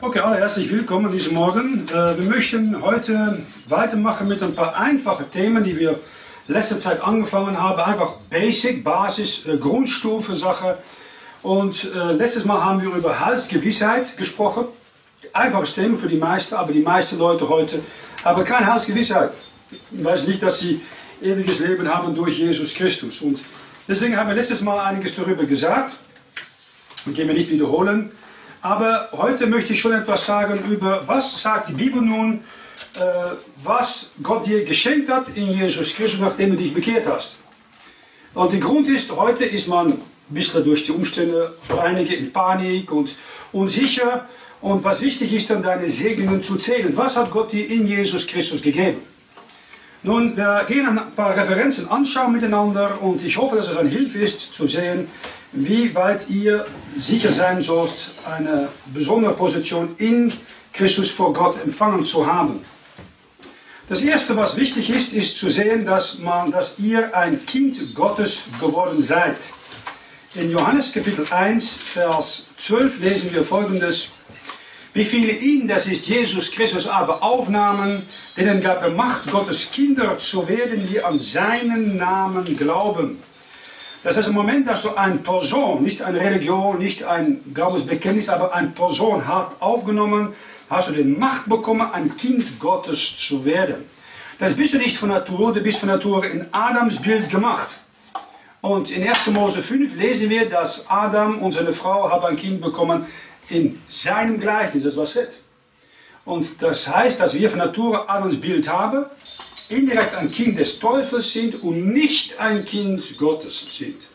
Okay, 0.00 0.20
alle 0.20 0.36
herzlich 0.36 0.70
willkommen 0.70 1.10
diesen 1.10 1.34
Morgen. 1.34 1.84
Äh, 1.88 2.16
wir 2.16 2.24
möchten 2.24 2.82
heute 2.82 3.42
weitermachen 3.66 4.28
mit 4.28 4.40
ein 4.44 4.54
paar 4.54 4.76
einfachen 4.76 5.28
Themen, 5.32 5.64
die 5.64 5.76
wir 5.76 5.98
letzte 6.46 6.78
Zeit 6.78 7.02
angefangen 7.02 7.60
haben. 7.60 7.80
Einfach 7.80 8.12
Basic, 8.30 8.84
Basis, 8.84 9.44
äh, 9.48 9.56
Grundstufe 9.56 10.36
Sache. 10.36 10.78
Und 11.42 11.90
äh, 11.92 12.12
letztes 12.12 12.44
Mal 12.44 12.64
haben 12.64 12.80
wir 12.80 12.94
über 12.94 13.18
Heilsgewissheit 13.18 14.16
gesprochen. 14.16 14.68
Einfaches 15.32 15.74
Thema 15.74 15.98
für 15.98 16.08
die 16.08 16.16
meisten, 16.16 16.54
aber 16.54 16.72
die 16.72 16.82
meisten 16.82 17.18
Leute 17.18 17.48
heute 17.48 17.82
haben 18.24 18.44
keine 18.44 18.72
Heilsgewissheit. 18.72 19.32
Ich 19.90 20.04
weiß 20.04 20.28
nicht, 20.28 20.40
dass 20.44 20.60
sie 20.60 20.80
ewiges 21.20 21.58
Leben 21.58 21.92
haben 21.92 22.14
durch 22.14 22.38
Jesus 22.38 22.72
Christus. 22.72 23.20
Und 23.20 23.40
deswegen 23.88 24.16
haben 24.16 24.28
wir 24.28 24.36
letztes 24.36 24.60
Mal 24.60 24.78
einiges 24.78 25.16
darüber 25.16 25.42
gesagt. 25.42 25.96
Ich 27.04 27.14
gehen 27.16 27.26
wir 27.26 27.34
nicht 27.34 27.50
wiederholen. 27.50 28.12
Aber 28.60 29.08
heute 29.12 29.46
möchte 29.46 29.72
ich 29.72 29.80
schon 29.80 29.92
etwas 29.92 30.26
sagen 30.26 30.64
über, 30.70 31.02
was 31.06 31.40
sagt 31.40 31.68
die 31.68 31.74
Bibel 31.74 32.02
nun, 32.02 32.40
äh, 32.96 33.00
was 33.62 34.12
Gott 34.22 34.46
dir 34.46 34.64
geschenkt 34.64 35.08
hat 35.10 35.28
in 35.34 35.52
Jesus 35.52 35.94
Christus, 35.94 36.20
nachdem 36.20 36.50
du 36.50 36.56
dich 36.56 36.74
bekehrt 36.74 37.06
hast. 37.06 37.36
Und 38.34 38.52
der 38.52 38.60
Grund 38.60 38.88
ist, 38.88 39.14
heute 39.16 39.44
ist 39.44 39.68
man 39.68 39.88
ein 39.88 40.00
bisschen 40.28 40.64
durch 40.64 40.84
die 40.84 40.92
Umstände, 40.92 41.54
einige 41.80 42.14
in 42.14 42.32
Panik 42.32 42.90
und 42.92 43.14
unsicher. 43.52 44.26
Und 44.60 44.82
was 44.82 45.00
wichtig 45.00 45.32
ist, 45.32 45.50
dann 45.50 45.62
deine 45.62 45.88
Segnungen 45.88 46.42
zu 46.42 46.56
zählen. 46.56 46.96
Was 46.96 47.16
hat 47.16 47.30
Gott 47.30 47.52
dir 47.52 47.68
in 47.68 47.86
Jesus 47.86 48.26
Christus 48.26 48.60
gegeben? 48.60 49.02
Nun, 50.02 50.36
wir 50.36 50.64
gehen 50.68 50.86
ein 50.86 51.10
paar 51.16 51.36
Referenzen 51.36 51.88
anschauen 51.88 52.32
miteinander 52.32 53.02
und 53.02 53.24
ich 53.24 53.36
hoffe, 53.36 53.56
dass 53.56 53.68
es 53.68 53.76
eine 53.76 53.88
Hilfe 53.88 54.18
ist 54.18 54.54
zu 54.54 54.66
sehen, 54.66 55.08
wie 55.52 55.94
weit 55.94 56.28
ihr 56.28 56.66
sicher 56.96 57.30
sein 57.30 57.62
sollt, 57.62 58.10
eine 58.26 58.68
besondere 58.92 59.34
Position 59.34 59.94
in 59.98 60.32
Christus 60.72 61.10
vor 61.10 61.32
Gott 61.32 61.62
empfangen 61.62 62.04
zu 62.04 62.26
haben. 62.26 62.64
Das 63.88 64.02
Erste, 64.02 64.36
was 64.36 64.56
wichtig 64.56 64.90
ist, 64.90 65.14
ist 65.14 65.38
zu 65.38 65.48
sehen, 65.48 65.86
dass, 65.86 66.18
man, 66.18 66.50
dass 66.50 66.74
ihr 66.78 67.16
ein 67.16 67.46
Kind 67.46 67.94
Gottes 67.94 68.44
geworden 68.60 69.00
seid. 69.00 69.52
In 70.34 70.50
Johannes 70.50 70.92
Kapitel 70.92 71.26
1, 71.30 71.72
Vers 71.72 72.48
12 72.58 73.00
lesen 73.00 73.32
wir 73.32 73.42
folgendes. 73.44 74.10
Wie 74.92 75.04
viele 75.04 75.32
ihn, 75.32 75.66
das 75.66 75.86
ist 75.86 76.06
Jesus 76.06 76.50
Christus, 76.50 76.86
aber 76.86 77.22
aufnahmen, 77.22 78.02
denen 78.36 78.60
gab 78.60 78.82
er 78.82 78.90
Macht, 78.90 79.30
Gottes 79.30 79.70
Kinder 79.70 80.18
zu 80.18 80.46
werden, 80.46 80.86
die 80.86 81.02
an 81.02 81.18
seinen 81.18 81.96
Namen 81.96 82.56
glauben. 82.58 83.22
Das 84.08 84.16
ist 84.16 84.28
im 84.28 84.34
Moment, 84.34 84.66
dass 84.66 84.84
so 84.84 84.96
eine 84.96 85.16
Person, 85.16 85.82
nicht 85.82 86.00
eine 86.00 86.18
Religion, 86.18 86.78
nicht 86.78 87.04
ein 87.04 87.42
Glaubensbekenntnis, 87.52 88.30
aber 88.30 88.54
eine 88.54 88.68
Person 88.68 89.28
hat 89.28 89.60
aufgenommen, 89.60 90.32
hast 90.70 90.88
du 90.88 90.92
die 90.92 91.04
Macht 91.04 91.46
bekommen, 91.46 91.86
ein 91.92 92.16
Kind 92.16 92.58
Gottes 92.58 93.18
zu 93.18 93.44
werden. 93.44 93.84
Das 94.38 94.56
bist 94.56 94.72
du 94.72 94.78
nicht 94.78 94.96
von 94.96 95.10
Natur, 95.10 95.52
du 95.52 95.60
bist 95.60 95.80
von 95.80 95.90
Natur 95.90 96.24
in 96.24 96.46
Adams 96.52 97.02
Bild 97.02 97.28
gemacht. 97.28 97.68
Und 98.62 98.90
in 98.90 99.06
1. 99.06 99.26
Mose 99.26 99.60
5 99.60 99.94
lesen 99.96 100.30
wir, 100.30 100.48
dass 100.48 100.88
Adam 100.88 101.40
und 101.40 101.52
seine 101.52 101.74
Frau 101.74 102.10
haben 102.10 102.24
ein 102.24 102.38
Kind 102.38 102.62
bekommen 102.62 103.04
in 103.50 103.78
seinem 103.86 104.40
Gleichnis, 104.40 104.84
das 104.84 104.96
war 104.96 105.04
Seth. 105.04 105.38
Und 106.24 106.62
das 106.62 106.88
heißt, 106.88 107.20
dass 107.20 107.34
wir 107.34 107.50
von 107.50 107.58
Natur 107.58 108.08
Adams 108.08 108.40
Bild 108.40 108.70
haben, 108.70 109.04
indirekt 109.68 110.14
ein 110.14 110.30
Kind 110.30 110.58
des 110.58 110.78
Teufels 110.78 111.32
sind 111.32 111.62
und 111.62 111.92
nicht 111.92 112.38
ein 112.38 112.64
Kind 112.64 113.18
Gottes 113.18 113.66
sind. 113.76 114.08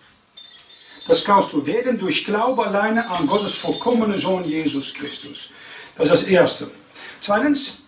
Das 1.07 1.23
kannst 1.23 1.51
du 1.53 1.65
werden 1.65 1.99
durch 1.99 2.25
Glaube 2.25 2.65
alleine 2.65 3.09
an 3.09 3.27
Gottes 3.27 3.53
vollkommenen 3.55 4.17
Sohn 4.17 4.45
Jesus 4.45 4.93
Christus. 4.93 5.49
Das 5.97 6.09
ist 6.09 6.23
das 6.23 6.23
Erste. 6.23 6.71
Zweitens, 7.21 7.79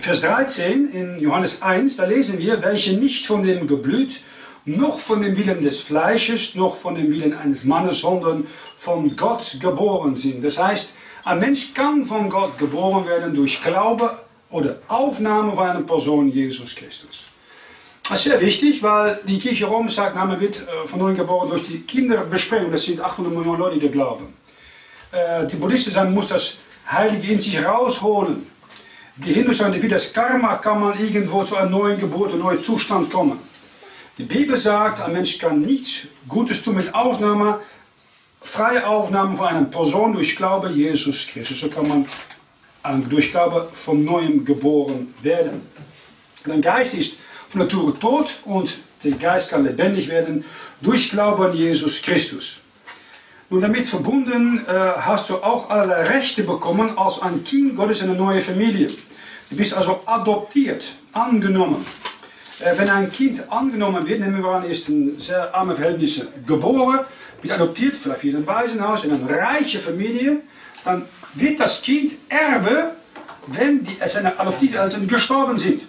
Vers 0.00 0.20
13 0.20 0.90
in 0.92 1.20
Johannes 1.20 1.62
1, 1.62 1.96
da 1.96 2.04
lesen 2.04 2.38
wir, 2.38 2.62
welche 2.62 2.92
nicht 2.92 3.26
von 3.26 3.42
dem 3.42 3.66
Geblüt, 3.66 4.20
noch 4.64 5.00
von 5.00 5.22
dem 5.22 5.36
Willen 5.36 5.62
des 5.62 5.80
Fleisches, 5.80 6.54
noch 6.54 6.76
von 6.76 6.94
dem 6.94 7.10
Willen 7.10 7.32
eines 7.32 7.64
Mannes, 7.64 8.00
sondern 8.00 8.46
von 8.78 9.16
Gott 9.16 9.58
geboren 9.60 10.14
sind. 10.14 10.44
Das 10.44 10.58
heißt, 10.58 10.94
ein 11.24 11.40
Mensch 11.40 11.74
kann 11.74 12.04
von 12.04 12.28
Gott 12.28 12.58
geboren 12.58 13.06
werden 13.06 13.34
durch 13.34 13.62
Glaube 13.62 14.18
oder 14.50 14.76
Aufnahme 14.88 15.52
von 15.54 15.68
einer 15.68 15.82
Person 15.82 16.28
Jesus 16.28 16.74
Christus. 16.74 17.26
Das 18.08 18.20
ist 18.20 18.24
sehr 18.24 18.40
wichtig, 18.40 18.82
weil 18.82 19.20
die 19.26 19.38
Kirche 19.38 19.66
Rom 19.66 19.88
sagt, 19.88 20.14
na, 20.14 20.24
man 20.24 20.40
wird 20.40 20.60
äh, 20.60 20.88
von 20.88 20.98
neuem 20.98 21.16
geboren 21.16 21.50
durch 21.50 21.64
die 21.64 21.80
Kinderbesprengung. 21.80 22.72
Das 22.72 22.84
sind 22.84 23.00
800 23.00 23.34
Millionen 23.34 23.58
Leute, 23.58 23.78
die 23.78 23.88
glauben. 23.90 24.32
Äh, 25.12 25.46
die 25.46 25.56
Buddhisten 25.56 25.92
sagen, 25.92 26.08
man 26.08 26.14
muss 26.14 26.28
das 26.28 26.56
Heilige 26.90 27.32
in 27.32 27.38
sich 27.38 27.62
rausholen. 27.62 28.46
Die 29.16 29.34
Hindus 29.34 29.58
sagen, 29.58 29.82
wie 29.82 29.88
das 29.88 30.12
Karma 30.12 30.56
kann 30.56 30.80
man 30.80 30.98
irgendwo 30.98 31.44
zu 31.44 31.56
einem 31.56 31.72
neuen 31.72 32.00
Geburt, 32.00 32.32
einem 32.32 32.40
neuen 32.40 32.64
Zustand 32.64 33.10
kommen. 33.10 33.38
Die 34.16 34.24
Bibel 34.24 34.56
sagt, 34.56 35.00
ein 35.00 35.12
Mensch 35.12 35.38
kann 35.38 35.60
nichts 35.60 36.06
Gutes 36.26 36.62
tun 36.62 36.76
mit 36.76 36.94
Ausnahme, 36.94 37.60
freie 38.40 38.86
Aufnahme 38.86 39.36
von 39.36 39.46
einer 39.46 39.64
Person 39.64 40.14
durch 40.14 40.34
Glaube 40.34 40.70
Jesus 40.70 41.26
Christus. 41.26 41.60
So 41.60 41.68
kann 41.68 41.86
man 41.86 42.06
durch 43.08 43.30
Glaube 43.30 43.68
von 43.72 44.04
neuem 44.04 44.44
geboren 44.44 45.14
werden. 45.22 45.62
Dein 46.44 46.62
Geist 46.62 46.94
ist 46.94 47.18
von 47.48 47.62
Natur 47.62 47.98
tot 47.98 48.38
und 48.44 48.78
der 49.04 49.12
Geist 49.12 49.50
kann 49.50 49.64
lebendig 49.64 50.08
werden 50.08 50.44
durch 50.80 51.10
Glaube 51.10 51.46
an 51.46 51.56
Jesus 51.56 52.02
Christus. 52.02 52.60
Nun 53.50 53.62
damit 53.62 53.86
verbunden 53.86 54.64
äh, 54.66 54.72
hast 54.72 55.30
du 55.30 55.36
auch 55.36 55.70
allerlei 55.70 56.02
Rechte 56.04 56.42
bekommen 56.42 56.98
als 56.98 57.22
ein 57.22 57.44
Kind 57.44 57.76
Gottes 57.76 58.02
in 58.02 58.10
eine 58.10 58.18
neue 58.18 58.42
Familie. 58.42 58.88
Du 59.48 59.56
bist 59.56 59.74
also 59.74 60.00
adoptiert, 60.04 60.84
angenommen. 61.12 61.86
Äh, 62.60 62.76
wenn 62.76 62.90
ein 62.90 63.10
Kind 63.10 63.50
angenommen 63.50 64.06
wird, 64.06 64.20
nehmen 64.20 64.42
wir 64.42 64.50
an, 64.50 64.64
ist 64.64 64.88
in 64.90 65.18
sehr 65.18 65.54
arme 65.54 65.74
Verhältnisse 65.74 66.28
geboren, 66.46 67.00
wird 67.40 67.54
adoptiert, 67.54 67.96
vielleicht 67.96 68.24
in 68.24 68.36
ein 68.36 68.46
Waisenhaus, 68.46 69.04
in 69.04 69.12
eine 69.12 69.30
reiche 69.30 69.78
Familie, 69.78 70.40
dann 70.84 71.06
wird 71.34 71.60
das 71.60 71.82
Kind 71.82 72.14
Erbe, 72.28 72.96
wenn 73.46 73.84
die, 73.84 73.96
seine 74.06 74.38
Adoptiveltern 74.38 75.08
gestorben 75.08 75.58
sind. 75.58 75.82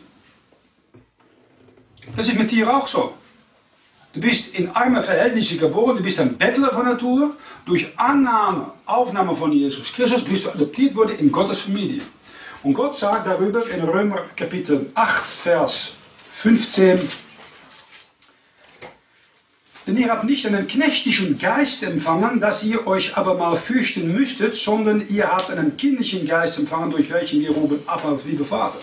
Das 2.16 2.28
ist 2.28 2.38
mit 2.38 2.52
dir 2.52 2.74
auch 2.74 2.88
so. 2.88 3.14
Du 4.14 4.22
bist 4.22 4.56
in 4.56 4.70
arme 4.76 5.04
Verhältnisse 5.04 5.58
geboren, 5.58 5.98
du 5.98 6.04
bist 6.04 6.20
ein 6.20 6.36
Bettler 6.38 6.74
von 6.74 6.86
Natur. 6.86 7.36
Durch 7.66 7.94
Annahme, 7.96 8.72
Aufnahme 8.86 9.36
von 9.36 9.52
Jesus 9.52 9.94
Christus 9.94 10.24
bist 10.24 10.46
du 10.46 10.50
adoptiert 10.50 10.96
worden 10.96 11.18
in 11.20 11.32
Gottes 11.32 11.62
Familie. 11.62 12.02
Und 12.64 12.74
Gott 12.74 12.98
sagt 12.98 13.28
darüber 13.28 13.70
in 13.70 13.82
Römer 13.82 14.24
Kapitel 14.36 14.92
8, 14.96 15.28
Vers 15.28 15.94
15, 16.34 17.00
denn 19.90 19.98
ihr 19.98 20.12
habt 20.12 20.24
nicht 20.24 20.46
einen 20.46 20.68
knechtischen 20.68 21.40
Geist 21.40 21.82
empfangen, 21.82 22.40
dass 22.40 22.64
ihr 22.64 22.86
euch 22.86 23.18
aber 23.18 23.34
mal 23.34 23.58
fürchten 23.58 24.14
müsstet, 24.14 24.54
sondern 24.54 25.04
ihr 25.10 25.28
habt 25.32 25.50
einen 25.50 25.78
kindlichen 25.78 26.28
Geist 26.28 26.60
empfangen, 26.60 26.92
durch 26.92 27.10
welchen 27.10 27.42
wir 27.42 27.50
rufen, 27.50 27.80
Abba, 27.88 28.20
liebe 28.24 28.46
Vater. 28.46 28.78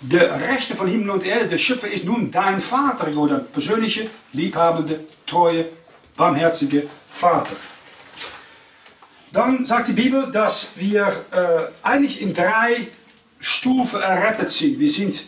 Der 0.00 0.40
Rechte 0.48 0.74
von 0.76 0.88
Himmel 0.88 1.10
und 1.10 1.26
Erde, 1.26 1.48
der 1.48 1.58
Schöpfer, 1.58 1.90
ist 1.90 2.06
nun 2.06 2.30
dein 2.30 2.58
Vater 2.58 3.10
geworden. 3.10 3.44
Persönliche, 3.52 4.08
liebhabende, 4.32 5.00
treue, 5.26 5.66
barmherzige 6.16 6.84
Vater. 7.10 7.56
Dann 9.30 9.66
sagt 9.66 9.88
die 9.88 9.92
Bibel, 9.92 10.32
dass 10.32 10.70
wir 10.76 11.06
äh, 11.32 11.86
eigentlich 11.86 12.22
in 12.22 12.32
drei 12.32 12.86
Stufen 13.40 14.00
errettet 14.00 14.48
sind. 14.48 14.80
Wir 14.80 14.90
sind 14.90 15.26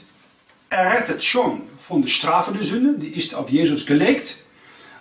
errettet 0.71 1.23
schon 1.23 1.63
von 1.79 2.01
der 2.01 2.09
Strafe 2.09 2.53
der 2.53 2.63
Sünde, 2.63 2.99
die 2.99 3.09
ist 3.09 3.35
auf 3.35 3.51
Jesus 3.51 3.85
gelegt. 3.85 4.39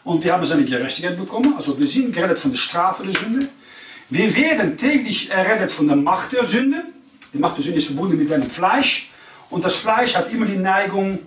Und 0.10 0.24
wir 0.24 0.34
haben 0.34 0.44
seine 0.44 0.66
Gerechtigkeit 0.66 1.16
bekommen. 1.16 1.54
Also 1.56 1.78
wir 1.78 1.86
sind 1.86 2.12
gerettet 2.12 2.40
von 2.40 2.50
der 2.50 2.58
Strafe 2.58 3.04
der 3.04 3.14
Sünde. 3.14 3.48
Wir 4.10 4.36
werden 4.36 4.76
täglich 4.76 5.30
errettet 5.30 5.72
von 5.72 5.88
der 5.88 5.98
Macht 5.98 6.32
der 6.32 6.44
Sünde. 6.44 6.82
Die 7.32 7.38
Macht 7.38 7.58
der 7.58 7.64
Sünde 7.64 7.78
ist 7.78 7.86
verbunden 7.86 8.18
mit 8.18 8.32
deinem 8.32 8.50
Fleisch. 8.50 9.12
Und 9.52 9.64
das 9.64 9.76
Fleisch 9.76 10.16
hat 10.16 10.34
immer 10.34 10.48
die 10.48 10.58
Neigung, 10.58 11.20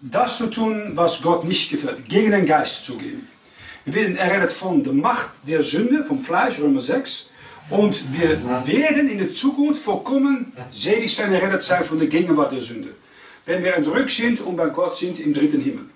das 0.00 0.38
zu 0.38 0.48
tun, 0.48 0.90
was 0.96 1.22
Gott 1.22 1.44
nicht 1.44 1.70
gefällt, 1.70 2.08
gegen 2.08 2.32
den 2.32 2.46
Geist 2.46 2.84
zu 2.84 2.98
gehen. 2.98 3.28
Wir 3.84 3.94
werden 3.94 4.16
errettet 4.16 4.50
von 4.50 4.82
der 4.82 4.92
Macht 4.92 5.30
der 5.46 5.62
Sünde, 5.62 6.04
vom 6.04 6.24
Fleisch, 6.24 6.58
Römer 6.58 6.80
6. 6.80 7.30
Und 7.70 8.02
wir 8.12 8.40
werden 8.66 9.08
in 9.08 9.18
der 9.18 9.32
Zukunft 9.32 9.82
vollkommen 9.84 10.52
selig 10.72 11.14
sein, 11.14 11.32
errettet 11.32 11.62
sein 11.62 11.84
von 11.84 12.00
der 12.00 12.08
Gegenwart 12.08 12.50
der 12.50 12.60
Sünde. 12.60 12.88
Wenn 13.46 13.62
wir 13.62 13.76
entrückt 13.76 14.10
sind 14.10 14.40
und 14.40 14.56
bei 14.56 14.66
Gott 14.66 14.96
sind 14.96 15.20
im 15.20 15.32
dritten 15.32 15.60
Himmel. 15.60 15.91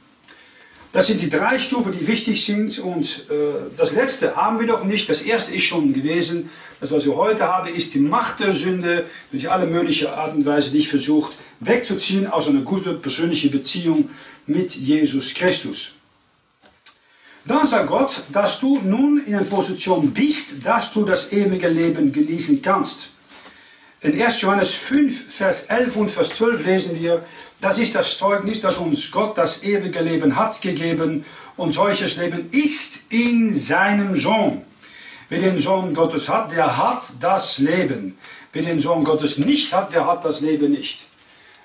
Das 0.96 1.08
sind 1.08 1.20
die 1.20 1.28
drei 1.28 1.58
Stufen, 1.58 1.92
die 1.92 2.06
wichtig 2.08 2.42
sind. 2.42 2.78
Und 2.78 3.26
äh, 3.28 3.34
das 3.76 3.92
letzte 3.92 4.34
haben 4.34 4.58
wir 4.58 4.66
noch 4.66 4.82
nicht. 4.82 5.10
Das 5.10 5.20
erste 5.20 5.54
ist 5.54 5.64
schon 5.64 5.92
gewesen. 5.92 6.48
Das, 6.80 6.90
was 6.90 7.04
wir 7.04 7.14
heute 7.16 7.46
haben, 7.46 7.68
ist 7.68 7.92
die 7.92 7.98
Macht 7.98 8.40
der 8.40 8.54
Sünde 8.54 9.04
durch 9.30 9.50
alle 9.50 9.66
möglichen 9.66 10.06
Art 10.06 10.34
und 10.34 10.46
Weise, 10.46 10.70
die 10.70 10.78
ich 10.78 10.88
versucht 10.88 11.34
wegzuziehen 11.60 12.26
aus 12.26 12.48
einer 12.48 12.62
guten 12.62 12.98
persönlichen 13.02 13.50
Beziehung 13.50 14.08
mit 14.46 14.74
Jesus 14.74 15.34
Christus. 15.34 15.96
Dann 17.44 17.66
sagt 17.66 17.88
Gott, 17.88 18.22
dass 18.32 18.58
du 18.58 18.80
nun 18.82 19.22
in 19.26 19.34
einer 19.34 19.44
Position 19.44 20.12
bist, 20.14 20.64
dass 20.64 20.90
du 20.92 21.04
das 21.04 21.30
ewige 21.30 21.68
Leben 21.68 22.10
genießen 22.10 22.62
kannst. 22.62 23.10
In 24.02 24.20
1. 24.20 24.42
Johannes 24.42 24.74
5, 24.74 25.32
Vers 25.32 25.64
11 25.64 25.96
und 25.96 26.10
Vers 26.10 26.36
12 26.36 26.66
lesen 26.66 27.00
wir, 27.00 27.24
das 27.62 27.78
ist 27.78 27.94
das 27.94 28.18
Zeugnis, 28.18 28.60
dass 28.60 28.76
uns 28.76 29.10
Gott 29.10 29.38
das 29.38 29.62
ewige 29.62 30.00
Leben 30.00 30.36
hat 30.36 30.60
gegeben 30.60 31.24
und 31.56 31.72
solches 31.72 32.18
Leben 32.18 32.50
ist 32.50 33.10
in 33.10 33.54
seinem 33.54 34.14
Sohn. 34.14 34.62
Wer 35.30 35.40
den 35.40 35.56
Sohn 35.56 35.94
Gottes 35.94 36.28
hat, 36.28 36.52
der 36.52 36.76
hat 36.76 37.04
das 37.20 37.56
Leben. 37.58 38.18
Wer 38.52 38.62
den 38.62 38.80
Sohn 38.80 39.02
Gottes 39.02 39.38
nicht 39.38 39.72
hat, 39.72 39.94
der 39.94 40.06
hat 40.06 40.24
das 40.26 40.42
Leben 40.42 40.72
nicht. 40.72 41.06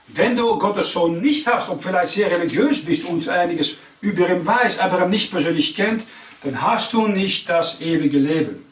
Wenn 0.07 0.37
du 0.37 0.57
Gottes 0.57 0.93
Sohn 0.93 1.21
nicht 1.21 1.45
hast 1.47 1.67
und 1.67 1.83
vielleicht 1.83 2.13
sehr 2.13 2.31
religiös 2.31 2.83
bist 2.83 3.03
und 3.05 3.27
einiges 3.27 3.75
über 3.99 4.29
ihn 4.29 4.45
weiß, 4.45 4.79
aber 4.79 5.03
ihn 5.03 5.09
nicht 5.09 5.31
persönlich 5.31 5.75
kennt, 5.75 6.05
dann 6.43 6.61
hast 6.61 6.93
du 6.93 7.07
nicht 7.07 7.49
das 7.49 7.81
ewige 7.81 8.19
Leben. 8.19 8.65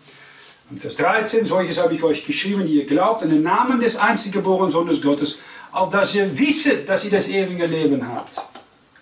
Und 0.70 0.80
Vers 0.80 0.98
13, 0.98 1.46
solches 1.46 1.82
habe 1.82 1.96
ich 1.96 2.04
euch 2.04 2.24
geschrieben, 2.24 2.66
die 2.66 2.76
ihr 2.76 2.86
glaubt 2.86 3.24
an 3.24 3.30
den 3.30 3.42
Namen 3.42 3.80
des 3.80 3.98
einziggeborenen 3.98 4.72
Sohnes 4.72 5.02
Gottes, 5.02 5.42
auf 5.72 5.90
dass 5.90 6.14
ihr 6.14 6.38
wisset, 6.38 6.88
dass 6.88 7.04
ihr 7.04 7.12
das 7.12 7.28
ewige 7.28 7.66
Leben 7.66 8.08
habt. 8.08 8.42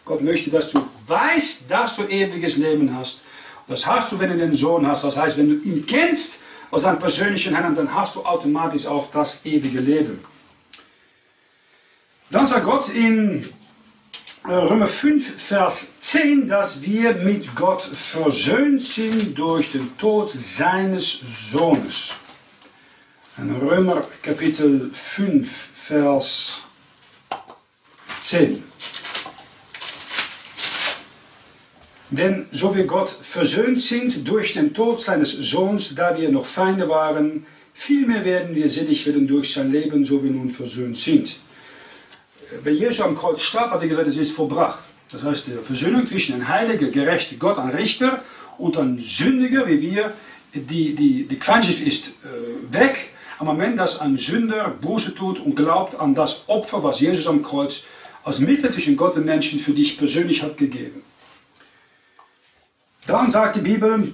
Gott 0.06 0.22
möchte, 0.22 0.50
dass 0.50 0.72
du 0.72 0.82
weißt, 1.08 1.70
dass 1.70 1.98
du 1.98 2.04
ewiges 2.04 2.56
Leben 2.56 2.96
hast. 2.98 3.26
Das 3.68 3.86
hast 3.86 4.12
du, 4.12 4.20
wenn 4.20 4.30
du 4.30 4.38
den 4.38 4.56
Sohn 4.56 4.88
hast. 4.88 5.04
Das 5.04 5.18
heißt, 5.18 5.38
wenn 5.38 5.50
du 5.50 5.68
ihn 5.68 5.86
kennst 5.86 6.42
als 6.72 6.84
deinen 6.84 7.00
persönlichen 7.00 7.54
Herrn, 7.54 7.76
dann 7.76 7.94
hast 7.94 8.16
du 8.16 8.24
automatisch 8.24 8.86
auch 8.86 9.12
das 9.12 9.46
ewige 9.46 9.80
Leben. 9.80 10.22
Dann 12.32 12.46
sagt 12.46 12.66
Gott 12.66 12.90
in 12.90 13.50
Römer 14.50 14.88
5, 14.88 15.42
Vers 15.42 15.96
10, 16.00 16.48
dass 16.48 16.82
wir 16.82 17.16
mit 17.16 17.54
Gott 17.54 17.84
versöhnt 17.84 18.82
sind 18.82 19.38
durch 19.38 19.74
den 19.74 19.98
Tod 19.98 20.30
seines 20.30 21.20
Sohnes. 21.52 22.14
In 23.38 23.54
Römer 23.58 24.08
Kapitel 24.22 24.90
5, 24.94 25.52
Vers 25.52 26.62
10. 28.22 28.64
Denn 32.12 32.46
so 32.50 32.74
wie 32.74 32.84
Gott 32.84 33.10
versöhnt 33.10 33.82
sind 33.82 34.26
durch 34.26 34.54
den 34.54 34.74
Tod 34.74 35.02
seines 35.02 35.34
Sohns, 35.34 35.94
da 35.94 36.18
wir 36.18 36.30
noch 36.30 36.46
Feinde 36.46 36.88
waren, 36.88 37.46
vielmehr 37.74 38.24
werden 38.24 38.56
wir 38.56 38.70
selig 38.70 39.06
werden 39.08 39.28
durch 39.28 39.52
sein 39.52 39.74
Leben, 39.74 40.06
so 40.06 40.24
wie 40.24 40.30
nun 40.30 40.52
versöhnt 40.52 40.98
sind. 40.98 41.36
Wenn 42.64 42.76
Jesus 42.76 43.02
am 43.02 43.18
Kreuz 43.18 43.42
starb, 43.42 43.72
hat 43.72 43.82
er 43.82 43.88
gesagt, 43.88 44.08
es 44.08 44.18
ist 44.18 44.32
vollbracht. 44.32 44.84
Das 45.12 45.24
heißt, 45.24 45.48
die 45.48 45.52
Versöhnung 45.52 46.06
zwischen 46.08 46.36
einem 46.36 46.48
heiligen, 46.48 46.92
gerechten 46.92 47.40
Gott, 47.40 47.58
einem 47.58 47.76
Richter, 47.76 48.24
und 48.58 48.78
einem 48.78 49.00
Sündiger, 49.00 49.68
wie 49.68 49.82
wir, 49.82 50.14
die, 50.54 50.96
die, 50.96 51.28
die 51.28 51.40
Quantschaft 51.40 51.82
ist 51.82 52.08
äh, 52.08 52.74
weg. 52.74 53.10
Am 53.40 53.46
Moment, 53.46 53.78
dass 53.78 54.00
ein 54.00 54.18
Sünder 54.18 54.70
Buße 54.70 55.14
tut 55.14 55.40
und 55.40 55.56
glaubt 55.56 56.00
an 56.00 56.16
das 56.16 56.44
Opfer, 56.48 56.84
was 56.84 57.00
Jesus 57.00 57.28
am 57.28 57.44
Kreuz 57.44 57.86
als 58.24 58.40
Mittel 58.40 58.72
zwischen 58.72 58.98
Gott 58.98 59.16
und 59.16 59.26
Menschen 59.26 59.60
für 59.60 59.74
dich 59.74 59.98
persönlich 59.98 60.42
hat 60.42 60.58
gegeben. 60.58 61.04
Dann 63.06 63.30
sagt 63.30 63.58
die 63.58 63.62
Bibel, 63.62 64.14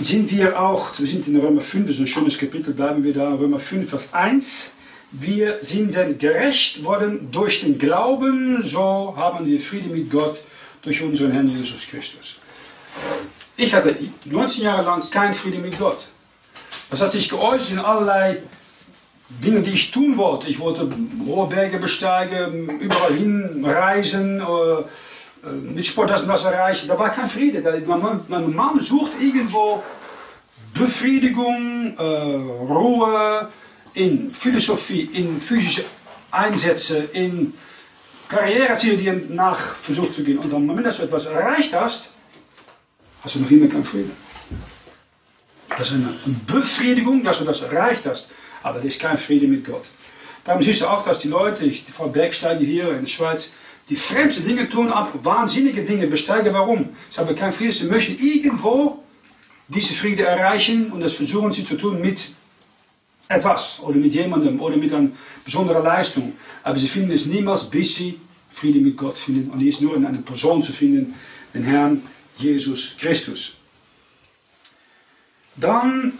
sind 0.00 0.30
wir 0.30 0.60
auch, 0.60 0.98
wir 0.98 1.06
sind 1.06 1.28
in 1.28 1.38
Römer 1.38 1.60
5, 1.60 1.86
das 1.86 1.94
ist 1.96 2.00
ein 2.00 2.06
schönes 2.06 2.38
Kapitel, 2.38 2.74
bleiben 2.74 3.04
wir 3.04 3.14
da, 3.14 3.32
Römer 3.32 3.60
5, 3.60 3.88
Vers 3.88 4.12
1. 4.12 4.72
Wir 5.16 5.58
sind 5.62 5.94
denn 5.94 6.18
gerecht 6.18 6.82
worden 6.82 7.30
durch 7.30 7.60
den 7.60 7.78
Glauben, 7.78 8.64
so 8.64 9.14
haben 9.16 9.46
wir 9.46 9.60
Friede 9.60 9.88
mit 9.88 10.10
Gott 10.10 10.38
durch 10.82 11.00
unseren 11.02 11.30
Herrn 11.30 11.48
Jesus 11.48 11.86
Christus. 11.86 12.38
Ich 13.56 13.72
hatte 13.72 13.94
19 14.24 14.64
Jahre 14.64 14.82
lang 14.82 15.08
keinen 15.10 15.32
Frieden 15.32 15.62
mit 15.62 15.78
Gott. 15.78 15.98
Das 16.90 17.00
hat 17.00 17.12
sich 17.12 17.28
geäußert 17.28 17.74
in 17.74 17.78
allerlei 17.78 18.38
Dingen, 19.28 19.62
die 19.62 19.70
ich 19.70 19.92
tun 19.92 20.16
wollte. 20.16 20.48
Ich 20.48 20.58
wollte 20.58 20.92
hohe 21.24 21.46
Berge 21.46 21.78
besteigen, 21.78 22.80
überall 22.80 23.14
hin 23.14 23.64
reisen, 23.64 24.40
äh, 24.40 24.44
äh, 24.44 25.52
mit 25.74 25.86
Sport 25.86 26.10
das 26.10 26.22
und 26.22 26.28
das 26.28 26.44
erreichen. 26.44 26.88
Da 26.88 26.98
war 26.98 27.10
kein 27.10 27.28
Friede. 27.28 27.62
Mein 28.28 28.52
Mann 28.52 28.80
sucht 28.80 29.12
irgendwo 29.20 29.80
Befriedigung, 30.74 31.96
äh, 31.96 32.02
Ruhe 32.02 33.48
in 33.94 34.32
Philosophie, 34.32 35.08
in 35.12 35.40
physische 35.40 35.84
Einsätze, 36.30 37.08
in 37.12 37.54
Karriereziele, 38.28 38.96
die 38.96 39.06
er 39.06 39.14
nach 39.14 39.58
versucht 39.58 40.14
zu 40.14 40.24
gehen. 40.24 40.38
Und 40.38 40.52
am 40.52 40.66
Moment, 40.66 40.86
dass 40.86 40.98
du 40.98 41.04
etwas 41.04 41.26
erreicht 41.26 41.72
hast, 41.74 42.12
hast 43.22 43.34
du 43.36 43.40
noch 43.40 43.50
immer 43.50 43.68
keinen 43.68 43.84
Frieden. 43.84 44.12
Das 45.68 45.90
ist 45.90 45.94
eine 45.94 46.14
Befriedigung, 46.46 47.24
dass 47.24 47.38
du 47.38 47.44
das 47.44 47.62
erreicht 47.62 48.02
hast, 48.06 48.30
aber 48.62 48.78
das 48.78 48.86
ist 48.86 49.00
kein 49.00 49.18
Friede 49.18 49.46
mit 49.46 49.64
Gott. 49.64 49.84
Darum 50.44 50.62
siehst 50.62 50.82
du 50.82 50.86
auch, 50.86 51.04
dass 51.04 51.20
die 51.20 51.28
Leute, 51.28 51.66
die 51.66 51.84
Frau 51.90 52.08
Bergsteiger 52.08 52.60
hier 52.60 52.90
in 52.90 53.00
der 53.00 53.06
Schweiz, 53.06 53.52
die 53.88 53.96
fremdste 53.96 54.42
Dinge 54.42 54.68
tun, 54.68 54.90
ab 54.90 55.10
wahnsinnige 55.22 55.82
Dinge 55.82 56.06
besteigen. 56.06 56.52
Warum? 56.52 56.90
Sie 57.10 57.18
haben 57.20 57.34
keinen 57.34 57.52
Frieden, 57.52 57.72
sie 57.72 57.86
möchten 57.86 58.22
irgendwo 58.24 59.02
diese 59.68 59.94
Friede 59.94 60.24
erreichen 60.24 60.92
und 60.92 61.00
das 61.00 61.14
versuchen 61.14 61.52
sie 61.52 61.64
zu 61.64 61.76
tun 61.76 62.00
mit 62.00 62.28
etwas 63.28 63.80
oder 63.80 63.96
mit 63.96 64.14
jemandem 64.14 64.60
oder 64.60 64.76
mit 64.76 64.92
einer 64.92 65.10
besonderen 65.44 65.82
Leistung. 65.82 66.34
Aber 66.62 66.78
sie 66.78 66.88
finden 66.88 67.10
es 67.10 67.26
niemals, 67.26 67.64
bis 67.64 67.96
sie 67.96 68.18
Friede 68.50 68.80
mit 68.80 68.96
Gott 68.96 69.18
finden. 69.18 69.50
Und 69.50 69.58
die 69.58 69.74
nur 69.80 69.96
in 69.96 70.06
einer 70.06 70.18
Person 70.18 70.62
zu 70.62 70.72
finden, 70.72 71.14
den 71.52 71.64
Herrn 71.64 72.02
Jesus 72.36 72.96
Christus. 72.98 73.56
Dann 75.56 76.14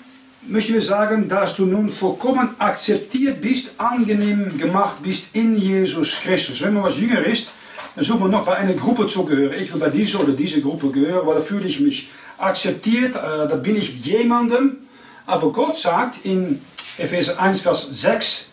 möchten 0.46 0.74
wir 0.74 0.80
sagen, 0.80 1.28
dass 1.28 1.56
du 1.56 1.66
nun 1.66 1.90
vollkommen 1.90 2.50
akzeptiert 2.58 3.40
bist, 3.40 3.72
angenehm 3.78 4.58
gemacht 4.58 5.02
bist 5.02 5.28
in 5.32 5.58
Jesus 5.58 6.20
Christus. 6.20 6.60
Wenn 6.62 6.74
man 6.74 6.84
was 6.84 7.00
jünger 7.00 7.24
ist, 7.24 7.52
dann 7.94 8.04
sucht 8.04 8.20
man 8.20 8.30
noch 8.30 8.44
bei 8.44 8.56
einer 8.56 8.74
Gruppe 8.74 9.06
zu 9.06 9.24
gehören. 9.24 9.54
Ich 9.60 9.72
will 9.72 9.80
bei 9.80 9.88
dieser 9.90 10.20
oder 10.20 10.32
dieser 10.32 10.60
Gruppe 10.60 10.90
gehören, 10.90 11.26
weil 11.26 11.36
da 11.36 11.40
fühle 11.40 11.66
ich 11.66 11.80
mich 11.80 12.08
akzeptiert, 12.38 13.14
da 13.14 13.56
bin 13.56 13.76
ich 13.76 14.04
jemandem. 14.04 14.78
Aber 15.26 15.50
Gott 15.52 15.76
sagt 15.76 16.24
in 16.24 16.60
Epheser 16.98 17.40
1, 17.40 17.60
Vers 17.60 17.88
6, 17.92 18.50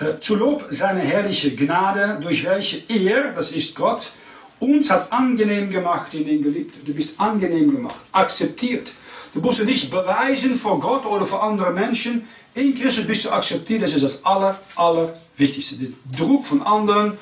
äh, 0.00 0.20
zu 0.20 0.36
Lob 0.36 0.66
seine 0.70 1.00
herrliche 1.00 1.54
Gnade, 1.54 2.18
durch 2.20 2.44
welche 2.44 2.82
er, 2.88 3.32
das 3.32 3.52
ist 3.52 3.74
Gott, 3.74 4.12
uns 4.60 4.90
hat 4.90 5.12
angenehm 5.12 5.70
gemacht 5.70 6.14
in 6.14 6.24
den 6.24 6.42
Geliebten. 6.42 6.84
Du 6.84 6.94
bist 6.94 7.20
angenehm 7.20 7.70
gemacht, 7.70 7.96
akzeptiert. 8.12 8.92
Du 9.34 9.40
musst 9.40 9.62
nicht 9.64 9.90
beweisen 9.90 10.54
vor 10.54 10.80
Gott 10.80 11.04
oder 11.04 11.26
vor 11.26 11.42
andere 11.42 11.72
Menschen. 11.72 12.26
In 12.54 12.74
Christus 12.74 13.06
bist 13.06 13.26
du 13.26 13.30
akzeptiert, 13.30 13.82
das 13.82 13.92
ist 13.92 14.02
das 14.02 14.24
aller, 14.24 14.58
allerwichtigste. 14.76 15.76
Der 15.76 15.90
Druck 16.18 16.46
von 16.46 16.62
anderen, 16.62 17.18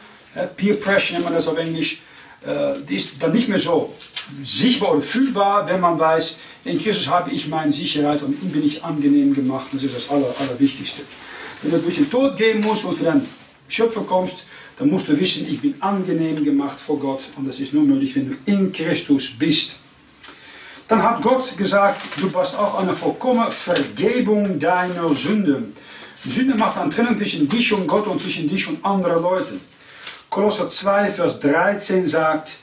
Peer 0.57 0.75
Pressure 0.77 1.15
nennt 1.15 1.25
man 1.25 1.35
das 1.35 1.49
auf 1.49 1.57
Englisch, 1.57 1.95
äh, 1.95 1.99
die 2.89 2.97
ist 2.97 3.23
dann 3.23 3.33
nicht 3.33 3.49
mehr 3.49 3.59
so 3.59 3.95
sichtbar 4.43 4.93
oder 4.93 5.03
fühlbar, 5.03 5.67
wenn 5.67 5.81
man 5.81 5.99
weiß, 5.99 6.39
in 6.65 6.79
Christus 6.79 7.09
habe 7.09 7.31
ich 7.31 7.49
meine 7.49 7.73
Sicherheit 7.73 8.23
und 8.23 8.43
ihm 8.43 8.51
bin 8.51 8.65
ich 8.65 8.83
angenehm 8.83 9.35
gemacht. 9.35 9.67
Das 9.73 9.83
ist 9.83 9.97
das 9.97 10.09
aller, 10.11 10.35
Allerwichtigste. 10.39 11.03
Wenn 11.63 11.73
du 11.73 11.79
durch 11.79 11.97
den 11.97 12.11
Tod 12.11 12.37
gehen 12.37 12.61
musst 12.61 12.85
und 12.85 12.97
für 12.97 13.05
deinen 13.05 13.27
Schöpfer 13.69 14.03
kommst, 14.03 14.47
dann 14.79 14.91
musst 14.91 15.09
du 15.09 15.19
wissen, 15.19 15.47
ich 15.49 15.61
bin 15.61 15.75
angenehm 15.81 16.43
gemacht 16.43 16.79
vor 16.79 16.99
Gott. 16.99 17.21
Und 17.37 17.47
das 17.47 17.61
ist 17.61 17.75
nur 17.75 17.85
möglich, 17.85 18.15
wenn 18.17 18.31
du 18.31 18.37
in 18.47 18.73
Christus 18.73 19.31
bist. 19.39 19.77
Dann 20.89 21.03
hat 21.03 21.23
Gott 21.23 21.57
gesagt, 21.57 22.03
du 22.21 22.31
hast 22.35 22.59
auch 22.59 22.75
eine 22.75 22.93
vollkommene 22.93 23.51
Vergebung 23.51 24.59
deiner 24.59 25.13
Sünden. 25.15 25.73
Sünde 26.25 26.57
macht 26.57 26.79
eine 26.79 26.91
Trennung 26.91 27.17
zwischen 27.17 27.49
dich 27.49 27.73
und 27.73 27.87
Gott 27.87 28.07
und 28.07 28.21
zwischen 28.21 28.49
dich 28.49 28.67
und 28.69 28.85
anderen 28.85 29.23
Leuten. 29.23 29.61
Kolosser 30.35 30.69
2, 30.69 31.11
Vers 31.11 31.39
13 31.39 32.09
sagt, 32.09 32.57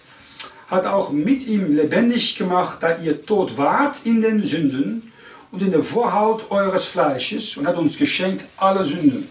hat 0.70 0.86
auch 0.86 1.12
mit 1.12 1.48
ihm 1.48 1.74
lebendig 1.74 2.36
gemacht, 2.36 2.80
da 2.82 2.98
ihr 2.98 3.26
tot 3.26 3.58
wart 3.58 4.06
in 4.06 4.22
den 4.22 4.44
Sünden 4.44 5.14
und 5.54 5.62
in 5.62 5.72
der 5.72 5.82
Vorhaut 5.82 6.52
eures 6.52 6.84
Fleisches 6.84 7.56
und 7.56 7.66
hat 7.66 7.78
uns 7.78 7.98
geschenkt 7.98 8.44
alle 8.58 8.84
Sünden. 8.84 9.26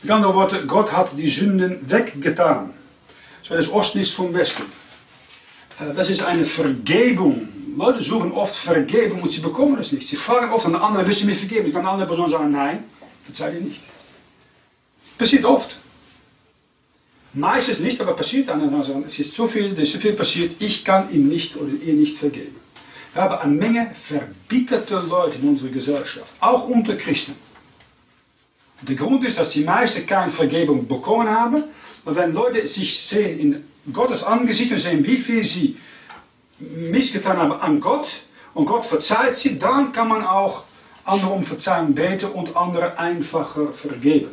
Mit 0.00 0.10
anderen 0.10 0.34
Worten, 0.34 0.66
Gott 0.66 0.90
hat 0.92 1.10
die 1.14 1.28
Sünden 1.28 1.78
weggetan. 1.90 2.70
So 3.42 3.54
das 3.54 3.70
Osten 3.70 3.98
ist 3.98 4.12
vom 4.12 4.32
Westen. 4.32 4.62
Äh, 5.78 5.92
das 5.94 6.08
ist 6.08 6.22
eine 6.22 6.46
Vergebung. 6.46 7.48
Leute 7.76 8.00
suchen 8.00 8.32
oft 8.32 8.56
Vergebung 8.56 9.20
und 9.20 9.28
sie 9.28 9.42
bekommen 9.42 9.78
es 9.78 9.92
nicht. 9.92 10.08
Sie 10.08 10.16
fragen 10.16 10.50
oft 10.50 10.64
an 10.64 10.72
de 10.72 10.80
andere, 10.80 11.06
willst 11.06 11.20
du 11.20 11.26
mir 11.26 11.36
vergeben? 11.36 11.66
Ich 11.66 11.74
kann 11.74 11.82
eine 11.82 11.90
andere 11.90 12.08
Person 12.08 12.30
sagen, 12.30 12.50
nein, 12.50 12.84
verzeih 13.26 13.50
dir 13.50 13.60
nicht. 13.60 13.82
Passiert 15.18 15.44
oft. 15.44 15.81
Meistens 17.34 17.80
nicht, 17.80 18.00
aber 18.00 18.14
passiert 18.14 18.50
an 18.50 18.60
anderen 18.60 18.84
sagen, 18.84 19.04
es 19.06 19.18
ist 19.18 19.34
so 19.34 19.46
viel, 19.46 19.72
es 19.72 19.88
ist 19.88 19.92
so 19.92 19.98
viel 19.98 20.12
passiert, 20.12 20.56
ich 20.58 20.84
kann 20.84 21.10
ihm 21.10 21.28
nicht 21.28 21.56
oder 21.56 21.70
ihr 21.70 21.94
nicht 21.94 22.18
vergeben. 22.18 22.56
Wir 23.14 23.22
haben 23.22 23.34
eine 23.34 23.52
Menge 23.52 23.90
verbitterte 23.94 25.00
Leute 25.08 25.38
in 25.38 25.48
unserer 25.48 25.70
Gesellschaft, 25.70 26.34
auch 26.40 26.68
unter 26.68 26.96
Christen. 26.96 27.34
Der 28.82 28.96
Grund 28.96 29.24
ist, 29.24 29.38
dass 29.38 29.50
die 29.50 29.64
meisten 29.64 30.06
keine 30.06 30.30
Vergebung 30.30 30.86
bekommen 30.88 31.28
haben. 31.28 31.64
Und 32.04 32.16
wenn 32.16 32.34
Leute 32.34 32.66
sich 32.66 32.98
sehen 33.00 33.38
in 33.38 33.92
Gottes 33.92 34.24
Angesicht 34.24 34.72
und 34.72 34.78
sehen, 34.78 35.06
wie 35.06 35.18
viel 35.18 35.44
sie 35.44 35.76
missgetan 36.58 37.36
haben 37.36 37.52
an 37.52 37.80
Gott 37.80 38.08
und 38.54 38.66
Gott 38.66 38.84
verzeiht 38.84 39.36
sie, 39.36 39.58
dann 39.58 39.92
kann 39.92 40.08
man 40.08 40.24
auch 40.24 40.64
andere 41.04 41.30
um 41.30 41.44
Verzeihung 41.44 41.94
beten 41.94 42.26
und 42.26 42.56
andere 42.56 42.98
einfacher 42.98 43.72
vergeben. 43.72 44.30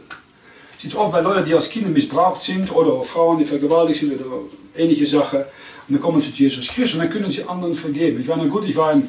Ziet 0.80 0.96
oft 0.96 1.12
bei 1.12 1.20
Leuten, 1.20 1.46
die 1.46 1.54
als 1.54 1.70
Kinder 1.70 1.90
missbraucht 1.90 2.42
sind 2.42 2.72
oder 2.72 3.04
Frauen, 3.04 3.38
die 3.38 3.46
vergewaltigt 3.46 4.00
sind 4.00 4.14
oder 4.14 4.44
ähnliche 4.78 5.06
Sachen. 5.06 5.40
Und 5.40 5.96
dann 5.96 6.02
kommen 6.02 6.22
sie 6.22 6.34
zu 6.34 6.44
Jesus 6.44 6.70
Christus 6.70 6.94
und 6.94 7.00
dann 7.00 7.10
können 7.10 7.30
sie 7.30 7.44
anderen 7.44 7.76
vergeben. 7.76 8.22
Ich 8.22 8.28
war 8.28 8.38
war 8.38 8.94
in, 8.94 9.02
äh, 9.02 9.06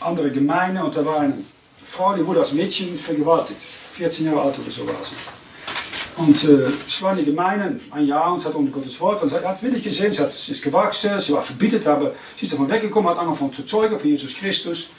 andere 0.00 0.30
Gemeinde 0.30 0.84
und 0.84 0.96
da 0.96 1.04
war 1.04 1.20
eine 1.20 1.34
Frau, 1.84 2.14
die 2.14 2.24
wurde 2.24 2.40
als 2.40 2.52
Mädchen 2.52 2.96
vergewaltigt. 2.98 3.60
14 3.94 4.26
Jahre 4.26 4.42
alt 4.42 4.58
oder 4.58 4.70
so 4.70 4.86
war 4.86 5.02
sie. 5.02 5.16
Und 6.16 6.44
äh, 6.44 6.70
es 6.86 7.02
war 7.02 7.12
in 7.12 7.18
die 7.18 7.24
Gemeinde 7.24 7.80
ein 7.90 8.06
Jahr 8.06 8.32
und 8.32 8.40
sie 8.40 8.46
hat 8.46 8.54
unter 8.54 8.70
Gottes 8.70 9.00
Wort 9.00 9.22
und 9.22 9.30
sie 9.30 9.36
hat 9.36 9.62
wirklich 9.62 9.82
gesehen, 9.82 10.12
sie, 10.12 10.22
hat, 10.22 10.32
sie 10.32 10.52
ist 10.52 10.62
gewachsen, 10.62 11.18
sie 11.18 11.32
war 11.32 11.42
verbietet, 11.42 11.86
aber 11.86 12.12
sie 12.38 12.44
ist 12.44 12.52
davon 12.52 12.70
weggekommen, 12.70 13.10
hat 13.10 13.18
angefangen 13.18 13.52
zu 13.52 13.64
zeugen 13.64 13.98
von 13.98 14.08
Jesus 14.08 14.34
Christus. 14.34 14.90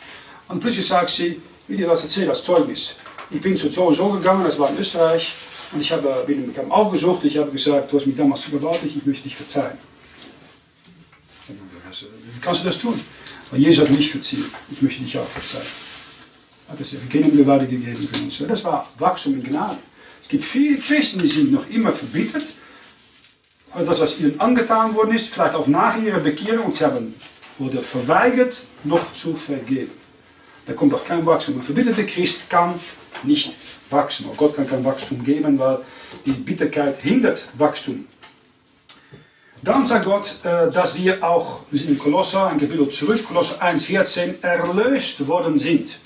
Und 0.50 0.60
plötzlich 0.60 0.86
sagt 0.86 1.10
sie, 1.10 1.42
wie 1.68 1.78
dir 1.78 1.88
das 1.88 2.04
erzählt 2.04 2.30
als 2.30 2.44
Zeugnis. 2.44 2.98
Ich 3.34 3.42
bin 3.42 3.58
zu 3.58 3.68
so 3.68 3.86
und 3.86 3.96
so 3.96 4.10
gegangen, 4.10 4.44
das 4.46 4.60
war 4.60 4.70
in 4.70 4.78
Österreich, 4.78 5.34
und 5.72 5.82
ich 5.82 5.92
habe 5.92 6.24
mich 6.28 6.60
aufgesucht, 6.70 7.24
ich 7.26 7.38
habe 7.38 7.52
gesagt, 7.52 7.92
du 7.92 7.98
hast 7.98 8.06
mich 8.06 8.16
damals 8.16 8.42
vergewaltigt, 8.42 8.96
ich 8.96 9.06
möchte 9.06 9.24
dich 9.24 9.36
verzeihen. 9.36 9.78
Wie 11.48 12.40
kannst 12.42 12.62
du 12.62 12.66
das 12.66 12.78
tun? 12.78 13.00
Weil 13.50 13.60
Jesus 13.60 13.84
hat 13.84 13.96
mich 13.96 14.12
verziehen, 14.12 14.46
ich 14.72 14.82
möchte 14.82 15.02
dich 15.02 15.18
auch 15.18 15.26
verzeihen. 15.26 15.66
Hat 16.70 16.80
es 16.80 16.94
ihre 16.94 17.06
Kinder 17.06 17.30
Gewalt 17.30 17.68
gegeben 17.70 18.08
für 18.08 18.24
uns. 18.24 18.38
Das 18.48 18.64
war 18.64 18.88
Wachstum 19.00 19.34
in 19.34 19.44
Gnade. 19.44 19.78
Es 20.22 20.30
gibt 20.30 20.46
viele 20.46 20.78
Christen, 20.78 21.20
die 21.22 21.28
sind 21.28 21.52
noch 21.52 21.68
immer 21.70 21.92
verbittert. 21.92 22.46
Etwas, 23.76 24.00
was 24.00 24.20
ihnen 24.20 24.40
angetan 24.40 24.94
worden 24.94 25.16
ist, 25.16 25.28
vielleicht 25.30 25.56
auch 25.56 25.66
nach 25.66 25.98
ihrer 25.98 26.20
Bekehrung, 26.20 26.68
und 26.68 26.76
sie 26.76 26.86
haben, 26.86 27.16
wurde 27.58 27.82
verweigert, 27.82 28.62
noch 28.84 29.12
zu 29.12 29.36
vergeben. 29.36 30.03
Da 30.66 30.74
kommt 30.74 30.94
auch 30.94 31.04
kein 31.04 31.26
Wachstum. 31.26 31.56
Ein 31.56 31.64
verbitterter 31.64 32.04
Christ 32.04 32.50
kann 32.50 32.80
nicht 33.24 33.54
wachsen. 33.90 34.28
Auch 34.30 34.38
Gott 34.38 34.56
kann 34.56 34.68
kein 34.68 34.84
Wachstum 34.86 35.24
geben, 35.24 35.60
weil 35.60 35.80
die 36.26 36.32
Bitterkeit 36.32 37.02
hindert 37.02 37.50
Wachstum. 37.58 38.08
Dann 39.62 39.86
sagt 39.86 40.06
Gott, 40.06 40.40
äh, 40.44 40.70
dass 40.72 40.98
wir 40.98 41.24
auch, 41.24 41.62
wir 41.72 41.80
sind 41.80 41.92
in 41.92 42.00
Kolosser, 42.00 42.48
ein 42.48 42.60
Kapitel 42.60 42.90
zurück, 42.90 43.26
Kolosser 43.26 43.62
1,14, 43.62 44.42
erlöst 44.44 45.26
worden 45.28 45.58
sind. 45.58 46.00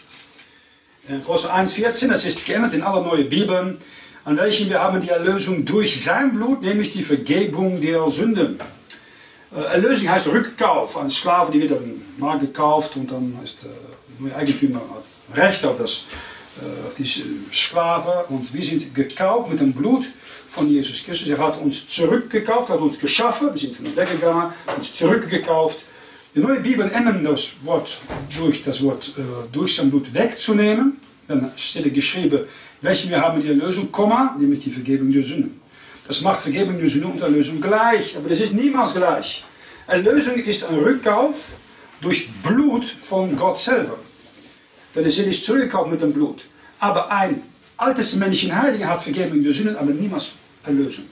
In 1.08 1.24
Kolosser 1.24 1.56
1,14, 1.56 2.10
das 2.10 2.26
ist 2.26 2.46
geändert 2.46 2.74
in 2.74 2.84
aller 2.84 3.02
neuen 3.02 3.28
Bibeln, 3.28 3.80
an 4.26 4.38
welchen 4.38 4.70
wir 4.70 4.80
haben 4.80 5.02
die 5.02 5.10
Erlösung 5.10 5.66
durch 5.66 6.04
sein 6.04 6.34
Blut, 6.34 6.62
nämlich 6.62 6.92
die 6.92 7.02
Vergebung 7.02 7.82
der 7.82 8.08
Sünden. 8.10 8.60
Äh, 9.56 9.62
Erlösung 9.62 10.10
heißt 10.10 10.28
Rückkauf. 10.28 10.96
Ein 10.96 11.10
Sklave, 11.10 11.52
die 11.52 11.62
wird 11.62 11.72
dann 11.72 12.02
mal 12.18 12.38
gekauft 12.38 12.96
und 12.96 13.12
dann 13.12 13.40
ist 13.44 13.66
Eigentümer 14.36 14.80
hat 14.80 15.38
Recht 15.38 15.66
auf 15.66 15.78
das 15.78 16.06
auf 16.88 16.96
die 16.96 17.06
Sklaven 17.52 18.14
und 18.30 18.54
wir 18.54 18.64
sind 18.64 18.94
gekauft 18.96 19.50
mit 19.50 19.60
dem 19.60 19.74
Blut 19.74 20.06
von 20.50 20.70
Jesus 20.70 21.04
Christus. 21.04 21.28
Er 21.28 21.38
hat 21.38 21.62
uns 21.62 21.88
zurückgekauft, 21.88 22.70
hat 22.70 22.80
uns 22.80 22.98
geschaffen, 23.00 23.50
wir 23.54 23.60
sind 23.60 23.96
weggegangen, 23.96 24.52
uns 24.76 24.94
zurückgekauft. 24.96 25.80
Die 26.34 26.40
neue 26.40 26.60
Bibel 26.60 26.90
ändern 26.92 27.24
das 27.24 27.54
Wort 27.64 28.00
durch 28.38 28.64
das 28.64 28.82
Wort 28.84 29.14
äh, 29.18 29.22
durch 29.52 29.76
sein 29.76 29.90
Blut 29.90 30.14
wegzunehmen. 30.14 30.98
Dann 31.28 31.52
steht 31.58 31.94
geschrieben, 31.94 32.42
welche 32.82 33.10
wir 33.10 33.22
haben 33.22 33.42
die 33.42 33.50
Erlösung, 33.50 33.90
nämlich 34.40 34.60
die 34.60 34.72
Vergebung 34.72 35.12
der 35.12 35.24
Sünden. 35.24 35.60
Das 36.08 36.22
macht 36.22 36.42
Vergebung 36.42 36.78
der 36.78 36.88
Sünden 36.88 37.12
und 37.12 37.22
Erlösung 37.22 37.60
gleich, 37.60 38.16
aber 38.16 38.30
das 38.30 38.40
ist 38.40 38.54
niemals 38.54 38.94
gleich. 38.94 39.44
Erlösung 39.88 40.36
ist 40.36 40.64
ein 40.64 40.76
Rückkauf 40.76 41.36
durch 42.02 42.30
Blut 42.44 42.86
von 42.86 43.36
Gott 43.36 43.58
selber. 43.58 43.98
Denn 44.98 45.06
er 45.06 45.28
ist 45.28 45.46
zurückgekauft 45.46 45.92
mit 45.92 46.02
dem 46.02 46.12
Blut. 46.12 46.46
Aber 46.80 47.12
ein 47.12 47.44
altes 47.78 48.16
Männchen 48.16 48.60
Heiliger 48.60 48.88
hat 48.88 49.04
Vergebung 49.04 49.44
der 49.44 49.54
Sünden, 49.54 49.76
aber 49.76 49.92
niemals 49.92 50.32
Erlösung. 50.64 51.06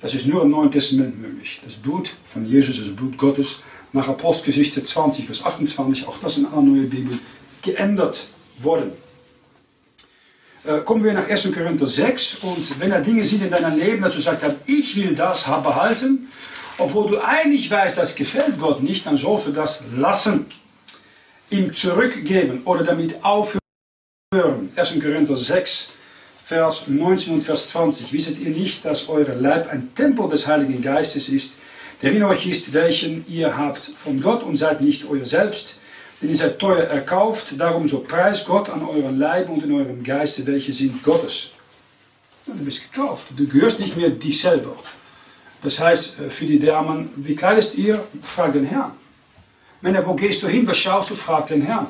Das 0.00 0.14
ist 0.14 0.26
nur 0.26 0.42
im 0.42 0.50
Neuen 0.50 0.70
Testament 0.72 1.20
möglich. 1.20 1.60
Das 1.64 1.74
Blut 1.74 2.10
von 2.32 2.44
Jesus 2.44 2.78
das 2.78 2.88
Blut 2.88 3.16
Gottes. 3.16 3.62
Nach 3.92 4.08
Apostelgeschichte 4.08 4.82
20, 4.82 5.26
Vers 5.26 5.44
28, 5.44 6.08
auch 6.08 6.18
das 6.18 6.38
in 6.38 6.46
einer 6.46 6.60
neuen 6.60 6.90
Bibel, 6.90 7.16
geändert 7.62 8.26
worden. 8.58 8.92
Äh, 10.64 10.78
kommen 10.78 11.04
wir 11.04 11.12
nach 11.12 11.28
1. 11.28 11.52
Korinther 11.52 11.86
6 11.86 12.36
und 12.42 12.80
wenn 12.80 12.90
er 12.90 13.00
Dinge 13.00 13.22
sieht 13.22 13.42
in 13.42 13.50
deinem 13.50 13.78
Leben, 13.78 14.02
dass 14.02 14.16
du 14.16 14.20
sagst, 14.20 14.44
ich 14.66 14.96
will 14.96 15.14
das 15.14 15.44
behalten, 15.44 16.28
obwohl 16.78 17.10
du 17.10 17.18
eigentlich 17.18 17.70
weißt, 17.70 17.96
das 17.96 18.14
gefällt 18.14 18.58
Gott 18.58 18.82
nicht, 18.82 19.06
dann 19.06 19.16
sollst 19.16 19.46
du 19.46 19.52
das 19.52 19.84
lassen 19.96 20.46
ihm 21.50 21.74
zurückgeben 21.74 22.62
oder 22.64 22.84
damit 22.84 23.24
aufhören. 23.24 23.60
1. 24.76 25.00
Korinther 25.00 25.36
6, 25.36 25.90
Vers 26.44 26.88
19 26.88 27.34
und 27.34 27.44
Vers 27.44 27.68
20. 27.68 28.12
Wisset 28.12 28.38
ihr 28.38 28.50
nicht, 28.50 28.84
dass 28.84 29.08
euer 29.08 29.34
Leib 29.34 29.70
ein 29.70 29.94
Tempel 29.94 30.28
des 30.28 30.46
Heiligen 30.46 30.80
Geistes 30.82 31.28
ist, 31.28 31.58
der 32.02 32.12
in 32.12 32.22
euch 32.22 32.46
ist, 32.46 32.72
welchen 32.72 33.24
ihr 33.28 33.56
habt 33.56 33.90
von 33.96 34.20
Gott 34.20 34.42
und 34.42 34.56
seid 34.56 34.80
nicht 34.80 35.04
euer 35.08 35.26
selbst, 35.26 35.80
denn 36.20 36.28
ihr 36.28 36.34
seid 36.34 36.58
teuer 36.58 36.84
erkauft, 36.84 37.54
darum 37.58 37.88
so 37.88 38.00
preist 38.00 38.46
Gott 38.46 38.70
an 38.70 38.82
euren 38.82 39.18
Leib 39.18 39.48
und 39.48 39.64
in 39.64 39.72
eurem 39.72 40.02
Geiste, 40.02 40.46
welche 40.46 40.72
sind 40.72 41.02
Gottes. 41.02 41.50
Du 42.46 42.64
bist 42.64 42.92
gekauft, 42.92 43.28
du 43.36 43.46
gehörst 43.46 43.80
nicht 43.80 43.96
mehr 43.96 44.10
dich 44.10 44.40
selber. 44.40 44.74
Das 45.62 45.78
heißt, 45.78 46.18
äh, 46.18 46.30
für 46.30 46.46
die 46.46 46.58
Damen, 46.58 47.10
wie 47.16 47.36
kleidest 47.36 47.76
ihr? 47.76 48.04
Frag 48.22 48.52
den 48.52 48.64
Herrn. 48.64 48.92
Männer, 49.82 50.06
wo 50.06 50.14
gehst 50.14 50.42
du 50.42 50.48
hin? 50.48 50.66
Was 50.66 50.78
schaust 50.78 51.10
du? 51.10 51.14
Frag 51.14 51.46
den 51.46 51.62
Herrn. 51.62 51.86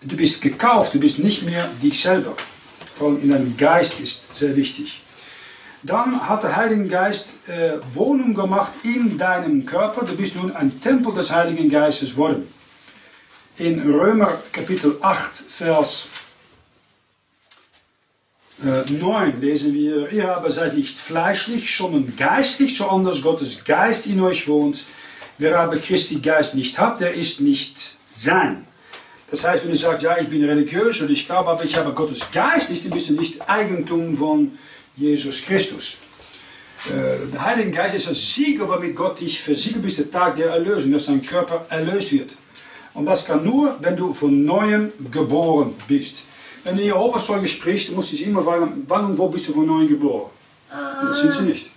Du 0.00 0.16
bist 0.16 0.42
gekauft, 0.42 0.94
du 0.94 0.98
bist 0.98 1.20
nicht 1.20 1.44
mehr 1.44 1.68
dich 1.80 2.00
selber. 2.00 2.34
Vor 2.96 3.08
allem 3.08 3.22
in 3.22 3.30
deinem 3.30 3.56
Geist 3.56 4.00
ist 4.00 4.36
sehr 4.36 4.56
wichtig. 4.56 5.00
Dann 5.84 6.28
hat 6.28 6.42
der 6.42 6.56
Heilige 6.56 6.86
Geist 6.86 7.36
äh, 7.48 7.74
Wohnung 7.94 8.34
gemacht 8.34 8.72
in 8.82 9.18
deinem 9.18 9.64
Körper. 9.64 10.04
Du 10.04 10.16
bist 10.16 10.36
nun 10.36 10.54
ein 10.54 10.80
Tempel 10.80 11.14
des 11.14 11.30
Heiligen 11.30 11.70
Geistes 11.70 12.10
geworden. 12.10 12.52
In 13.58 13.80
Römer 13.80 14.38
Kapitel 14.50 14.96
8, 15.00 15.36
Vers 15.36 16.08
äh, 18.64 18.90
9 18.90 19.40
lesen 19.40 19.74
wir, 19.74 20.10
ihr 20.10 20.36
aber 20.36 20.50
seid 20.50 20.76
nicht 20.76 20.98
fleischlich, 20.98 21.76
sondern 21.76 22.16
geistlich, 22.16 22.76
so 22.76 22.88
anders 22.88 23.22
Gottes 23.22 23.64
Geist 23.64 24.06
in 24.06 24.20
euch 24.20 24.48
wohnt. 24.48 24.84
Wer 25.38 25.58
aber 25.58 25.76
Christi 25.76 26.20
Geist 26.20 26.54
nicht 26.54 26.78
hat, 26.78 27.00
der 27.00 27.14
ist 27.14 27.40
nicht 27.40 27.96
sein. 28.10 28.66
Das 29.30 29.48
heißt, 29.48 29.64
wenn 29.64 29.72
du 29.72 29.78
sagst, 29.78 30.02
ja, 30.02 30.18
ich 30.18 30.28
bin 30.28 30.44
religiös 30.44 31.00
und 31.00 31.10
ich 31.10 31.24
glaube, 31.24 31.50
aber 31.50 31.64
ich 31.64 31.74
habe 31.76 31.92
Gottes 31.92 32.20
Geist 32.32 32.68
nicht, 32.68 32.84
dann 32.84 32.92
bist 32.92 33.08
du 33.08 33.14
nicht 33.14 33.48
Eigentum 33.48 34.16
von 34.16 34.52
Jesus 34.94 35.42
Christus. 35.42 35.96
Äh, 36.88 37.30
der 37.32 37.42
Heilige 37.42 37.70
Geist 37.70 37.94
ist 37.94 38.10
das 38.10 38.34
Siegel, 38.34 38.68
womit 38.68 38.94
Gott 38.94 39.20
dich 39.20 39.40
versiegelt 39.40 39.82
bis 39.82 39.96
der 39.96 40.10
Tag 40.10 40.36
der 40.36 40.50
Erlösung, 40.50 40.92
dass 40.92 41.06
dein 41.06 41.22
Körper 41.22 41.64
erlöst 41.70 42.12
wird. 42.12 42.36
Und 42.92 43.06
das 43.06 43.24
kann 43.24 43.42
nur, 43.44 43.76
wenn 43.80 43.96
du 43.96 44.12
von 44.12 44.44
Neuem 44.44 44.92
geboren 45.10 45.74
bist. 45.88 46.24
Wenn 46.62 46.76
du 46.76 46.82
Jehovas 46.82 47.26
Zeuge 47.26 47.48
sprichst, 47.48 47.90
musst 47.92 48.12
du 48.12 48.16
dich 48.16 48.26
immer 48.26 48.42
fragen, 48.42 48.84
wann 48.86 49.06
und 49.06 49.18
wo 49.18 49.28
bist 49.28 49.48
du 49.48 49.54
von 49.54 49.66
Neuem 49.66 49.88
geboren? 49.88 50.30
Das 50.70 51.20
sind 51.20 51.32
sie 51.32 51.42
nicht. 51.44 51.71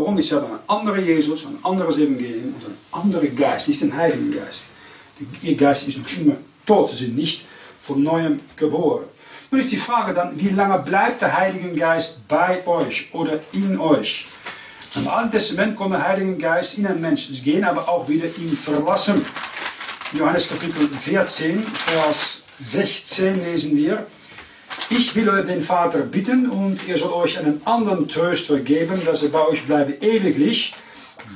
Warum? 0.00 0.16
Die 0.16 0.28
hebben 0.28 0.50
een 0.50 0.58
andere 0.66 1.04
Jezus, 1.04 1.44
een 1.44 1.58
anderes 1.60 1.98
Evangelium 1.98 2.54
und 2.54 2.64
een 2.64 2.78
andere 2.90 3.28
Geist, 3.28 3.68
nicht 3.68 3.80
den 3.80 3.94
Heiligen 3.94 4.32
Geist. 4.32 4.62
Ihr 5.42 5.56
Geist 5.56 5.86
ist 5.88 5.98
noch 5.98 6.10
immer 6.18 6.36
tot, 6.64 6.88
sie 6.88 6.96
sind 6.96 7.16
nicht 7.16 7.44
von 7.82 8.02
neuem 8.02 8.40
geboren. 8.56 9.04
Nun 9.50 9.60
ist 9.60 9.70
die 9.70 9.76
Frage 9.76 10.14
dann, 10.14 10.40
wie 10.40 10.48
lange 10.48 10.78
bleibt 10.78 11.20
der 11.20 11.36
Heilige 11.36 11.74
Geist 11.74 12.26
bei 12.28 12.66
euch 12.66 13.10
oder 13.12 13.40
in 13.52 13.78
euch? 13.78 14.26
Im 14.94 15.06
Alten 15.06 15.32
Testament 15.32 15.76
kon 15.76 15.90
der 15.90 16.02
Heilige 16.02 16.34
Geist 16.36 16.78
in 16.78 16.86
einen 16.86 17.02
Menschen 17.02 17.34
gehen, 17.42 17.64
aber 17.64 17.86
auch 17.86 18.08
wieder 18.08 18.26
ihn 18.38 18.56
verlassen. 18.56 19.22
Johannes 20.14 20.48
Kapitel 20.48 20.88
14, 20.88 21.62
Vers 21.62 22.42
16 22.58 23.44
lesen 23.44 23.76
wir. 23.76 24.06
Ich 24.92 25.14
will 25.14 25.44
den 25.44 25.62
Vater 25.62 26.00
bitten 26.00 26.50
und 26.50 26.88
er 26.88 26.96
soll 26.98 27.12
euch 27.12 27.38
einen 27.38 27.62
anderen 27.64 28.08
Tröster 28.08 28.58
geben, 28.58 29.00
dass 29.04 29.22
er 29.22 29.28
bei 29.28 29.46
euch 29.46 29.64
bleibe 29.64 29.92
ewiglich, 29.92 30.74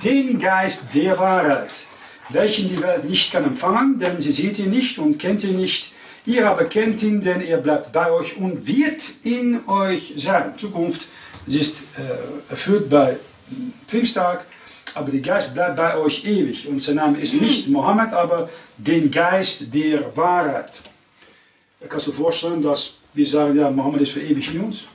den 0.03 0.41
Geist 0.41 0.87
der 0.93 1.17
Wahrheit, 1.21 1.87
welchen 2.31 2.69
die 2.69 2.83
Welt 2.83 3.09
nicht 3.09 3.31
kann 3.31 3.45
empfangen, 3.45 4.01
denn 4.01 4.21
sie 4.21 4.33
sieht 4.33 4.59
ihn 4.59 4.71
nicht 4.71 4.99
und 4.99 5.19
kennt 5.19 5.45
ihn 5.45 5.57
nicht. 5.57 5.93
Ihr 6.27 6.51
aber 6.51 6.65
kennt 6.65 7.01
ihn, 7.05 7.23
denn 7.23 7.43
er 7.43 7.59
bleibt 7.59 7.93
bei 7.93 8.11
euch 8.11 8.37
und 8.37 8.67
wird 8.67 9.03
in 9.23 9.61
euch 9.69 10.15
sein. 10.17 10.59
Zukunft, 10.59 11.07
sie 11.47 11.61
ist 11.61 11.83
äh, 11.97 12.51
erfüllt 12.51 12.91
bei 12.91 13.17
Pfingsttag, 13.87 14.47
aber 14.97 15.13
der 15.13 15.21
Geist 15.21 15.55
bleibt 15.55 15.77
bei 15.77 15.97
euch 15.97 16.25
ewig. 16.25 16.67
Und 16.67 16.83
sein 16.83 16.97
Name 16.97 17.21
ist 17.21 17.35
nicht 17.35 17.69
Mohammed, 17.69 18.15
aber 18.15 18.49
den 18.79 19.13
Geist 19.13 19.73
der 19.73 20.17
Wahrheit. 20.17 20.73
Ich 21.81 21.89
kann 21.89 22.01
sich 22.01 22.15
vorstellen, 22.15 22.61
dass 22.61 22.95
wir 23.15 23.27
sagen, 23.27 23.57
ja, 23.57 23.71
Mohammed 23.71 24.03
ist 24.03 24.13
für 24.13 24.21
in 24.21 24.61
uns. 24.61 24.89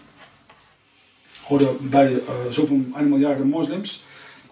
Oder 1.49 1.69
bei 1.79 2.05
äh, 2.07 2.51
zoveel 2.51 2.85
eine 2.93 3.07
Milliarde 3.07 3.43
Moslims. 3.43 4.01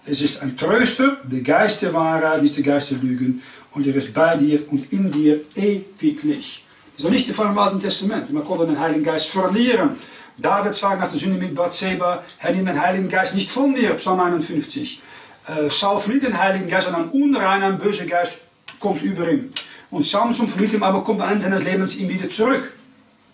Es 0.06 0.22
ist 0.22 0.42
ein 0.42 0.58
Tröster, 0.58 1.18
der 1.24 1.42
Geist 1.42 1.82
der 1.82 1.94
Wahrheit, 1.94 2.42
nicht 2.42 2.56
der 2.56 2.64
Geist 2.64 2.92
der 2.92 2.98
Lügen. 2.98 3.44
Und 3.74 3.86
er 3.86 3.96
ist 3.96 4.14
bei 4.14 4.36
dir 4.38 4.62
und 4.72 4.92
in 4.92 5.12
dir 5.12 5.42
ewiglich. 5.56 6.64
Das 6.96 7.06
ist 7.06 7.12
nicht 7.12 7.28
der 7.28 7.36
Fall 7.36 7.48
im 7.48 7.60
Alten 7.60 7.80
Testament. 7.80 8.32
Man 8.32 8.44
konnte 8.44 8.66
den 8.66 8.80
Heiligen 8.80 9.04
Geist 9.04 9.30
verlieren. 9.30 9.92
David 10.38 10.74
sagt 10.74 11.00
nach 11.00 11.10
der 11.10 11.20
Sünde 11.20 11.38
mit 11.38 11.54
Bathseba, 11.54 12.24
Herr, 12.38 12.54
nimm 12.54 12.66
den 12.66 12.82
Heiligen 12.82 13.10
Geist 13.10 13.36
nicht 13.36 13.50
von 13.50 13.74
mir, 13.74 13.94
Psalm 13.96 14.20
51. 14.20 15.02
Äh, 15.48 15.70
Saul 15.70 16.00
verliert 16.00 16.24
den 16.24 16.38
Heiligen 16.38 16.68
Geist, 16.68 16.86
sondern 16.86 17.04
ein 17.04 17.10
unreiner, 17.10 17.68
ein 17.68 17.78
böser 17.78 18.06
Geist 18.06 18.40
kommt 18.80 19.02
über 19.04 19.30
ihn. 19.30 19.52
Und 19.92 20.06
Samson 20.06 20.48
verliert 20.48 20.74
ihn, 20.74 20.84
aber 20.84 21.04
kommt 21.04 21.22
am 21.22 21.30
Ende 21.30 21.42
seines 21.44 21.64
Lebens 21.64 21.98
ihm 21.98 22.10
wieder 22.10 22.30
zurück. 22.30 22.74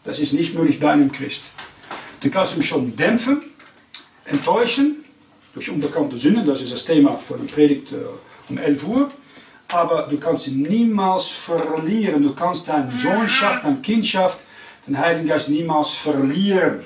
Das 0.03 0.19
ist 0.19 0.33
nicht 0.33 0.53
möglich 0.53 0.79
bei 0.79 0.91
einem 0.91 1.11
Christ. 1.11 1.43
Du 2.19 2.29
kannst 2.29 2.55
ihn 2.55 2.63
schon 2.63 2.95
dämpfen, 2.95 3.41
enttäuschen, 4.25 5.03
durch 5.53 5.69
unbekannte 5.69 6.17
Sünden, 6.17 6.45
das 6.45 6.61
ist 6.61 6.73
das 6.73 6.83
Thema 6.83 7.15
von 7.15 7.45
der 7.45 7.53
Predigt 7.53 7.91
äh, 7.91 7.97
um 8.49 8.57
11 8.57 8.87
Uhr. 8.87 9.09
Aber 9.67 10.07
du 10.09 10.17
kannst 10.17 10.47
ihn 10.47 10.61
niemals 10.63 11.27
verlieren. 11.27 12.23
Du 12.23 12.33
kannst 12.33 12.67
deine 12.67 12.91
Sohnschaft, 12.91 13.63
deine 13.63 13.77
Kindschaft, 13.77 14.39
den 14.87 14.97
Heiligen 14.97 15.27
Geist 15.27 15.49
niemals 15.49 15.91
verlieren. 15.91 16.81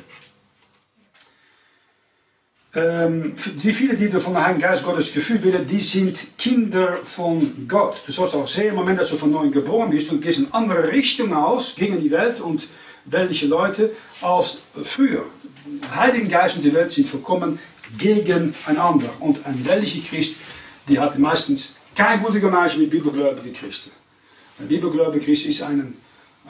Ähm, 2.76 3.36
die 3.64 3.74
vielen, 3.74 3.98
die 3.98 4.10
von 4.20 4.34
der 4.34 4.46
Heiligen 4.46 4.62
Geist 4.62 4.84
Gottes 4.84 5.14
gefühlt 5.14 5.44
werden, 5.44 5.68
die 5.68 5.82
sind 5.82 6.38
Kinder 6.38 6.98
von 7.04 7.68
Gott. 7.68 8.04
Du 8.06 8.12
sollst 8.12 8.36
auch 8.36 8.48
sehen, 8.48 8.70
im 8.70 8.76
Moment, 8.76 9.00
dass 9.00 9.10
du 9.10 9.18
von 9.18 9.32
neuem 9.32 9.52
geboren 9.52 9.90
bist, 9.90 10.12
du 10.12 10.20
gehst 10.20 10.40
in 10.40 10.54
andere 10.54 10.92
Richtung 10.92 11.34
aus, 11.34 11.76
gegen 11.76 12.02
die 12.02 12.12
Welt 12.12 12.40
und 12.40 12.68
weltliche 13.08 13.48
Leute, 13.48 13.92
als 14.22 14.60
früher. 14.84 15.26
Der 15.66 15.96
Heilige 15.96 16.28
Geist 16.28 16.58
und 16.58 16.64
die 16.64 16.74
Welt 16.74 16.92
sind 16.92 17.08
vollkommen 17.08 17.60
gegeneinander. 17.98 19.10
Und 19.20 19.46
ein 19.46 19.66
weltlicher 19.66 20.08
Christ, 20.08 20.38
die 20.88 21.00
hat 21.00 21.18
meistens 21.18 21.74
keine 21.96 22.22
gute 22.22 22.40
Gemeinschaft 22.40 22.80
mit 22.80 22.90
bibelgläubigen 22.90 23.54
Christen. 23.54 23.92
Ein 24.60 24.68
bibelgläubiger 24.68 25.24
Christ 25.24 25.46
ist 25.46 25.62
ein, 25.62 25.96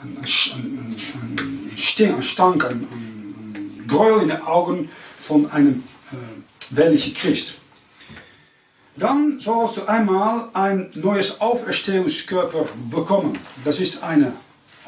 ein, 0.00 0.18
ein, 0.18 0.24
ein, 0.24 1.70
ein, 1.70 2.22
Stank, 2.22 2.64
ein, 2.64 2.86
ein 2.90 3.84
Gräuel 3.86 4.22
in 4.22 4.28
den 4.28 4.42
Augen 4.42 4.90
von 5.18 5.50
einem 5.50 5.84
äh, 6.12 6.76
weltlichen 6.76 7.14
Christ. 7.14 7.54
Dann 8.96 9.38
sollst 9.38 9.76
du 9.76 9.86
einmal 9.86 10.48
ein 10.54 10.90
neues 10.94 11.40
Auferstehungskörper 11.40 12.66
bekommen. 12.90 13.38
Das 13.64 13.78
ist 13.78 14.02
eine 14.02 14.32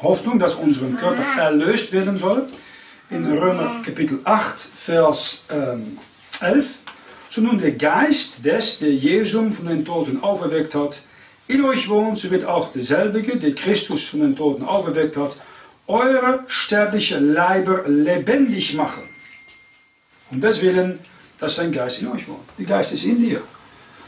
Hoffnung, 0.01 0.39
dass 0.39 0.55
unser 0.55 0.87
Körper 0.87 1.41
erlöst 1.41 1.91
werden 1.91 2.17
soll. 2.17 2.47
In 3.09 3.25
Römer 3.25 3.81
Kapitel 3.85 4.19
8, 4.23 4.59
Vers 4.59 5.45
ähm, 5.51 5.97
11. 6.41 6.67
So 7.29 7.41
nun 7.41 7.59
der 7.59 7.71
Geist 7.71 8.45
des, 8.45 8.79
der 8.79 8.93
Jesum 8.93 9.53
von 9.53 9.67
den 9.67 9.85
Toten 9.85 10.23
auferweckt 10.23 10.75
hat, 10.75 11.01
in 11.47 11.65
euch 11.65 11.89
wohnt, 11.89 12.17
so 12.17 12.31
wird 12.31 12.45
auch 12.45 12.71
derselbige, 12.71 13.37
der 13.37 13.53
Christus 13.53 14.07
von 14.07 14.21
den 14.21 14.35
Toten 14.35 14.63
auferweckt 14.63 15.17
hat, 15.17 15.35
eure 15.87 16.43
sterbliche 16.47 17.19
Leiber 17.19 17.83
lebendig 17.87 18.73
machen. 18.75 19.03
Und 20.29 20.43
deswegen, 20.43 20.99
dass 21.39 21.55
sein 21.55 21.71
Geist 21.71 22.01
in 22.01 22.07
euch 22.07 22.27
wohnt. 22.27 22.47
Der 22.57 22.65
Geist 22.65 22.93
ist 22.93 23.03
in 23.03 23.19
dir. 23.19 23.41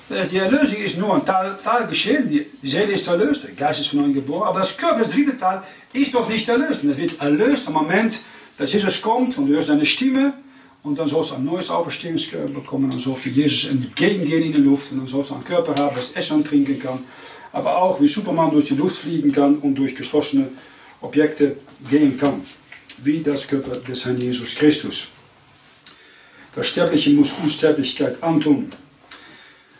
Die 0.09 0.37
Erlösung 0.37 0.81
ist 0.81 0.97
nur 0.97 1.15
ein 1.15 1.25
Teil, 1.25 1.55
Teil 1.63 1.87
geschehen. 1.87 2.29
Die 2.29 2.67
Seele 2.67 2.93
ist 2.93 3.07
erlöst, 3.07 3.43
der 3.43 3.51
Geist 3.51 3.79
ist 3.79 3.87
von 3.87 4.01
neuem 4.01 4.13
geboren. 4.13 4.49
Aber 4.49 4.59
das 4.59 4.75
Körper, 4.75 4.99
das 4.99 5.11
dritte 5.11 5.37
Teil, 5.37 5.63
ist 5.93 6.13
noch 6.13 6.27
nicht 6.27 6.47
erlöst. 6.49 6.83
Und 6.83 6.89
es 6.89 6.97
wird 6.97 7.21
erlöst 7.21 7.67
am 7.67 7.73
Moment, 7.73 8.21
dass 8.57 8.73
Jesus 8.73 9.01
kommt 9.01 9.37
und 9.37 9.47
du 9.47 9.53
hörst 9.53 9.69
seine 9.69 9.85
Stimme. 9.85 10.33
Und 10.83 10.99
dann 10.99 11.07
sollst 11.07 11.31
du 11.31 11.35
ein 11.35 11.45
neues 11.45 11.69
Auferstehungskörper 11.69 12.53
bekommen. 12.53 12.89
Dann 12.89 12.99
sollst 12.99 13.25
du 13.25 13.29
Jesus 13.29 13.71
entgegengehen 13.71 14.43
in 14.43 14.51
die 14.51 14.59
Luft. 14.59 14.91
Und 14.91 14.99
dann 14.99 15.07
sollst 15.07 15.29
du 15.29 15.35
einen 15.35 15.45
Körper 15.45 15.73
haben, 15.81 15.95
das 15.95 16.11
essen 16.11 16.37
und 16.37 16.47
trinken 16.47 16.77
kann. 16.79 16.99
Aber 17.53 17.81
auch 17.81 18.01
wie 18.01 18.09
Superman 18.09 18.51
durch 18.51 18.65
die 18.65 18.75
Luft 18.75 18.97
fliegen 18.97 19.31
kann 19.31 19.55
und 19.59 19.75
durch 19.75 19.95
geschlossene 19.95 20.49
Objekte 20.99 21.55
gehen 21.89 22.17
kann. 22.17 22.41
Wie 23.03 23.21
das 23.21 23.47
Körper 23.47 23.77
des 23.77 24.03
Herrn 24.03 24.19
Jesus 24.19 24.55
Christus. 24.55 25.07
Der 26.55 26.63
Sterbliche 26.63 27.09
muss 27.11 27.31
Unsterblichkeit 27.41 28.21
antun. 28.21 28.71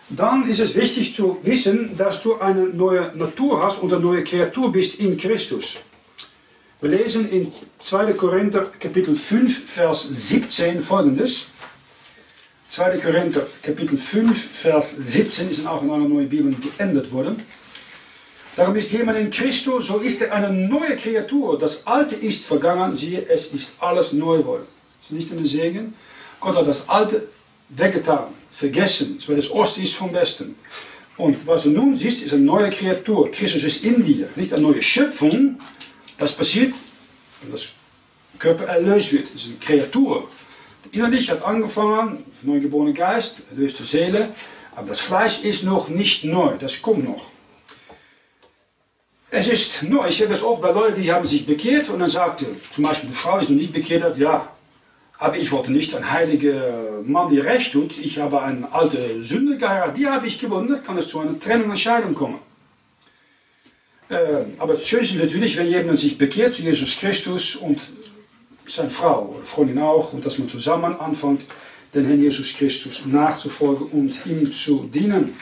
Dann 0.10 0.48
ist 0.48 0.60
es 0.60 0.76
wichtig 0.76 1.16
zu 1.16 1.38
wissen, 1.44 1.98
dass 1.98 2.22
du 2.22 2.36
eine 2.36 2.66
neue 2.68 3.16
Natur 3.16 3.64
hast 3.64 3.82
und 3.82 3.94
eine 3.94 4.02
neue 4.02 4.24
Kreatur 4.24 4.72
bist 4.72 4.96
in 5.00 5.18
Christus. 5.18 5.80
Wir 6.82 6.90
lesen 6.90 7.30
in 7.30 7.52
2. 7.80 8.14
Korinther 8.14 8.66
Kapitel 8.80 9.16
5, 9.16 9.72
Vers 9.72 10.10
17 10.10 10.82
folgendes. 10.82 11.48
2. 12.68 12.98
Korinther 12.98 13.48
Kapitel 13.62 13.98
5, 13.98 14.38
Vers 14.52 14.98
17 14.98 15.50
ist 15.52 15.66
auch 15.66 15.82
in 15.82 15.92
einer 15.92 16.08
neuen 16.08 16.28
Bibel 16.28 16.54
geändert 16.54 17.12
worden. 17.12 17.42
Darum 18.56 18.76
ist 18.76 18.92
jemand 18.92 19.18
in 19.18 19.32
Christus, 19.32 19.88
so 19.88 20.00
ist 20.00 20.22
er 20.22 20.34
eine 20.34 20.52
neue 20.52 20.96
Kreatur. 20.96 21.58
Das 21.58 21.88
Alte 21.88 22.16
ist 22.16 22.46
vergangen, 22.46 22.96
siehe, 22.96 23.28
es 23.28 23.48
ist 23.48 23.82
alles 23.82 24.14
neu 24.14 24.40
geworden. 24.40 24.66
Das 25.02 25.12
ist 25.12 25.16
nicht 25.16 25.32
ein 25.32 25.46
Segen. 25.46 25.94
Gott 26.40 26.56
hat 26.56 26.68
das 26.68 26.88
Alte 26.88 27.30
weggetan, 27.70 28.26
vergessen, 28.54 29.18
weil 29.28 29.36
das 29.36 29.52
Osten 29.52 29.82
ist 29.82 29.96
vom 29.96 30.14
Westen. 30.14 30.56
Und 31.18 31.46
was 31.48 31.64
du 31.64 31.72
nun 31.72 31.96
siehst, 31.96 32.24
ist 32.24 32.34
eine 32.34 32.44
neue 32.44 32.70
Kreatur. 32.70 33.30
Christus 33.32 33.64
ist 33.64 33.84
in 33.84 34.04
dir, 34.04 34.30
nicht 34.36 34.54
eine 34.54 34.62
neue 34.62 34.82
Schöpfung. 34.82 35.60
Das 36.18 36.34
passiert, 36.34 36.74
wenn 37.42 37.52
das 37.52 37.72
Körper 38.40 38.66
erlöst 38.66 39.12
wird. 39.12 39.34
Das 39.34 39.44
ist 39.44 39.50
eine 39.50 39.58
Kreatur. 39.58 40.28
Innerlich 40.92 41.30
hat 41.30 41.44
angefangen, 41.44 42.24
neugeborene 42.42 42.94
Geist, 42.94 43.42
erlöste 43.52 43.84
Seele. 43.86 44.30
Aber 44.76 44.90
das 44.90 45.00
Fleisch 45.00 45.44
ist 45.44 45.64
noch 45.64 45.88
nicht 45.88 46.24
neu, 46.24 46.56
das 46.60 46.82
kommt 46.82 47.06
noch. 47.06 47.32
Es 49.30 49.48
ist 49.48 49.84
neu. 49.84 50.08
Ich 50.08 50.18
sehe 50.18 50.28
das 50.28 50.44
oft 50.44 50.62
bei 50.62 50.72
Leuten, 50.72 51.02
die 51.02 51.12
haben 51.12 51.26
sich 51.26 51.46
bekehrt 51.46 51.90
und 51.90 52.00
dann 52.00 52.10
sagte, 52.10 52.46
zum 52.70 52.84
Beispiel 52.84 53.10
die 53.10 53.16
Frau 53.16 53.40
ist 53.40 53.50
noch 53.50 53.58
nicht 53.58 53.74
bekehrt, 53.74 54.04
hat, 54.04 54.18
ja, 54.18 54.48
aber 55.20 55.38
ich 55.38 55.52
wollte 55.52 55.72
nicht 55.72 55.96
ein 55.96 56.12
heiliger 56.12 57.02
Mann, 57.06 57.34
der 57.34 57.46
recht 57.46 57.74
tut. 57.74 57.98
Ich 57.98 58.20
habe 58.20 58.42
eine 58.42 58.72
alte 58.72 59.24
Sünde 59.24 59.58
geheiratet, 59.58 59.98
die 59.98 60.08
habe 60.08 60.28
ich 60.28 60.40
gewonnen. 60.40 60.82
kann 60.86 60.98
es 60.98 61.08
zu 61.08 61.20
einer 61.20 61.40
Trennung 61.40 61.70
und 61.70 61.80
Scheidung 61.80 62.14
kommen. 62.14 62.40
Äh, 64.10 64.46
aber 64.60 64.74
das 64.74 64.88
Schönste 64.88 65.16
ist 65.16 65.24
natürlich, 65.24 65.58
wenn 65.58 65.68
jemand 65.68 66.00
sich 66.00 66.18
bekehrt 66.18 66.56
zu 66.56 66.64
Jesus 66.64 67.00
Christus 67.00 67.56
und 67.56 67.80
seine 68.66 68.92
Frau 68.92 69.40
Freundin 69.46 69.80
auch 69.80 70.14
und 70.14 70.26
dass 70.26 70.38
man 70.40 70.50
zusammen 70.50 71.00
anfängt, 71.00 71.46
den 71.94 72.06
Herrn 72.06 72.22
Jesus 72.22 72.54
Christus 72.54 73.06
nachzufolgen 73.06 73.88
und 73.88 74.26
ihm 74.26 74.52
zu 74.52 74.90
dienen. 74.94 75.36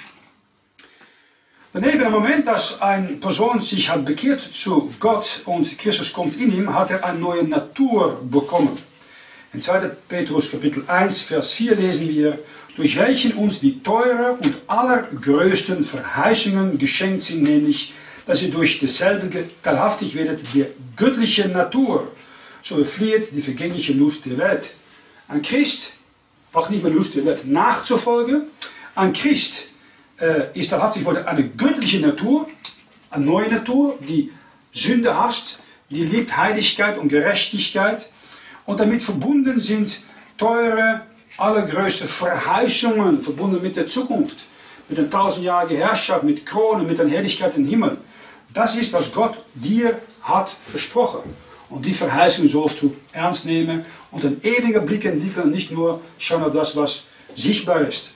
Daneben 1.74 2.02
im 2.02 2.12
Moment, 2.12 2.46
dass 2.48 2.82
eine 2.82 3.14
Person 3.14 3.62
sich 3.62 3.90
hat 3.90 4.04
bekehrt 4.04 4.42
zu 4.42 4.94
Gott 5.00 5.42
und 5.46 5.78
Christus 5.78 6.12
kommt 6.12 6.36
in 6.36 6.54
ihm, 6.54 6.74
hat 6.74 6.92
er 6.92 7.06
eine 7.06 7.18
neue 7.18 7.44
Natur 7.44 8.22
bekommen. 8.30 8.78
In 9.54 9.62
2. 9.62 9.80
Petrus 10.08 10.50
Kapitel 10.50 10.86
1, 10.88 11.24
Vers 11.24 11.52
4 11.54 11.76
lesen 11.76 12.08
wir, 12.08 12.40
durch 12.78 12.96
welchen 12.96 13.34
uns 13.34 13.60
die 13.60 13.84
teure 13.84 14.38
und 14.42 14.62
allergrößten 14.68 15.84
Verheißungen 15.84 16.78
geschenkt 16.78 17.24
sind, 17.24 17.44
nämlich, 17.44 17.92
dass 18.26 18.42
ihr 18.42 18.50
durch 18.50 18.80
dasselbe 18.80 19.30
teilhaftig 19.62 20.16
werdet 20.16 20.40
der 20.56 20.68
göttlichen 20.96 21.52
Natur, 21.52 22.10
so 22.64 22.80
erflieht 22.80 23.36
die 23.36 23.42
vergängliche 23.42 23.92
Lust 23.92 24.26
der 24.26 24.38
Welt. 24.38 24.72
Ein 25.28 25.42
Christ 25.42 25.94
braucht 26.54 26.72
nicht 26.72 26.84
mehr 26.84 26.94
Lust 26.94 27.16
der 27.16 27.26
Welt 27.26 27.46
nachzufolgen. 27.46 28.44
Ein 28.96 29.12
Christ 29.12 29.68
äh, 30.18 30.58
ist 30.58 30.70
teilhaftig 30.70 31.04
für 31.04 31.28
eine 31.28 31.50
göttliche 31.50 32.00
Natur, 32.00 32.48
eine 33.10 33.26
neue 33.26 33.50
Natur, 33.50 34.00
die 34.08 34.32
Sünde 34.72 35.14
hasst, 35.14 35.60
die 35.90 36.06
liebt 36.06 36.38
Heiligkeit 36.38 36.98
und 36.98 37.10
Gerechtigkeit 37.10 38.08
und 38.72 38.80
damit 38.80 39.04
verbunden 39.04 39.60
sind 39.60 40.00
teure, 40.38 41.02
allergrößte 41.38 42.08
Verheißungen, 42.08 43.22
verbunden 43.22 43.62
mit 43.62 43.76
der 43.76 43.88
Zukunft, 43.88 44.38
mit 44.88 44.98
der 44.98 45.10
tausendjährigen 45.10 45.76
Herrschaft, 45.76 46.24
mit 46.24 46.46
Kronen, 46.46 46.88
mit 46.88 46.98
der 46.98 47.10
Herrlichkeit 47.10 47.58
im 47.58 47.66
Himmel. 47.66 47.98
Das 48.54 48.78
ist, 48.78 48.94
was 48.94 49.12
Gott 49.12 49.44
dir 49.56 50.00
hat 50.22 50.56
versprochen. 50.70 51.22
Und 51.70 51.86
die 51.86 51.92
Verheißung 51.92 52.48
sollst 52.48 52.82
du 52.82 52.96
ernst 53.12 53.46
nehmen 53.46 53.86
und 54.10 54.24
ein 54.24 54.42
ewiger 54.42 54.80
Blick 54.80 55.04
entwickeln, 55.04 55.52
nicht 55.52 55.72
nur 55.72 56.00
schauen 56.18 56.44
auf 56.44 56.54
das, 56.54 56.74
was 56.78 57.08
sichtbar 57.36 57.82
ist. 57.82 58.14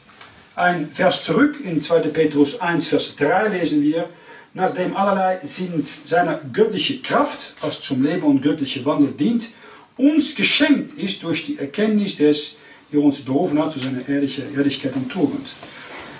Ein 0.55 0.89
Vers 0.89 1.23
zurück 1.23 1.59
in 1.61 1.81
2. 1.81 1.99
Petrus 1.99 2.61
1, 2.61 2.87
Vers 2.87 3.15
3 3.17 3.49
lesen 3.49 3.81
wir, 3.81 4.07
nachdem 4.53 4.95
allerlei 4.95 5.39
sind 5.43 5.85
seiner 5.85 6.39
göttliche 6.53 7.01
Kraft, 7.01 7.55
was 7.59 7.81
zum 7.81 8.03
Leben 8.03 8.23
und 8.23 8.41
göttliche 8.41 8.85
Wandel 8.85 9.11
dient, 9.11 9.49
uns 9.97 10.35
geschenkt 10.35 10.97
ist 10.97 11.23
durch 11.23 11.45
die 11.45 11.57
Erkenntnis 11.57 12.17
des, 12.17 12.57
der 12.91 13.01
uns 13.01 13.21
berufen 13.21 13.61
hat 13.61 13.73
zu 13.73 13.79
seiner 13.79 14.07
Ehrlichkeit 14.07 14.95
und 14.95 15.09
Tugend. 15.09 15.47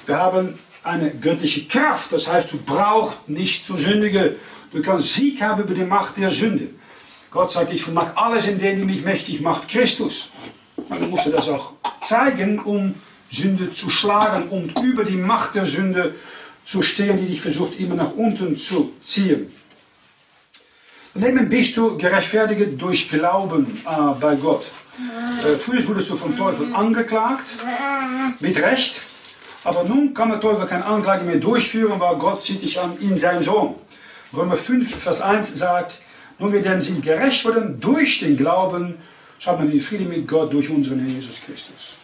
Wir 0.05 0.17
haben 0.17 0.57
eine 0.83 1.11
göttliche 1.11 1.65
Kraft, 1.65 2.11
das 2.11 2.27
heißt, 2.27 2.53
du 2.53 2.57
brauchst 2.57 3.27
nicht 3.27 3.65
zu 3.65 3.75
sündigen. 3.77 4.35
Du 4.71 4.81
kannst 4.81 5.13
Sieg 5.13 5.41
haben 5.41 5.63
über 5.63 5.73
die 5.73 5.85
Macht 5.85 6.17
der 6.17 6.29
Sünde. 6.29 6.69
Gott 7.31 7.51
sagt, 7.51 7.73
ich 7.73 7.81
vermag 7.81 8.15
alles 8.15 8.47
in 8.47 8.59
dem, 8.59 8.77
die 8.77 8.85
mich 8.85 9.03
mächtig 9.03 9.41
macht, 9.41 9.67
Christus. 9.67 10.29
Und 10.75 11.03
du 11.03 11.07
musst 11.07 11.27
das 11.27 11.49
auch 11.49 11.73
zeigen, 12.01 12.59
um 12.59 12.95
Sünde 13.31 13.71
zu 13.71 13.89
schlagen 13.89 14.49
und 14.49 14.79
über 14.83 15.03
die 15.03 15.17
Macht 15.17 15.55
der 15.55 15.65
Sünde 15.65 16.15
zu 16.63 16.81
stehen, 16.81 17.17
die 17.17 17.25
dich 17.25 17.41
versucht 17.41 17.79
immer 17.79 17.95
nach 17.95 18.13
unten 18.15 18.57
zu 18.57 18.93
ziehen. 19.03 19.51
Daneben 21.17 21.47
bist 21.47 21.77
du 21.77 21.97
gerechtfertigt 21.97 22.71
durch 22.77 23.09
Glauben 23.09 23.81
äh, 23.85 24.19
bei 24.19 24.35
Gott. 24.35 24.65
Äh, 25.45 25.55
früher 25.55 25.87
wurdest 25.87 26.09
du 26.09 26.17
vom 26.17 26.37
Teufel 26.37 26.75
angeklagt, 26.75 27.47
mit 28.41 28.61
Recht, 28.61 28.99
aber 29.63 29.85
nun 29.85 30.13
kann 30.13 30.27
der 30.27 30.41
Teufel 30.41 30.67
keine 30.67 30.85
Anklage 30.85 31.23
mehr 31.23 31.37
durchführen, 31.37 32.01
weil 32.01 32.17
Gott 32.17 32.41
sieht 32.41 32.61
dich 32.63 32.81
an 32.81 32.97
in 32.99 33.17
seinem 33.17 33.41
Sohn. 33.41 33.75
Römer 34.35 34.57
5, 34.57 34.93
Vers 34.93 35.21
1 35.21 35.57
sagt, 35.57 36.01
nun 36.37 36.51
wir 36.51 36.61
denn 36.61 36.81
sind 36.81 37.01
gerecht 37.01 37.45
worden 37.45 37.79
durch 37.79 38.19
den 38.19 38.35
Glauben, 38.35 38.95
so 39.39 39.53
man 39.53 39.71
den 39.71 39.79
Frieden 39.79 40.09
mit 40.09 40.27
Gott 40.27 40.51
durch 40.51 40.69
unseren 40.69 40.99
Herrn 40.99 41.15
Jesus 41.15 41.41
Christus. 41.45 41.95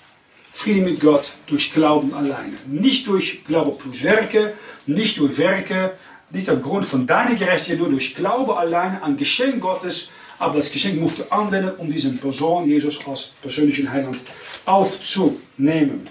Frieden 0.53 0.85
mit 0.85 1.01
Gott 1.01 1.33
durch 1.47 1.73
Glauben 1.73 2.13
alleine. 2.13 2.53
Nicht 2.65 3.07
durch 3.07 3.43
Glaube 3.43 3.71
plus 3.71 4.03
Werke, 4.03 4.53
nicht 4.85 5.17
durch 5.17 5.37
Werke, 5.37 5.95
nicht 6.33 6.49
aufgrund 6.49 6.85
von 6.85 7.05
deiner 7.05 7.35
Gerechtigkeit, 7.35 7.79
nur 7.79 7.89
durch 7.89 8.15
Glaube 8.15 8.57
alleine 8.57 9.01
an 9.03 9.17
Geschenk 9.17 9.61
Gottes. 9.61 10.09
Aber 10.39 10.57
das 10.57 10.71
Geschenk 10.71 10.99
musst 10.99 11.19
du 11.19 11.31
anwenden, 11.31 11.73
um 11.77 11.91
diesen 11.91 12.17
Person, 12.17 12.67
Jesus 12.67 13.05
als 13.05 13.31
persönlichen 13.41 13.91
Heiland, 13.91 14.17
aufzunehmen. 14.65 16.07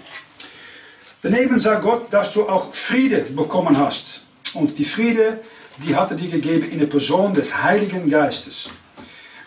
Daneben 1.21 1.59
sagt 1.59 1.83
Gott, 1.83 2.11
dass 2.11 2.31
du 2.31 2.47
auch 2.47 2.73
Friede 2.73 3.25
bekommen 3.35 3.77
hast. 3.77 4.21
Und 4.53 4.77
die 4.77 4.85
Friede, 4.85 5.39
die 5.85 5.95
hat 5.95 6.11
er 6.11 6.17
dir 6.17 6.29
gegeben 6.29 6.71
in 6.71 6.79
der 6.79 6.87
Person 6.87 7.33
des 7.33 7.61
Heiligen 7.61 8.09
Geistes. 8.09 8.69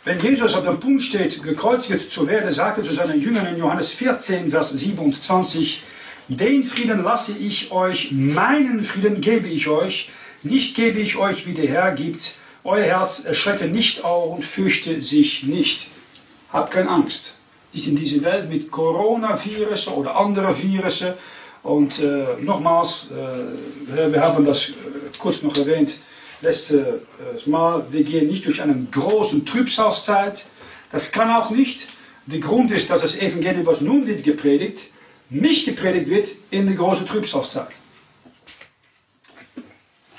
Wenn 0.04 0.20
Jesus 0.20 0.54
auf 0.54 0.64
dem 0.64 0.78
Punkt 0.78 1.02
steht, 1.02 1.42
gekreuzigt 1.42 2.10
zu 2.10 2.28
werden, 2.28 2.50
sagt 2.50 2.78
er 2.78 2.84
zu 2.84 2.92
seinen 2.92 3.20
Jüngern 3.20 3.46
in 3.46 3.56
Johannes 3.56 3.92
14, 3.92 4.50
Vers 4.50 4.70
27, 4.70 5.82
den 6.28 6.62
Frieden 6.62 7.02
lasse 7.02 7.32
ich 7.38 7.72
euch, 7.72 8.12
meinen 8.12 8.82
Frieden 8.82 9.20
gebe 9.20 9.48
ich 9.48 9.66
euch, 9.68 10.10
nicht 10.44 10.74
gebe 10.74 10.98
ich 10.98 11.16
euch, 11.16 11.46
wie 11.46 11.54
der 11.54 11.68
Herr 11.68 11.92
gibt. 11.92 12.34
Euer 12.64 12.84
Herz 12.84 13.24
erschrecke 13.24 13.66
nicht 13.66 14.04
auch 14.04 14.34
und 14.36 14.44
fürchte 14.44 15.02
sich 15.02 15.44
nicht. 15.44 15.88
Habt 16.52 16.72
keine 16.72 16.88
Angst. 16.88 17.34
Nicht 17.72 17.88
in 17.88 17.96
dieser 17.96 18.22
Welt 18.22 18.48
mit 18.48 18.70
Coronavirussen 18.70 19.94
oder 19.94 20.16
anderen 20.16 20.56
Virussen. 20.56 21.14
Und 21.62 21.98
äh, 21.98 22.26
nochmals, 22.40 23.08
äh, 23.10 24.12
wir 24.12 24.20
haben 24.20 24.44
das 24.44 24.70
äh, 24.70 24.72
kurz 25.18 25.42
noch 25.42 25.56
erwähnt, 25.56 25.96
letztes 26.42 27.46
Mal, 27.46 27.86
wir 27.90 28.04
gehen 28.04 28.26
nicht 28.26 28.44
durch 28.44 28.60
einen 28.60 28.88
großen 28.90 29.46
Trübsalzeit. 29.46 30.46
Das 30.92 31.10
kann 31.10 31.30
auch 31.30 31.50
nicht. 31.50 31.88
Der 32.26 32.40
Grund 32.40 32.70
ist, 32.70 32.90
dass 32.90 33.00
das 33.00 33.16
Evangelium, 33.16 33.66
was 33.66 33.80
nun 33.80 34.06
wird 34.06 34.24
gepredigt, 34.24 34.88
nicht 35.30 35.64
gepredigt 35.64 36.10
wird 36.10 36.28
in 36.50 36.66
der 36.66 36.76
großen 36.76 37.06
Trübsalzeit. 37.06 37.68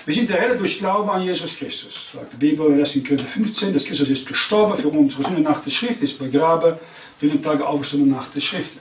Wir 0.06 0.14
sind 0.14 0.30
errettet 0.30 0.60
durch 0.60 0.78
Glauben 0.78 1.10
an 1.10 1.24
Jesus 1.24 1.58
Christus. 1.58 2.12
Sagt 2.14 2.34
die 2.34 2.38
Bibel 2.38 2.72
in 2.72 2.80
1. 2.80 2.94
Korinther 3.04 3.26
15, 3.26 3.74
dass 3.74 3.86
Christus 3.86 4.10
ist 4.12 4.28
gestorben 4.28 4.78
für 4.78 4.90
unsere 4.90 5.24
Sünde 5.24 5.42
nach 5.42 5.64
der 5.64 5.72
Schrift, 5.72 6.04
ist 6.04 6.20
begraben, 6.20 6.78
drinnen 7.20 7.42
Tage 7.42 7.68
auferstanden 7.68 8.12
nach 8.12 8.28
der 8.28 8.40
Schrift. 8.40 8.74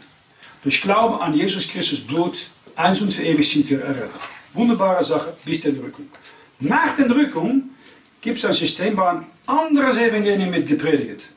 Durch 0.63 0.83
Glauben 0.83 1.19
an 1.23 1.33
Jesus 1.33 1.67
Christus 1.67 2.01
Blut, 2.01 2.47
eins 2.77 3.01
und 3.01 3.11
für 3.11 3.23
ewig 3.23 3.49
sind 3.49 3.69
wir 3.71 3.81
errettet. 3.81 4.21
Wunderbare 4.53 5.03
Sache 5.03 5.35
bis 5.47 5.61
der 5.63 5.73
Drückung. 5.73 6.11
Nach 6.61 6.95
der 6.95 7.09
Drückung 7.09 7.71
gibt 8.21 8.37
es 8.37 8.45
ein 8.45 8.53
System, 8.53 8.95
wo 8.95 9.03
ein 9.03 9.25
anderes 9.47 9.97
Evangelium 9.97 10.51
mit 10.51 10.67
gepredigt. 10.67 11.29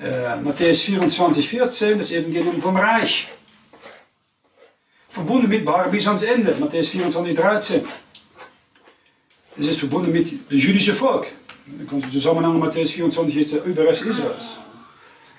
Äh, 0.00 0.40
Matthäus 0.42 0.82
24, 0.82 1.48
14, 1.48 1.98
das 1.98 2.10
Evangelium 2.10 2.60
vom 2.60 2.76
Reich. 2.76 3.28
Verbunden 5.08 5.48
mit 5.48 5.64
Bar 5.64 5.88
bis 5.88 6.06
ans 6.08 6.22
Ende, 6.22 6.56
Matthäus 6.58 6.88
24, 6.88 7.36
13. 7.36 7.84
Das 9.56 9.66
ist 9.66 9.80
verbunden 9.80 10.12
mit 10.12 10.50
dem 10.50 10.58
jüdischen 10.58 10.94
Volk. 10.94 11.26
Der 11.66 12.10
Zusammenhang 12.10 12.58
Matthäus 12.58 12.90
24 12.90 13.36
ist 13.36 13.52
der 13.52 13.64
Überrest 13.64 14.04
Israels. 14.04 14.56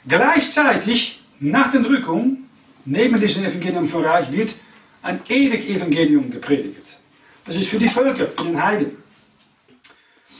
Gleichzeitig, 0.07 1.21
nach 1.39 1.71
der 1.71 1.81
Drückung, 1.81 2.37
neben 2.85 3.19
diesem 3.19 3.45
Evangelium 3.45 3.89
vom 3.89 4.03
Reich, 4.03 4.31
wird 4.31 4.55
ein 5.01 5.19
ewig 5.29 5.67
Evangelium 5.69 6.29
gepredigt. 6.29 6.85
Das 7.45 7.55
ist 7.55 7.67
für 7.67 7.79
die 7.79 7.87
Völker, 7.87 8.27
für 8.27 8.43
den 8.43 8.61
Heiden. 8.61 8.97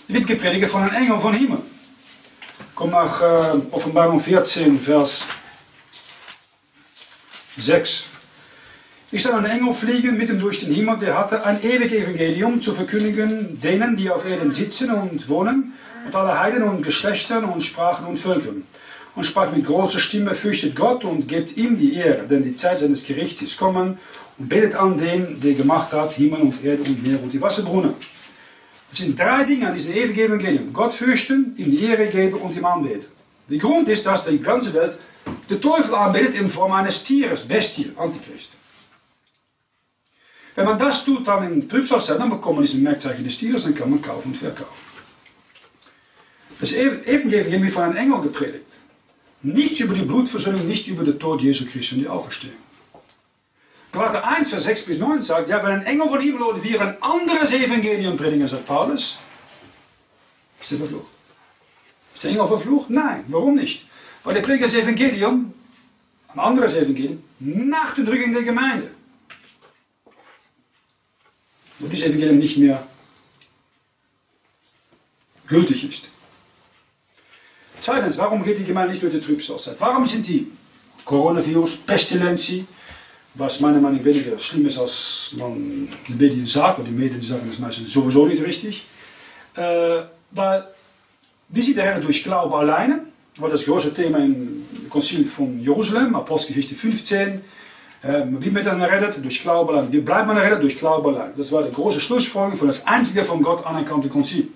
Es 0.08 0.14
wird 0.14 0.28
gepredigt 0.28 0.70
von 0.70 0.84
einem 0.84 0.96
Engel 0.96 1.20
vom 1.20 1.34
Himmel. 1.34 1.60
Komm 2.76 2.92
nach 2.92 3.22
äh, 3.22 3.60
Offenbarung 3.72 4.20
14, 4.20 4.80
Vers 4.80 5.28
6. 7.58 8.13
Ich 9.16 9.22
sah 9.22 9.38
einen 9.38 9.46
Engel 9.46 9.76
fliegen 9.76 10.18
mitten 10.18 10.40
durch 10.40 10.62
den 10.62 10.74
Himmel, 10.74 10.98
der 10.98 11.16
hatte 11.16 11.46
ein 11.46 11.62
ewiges 11.64 12.02
Evangelium 12.02 12.60
zu 12.62 12.74
verkündigen 12.74 13.62
denen, 13.62 13.96
die 13.96 14.10
auf 14.10 14.26
Erden 14.26 14.52
sitzen 14.52 14.90
und 14.90 15.30
wohnen, 15.30 15.74
und 16.04 16.16
alle 16.16 16.40
Heiden 16.40 16.64
und 16.64 16.82
Geschlechtern 16.82 17.46
und 17.46 17.62
Sprachen 17.62 18.08
und 18.08 18.18
Völkern. 18.18 18.64
Und 19.14 19.24
sprach 19.24 19.52
mit 19.52 19.68
großer 19.68 20.00
Stimme, 20.00 20.34
fürchtet 20.34 20.76
Gott 20.76 21.06
und 21.06 21.28
gebt 21.28 21.56
ihm 21.58 21.78
die 21.78 21.94
Ehre, 21.94 22.24
denn 22.28 22.42
die 22.42 22.56
Zeit 22.56 22.80
seines 22.80 23.06
Gerichts 23.06 23.44
ist 23.44 23.56
kommen, 23.56 24.00
und 24.40 24.50
betet 24.50 24.74
an 24.74 24.98
den, 24.98 25.40
der 25.40 25.54
gemacht 25.54 25.94
hat 25.94 26.14
Himmel 26.14 26.42
und 26.42 26.66
Erde 26.66 26.82
und 26.82 27.06
Meer 27.06 27.22
und 27.22 27.32
die 27.32 27.40
Wasserbrunnen. 27.40 27.94
Das 28.90 28.98
sind 28.98 29.20
drei 29.20 29.44
Dinge 29.44 29.68
an 29.68 29.76
diesem 29.76 29.94
ewigen 29.94 30.26
Evangelium. 30.26 30.74
Gott 30.74 30.92
fürchten, 30.92 31.54
ihm 31.58 31.70
die 31.70 31.86
Ehre 31.86 32.08
geben 32.08 32.40
und 32.40 32.56
ihm 32.56 32.66
anbeten. 32.66 33.06
Der 33.48 33.60
Grund 33.60 33.88
ist, 33.90 34.08
dass 34.08 34.26
die 34.26 34.40
ganze 34.40 34.74
Welt 34.74 34.98
den 35.52 35.62
Teufel 35.62 35.94
anbetet 35.94 36.34
in 36.34 36.50
Form 36.50 36.72
eines 36.72 37.04
Tieres, 37.04 37.48
Bestie, 37.48 37.92
Antichrist. 37.96 38.54
Wenn 40.56 40.66
man 40.66 40.78
das 40.78 41.04
tut 41.04 41.28
dann 41.28 41.52
in 41.52 41.68
Trübsalzeit, 41.68 42.20
dann 42.20 42.30
bekommt 42.30 42.58
man 42.58 42.66
diesen 42.66 42.84
Merkzeichen 42.84 43.24
des 43.24 43.38
Tieres, 43.38 43.64
dann 43.64 43.74
kann 43.74 43.90
man 43.90 44.02
kaufen 44.02 44.30
und 44.30 44.38
verkaufen. 44.38 44.84
Das 46.60 46.74
Evangelium 46.74 47.64
wird 47.64 47.74
von 47.74 47.84
einem 47.84 47.98
Engel 47.98 48.22
gepredigt. 48.22 48.66
Nichts 49.42 49.80
über 49.80 49.94
die 49.94 50.04
Blutversöhnung, 50.04 50.68
nicht 50.68 50.88
über 50.88 51.04
den 51.04 51.20
Tod 51.20 51.42
Jesu 51.42 51.66
Christi 51.66 51.96
und 51.96 52.02
die 52.02 52.08
Auferstehung. 52.08 52.56
Galater 53.92 54.26
1, 54.26 54.50
Vers 54.50 54.64
6 54.64 54.86
bis 54.86 54.98
9 55.00 55.22
sagt, 55.22 55.50
ja, 55.50 55.64
wenn 55.64 55.72
ein 55.72 55.86
Engel 55.86 56.08
von 56.08 56.22
Himmel 56.22 56.42
oder 56.44 56.64
wir 56.64 56.82
ein 56.82 56.98
anderes 57.02 57.52
Evangelium 57.52 58.16
predigen, 58.16 58.48
sagt 58.48 58.66
Paulus, 58.66 59.20
ist 60.62 60.72
er 60.72 60.78
verflucht. 60.78 61.08
Ist 62.14 62.24
der 62.24 62.32
Engel 62.32 62.48
verflucht? 62.48 62.90
Nein, 62.90 63.26
warum 63.28 63.56
nicht? 63.56 63.88
Weil 64.24 64.38
er 64.38 64.42
predigt 64.42 64.66
das 64.66 64.74
Evangelium, 64.76 65.54
ein 66.30 66.40
anderes 66.40 66.76
Evangelium, 66.76 67.24
nach 67.40 67.94
der 67.96 68.06
Drückung 68.06 68.34
der 68.34 68.44
Gemeinde 68.44 68.90
wo 71.84 71.88
dieses 71.88 72.08
Evangelium 72.08 72.40
nicht 72.40 72.58
mehr 72.58 72.82
gültig 75.48 75.88
ist. 75.88 76.10
Zweitens, 77.82 78.18
warum 78.18 78.44
geht 78.44 78.60
die 78.60 78.64
Gemeinde 78.64 78.94
nicht 78.94 79.04
durch 79.04 79.14
die 79.14 79.22
Trübsalzeit? 79.22 79.76
Warum 79.80 80.06
sind 80.06 80.26
die 80.26 80.48
Coronavirus, 81.04 81.78
Pestilentie, 81.78 82.66
was 83.36 83.60
meiner 83.60 83.82
Meinung 83.82 83.98
nach 83.98 84.06
weniger 84.06 84.40
schlimm 84.40 84.66
ist, 84.68 84.78
als 84.78 85.34
man 85.38 85.90
die 86.08 86.14
Medien 86.14 86.46
sagt, 86.46 86.80
und 86.80 86.86
die 86.86 86.92
Medien 86.92 87.22
sagen 87.22 87.44
das 87.48 87.60
meistens 87.60 87.92
sowieso 87.92 88.26
nicht 88.26 88.42
richtig, 88.42 88.86
äh, 89.56 90.04
weil 90.32 90.68
wir 91.50 91.64
sind 91.64 91.78
er 91.78 92.00
durch 92.00 92.24
Glaube 92.24 92.56
alleine, 92.58 93.02
war 93.38 93.50
das 93.50 93.66
große 93.66 93.94
Thema 93.94 94.20
im 94.20 94.66
Konzil 94.90 95.26
von 95.26 95.60
Jerusalem, 95.60 96.16
Apostelgeschichte 96.16 96.76
15, 96.76 97.42
wie 98.04 98.54
wird 98.54 98.66
man 98.66 98.82
errettet? 98.82 99.24
Durch 99.24 99.42
Glaube 99.42 99.74
allein. 99.74 99.92
Wie 99.92 100.00
bleibt 100.00 100.28
man 100.28 100.36
errettet? 100.36 100.62
Durch 100.62 100.78
Glaube 100.78 101.10
allein. 101.10 101.32
Das 101.38 101.52
war 101.52 101.64
die 101.64 101.74
große 101.74 102.02
Schlussfolgerung 102.02 102.58
von 102.58 102.68
das 102.68 102.86
einzige 102.86 103.24
von 103.24 103.42
Gott 103.42 103.66
anerkannte 103.66 104.10
Konzil. 104.10 104.50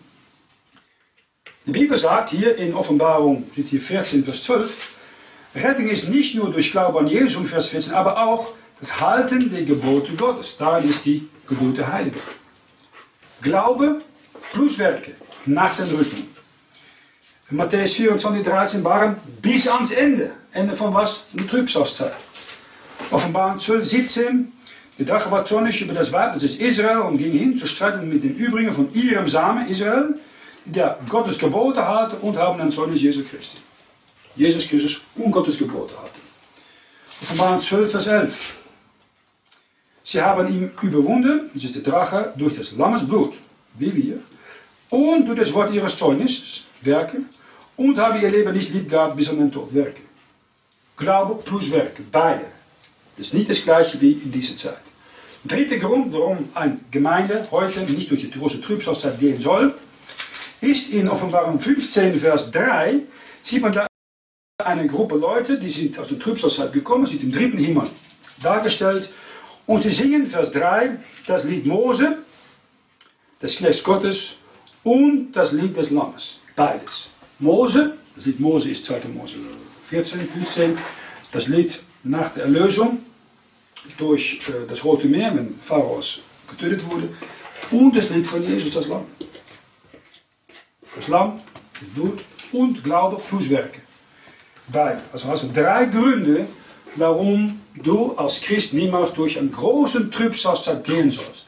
Die 1.66 1.72
Bibel 1.72 1.98
sagt 1.98 2.30
hier 2.30 2.58
in 2.58 2.74
Offenbarung, 2.74 3.44
steht 3.54 3.68
hier 3.68 3.82
14, 3.82 4.24
Vers 4.24 4.44
12, 4.44 4.90
Rettung 5.56 5.88
ist 5.88 6.10
nicht 6.10 6.36
nur 6.36 6.52
durch 6.52 6.72
Glaube 6.72 7.00
an 7.00 7.08
Jesus, 7.08 7.36
um 7.38 7.46
Vers 7.46 7.70
14, 7.70 7.94
aber 7.94 8.22
auch 8.22 8.54
das 8.80 9.00
Halten 9.00 9.50
der 9.50 9.64
Gebote 9.64 10.14
Gottes. 10.14 10.58
Darin 10.58 10.90
ist 10.90 11.06
die 11.06 11.28
Gebote 11.48 11.92
Heilige. 11.92 12.20
Glaube 13.42 14.02
plus 14.52 14.78
Werke 14.78 15.12
nach 15.46 15.76
den 15.76 15.88
Rücken. 15.88 16.36
Matthäus 17.50 17.94
24, 17.94 18.44
13 18.44 18.84
waren 18.84 19.16
bis 19.42 19.68
ans 19.68 19.92
Ende. 19.92 20.32
Ende 20.52 20.76
von 20.76 20.94
was? 20.94 21.28
Der 21.34 21.48
Trübsalzeit. 21.48 22.14
Offenbarung 23.12 23.60
12, 23.60 23.86
17. 23.86 24.52
Der 24.98 25.06
Drache 25.06 25.32
war 25.32 25.46
zornig 25.46 25.82
über 25.82 25.93
das 25.93 26.12
Weib, 26.12 26.34
das 26.34 26.43
ist 26.43 26.60
Israel, 26.60 27.00
und 27.00 27.17
ging 27.17 27.32
hin 27.32 27.58
zu 27.58 27.67
streiten 27.67 28.10
mit 28.10 28.24
den 28.24 28.36
übrigen 28.36 28.72
von 28.72 28.91
ihrem 28.93 29.28
Samen, 29.28 29.67
Israel, 29.67 30.15
der 30.65 30.98
Gottes 31.08 31.38
Gebote 31.38 31.88
hatten 31.88 32.17
und 32.17 32.38
haben 32.38 32.60
ein 32.60 32.72
Zeugnis 32.72 33.02
Jesus 33.02 33.26
Christi. 33.30 33.58
Jesus 34.36 34.67
Christus 34.67 35.02
und 35.15 35.32
Gottes 35.32 35.58
Gebote 35.58 35.93
hatten. 35.96 36.20
Offenbarung 37.22 37.62
12, 37.62 37.91
Vers 37.91 38.08
11. 38.08 38.54
Sie 40.04 40.22
haben 40.22 40.48
ihn 40.48 40.72
überwunden, 40.82 41.50
das 41.54 41.63
ist 41.65 41.76
der 41.76 41.84
Drache, 41.84 42.34
durch 42.36 42.56
das 42.56 42.72
Lammes 42.74 43.08
Blut, 43.08 43.38
wie 43.76 43.93
wir, 43.96 44.20
und 44.89 45.26
durch 45.26 45.39
das 45.39 45.54
Wort 45.54 45.74
ihres 45.74 45.98
Zeugnisses, 45.98 46.63
Werke, 46.82 47.17
und 47.76 47.98
haben 47.98 48.20
ihr 48.22 48.30
Leben 48.30 48.54
nicht 48.54 48.74
lieb 48.74 48.89
gehabt 48.89 49.15
bis 49.15 49.30
an 49.30 49.38
den 49.38 49.52
Tod, 49.52 49.74
Werke. 49.74 50.02
Glaube 50.96 51.36
plus 51.43 51.70
Werke, 51.72 52.04
beide. 52.12 52.57
Das 53.17 53.27
ist 53.27 53.34
nicht 53.34 53.49
das 53.49 53.63
gleiche 53.63 53.99
wie 53.99 54.12
in 54.12 54.32
dieser 54.32 54.56
Zeit. 54.56 54.77
Dritter 55.43 55.77
Grund, 55.77 56.13
warum 56.13 56.49
eine 56.53 56.80
Gemeinde 56.91 57.47
heute 57.51 57.82
nicht 57.82 58.12
durch 58.12 58.21
die 58.21 58.32
große 58.32 58.62
Trübsalzeit 58.62 59.19
gehen 59.19 59.41
soll, 59.41 59.73
ist 60.62 60.89
in 60.89 61.08
Offenbarung 61.10 61.60
15, 61.60 62.19
Vers 62.19 62.51
3, 62.51 62.99
sieht 63.41 63.62
man 63.62 63.71
da 63.71 63.88
eine 64.63 64.88
Gruppe 64.88 65.15
Leute, 65.15 65.60
die 65.60 65.69
sind 65.69 65.97
aus 65.99 66.10
der 66.10 66.19
Trübsalzeit 66.19 66.73
gekommen, 66.73 67.06
sind 67.06 67.23
im 67.23 67.32
dritten 67.32 67.58
Himmel 67.58 67.88
dargestellt 68.41 69.10
und 69.65 69.84
sie 69.84 69.91
singen, 69.91 70.27
Vers 70.27 70.51
3, 70.51 70.97
das 71.25 71.43
Lied 71.43 71.65
Mose, 71.65 72.17
des 73.41 73.56
Knechts 73.58 73.84
Gottes 73.84 74.36
und 74.84 75.32
das 75.32 75.51
Lied 75.51 75.77
des 75.77 75.91
Lammes. 75.91 76.39
Beides. 76.56 77.10
Mose, 77.39 77.97
das 78.15 78.25
Lied 78.25 78.39
Mose 78.39 78.71
ist 78.71 78.86
2. 78.86 79.01
Mose 79.13 79.38
14, 79.89 80.19
15, 80.19 80.77
das 81.32 81.47
Lied 81.47 81.80
nach 82.03 82.34
der 82.34 82.43
Erlösung 82.43 82.99
durch 83.97 84.41
äh, 84.47 84.67
das 84.67 84.84
Rote 84.84 85.08
Meer, 85.08 85.36
wenn 85.36 85.56
Pharaos 85.63 86.21
getötet 86.50 86.89
wurde, 86.89 87.10
und 87.71 87.95
das 87.95 88.10
Lied 88.10 88.26
von 88.26 88.45
Jesus, 88.45 88.73
das 88.73 88.88
Lamm. 88.88 89.06
Das 90.95 91.08
Lamm, 91.08 91.41
das 91.80 91.89
Blut 91.89 92.23
und 92.52 92.84
Glaube 92.84 93.21
plus 93.28 93.50
Werke. 93.50 93.82
Beide. 94.67 95.02
Also 95.13 95.28
hast 95.28 95.43
du 95.43 95.47
drei 95.54 95.86
Gründe, 95.86 96.47
warum 96.95 97.62
du 97.76 98.12
als 98.13 98.41
Christ 98.41 98.73
niemals 98.73 99.13
durch 99.13 99.38
einen 99.38 99.52
großen 99.52 100.12
Trübsalzeit 100.12 100.84
gehen 100.84 101.12
sollst. 101.12 101.47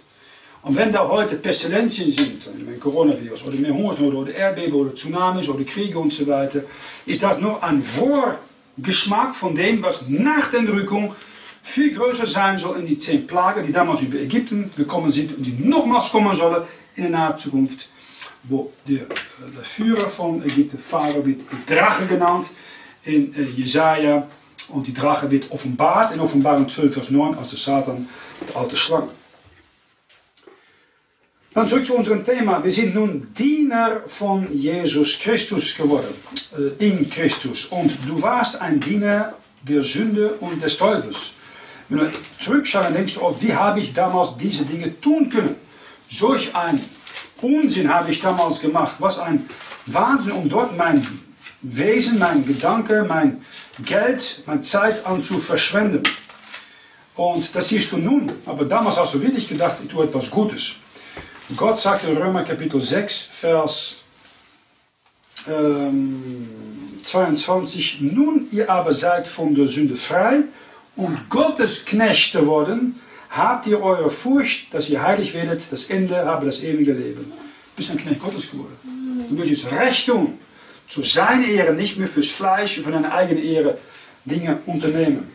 Und 0.61 0.75
wenn 0.75 0.91
da 0.91 1.07
heute 1.07 1.35
Pestilenzien 1.37 2.11
sind, 2.11 2.47
ein 2.47 2.79
Coronavirus 2.79 3.45
oder 3.45 3.55
mehr 3.55 3.73
Hungersnot 3.73 4.13
oder 4.13 4.33
Erdbeben 4.33 4.73
oder 4.73 4.93
Tsunamis 4.93 5.47
oder 5.47 5.63
Kriege 5.63 5.97
und 5.97 6.11
so 6.11 6.27
weiter, 6.27 6.63
ist 7.05 7.23
das 7.23 7.39
nur 7.39 7.63
ein 7.63 7.81
Vorgeschmack 7.81 9.33
von 9.35 9.55
dem, 9.55 9.81
was 9.81 10.07
nach 10.09 10.51
der 10.51 10.59
Entrückung 10.59 11.15
viel 11.63 11.93
größer 11.93 12.25
sein 12.25 12.57
soll 12.57 12.79
in 12.79 12.87
die 12.87 12.97
zehn 12.97 13.27
Plagen, 13.27 13.65
die 13.65 13.73
damals 13.73 14.01
über 14.01 14.19
Ägypten 14.19 14.71
gekommen 14.75 15.11
sind 15.11 15.37
und 15.37 15.43
die 15.43 15.51
nochmals 15.51 16.09
kommen 16.09 16.33
sollen 16.33 16.63
in 16.95 17.03
der 17.03 17.11
nahe 17.11 17.37
Zukunft, 17.37 17.87
wo 18.43 18.71
der, 18.87 19.05
der 19.05 19.63
Führer 19.63 20.09
von 20.09 20.43
Ägypten, 20.43 20.79
Pharao, 20.79 21.25
wird 21.25 21.41
die 21.51 21.73
Drache 21.73 22.05
genannt 22.05 22.47
in 23.03 23.33
äh, 23.35 23.43
Jesaja 23.43 24.27
und 24.69 24.87
die 24.87 24.93
Drache 24.93 25.29
wird 25.31 25.51
offenbart 25.51 26.13
in 26.13 26.19
Offenbarung 26.19 26.67
12, 26.67 26.93
Vers 26.93 27.09
9 27.09 27.37
als 27.37 27.49
der 27.49 27.59
Satan, 27.59 28.09
der 28.47 28.61
alte 28.61 28.77
Schlange. 28.77 29.09
Dann 31.53 31.67
zurück 31.67 31.85
zu 31.85 31.95
unserem 31.95 32.23
Thema. 32.23 32.63
Wir 32.63 32.71
sind 32.71 32.93
nun 32.93 33.33
Diener 33.37 34.01
von 34.07 34.47
Jesus 34.53 35.19
Christus 35.19 35.75
geworden, 35.75 36.13
äh, 36.55 36.87
in 36.87 37.09
Christus. 37.09 37.65
Und 37.65 37.91
du 38.07 38.21
warst 38.21 38.61
ein 38.61 38.79
Diener 38.79 39.33
der 39.63 39.81
Sünde 39.81 40.33
und 40.39 40.61
des 40.63 40.77
Teufels. 40.77 41.33
Wenn 41.89 41.99
du 41.99 42.11
zurückschauen, 42.39 42.93
denkst 42.93 43.15
du, 43.15 43.21
oh, 43.21 43.35
wie 43.39 43.53
habe 43.53 43.79
ich 43.79 43.93
damals 43.93 44.37
diese 44.37 44.63
Dinge 44.63 44.99
tun 45.01 45.29
können? 45.29 45.55
Solch 46.09 46.55
ein 46.55 46.79
Unsinn 47.41 47.91
habe 47.91 48.11
ich 48.11 48.19
damals 48.19 48.59
gemacht. 48.59 48.95
Was 48.99 49.17
ein 49.17 49.49
Wahnsinn, 49.87 50.33
um 50.33 50.47
dort 50.47 50.77
mein 50.77 51.05
Wesen, 51.61 52.19
mein 52.19 52.45
Gedanke, 52.45 53.05
mein 53.07 53.43
Geld, 53.83 54.43
meine 54.45 54.61
Zeit 54.61 55.05
an 55.05 55.23
zu 55.23 55.39
verschwenden. 55.39 56.03
Und 57.15 57.53
das 57.55 57.69
siehst 57.69 57.91
du 57.91 57.97
nun. 57.97 58.31
Aber 58.45 58.65
damals 58.65 58.97
hast 58.97 59.15
du 59.15 59.21
wirklich 59.21 59.47
gedacht, 59.47 59.77
ich 59.83 59.89
tue 59.89 60.05
etwas 60.05 60.29
Gutes. 60.29 60.75
Gott 61.57 61.79
sagt 61.79 62.05
in 62.05 62.15
Römer 62.15 62.43
Kapitel 62.43 62.79
6, 62.79 63.29
Vers 63.31 63.97
ähm, 65.47 66.47
22, 67.03 68.01
nun 68.01 68.47
ihr 68.51 68.69
aber 68.69 68.93
seid 68.93 69.27
von 69.27 69.55
der 69.55 69.67
Sünde 69.67 69.97
frei 69.97 70.43
und 70.95 71.29
Gottes 71.29 71.85
Knechte 71.85 72.45
worden, 72.45 72.99
habt 73.29 73.67
ihr 73.67 73.81
eure 73.81 74.09
Furcht, 74.09 74.73
dass 74.73 74.89
ihr 74.89 75.01
heilig 75.01 75.33
werdet, 75.33 75.71
das 75.71 75.85
Ende 75.85 76.25
habe 76.25 76.45
das 76.45 76.63
ewige 76.63 76.93
Leben. 76.93 77.31
Du 77.31 77.75
bist 77.75 77.91
ein 77.91 77.97
Knecht 77.97 78.21
Gottes 78.21 78.51
geworden. 78.51 78.75
Du 79.29 79.35
möchtest 79.35 79.71
Recht 79.71 80.07
tun, 80.07 80.37
zu 80.87 81.03
seiner 81.03 81.47
Ehre, 81.47 81.73
nicht 81.73 81.97
mehr 81.97 82.07
fürs 82.07 82.29
Fleisch 82.29 82.77
und 82.77 82.83
von 82.83 82.93
deiner 82.93 83.13
eigenen 83.13 83.43
Ehre 83.43 83.77
Dinge 84.25 84.59
unternehmen. 84.65 85.31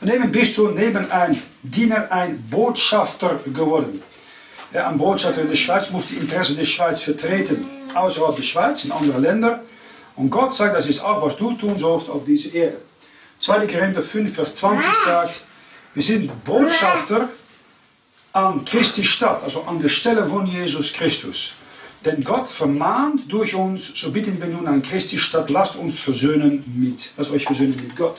Daneben 0.00 0.30
bist 0.30 0.56
du 0.58 0.68
neben 0.68 1.10
ein 1.10 1.40
Diener 1.62 2.10
ein 2.10 2.42
Botschafter 2.50 3.40
geworden. 3.52 4.02
Ja, 4.72 4.88
ein 4.88 4.98
Botschafter 4.98 5.42
in 5.42 5.48
der 5.48 5.56
Schweiz 5.56 5.90
muss 5.90 6.06
die 6.06 6.16
Interessen 6.16 6.56
der 6.56 6.64
Schweiz 6.64 7.00
vertreten, 7.00 7.66
außerhalb 7.94 8.36
der 8.36 8.42
Schweiz, 8.42 8.84
in 8.84 8.92
andere 8.92 9.20
Länder. 9.20 9.62
Und 10.16 10.30
Gott 10.30 10.54
sagt, 10.54 10.76
das 10.76 10.86
ist 10.86 11.00
auch, 11.00 11.22
was 11.22 11.36
du 11.36 11.52
tun 11.52 11.78
sollst 11.78 12.10
auf 12.10 12.24
dieser 12.24 12.54
Erde. 12.54 12.80
2. 13.40 13.66
Korinther 13.66 14.02
5, 14.02 14.34
Vers 14.34 14.56
20 14.56 14.86
sagt, 15.04 15.42
wir 15.94 16.02
sind 16.02 16.44
Botschafter 16.44 17.28
an 18.32 18.64
Christi 18.64 19.04
Stadt, 19.04 19.42
also 19.42 19.62
an 19.62 19.78
der 19.78 19.88
Stelle 19.88 20.26
von 20.26 20.46
Jesus 20.46 20.92
Christus. 20.92 21.54
Denn 22.04 22.22
Gott 22.22 22.48
vermahnt 22.48 23.32
durch 23.32 23.54
uns, 23.54 23.92
so 23.98 24.12
bitten 24.12 24.40
wir 24.40 24.46
nun 24.46 24.66
an 24.66 24.82
Christi 24.82 25.18
Stadt, 25.18 25.50
lasst 25.50 25.76
uns 25.76 25.98
versöhnen 25.98 26.62
mit, 26.76 27.12
lasst 27.16 27.30
euch 27.30 27.44
versöhnen 27.44 27.76
mit 27.76 27.96
Gott. 27.96 28.18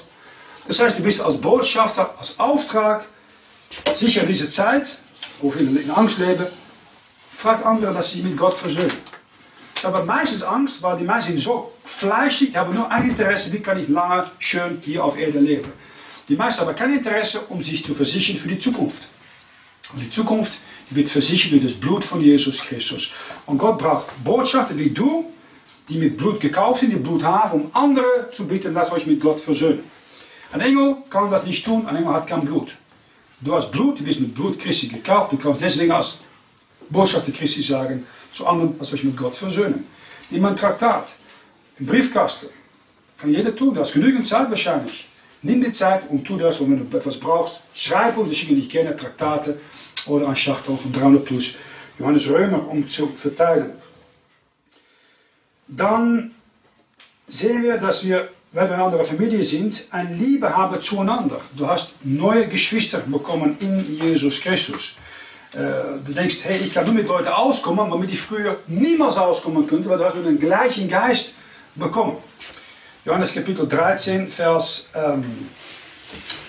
Das 0.68 0.80
heißt, 0.80 0.98
du 0.98 1.04
bist 1.04 1.22
als 1.22 1.38
Botschafter, 1.38 2.14
als 2.18 2.40
Auftrag, 2.40 3.06
sicher 3.96 4.22
in 4.22 4.28
dieser 4.28 4.50
Zeit, 4.50 4.88
wo 5.40 5.52
viele 5.52 5.80
in 5.80 5.92
Angst 5.92 6.20
leben, 6.20 6.48
fragt 7.36 7.66
andere, 7.66 7.94
dass 7.94 8.12
sie 8.12 8.24
mit 8.24 8.36
Gott 8.36 8.58
versöhnen. 8.58 8.92
Ich 9.80 9.86
habe 9.86 10.04
meistens 10.04 10.42
Angst, 10.42 10.82
weil 10.82 10.98
die 10.98 11.04
Menschen 11.04 11.38
so 11.38 11.72
fleischig, 11.86 12.50
die 12.50 12.58
haben 12.58 12.74
nur 12.74 12.90
ein 12.90 13.10
Interesse, 13.10 13.54
wie 13.54 13.60
kann 13.60 13.80
ich 13.80 13.88
lange 13.88 14.26
schön 14.40 14.80
hier 14.84 15.04
auf 15.04 15.16
Erde 15.16 15.38
leben. 15.38 15.72
Die 16.28 16.36
meisten 16.36 16.66
haben 16.66 16.76
kein 16.76 16.94
Interesse, 16.98 17.42
um 17.50 17.62
sich 17.62 17.86
zu 17.86 17.94
versichern 17.94 18.38
für 18.38 18.48
die 18.48 18.58
Zukunft. 18.58 19.04
Und 19.94 20.02
die 20.02 20.10
Zukunft 20.10 20.54
wird 20.90 21.10
versichert 21.10 21.52
durch 21.52 21.64
das 21.64 21.74
Blut 21.74 22.04
von 22.04 22.22
Jesus 22.22 22.60
Christus. 22.62 23.12
Und 23.46 23.60
Gott 23.60 23.78
braucht 23.78 24.08
Botschafter 24.24 24.76
wie 24.80 24.90
du, 24.90 25.32
die 25.88 26.00
mit 26.00 26.18
Blut 26.18 26.40
gekauft 26.40 26.80
sind, 26.80 26.92
die 26.92 26.96
Blut 26.96 27.24
haben, 27.24 27.62
um 27.62 27.72
andere 27.74 28.32
zu 28.32 28.48
bitten, 28.48 28.74
lasst 28.74 28.92
euch 28.92 29.06
mit 29.06 29.22
Gott 29.22 29.40
versöhnen. 29.40 29.84
Ein 30.52 30.62
Engel 30.62 30.98
kann 31.12 31.30
das 31.30 31.44
nicht 31.44 31.64
tun, 31.64 31.86
ein 31.86 31.96
Engel 31.96 32.14
hat 32.14 32.26
kein 32.26 32.42
Blut. 32.42 32.72
Du 33.42 33.54
hast 33.54 33.72
Blut, 33.72 34.00
du 34.00 34.04
bist 34.04 34.20
mit 34.20 34.34
Blut 34.34 34.58
Christi 34.58 34.88
gekauft, 34.88 35.32
du 35.32 35.38
kannst 35.38 35.62
deswegen 35.62 35.92
als 35.92 36.18
Botschafter 36.90 37.32
Christi 37.32 37.62
sagen, 37.62 38.08
zu 38.32 38.46
anderen, 38.46 38.76
lasst 38.78 38.94
euch 38.94 39.04
mit 39.04 39.18
Gott 39.18 39.36
versöhnen. 39.36 39.86
Nimm 40.30 40.46
ein 40.46 40.56
Traktat, 40.56 41.16
ein 41.80 41.86
Briefkasten, 41.86 42.48
kann 43.18 43.32
jeder 43.32 43.56
tun, 43.56 43.74
du 43.74 43.82
hast 43.82 43.94
genügend 43.94 44.28
Zeit 44.28 44.50
wahrscheinlich. 44.50 45.08
Nimm 45.42 45.62
die 45.62 45.72
Zeit 45.72 46.10
und 46.10 46.26
tu 46.26 46.38
das, 46.38 46.60
und 46.60 46.72
wenn 46.72 46.90
du 46.90 46.98
etwas 46.98 47.20
brauchst, 47.20 47.62
schreib 47.74 48.18
uns, 48.18 48.30
wir 48.30 48.36
schicken 48.36 48.56
dich 48.56 48.70
gerne 48.70 48.96
Traktate 48.96 49.60
oder 50.08 50.28
ein 50.28 50.36
Schachtel 50.36 50.78
von 50.78 50.92
300 50.92 51.24
plus 51.24 51.56
Johannes 52.00 52.30
Römer, 52.30 52.68
um 52.68 52.88
zu 52.88 53.08
verteilen. 53.08 53.72
Dann 55.68 56.32
sehen 57.28 57.64
wir, 57.64 57.78
dass 57.78 58.06
wir, 58.06 58.30
weil 58.52 58.70
wir 58.70 58.76
eine 58.76 58.84
andere 58.84 59.04
Familie 59.04 59.44
sind, 59.44 59.86
eine 59.92 60.14
Liebe 60.16 60.56
haben 60.56 60.82
zueinander. 60.82 61.42
Du 61.56 61.68
hast 61.68 61.96
neue 62.04 62.48
Geschwister 62.48 63.00
bekommen 63.00 63.58
in 63.60 64.00
Jesus 64.02 64.42
Christus. 64.42 64.98
Äh, 65.54 65.58
du 66.06 66.14
denkst, 66.14 66.38
hey, 66.44 66.58
ich 66.58 66.74
kann 66.74 66.86
nur 66.86 66.94
mit 66.94 67.08
Leuten 67.08 67.30
auskommen, 67.30 67.90
womit 67.90 68.12
ich 68.12 68.22
früher 68.22 68.58
niemals 68.68 69.18
auskommen 69.18 69.66
könnte, 69.66 69.90
weil 69.90 69.98
du 69.98 70.06
hast 70.06 70.16
den 70.16 70.40
gleichen 70.40 70.90
Geist 70.90 71.36
bekommen. 71.76 72.18
Johannes 73.06 73.34
Kapitel 73.34 73.68
13, 73.68 74.28
Vers 74.28 74.90
ähm, 74.94 75.24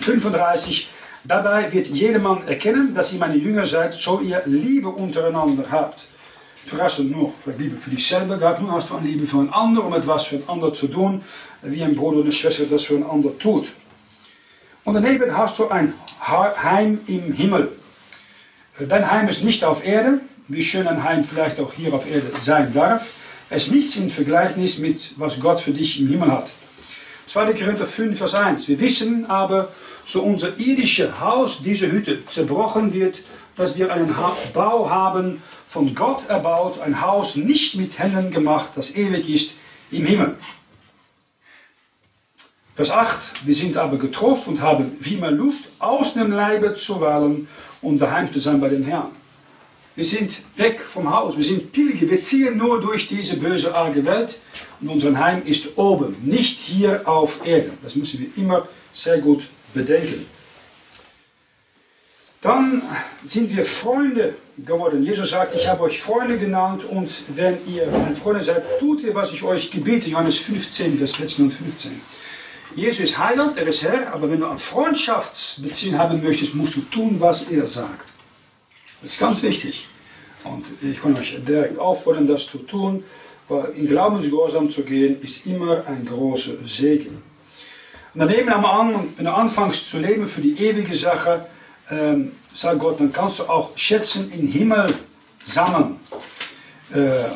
35. 0.01 0.89
Dabei 1.23 1.71
wird 1.71 1.87
jedermann 1.87 2.45
erkennen, 2.47 2.93
dass 2.93 3.13
ihr 3.13 3.19
meine 3.19 3.35
Jünger 3.35 3.65
seid, 3.65 3.93
so 3.93 4.19
ihr 4.19 4.41
Liebe 4.45 4.89
untereinander 4.89 5.65
habt. 5.71 6.05
Verrassend 6.65 7.11
noch, 7.11 7.33
Liebe 7.57 7.77
für 7.77 7.89
dich 7.89 8.05
selber 8.05 8.37
gehabt, 8.37 8.61
nun 8.61 8.71
hast 8.71 8.89
du 8.89 8.95
eine 8.95 9.07
Liebe 9.07 9.25
für 9.25 9.39
einen 9.39 9.53
anderen, 9.53 9.87
um 9.87 9.93
etwas 9.93 10.25
für 10.25 10.35
einen 10.35 10.49
anderen 10.49 10.75
zu 10.75 10.87
tun, 10.87 11.23
wie 11.61 11.83
ein 11.83 11.95
Bruder 11.95 12.19
oder 12.19 12.31
Schwester 12.31 12.65
das 12.69 12.83
für 12.83 12.95
einen 12.95 13.09
anderen 13.09 13.39
tut. 13.39 13.71
Und 14.83 14.93
daneben 14.93 15.35
hast 15.35 15.59
du 15.59 15.69
ein 15.69 15.93
Heim 16.21 16.99
im 17.07 17.33
Himmel. 17.33 17.71
Dein 18.87 19.11
Heim 19.11 19.27
ist 19.27 19.43
nicht 19.43 19.65
auf 19.65 19.85
Erde, 19.85 20.21
wie 20.47 20.63
schön 20.63 20.87
ein 20.87 21.03
Heim 21.03 21.25
vielleicht 21.25 21.59
auch 21.59 21.73
hier 21.73 21.93
auf 21.93 22.09
Erde 22.09 22.31
sein 22.39 22.73
darf. 22.73 23.11
Es 23.49 23.65
ist 23.65 23.73
nichts 23.73 23.97
im 23.97 24.09
Vergleichnis 24.09 24.77
mit, 24.77 25.11
was 25.17 25.39
Gott 25.41 25.59
für 25.59 25.71
dich 25.71 25.99
im 25.99 26.07
Himmel 26.07 26.31
hat. 26.31 26.49
2. 27.27 27.53
Korinther 27.53 27.85
5, 27.85 28.17
Vers 28.17 28.35
1. 28.35 28.67
Wir 28.69 28.79
wissen 28.79 29.29
aber, 29.29 29.69
so 30.05 30.23
unser 30.23 30.57
irdisches 30.57 31.19
Haus, 31.19 31.61
diese 31.61 31.91
Hütte, 31.91 32.25
zerbrochen 32.27 32.93
wird, 32.93 33.19
dass 33.57 33.77
wir 33.77 33.91
einen 33.91 34.15
Bau 34.53 34.89
haben, 34.89 35.43
von 35.67 35.93
Gott 35.93 36.29
erbaut, 36.29 36.79
ein 36.79 37.01
Haus 37.01 37.35
nicht 37.35 37.75
mit 37.75 37.99
Händen 37.99 38.31
gemacht, 38.31 38.71
das 38.75 38.95
ewig 38.95 39.29
ist 39.29 39.55
im 39.91 40.05
Himmel. 40.05 40.35
Vers 42.75 42.91
8, 42.91 43.45
wir 43.45 43.53
sind 43.53 43.75
aber 43.75 43.97
getrost 43.97 44.47
und 44.47 44.61
haben 44.61 44.95
wie 45.01 45.17
mehr 45.17 45.31
Luft 45.31 45.65
aus 45.79 46.13
dem 46.13 46.31
Leibe 46.31 46.75
zu 46.75 47.01
wählen 47.01 47.49
und 47.81 47.99
daheim 47.99 48.31
zu 48.31 48.39
sein 48.39 48.59
bei 48.59 48.69
dem 48.69 48.83
Herrn. 48.83 49.11
Wir 49.95 50.05
sind 50.05 50.43
weg 50.55 50.79
vom 50.79 51.09
Haus, 51.09 51.35
wir 51.35 51.43
sind 51.43 51.73
Pilger, 51.73 52.09
wir 52.09 52.21
ziehen 52.21 52.57
nur 52.57 52.79
durch 52.79 53.07
diese 53.07 53.37
böse, 53.37 53.75
arge 53.75 54.05
Welt 54.05 54.39
und 54.79 54.89
unser 54.89 55.17
Heim 55.17 55.41
ist 55.45 55.77
oben, 55.77 56.15
nicht 56.23 56.59
hier 56.59 57.07
auf 57.07 57.45
Erden. 57.45 57.77
Das 57.81 57.95
müssen 57.95 58.21
wir 58.21 58.41
immer 58.41 58.67
sehr 58.93 59.17
gut 59.17 59.43
bedenken. 59.73 60.25
Dann 62.41 62.81
sind 63.25 63.53
wir 63.53 63.65
Freunde 63.65 64.35
geworden. 64.57 65.03
Jesus 65.03 65.31
sagt, 65.31 65.55
ich 65.55 65.67
habe 65.67 65.83
euch 65.83 66.01
Freunde 66.01 66.37
genannt 66.37 66.85
und 66.85 67.09
wenn 67.35 67.57
ihr 67.67 67.87
meine 67.87 68.15
Freunde 68.15 68.41
seid, 68.41 68.63
tut 68.79 69.01
ihr, 69.01 69.13
was 69.13 69.33
ich 69.33 69.43
euch 69.43 69.69
gebiete. 69.69 70.09
Johannes 70.09 70.37
15, 70.37 70.97
Vers 70.97 71.15
14 71.15 71.45
und 71.45 71.51
15. 71.51 72.01
Jesus 72.75 72.99
ist 72.99 73.17
Heiland, 73.17 73.57
er 73.57 73.67
ist 73.67 73.83
Herr, 73.83 74.13
aber 74.13 74.29
wenn 74.29 74.39
du 74.39 74.47
ein 74.47 74.57
Freundschaftsbeziehung 74.57 75.97
haben 75.97 76.23
möchtest, 76.23 76.53
musst 76.53 76.75
du 76.75 76.81
tun, 76.81 77.15
was 77.19 77.49
er 77.49 77.65
sagt. 77.65 78.07
Das 79.01 79.13
ist 79.13 79.19
ganz 79.19 79.41
wichtig. 79.41 79.87
Und 80.43 80.65
ich 80.81 81.01
kann 81.01 81.17
euch 81.17 81.35
direkt 81.45 81.79
auffordern, 81.79 82.27
das 82.27 82.47
zu 82.47 82.59
tun, 82.59 83.03
weil 83.47 83.71
in 83.75 83.87
Glaubensgehorsam 83.87 84.69
zu 84.69 84.83
gehen, 84.83 85.19
ist 85.21 85.47
immer 85.47 85.83
ein 85.87 86.05
großer 86.05 86.63
Segen. 86.63 87.23
Und 88.13 88.19
daneben 88.19 88.49
am 88.49 88.65
an, 88.65 89.13
wenn 89.17 89.25
du 89.25 89.33
anfängst 89.33 89.89
zu 89.89 89.99
leben 89.99 90.27
für 90.27 90.41
die 90.41 90.57
ewige 90.59 90.93
Sache, 90.93 91.47
ähm, 91.89 92.31
sagt 92.53 92.79
Gott, 92.79 92.99
dann 92.99 93.11
kannst 93.11 93.39
du 93.39 93.43
auch 93.43 93.75
Schätzen 93.75 94.31
im 94.31 94.47
Himmel 94.47 94.93
sammeln. 95.43 95.99
Äh, 96.93 97.29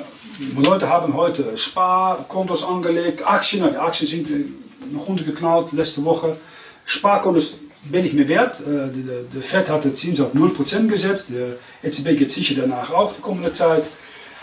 Leute 0.55 0.89
haben 0.89 1.13
heute 1.13 1.55
Sparkontos 1.57 2.63
angelegt, 2.63 3.25
Aktien, 3.25 3.67
die 3.69 3.77
Aktien 3.77 4.09
sind 4.09 4.29
äh, 4.29 4.45
noch 4.91 5.07
runtergeknallt 5.07 5.71
letzte 5.71 6.03
Woche. 6.03 6.37
Sparkontos 6.85 7.55
bin 7.83 8.05
ich 8.05 8.13
mir 8.13 8.27
wert. 8.27 8.59
Äh, 8.61 8.89
der, 8.93 9.23
der 9.33 9.41
Fed 9.41 9.69
hat 9.69 9.83
den 9.83 9.95
Zins 9.95 10.19
auf 10.21 10.33
0% 10.33 10.87
gesetzt. 10.87 11.27
Der 11.29 11.57
EZB 11.87 12.17
geht 12.17 12.31
sicher 12.31 12.55
danach 12.61 12.91
auch 12.91 13.13
die 13.15 13.21
kommende 13.21 13.51
Zeit. 13.51 13.83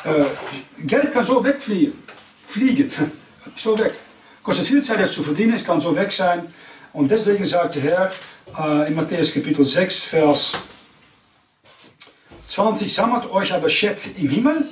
Äh, 0.05 0.25
Geld 0.87 1.13
kann 1.13 1.25
so 1.25 1.43
wegfliegen. 1.43 1.93
Fliegen. 2.47 2.91
so 3.57 3.79
weg. 3.79 3.95
Kostet 4.43 4.67
viel 4.67 4.83
Zeit, 4.83 5.01
es 5.01 5.13
zu 5.13 5.23
verdienen. 5.23 5.55
Es 5.55 5.65
kann 5.65 5.81
so 5.81 5.95
weg 5.95 6.13
sein. 6.13 6.53
Und 6.93 7.11
deswegen 7.11 7.45
sagt 7.45 7.77
der 7.77 7.83
Herr 7.83 8.13
äh, 8.59 8.89
in 8.89 8.95
Matthäus 8.95 9.33
Kapitel 9.33 9.65
6, 9.65 10.03
Vers 10.03 10.55
20: 12.49 12.93
Sammelt 12.93 13.31
euch 13.31 13.53
aber 13.53 13.69
Schätze 13.69 14.19
im 14.19 14.29
Himmel, 14.29 14.65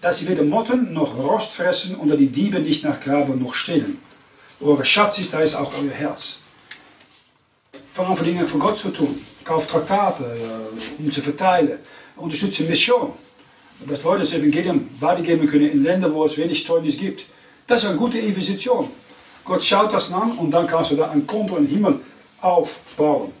dass 0.00 0.18
sie 0.18 0.28
weder 0.28 0.42
Motten 0.42 0.92
noch 0.92 1.16
Rost 1.16 1.52
fressen 1.52 1.94
und 1.94 2.14
die 2.18 2.26
Diebe 2.26 2.58
nicht 2.58 2.84
nach 2.84 3.00
Graben 3.00 3.42
noch 3.42 3.54
stehlen. 3.54 3.98
Eure 4.62 4.84
Schatz 4.84 5.18
ist, 5.18 5.34
da 5.34 5.40
ist 5.40 5.56
auch 5.56 5.72
euer 5.74 5.90
Herz. 5.90 6.38
Fang 7.94 8.06
an, 8.06 8.24
Dinge 8.24 8.46
für 8.46 8.58
Gott 8.58 8.78
zu 8.78 8.90
tun. 8.90 9.20
Kauf 9.44 9.66
Traktate, 9.66 10.36
um 10.98 11.10
zu 11.10 11.20
verteilen. 11.20 11.78
Unterstütze 12.16 12.62
Mission. 12.62 13.12
Dass 13.86 14.04
Leute 14.04 14.20
das 14.20 14.32
Evangelium 14.34 14.88
weitergeben 15.00 15.48
können 15.48 15.68
in 15.68 15.82
Ländern, 15.82 16.14
wo 16.14 16.24
es 16.24 16.36
wenig 16.38 16.64
Zeugnis 16.64 16.96
gibt. 16.96 17.26
Das 17.66 17.82
ist 17.82 17.88
eine 17.88 17.98
gute 17.98 18.18
Investition. 18.18 18.88
Gott 19.44 19.64
schaut 19.64 19.92
das 19.92 20.12
an 20.12 20.38
und 20.38 20.52
dann 20.52 20.68
kannst 20.68 20.92
du 20.92 20.96
da 20.96 21.10
ein 21.10 21.26
Konto 21.26 21.56
im 21.56 21.66
Himmel 21.66 21.98
aufbauen. 22.40 23.32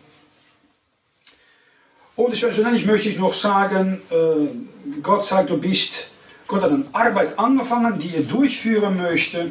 Und 2.16 2.36
schlussendlich 2.36 2.84
möchte 2.84 3.08
ich 3.08 3.18
noch 3.18 3.32
sagen, 3.32 4.02
äh, 4.10 5.00
Gott 5.00 5.24
sagt, 5.24 5.50
du 5.50 5.56
bist, 5.56 6.10
Gott 6.48 6.62
hat 6.62 6.72
eine 6.72 6.84
Arbeit 6.92 7.38
angefangen, 7.38 8.00
die 8.00 8.16
er 8.16 8.22
durchführen 8.22 8.96
möchte, 8.96 9.38
äh, 9.38 9.50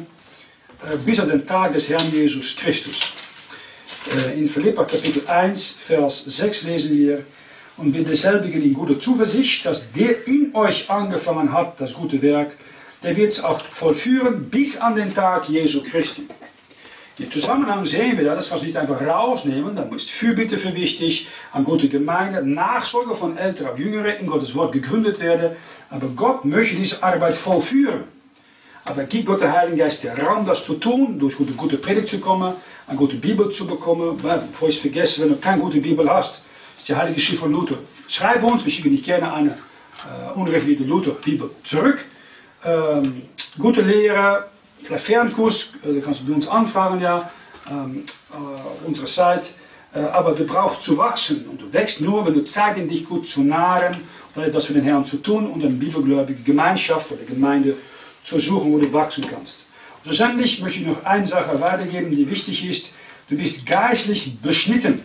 bis 1.04 1.20
an 1.20 1.28
den 1.28 1.46
Tag 1.46 1.72
des 1.72 1.88
Herrn 1.88 2.12
Jesus 2.12 2.56
Christus. 2.56 3.14
Äh, 4.10 4.38
in 4.38 4.48
Philippa 4.48 4.84
Kapitel 4.84 5.22
1, 5.26 5.76
Vers 5.78 6.24
6 6.24 6.64
lesen 6.64 6.98
wir, 6.98 7.24
und 7.76 7.94
wir 7.94 8.04
derselbigen 8.04 8.62
in 8.62 8.74
guter 8.74 9.00
Zuversicht, 9.00 9.64
dass 9.64 9.90
der 9.92 10.26
in 10.26 10.54
euch 10.54 10.90
angefangen 10.90 11.52
hat, 11.52 11.80
das 11.80 11.94
gute 11.94 12.20
Werk, 12.20 12.52
der 13.02 13.16
wird 13.16 13.32
es 13.32 13.42
auch 13.42 13.60
vollführen 13.62 14.50
bis 14.50 14.78
an 14.78 14.94
den 14.94 15.14
Tag 15.14 15.48
Jesu 15.48 15.82
Christi. 15.82 16.26
Im 17.18 17.30
Zusammenhang 17.30 17.84
sehen 17.84 18.18
wir 18.18 18.24
das, 18.24 18.48
kannst 18.48 18.64
du 18.64 18.66
nicht 18.66 18.76
einfach 18.76 19.00
rausnehmen, 19.00 19.76
da 19.76 19.82
ist 19.94 20.10
Fürbitte 20.10 20.58
für 20.58 20.74
wichtig, 20.74 21.28
eine 21.52 21.64
gute 21.64 21.88
Gemeinde, 21.88 22.42
Nachsorge 22.44 23.14
von 23.14 23.36
Älteren 23.36 23.70
auf 23.70 23.78
Jüngere 23.78 24.16
in 24.16 24.26
Gottes 24.26 24.54
Wort 24.54 24.72
gegründet 24.72 25.20
werden, 25.20 25.56
aber 25.90 26.08
Gott 26.08 26.44
möchte 26.44 26.74
diese 26.74 27.02
Arbeit 27.02 27.36
vollführen. 27.36 28.04
Aber 28.84 29.04
gibt 29.04 29.26
Gott 29.26 29.40
der 29.40 29.52
Heilige 29.52 29.78
Geist 29.78 30.02
den 30.02 30.12
Raum, 30.12 30.44
das 30.44 30.64
zu 30.64 30.74
tun, 30.74 31.18
durch 31.18 31.36
gute, 31.36 31.52
gute 31.52 31.76
Predigt 31.76 32.08
zu 32.08 32.18
kommen, 32.18 32.52
eine 32.86 32.98
gute 32.98 33.16
Bibel 33.16 33.48
zu 33.50 33.66
bekommen. 33.66 34.18
Bevor 34.20 34.68
ich 34.68 34.76
es 34.76 34.80
vergesse, 34.80 35.22
wenn 35.22 35.28
du 35.30 35.36
keine 35.36 35.62
gute 35.62 35.78
Bibel 35.80 36.08
hast, 36.10 36.44
ist 36.76 36.88
die 36.88 36.96
Heilige 36.96 37.20
Schrift 37.20 37.40
von 37.40 37.52
Luther. 37.52 37.76
Schreib 38.08 38.42
uns, 38.42 38.64
wir 38.64 38.72
schicken 38.72 38.90
nicht 38.90 39.04
gerne 39.04 39.32
eine 39.32 39.50
äh, 39.50 40.38
unrevidierte 40.38 40.84
Luther-Bibel 40.84 41.50
zurück. 41.62 42.04
Ähm, 42.64 43.22
gute 43.58 43.82
Lehre, 43.82 44.48
vielleicht 44.82 45.04
Fernkurs, 45.04 45.74
äh, 45.84 45.94
da 45.94 46.00
kannst 46.00 46.26
du 46.26 46.34
uns 46.34 46.48
anfragen, 46.48 47.00
ja, 47.00 47.30
ähm, 47.70 48.04
äh, 48.32 48.86
unsere 48.86 49.06
Zeit. 49.06 49.54
Äh, 49.94 50.00
aber 50.00 50.32
du 50.32 50.44
brauchst 50.44 50.82
zu 50.82 50.96
wachsen 50.96 51.46
und 51.48 51.60
du 51.60 51.72
wächst 51.72 52.00
nur, 52.00 52.26
wenn 52.26 52.34
du 52.34 52.44
Zeit 52.44 52.78
in 52.78 52.88
dich 52.88 53.04
gut 53.04 53.28
zu 53.28 53.42
nahren, 53.42 53.96
dann 54.34 54.44
etwas 54.44 54.64
für 54.64 54.72
den 54.72 54.82
Herrn 54.82 55.04
zu 55.04 55.18
tun 55.18 55.46
und 55.46 55.62
eine 55.62 55.72
bibelgläubige 55.72 56.42
Gemeinschaft 56.42 57.12
oder 57.12 57.22
Gemeinde 57.24 57.76
zu 58.24 58.38
suchen, 58.38 58.72
wo 58.72 58.78
du 58.78 58.92
wachsen 58.92 59.24
kannst. 59.28 59.66
Schlussendlich 60.02 60.60
möchte 60.60 60.80
ich 60.80 60.86
noch 60.86 61.04
eine 61.04 61.26
Sache 61.26 61.60
weitergeben, 61.60 62.10
die 62.10 62.28
wichtig 62.28 62.68
ist. 62.68 62.94
Du 63.28 63.36
bist 63.36 63.64
geistlich 63.66 64.38
beschnitten. 64.40 65.02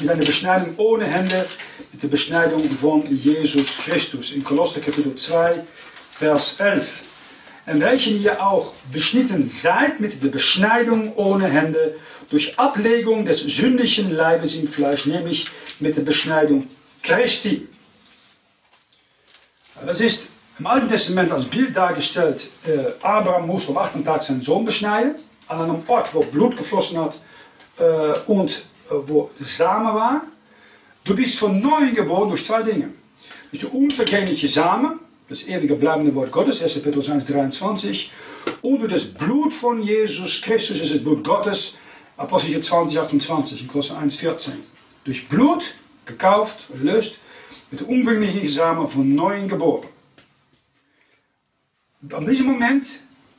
Mit 0.00 0.08
einer 0.08 0.24
Beschneidung 0.24 0.74
ohne 0.78 1.04
Hände, 1.06 1.46
mit 1.92 2.02
der 2.02 2.08
Beschneidung 2.08 2.68
von 2.70 3.04
Jesus 3.14 3.78
Christus. 3.78 4.32
In 4.32 4.42
Kolosser 4.42 4.80
Kapitel 4.80 5.14
2, 5.14 5.64
Vers 6.12 6.60
11. 6.60 7.02
En 7.66 7.80
welchen 7.80 8.20
ihr 8.20 8.42
auch 8.42 8.72
beschnitten 8.90 9.48
seid 9.48 10.00
mit 10.00 10.22
der 10.22 10.28
Beschneidung 10.28 11.14
ohne 11.14 11.48
Hände, 11.48 11.96
durch 12.30 12.58
Ablegung 12.58 13.26
des 13.26 13.40
sündlichen 13.40 14.10
Leibes 14.10 14.54
im 14.54 14.66
Fleisch, 14.66 15.04
nämlich 15.04 15.44
mit 15.80 15.96
der 15.96 16.02
Beschneidung 16.02 16.66
Christi. 17.02 17.68
Das 19.84 20.00
ist 20.00 20.28
im 20.62 20.68
Alten 20.68 20.88
Testament 20.88 21.32
als 21.32 21.46
Bild 21.46 21.76
dargestellt, 21.76 22.48
äh, 22.64 23.04
Abraham 23.04 23.48
musste 23.48 23.72
am 23.72 23.78
achten 23.78 24.04
Tag 24.04 24.22
seinen 24.22 24.42
Sohn 24.42 24.64
beschneiden, 24.64 25.16
an 25.48 25.62
einem 25.62 25.82
Ort, 25.88 26.14
wo 26.14 26.20
Blut 26.20 26.56
geflossen 26.56 26.98
hat 26.98 27.18
äh, 27.80 28.12
und 28.28 28.62
äh, 28.88 28.94
wo 29.08 29.30
Samen 29.40 29.92
war. 29.92 30.20
Du 31.02 31.16
bist 31.16 31.36
von 31.36 31.60
neuem 31.60 31.92
geboren 31.92 32.28
durch 32.28 32.46
zwei 32.46 32.62
Dinge. 32.62 32.90
Dus 33.50 33.60
de 33.62 33.70
unvergängliche 33.70 34.48
Samen, 34.48 35.00
das 35.28 35.48
ewige 35.48 35.74
bleibende 35.74 36.14
Wort 36.14 36.30
Gottes, 36.30 36.62
1. 36.62 36.80
Petrus 36.80 37.10
1, 37.10 37.26
23, 37.26 38.12
und 38.62 38.78
durch 38.78 38.92
das 38.92 39.04
Blut 39.06 39.52
von 39.52 39.82
Jesus 39.82 40.42
Christus 40.42 40.78
ist 40.78 40.94
das 40.94 41.02
Blut 41.02 41.24
Gottes, 41.24 41.76
Apostel 42.16 42.60
20, 42.60 43.00
28, 43.00 43.62
in 43.62 43.66
Kolosser 43.66 43.98
1, 43.98 44.14
14. 44.14 44.54
Durch 45.04 45.26
Blut, 45.28 45.74
gekauft, 46.06 46.66
erlöst, 46.72 47.18
mit 47.72 47.80
der 47.80 47.88
unvergänglichen 47.88 48.46
Samen 48.46 48.86
von 48.86 49.12
neuem 49.12 49.48
geboren. 49.48 49.88
An 52.10 52.26
diesem 52.26 52.46
Moment 52.48 52.84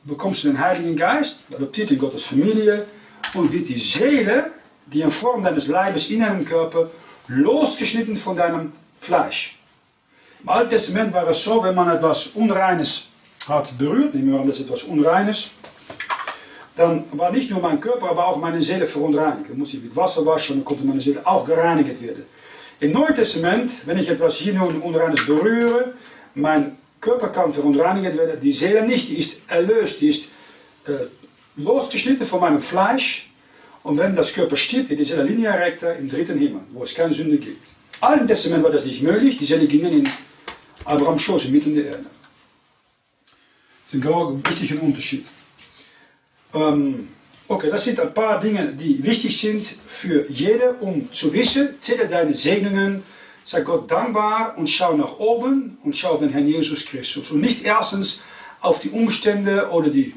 bekommst 0.04 0.42
du 0.42 0.48
den 0.48 0.58
Heiligen 0.58 0.96
Geist, 0.96 1.42
adoptiert 1.54 1.90
in 1.90 1.98
Gottes 1.98 2.24
Familie 2.24 2.86
und 3.34 3.52
wird 3.52 3.68
die 3.68 3.76
Seele, 3.76 4.52
die 4.86 5.02
in 5.02 5.10
Form 5.10 5.44
deines 5.44 5.68
Leibes 5.68 6.08
in 6.08 6.20
deinem 6.20 6.46
Körper, 6.46 6.90
losgeschnitten 7.28 8.16
von 8.16 8.34
deinem 8.34 8.72
Fleisch. 9.02 9.58
Im 10.42 10.48
Alten 10.48 10.70
Testament 10.70 11.12
war 11.12 11.28
es 11.28 11.44
so, 11.44 11.62
wenn 11.62 11.74
man 11.74 11.94
etwas 11.94 12.28
Unreines 12.28 13.08
hat 13.46 13.76
berührt, 13.76 14.14
nehmen 14.14 14.32
wir 14.32 14.40
an, 14.40 14.46
das 14.46 14.60
ist 14.60 14.66
etwas 14.66 14.84
Unreines, 14.84 15.50
dann 16.74 17.04
war 17.12 17.30
nicht 17.32 17.50
nur 17.50 17.60
mein 17.60 17.78
Körper, 17.78 18.08
aber 18.08 18.26
auch 18.26 18.38
meine 18.38 18.62
Seele 18.62 18.86
verunreinigt. 18.86 19.50
Dann 19.50 19.58
musste 19.58 19.76
ich 19.76 19.82
mit 19.82 19.94
Wasser 19.94 20.24
waschen, 20.24 20.56
dann 20.56 20.64
konnte 20.64 20.84
meine 20.84 21.02
Seele 21.02 21.20
auch 21.24 21.44
gereinigt 21.44 22.00
werden. 22.00 22.24
Im 22.80 22.92
Neuen 22.92 23.14
Testament, 23.14 23.70
wenn 23.84 23.98
ich 23.98 24.08
etwas 24.08 24.36
hier 24.36 24.54
nun 24.54 24.80
Unreines 24.80 25.26
berühre, 25.26 25.92
mein 26.34 26.76
Körper 27.04 27.28
kann 27.28 27.52
verunreinigt 27.52 28.16
werden, 28.16 28.40
die 28.40 28.52
Seele 28.52 28.82
nicht, 28.86 29.10
die 29.10 29.18
ist 29.18 29.42
erlöst, 29.48 30.00
die 30.00 30.08
ist 30.08 30.24
äh, 30.86 30.92
losgeschnitten 31.56 32.26
von 32.26 32.40
meinem 32.40 32.62
Fleisch. 32.62 33.30
Und 33.82 33.98
wenn 33.98 34.16
das 34.16 34.32
Körper 34.32 34.56
stirbt, 34.56 34.88
wird 34.88 35.00
die 35.00 35.04
Seele 35.04 35.24
linea 35.24 35.52
recta 35.52 35.92
im 35.92 36.08
dritten 36.08 36.38
Himmel, 36.38 36.62
wo 36.72 36.82
es 36.82 36.94
keine 36.94 37.12
Sünde 37.12 37.36
gibt. 37.36 37.62
Alten 38.00 38.26
Testament 38.26 38.64
war 38.64 38.70
das 38.70 38.86
nicht 38.86 39.02
möglich, 39.02 39.36
die 39.36 39.44
Seele 39.44 39.66
gingen 39.66 39.92
in 40.00 40.08
Abrahams 40.86 41.22
Schoß, 41.22 41.48
mitten 41.48 41.70
in 41.70 41.76
der 41.76 41.86
Erde. 41.92 42.06
Das 43.92 44.00
ist 44.00 44.06
ein 44.06 44.42
wichtiger 44.48 44.82
Unterschied. 44.82 45.26
Ähm, 46.54 47.08
okay, 47.48 47.68
das 47.70 47.84
sind 47.84 48.00
ein 48.00 48.14
paar 48.14 48.40
Dinge, 48.40 48.72
die 48.72 49.04
wichtig 49.04 49.38
sind 49.38 49.62
für 49.86 50.24
jeder, 50.30 50.80
um 50.80 51.12
zu 51.12 51.32
wissen, 51.34 51.74
zähle 51.82 52.08
deine 52.08 52.32
Segnungen, 52.32 53.02
Sei 53.44 53.60
Gott 53.60 53.90
dankbar 53.90 54.54
und 54.56 54.68
schau 54.68 54.96
nach 54.96 55.18
oben 55.18 55.76
und 55.84 55.94
schau 55.94 56.12
auf 56.12 56.20
den 56.20 56.30
Herrn 56.30 56.46
Jesus 56.46 56.86
Christus. 56.86 57.30
Und 57.30 57.42
nicht 57.42 57.64
erstens 57.64 58.22
auf 58.60 58.80
die 58.80 58.90
Umstände 58.90 59.68
oder 59.70 59.90
die 59.90 60.14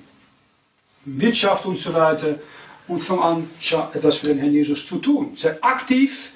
Wirtschaft 1.03 1.65
und 1.65 1.77
so 1.77 1.93
weiter. 1.93 2.35
Und 2.87 3.01
fang 3.01 3.19
an, 3.19 3.49
etwas 3.93 4.15
für 4.15 4.27
den 4.27 4.37
Herrn 4.37 4.53
Jesus 4.53 4.87
zu 4.87 4.99
tun. 4.99 5.33
Sei 5.35 5.61
aktiv. 5.61 6.31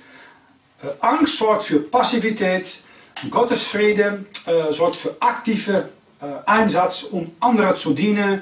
Äh, 0.84 0.88
Angst 1.00 1.38
sorgt 1.38 1.64
für 1.64 1.80
Passivität. 1.80 2.82
Gottes 3.30 3.64
Friede 3.64 4.26
äh, 4.46 4.74
sorgt 4.74 4.98
für 4.98 5.16
aktive 5.20 5.90
äh, 6.22 6.26
Einsatz, 6.46 7.04
um 7.04 7.32
anderen 7.40 7.78
zu 7.78 7.94
dienen. 7.94 8.42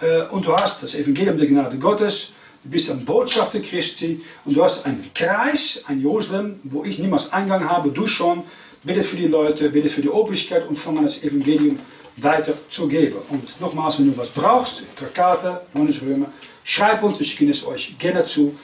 Äh, 0.00 0.22
und 0.28 0.46
du 0.46 0.54
hast 0.54 0.82
das 0.82 0.94
Evangelium 0.94 1.36
der 1.36 1.46
Gnade 1.46 1.76
Gottes. 1.76 2.32
Du 2.64 2.70
bist 2.70 2.90
ein 2.90 3.04
Botschafter 3.04 3.60
Christi 3.60 4.20
und 4.44 4.56
du 4.56 4.62
hast 4.62 4.86
einen 4.86 5.10
Kreis, 5.14 5.84
ein 5.86 6.00
Jerusalem, 6.00 6.60
wo 6.64 6.84
ich 6.84 6.98
niemals 6.98 7.32
Eingang 7.32 7.68
habe, 7.68 7.90
du 7.90 8.06
schon. 8.06 8.44
Bitte 8.84 9.02
für 9.02 9.16
die 9.16 9.28
Leute, 9.28 9.70
bitte 9.70 9.88
für 9.88 10.02
die 10.02 10.08
Obrigkeit 10.08 10.66
und 10.68 10.76
fangen 10.76 11.04
das 11.04 11.22
Evangelium 11.22 11.78
weiterzugeben. 12.16 13.18
Und 13.30 13.60
nochmals, 13.60 13.98
wenn 13.98 14.10
du 14.10 14.16
was 14.16 14.30
brauchst, 14.30 14.82
Traktate, 14.96 15.60
Römer, 15.74 16.26
schreib 16.64 17.02
uns, 17.02 17.18
wir 17.18 17.26
schicken 17.26 17.48
es 17.48 17.64
euch 17.64 17.96
gerne 17.98 18.24
zu. 18.24 18.54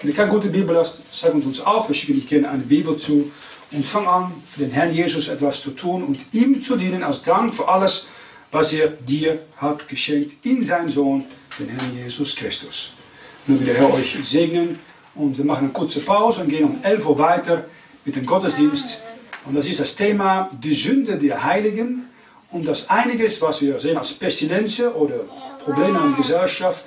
Wenn 0.00 0.10
du 0.10 0.16
keine 0.16 0.30
gute 0.30 0.48
Bibel 0.48 0.76
hast, 0.76 1.00
sag 1.10 1.32
uns 1.34 1.46
uns 1.46 1.64
auch, 1.64 1.88
wir 1.88 1.94
schicken 1.94 2.14
dich 2.14 2.28
gerne 2.28 2.50
eine 2.50 2.62
Bibel 2.62 2.96
zu. 2.98 3.30
Und 3.70 3.86
fang 3.86 4.06
an, 4.06 4.34
für 4.52 4.60
den 4.60 4.70
Herrn 4.70 4.92
Jesus 4.92 5.28
etwas 5.28 5.62
zu 5.62 5.70
tun 5.70 6.02
und 6.02 6.20
ihm 6.32 6.60
zu 6.60 6.76
dienen 6.76 7.02
als 7.02 7.22
Dank 7.22 7.54
für 7.54 7.68
alles, 7.68 8.08
was 8.50 8.74
er 8.74 8.88
dir 8.88 9.40
hat 9.56 9.88
geschenkt 9.88 10.44
in 10.44 10.62
seinen 10.62 10.90
Sohn, 10.90 11.24
den 11.58 11.70
Herrn 11.70 11.96
Jesus 11.96 12.36
Christus. 12.36 12.92
Nun 13.46 13.58
will 13.58 13.66
der 13.66 13.76
Herr 13.76 13.92
euch 13.92 14.16
segnen 14.22 14.78
und 15.16 15.36
wir 15.36 15.44
machen 15.44 15.64
eine 15.64 15.72
kurze 15.72 16.00
Pause 16.00 16.42
und 16.42 16.48
gehen 16.48 16.64
um 16.64 16.78
11 16.82 17.06
Uhr 17.06 17.18
weiter 17.18 17.64
mit 18.04 18.14
dem 18.14 18.24
Gottesdienst. 18.24 19.02
Und 19.44 19.56
das 19.56 19.66
ist 19.66 19.80
das 19.80 19.96
Thema 19.96 20.50
die 20.62 20.72
Sünde 20.72 21.18
der 21.18 21.42
Heiligen 21.42 22.04
und 22.52 22.68
das 22.68 22.88
einiges, 22.88 23.42
was 23.42 23.60
wir 23.60 23.80
sehen 23.80 23.98
als 23.98 24.12
Pestilenzen 24.12 24.88
oder 24.92 25.16
Probleme 25.64 25.98
in 25.98 26.08
der 26.10 26.16
Gesellschaft, 26.18 26.84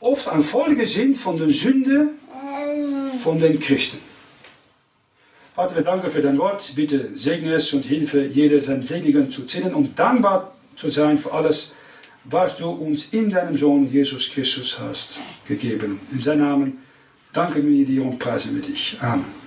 oft 0.00 0.26
ein 0.28 0.42
Folge 0.42 0.86
sind 0.86 1.18
von 1.18 1.36
der 1.36 1.50
Sünde 1.50 2.08
von 3.22 3.38
den 3.38 3.60
Christen. 3.60 3.98
Vater, 5.54 5.76
wir 5.76 5.82
danken 5.82 6.10
für 6.10 6.22
dein 6.22 6.38
Wort. 6.38 6.72
Bitte 6.74 7.10
segne 7.14 7.54
es 7.54 7.72
und 7.74 7.84
hilfe 7.84 8.24
jeder 8.24 8.60
sein 8.60 8.84
Segen 8.84 9.30
zu 9.30 9.46
zählen 9.46 9.74
und 9.74 9.98
dankbar 9.98 10.52
zu 10.76 10.90
sein 10.90 11.18
für 11.18 11.32
alles, 11.32 11.74
was 12.24 12.56
du 12.56 12.70
uns 12.70 13.12
in 13.12 13.30
deinem 13.30 13.56
Sohn 13.56 13.90
Jesus 13.90 14.30
Christus 14.30 14.78
hast 14.80 15.20
gegeben. 15.46 16.00
In 16.12 16.20
seinem 16.20 16.40
Namen 16.40 16.78
danken 17.32 17.66
wir 17.68 17.84
dir 17.86 18.04
und 18.04 18.18
preisen 18.18 18.54
wir 18.54 18.62
dich. 18.62 18.96
Amen. 19.00 19.44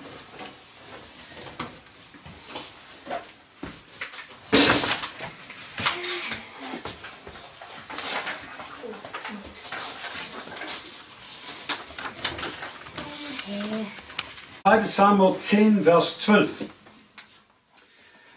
2. 14.67 14.81
Samuel 14.81 15.39
10, 15.39 15.83
Vers 15.85 16.19
12. 16.19 16.65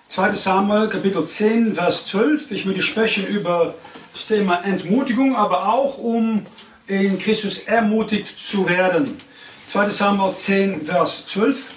2. 0.09 0.31
Samuel, 0.31 0.89
Kapitel 0.89 1.27
10, 1.27 1.75
Vers 1.75 2.07
12. 2.07 2.53
Ich 2.53 2.65
möchte 2.65 2.83
sprechen 2.83 3.27
über 3.27 3.75
das 4.13 4.27
Thema 4.27 4.65
Entmutigung, 4.65 5.37
aber 5.37 5.69
auch 5.69 5.99
um 5.99 6.43
in 6.87 7.19
Christus 7.19 7.61
ermutigt 7.61 8.39
zu 8.39 8.69
werden. 8.69 9.21
2. 9.69 9.89
Samuel 9.89 10.35
10, 10.35 10.85
Vers 10.85 11.27
12. 11.27 11.71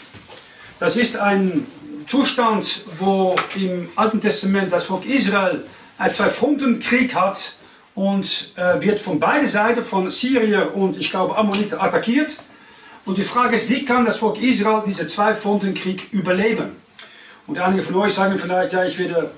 Das 0.80 0.98
ist 0.98 1.16
ein 1.18 1.68
Zustand, 2.08 2.82
wo 3.00 3.36
im 3.56 3.90
Alten 3.96 4.20
Testament 4.20 4.74
das 4.74 4.86
Volk 4.86 5.06
Israel 5.06 5.64
einen 5.98 6.14
Zwei-Fronten-Krieg 6.14 7.14
hat 7.16 7.54
und 7.96 8.54
äh, 8.56 8.82
wird 8.82 9.00
von 9.00 9.20
beiden 9.20 9.48
Seiten, 9.48 9.84
von 9.84 10.10
Syrier 10.10 10.76
und 10.76 10.98
ich 10.98 11.12
glaube 11.12 11.38
Ammoniten, 11.38 11.80
attackiert. 11.80 12.38
Und 13.06 13.18
die 13.18 13.24
Frage 13.24 13.56
ist, 13.56 13.70
wie 13.70 13.86
kann 13.86 14.06
das 14.06 14.18
Volk 14.18 14.42
Israel 14.42 14.82
diesen 14.86 15.08
Zwei-Fronten-Krieg 15.08 16.12
überleben? 16.12 16.76
Und 17.46 17.60
einige 17.60 17.84
von 17.84 17.96
euch 17.96 18.14
sagen 18.14 18.40
vielleicht, 18.40 18.74
ja, 18.74 18.86
ich 18.86 18.98
werde 18.98 19.30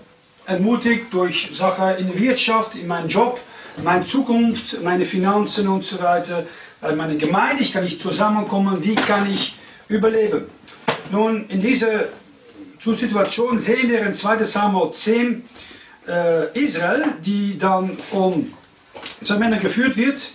ermutigt 0.45 1.05
durch 1.11 1.49
Sachen 1.53 1.97
in 1.97 2.07
der 2.07 2.19
Wirtschaft, 2.19 2.75
in 2.75 2.87
meinem 2.87 3.07
Job, 3.07 3.39
meine 3.83 4.05
Zukunft, 4.05 4.81
meine 4.83 5.05
Finanzen 5.05 5.67
und 5.67 5.83
so 5.83 6.01
weiter, 6.01 6.45
meine 6.95 7.17
Gemeinde, 7.17 7.63
ich 7.63 7.73
kann 7.73 7.83
nicht 7.83 8.01
zusammenkommen, 8.01 8.83
wie 8.83 8.95
kann 8.95 9.29
ich 9.31 9.57
überleben? 9.87 10.45
Nun, 11.11 11.45
in 11.47 11.61
dieser 11.61 12.05
Situation 12.79 13.57
sehen 13.57 13.89
wir 13.89 14.05
in 14.05 14.13
2 14.13 14.43
Samuel 14.43 14.91
10 14.91 15.43
äh, 16.07 16.63
Israel, 16.63 17.03
die 17.23 17.57
dann 17.57 17.97
von 17.97 18.53
zwei 19.23 19.37
Männern 19.37 19.59
geführt 19.59 19.97
wird, 19.97 20.31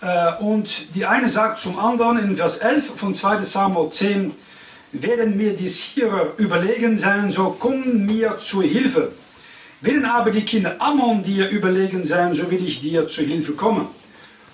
äh, 0.00 0.32
und 0.42 0.94
die 0.94 1.04
eine 1.04 1.28
sagt 1.28 1.58
zum 1.58 1.78
anderen 1.78 2.18
in 2.18 2.36
Vers 2.36 2.58
11 2.58 2.92
von 2.96 3.14
2 3.14 3.42
Samuel 3.42 3.90
10, 3.90 4.32
werden 4.92 5.36
mir 5.36 5.54
die 5.54 5.68
Syrer 5.68 6.32
überlegen 6.36 6.98
sein, 6.98 7.30
so 7.30 7.50
kommen 7.50 8.04
mir 8.06 8.36
zur 8.38 8.62
Hilfe. 8.62 9.12
Willen 9.82 10.06
aber 10.06 10.30
die 10.30 10.44
Kinder 10.44 10.76
Ammon 10.78 11.22
dir 11.22 11.48
überlegen 11.48 12.04
sein, 12.04 12.34
so 12.34 12.50
will 12.50 12.66
ich 12.66 12.80
dir 12.80 13.06
zur 13.08 13.24
Hilfe 13.24 13.52
kommen. 13.52 13.86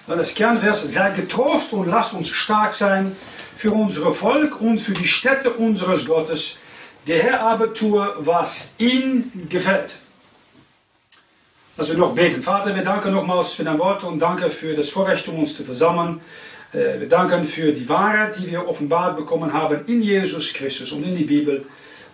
Das 0.07 0.35
Kernvers, 0.35 0.83
sei 0.83 1.11
getrost 1.11 1.73
und 1.73 1.87
lass 1.89 2.15
uns 2.15 2.29
stark 2.29 2.75
sein 2.75 3.15
für 3.57 3.73
unser 3.73 4.13
Volk 4.13 4.61
und 4.61 4.81
für 4.81 4.95
die 4.95 5.07
Städte 5.07 5.51
unseres 5.51 6.07
Gottes. 6.07 6.59
Der 7.07 7.23
Herr 7.23 7.43
aber 7.43 7.75
tue, 7.75 8.15
was 8.19 8.75
ihm 8.79 9.31
gefällt 9.49 9.99
dass 11.79 11.89
wir 11.91 11.97
noch 11.97 12.13
beten. 12.13 12.43
Vater, 12.43 12.75
wir 12.75 12.83
danken 12.83 13.15
nochmals 13.15 13.53
für 13.53 13.63
dein 13.63 13.79
Wort 13.79 14.03
und 14.03 14.19
danke 14.19 14.51
für 14.51 14.75
das 14.75 14.89
Vorrecht, 14.89 15.29
um 15.29 15.39
uns 15.39 15.57
zu 15.57 15.63
versammeln. 15.63 16.21
Äh, 16.73 16.99
wir 16.99 17.09
danken 17.09 17.45
für 17.47 17.73
die 17.73 17.89
Wahrheit, 17.89 18.37
die 18.37 18.51
wir 18.51 18.69
offenbart 18.69 19.17
bekommen 19.17 19.53
haben 19.53 19.87
in 19.87 20.03
Jesus 20.03 20.53
Christus 20.53 20.91
und 20.91 21.05
in 21.05 21.17
die 21.17 21.25
Bibel. 21.25 21.65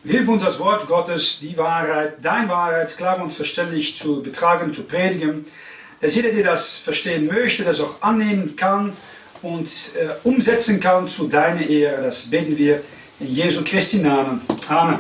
Hilf 0.06 0.28
uns 0.28 0.42
das 0.42 0.58
Wort 0.58 0.86
Gottes, 0.86 1.38
die 1.40 1.56
Wahrheit, 1.56 2.22
deine 2.22 2.50
Wahrheit, 2.50 2.94
klar 2.94 3.22
und 3.22 3.32
verständlich 3.32 3.96
zu 3.96 4.22
betragen, 4.22 4.70
zu 4.74 4.84
predigen. 4.84 5.46
Dass 6.02 6.14
jeder, 6.14 6.30
der 6.30 6.44
das 6.44 6.76
verstehen 6.76 7.26
möchte, 7.26 7.64
das 7.64 7.80
auch 7.80 8.02
annehmen 8.02 8.54
kann 8.54 8.92
und 9.40 9.66
äh, 9.94 10.10
umsetzen 10.28 10.78
kann 10.78 11.08
zu 11.08 11.26
deiner 11.26 11.66
Ehre. 11.66 12.02
Das 12.02 12.28
beten 12.28 12.58
wir 12.58 12.82
in 13.18 13.32
Jesu 13.32 13.62
Christi 13.64 13.98
Namen. 14.00 14.42
Amen. 14.68 14.98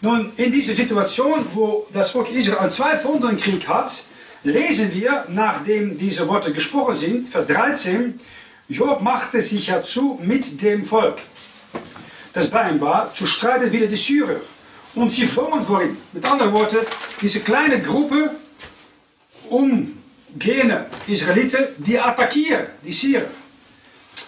Nun, 0.00 0.30
in 0.36 0.52
dieser 0.52 0.74
Situation, 0.74 1.44
wo 1.52 1.88
das 1.92 2.12
Volk 2.12 2.30
Israel 2.30 2.58
einen 2.58 2.70
zweifelnden 2.70 3.36
Krieg 3.36 3.66
hat, 3.66 4.04
lesen 4.44 4.94
wir, 4.94 5.24
nachdem 5.30 5.98
diese 5.98 6.28
Worte 6.28 6.52
gesprochen 6.52 6.94
sind, 6.94 7.26
Vers 7.26 7.48
13, 7.48 8.20
Job 8.68 9.00
machte 9.00 9.40
sich 9.40 9.68
herzu 9.68 10.20
mit 10.22 10.62
dem 10.62 10.84
Volk, 10.84 11.22
das 12.36 12.50
bei 12.50 12.70
ihm 12.70 12.80
war, 12.82 13.12
zu 13.14 13.26
streiten 13.26 13.72
wieder 13.72 13.86
die 13.86 13.96
Syrer. 13.96 14.40
Und 14.94 15.10
sie 15.10 15.26
flohen 15.26 15.62
ihm. 15.62 15.96
Mit 16.12 16.24
anderen 16.26 16.52
Worten, 16.52 16.78
diese 17.20 17.40
kleine 17.40 17.80
Gruppe 17.80 18.30
umgehende 19.48 20.86
Israeliten, 21.06 21.64
die 21.78 21.98
attackieren 21.98 22.66
die 22.84 22.92
Syrer. 22.92 23.30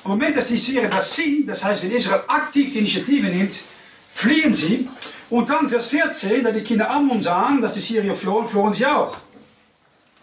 Im 0.05 0.11
Moment, 0.11 0.39
dass 0.39 0.49
die 0.49 0.57
Syrer 0.57 0.89
das 0.89 1.15
sehen, 1.15 1.47
das 1.47 1.63
heißt, 1.63 1.83
wenn 1.83 1.91
Israel 1.91 2.23
aktiv 2.29 2.73
die 2.73 2.79
Initiative 2.79 3.27
nimmt, 3.27 3.63
fliehen 4.11 4.55
sie. 4.55 4.89
Und 5.29 5.51
dann 5.51 5.69
Vers 5.69 5.89
14, 5.89 6.45
da 6.45 6.51
die 6.51 6.63
Kinder 6.63 6.89
Ammon 6.91 7.21
sahen, 7.21 7.61
dass 7.61 7.75
die 7.75 7.81
Syrier 7.81 8.15
flohen, 8.15 8.49
flohen 8.49 8.73
sie 8.73 8.87
auch. 8.87 9.19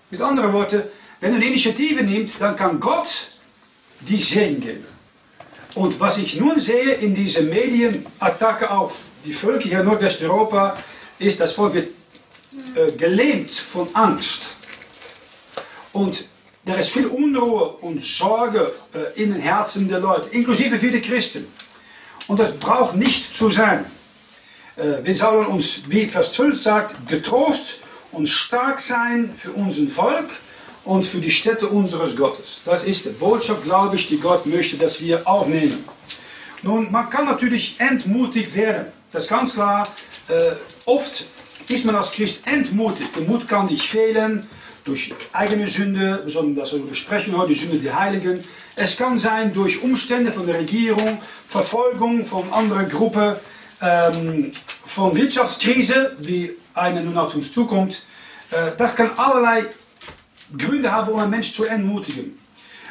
Mit 0.09 0.21
anderen 0.21 0.53
Worten, 0.53 0.83
wenn 1.19 1.31
du 1.31 1.36
eine 1.36 1.45
Initiative 1.45 2.03
nimmst, 2.03 2.41
dann 2.41 2.55
kann 2.55 2.79
Gott 2.79 3.27
die 3.99 4.21
Segen 4.21 4.59
geben. 4.59 4.94
Und 5.76 5.99
was 5.99 6.17
ich 6.17 6.39
nun 6.39 6.59
sehe 6.59 6.93
in 6.93 7.13
diese 7.13 7.43
Medienattacke 7.43 8.71
auf 8.71 8.99
die 9.26 9.34
Völker 9.34 9.67
hier 9.67 9.82
in 9.82 9.86
Nordwesteuropa, 9.86 10.78
ist, 11.19 11.39
das 11.41 11.51
Volk 11.51 11.73
wird 11.73 11.89
äh, 12.76 12.91
gelähmt 12.93 13.51
von 13.51 13.93
Angst. 13.93 14.55
Und 15.91 16.26
er 16.65 16.80
ist 16.80 16.89
viel 16.89 17.07
Unruhe 17.07 17.67
und 17.82 18.01
Sorge 18.01 18.71
äh, 18.93 19.21
in 19.21 19.34
den 19.34 19.41
Herzen 19.41 19.89
der 19.89 19.99
Leute, 19.99 20.30
inklusive 20.30 20.80
viele 20.80 21.01
Christen. 21.01 21.45
Und 22.28 22.39
das 22.39 22.57
braucht 22.57 22.95
nicht 22.95 23.36
zu 23.36 23.49
sein. 23.49 23.86
Äh, 24.78 25.03
wir 25.03 25.15
sollen 25.15 25.47
uns, 25.47 25.89
wie 25.89 26.07
Vers 26.07 26.32
12 26.34 26.61
sagt, 26.61 27.07
getrost 27.09 27.82
und 28.13 28.28
stark 28.28 28.80
sein 28.80 29.34
für 29.38 29.51
unser 29.51 29.88
Volk 29.88 30.30
und 30.86 31.05
für 31.05 31.19
die 31.19 31.31
Städte 31.31 31.67
unseres 31.67 32.15
Gottes. 32.15 32.61
Das 32.63 32.83
ist 32.83 33.05
die 33.05 33.09
Botschaft, 33.09 33.63
glaube 33.63 33.95
ich, 33.95 34.07
die 34.07 34.19
Gott 34.19 34.45
möchte, 34.45 34.77
dass 34.77 35.01
wir 35.01 35.27
aufnehmen. 35.27 35.83
Nun, 36.61 36.91
man 36.91 37.09
kann 37.09 37.25
natürlich 37.25 37.75
entmutigt 37.79 38.55
werden. 38.55 38.88
Das 39.11 39.23
ist 39.23 39.29
ganz 39.29 39.53
klar. 39.53 39.88
Äh, 40.27 40.51
oft 40.86 41.25
ist 41.69 41.86
man 41.86 41.95
als 41.95 42.11
Christ 42.11 42.47
entmutigt. 42.47 43.15
Der 43.15 43.23
Mut 43.23 43.47
kann 43.47 43.67
dich 43.67 43.89
fehlen 43.89 44.47
durch 44.83 45.13
eigene 45.33 45.65
Sünde, 45.65 46.21
wir 46.23 46.31
sollen 46.31 46.55
das 46.55 46.77
besprechen 46.77 47.36
heute, 47.36 47.53
die 47.53 47.59
Sünde 47.59 47.79
der 47.79 47.99
Heiligen. 47.99 48.43
Es 48.75 48.97
kann 48.97 49.17
sein 49.17 49.53
durch 49.53 49.81
Umstände 49.81 50.31
von 50.31 50.45
der 50.45 50.59
Regierung, 50.59 51.17
Verfolgung 51.47 52.23
von 52.23 52.51
anderen 52.53 52.88
Gruppen, 52.88 53.36
ähm, 53.81 54.51
von 54.86 55.15
Wirtschaftskrise, 55.15 56.15
wie 56.19 56.51
eine 56.75 57.01
nun 57.01 57.17
auf 57.17 57.36
uns 57.36 57.51
zukommt. 57.51 58.03
Äh, 58.51 58.71
das 58.77 58.95
kann 58.95 59.11
allerlei 59.17 59.65
Gründe 60.58 60.91
haben, 60.91 61.12
um 61.12 61.20
einen 61.20 61.32
Mensch 61.32 61.53
zu 61.53 61.66
entmutigen. 61.66 62.38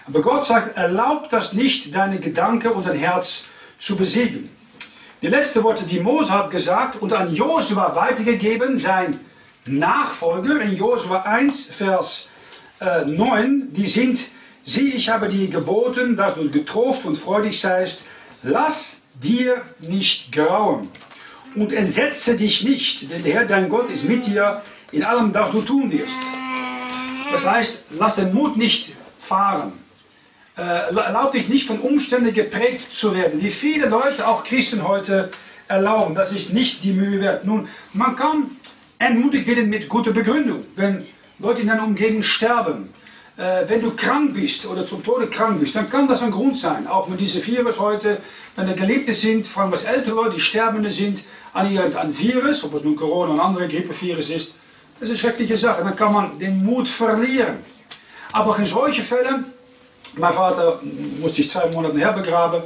Aber 0.07 0.21
Gott 0.21 0.47
sagt, 0.47 0.77
erlaubt 0.77 1.33
das 1.33 1.53
nicht, 1.53 1.95
deine 1.95 2.19
Gedanken 2.19 2.73
und 2.73 2.87
dein 2.87 2.99
Herz 2.99 3.45
zu 3.79 3.97
besiegen. 3.97 4.51
Die 5.23 5.29
letzten 5.29 5.62
Worte, 5.62 5.85
die 5.85 6.01
Mose 6.01 6.31
hat 6.31 6.51
gesagt 6.51 7.01
und 7.01 7.12
an 7.15 7.35
Josua 7.35 7.95
weitergegeben, 7.97 8.77
sein 8.77 9.19
Nachfolger 9.65 10.61
in 10.61 10.77
Josua 10.77 11.23
1, 11.23 11.67
Vers 11.67 12.29
äh, 12.81 13.07
9, 13.07 13.73
die 13.73 13.87
sind 13.87 14.29
sieh, 14.65 14.91
ich 14.91 15.09
habe 15.09 15.29
dir 15.29 15.49
geboten, 15.49 16.17
dass 16.17 16.35
du 16.35 16.51
getrost 16.51 17.07
und 17.07 17.17
freudig 17.17 17.59
seist. 17.59 18.05
Lass 18.43 19.03
dir 19.15 19.62
nicht 19.81 20.31
grauen 20.33 20.91
und 21.55 21.73
entsetze 21.73 22.37
dich 22.37 22.65
nicht, 22.65 23.11
denn 23.11 23.23
der 23.23 23.33
Herr 23.33 23.45
dein 23.47 23.71
Gott 23.71 23.91
ist 23.91 24.05
mit 24.05 24.27
dir 24.27 24.62
in 24.93 25.05
allem, 25.05 25.33
das 25.33 25.51
du 25.51 25.62
tun 25.62 25.91
wirst. 25.91 26.19
Das 27.35 27.47
heißt, 27.51 27.85
lass 27.99 28.14
den 28.14 28.32
Mut 28.32 28.57
nicht 28.57 28.93
fahren. 29.18 29.72
Äh, 30.57 30.62
erlaub 30.95 31.32
dich 31.32 31.49
nicht 31.49 31.66
von 31.66 31.80
Umständen 31.80 32.32
geprägt 32.32 32.93
zu 32.93 33.12
werden, 33.12 33.43
wie 33.43 33.51
viele 33.51 33.89
Leute, 33.89 34.28
auch 34.28 34.45
Christen 34.45 34.87
heute, 34.87 35.30
erlauben. 35.66 36.14
Das 36.14 36.30
ist 36.30 36.53
nicht 36.53 36.85
die 36.85 36.93
Mühe 36.93 37.20
wert. 37.20 37.45
Nun, 37.45 37.66
man 37.93 38.14
kann 38.14 38.57
entmutigt 39.01 39.49
werden 39.49 39.68
mit 39.68 39.89
guter 39.89 40.12
Begründung. 40.12 40.64
Wenn 40.76 41.05
Leute 41.41 41.62
in 41.62 41.66
deiner 41.66 41.82
Umgebung 41.82 42.22
sterben, 42.22 42.91
äh, 43.37 43.68
wenn 43.68 43.80
du 43.80 43.91
krank 43.97 44.35
bist 44.35 44.64
oder 44.66 44.87
zum 44.87 45.03
Tode 45.03 45.26
krank 45.26 45.59
bist, 45.59 45.74
dann 45.74 45.91
kann 45.91 46.07
das 46.07 46.22
ein 46.22 46.30
Grund 46.30 46.57
sein. 46.57 46.87
Auch 46.87 47.09
mit 47.09 47.18
diesen 47.18 47.45
Virus 47.45 47.80
heute, 47.80 48.18
wenn 48.55 48.68
er 48.68 48.74
Geliebte 48.74 49.12
sind, 49.12 49.49
vor 49.49 49.64
allem 49.64 49.72
was 49.72 49.82
ältere 49.82 50.14
Leute, 50.14 50.37
die 50.37 50.41
Sterbende 50.41 50.89
sind, 50.89 51.24
an 51.53 51.68
ihren 51.68 52.16
Virus, 52.16 52.62
ob 52.62 52.74
es 52.74 52.85
nun 52.85 52.95
Corona 52.95 53.35
oder 53.35 53.43
andere 53.43 53.66
Grippevirus 53.66 54.30
ist, 54.30 54.55
das 55.01 55.09
ist 55.09 55.11
eine 55.11 55.18
schreckliche 55.18 55.57
Sache. 55.57 55.82
Dann 55.82 55.97
kann 55.97 56.12
man 56.12 56.38
den 56.38 56.64
Mut 56.64 56.88
verlieren. 56.88 57.59
Aber 58.32 58.59
in 58.59 58.66
solchen 58.66 59.05
Fällen, 59.05 59.45
mein 60.16 60.32
Vater 60.32 60.80
musste 61.20 61.40
ich 61.40 61.51
zwei 61.51 61.70
Monate 61.70 61.99
herbegraben, 61.99 62.62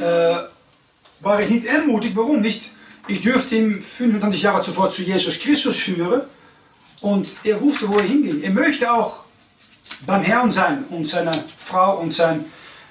äh, 0.00 0.36
war 1.20 1.40
ich 1.40 1.50
nicht 1.50 1.66
entmutigt. 1.66 2.16
Warum 2.16 2.40
nicht? 2.40 2.70
Ich 3.08 3.22
dürfte 3.22 3.56
ihn 3.56 3.82
25 3.82 4.42
Jahre 4.42 4.62
zuvor 4.62 4.90
zu 4.90 5.02
Jesus 5.02 5.38
Christus 5.38 5.76
führen 5.76 6.22
und 7.00 7.28
er 7.44 7.60
wusste, 7.60 7.88
wo 7.88 7.98
er 7.98 8.04
hinging. 8.04 8.42
Er 8.42 8.50
möchte 8.50 8.92
auch 8.92 9.20
beim 10.06 10.22
Herrn 10.22 10.50
sein 10.50 10.84
und 10.90 11.06
seine 11.06 11.32
Frau 11.58 11.98
und 11.98 12.12
sein 12.12 12.44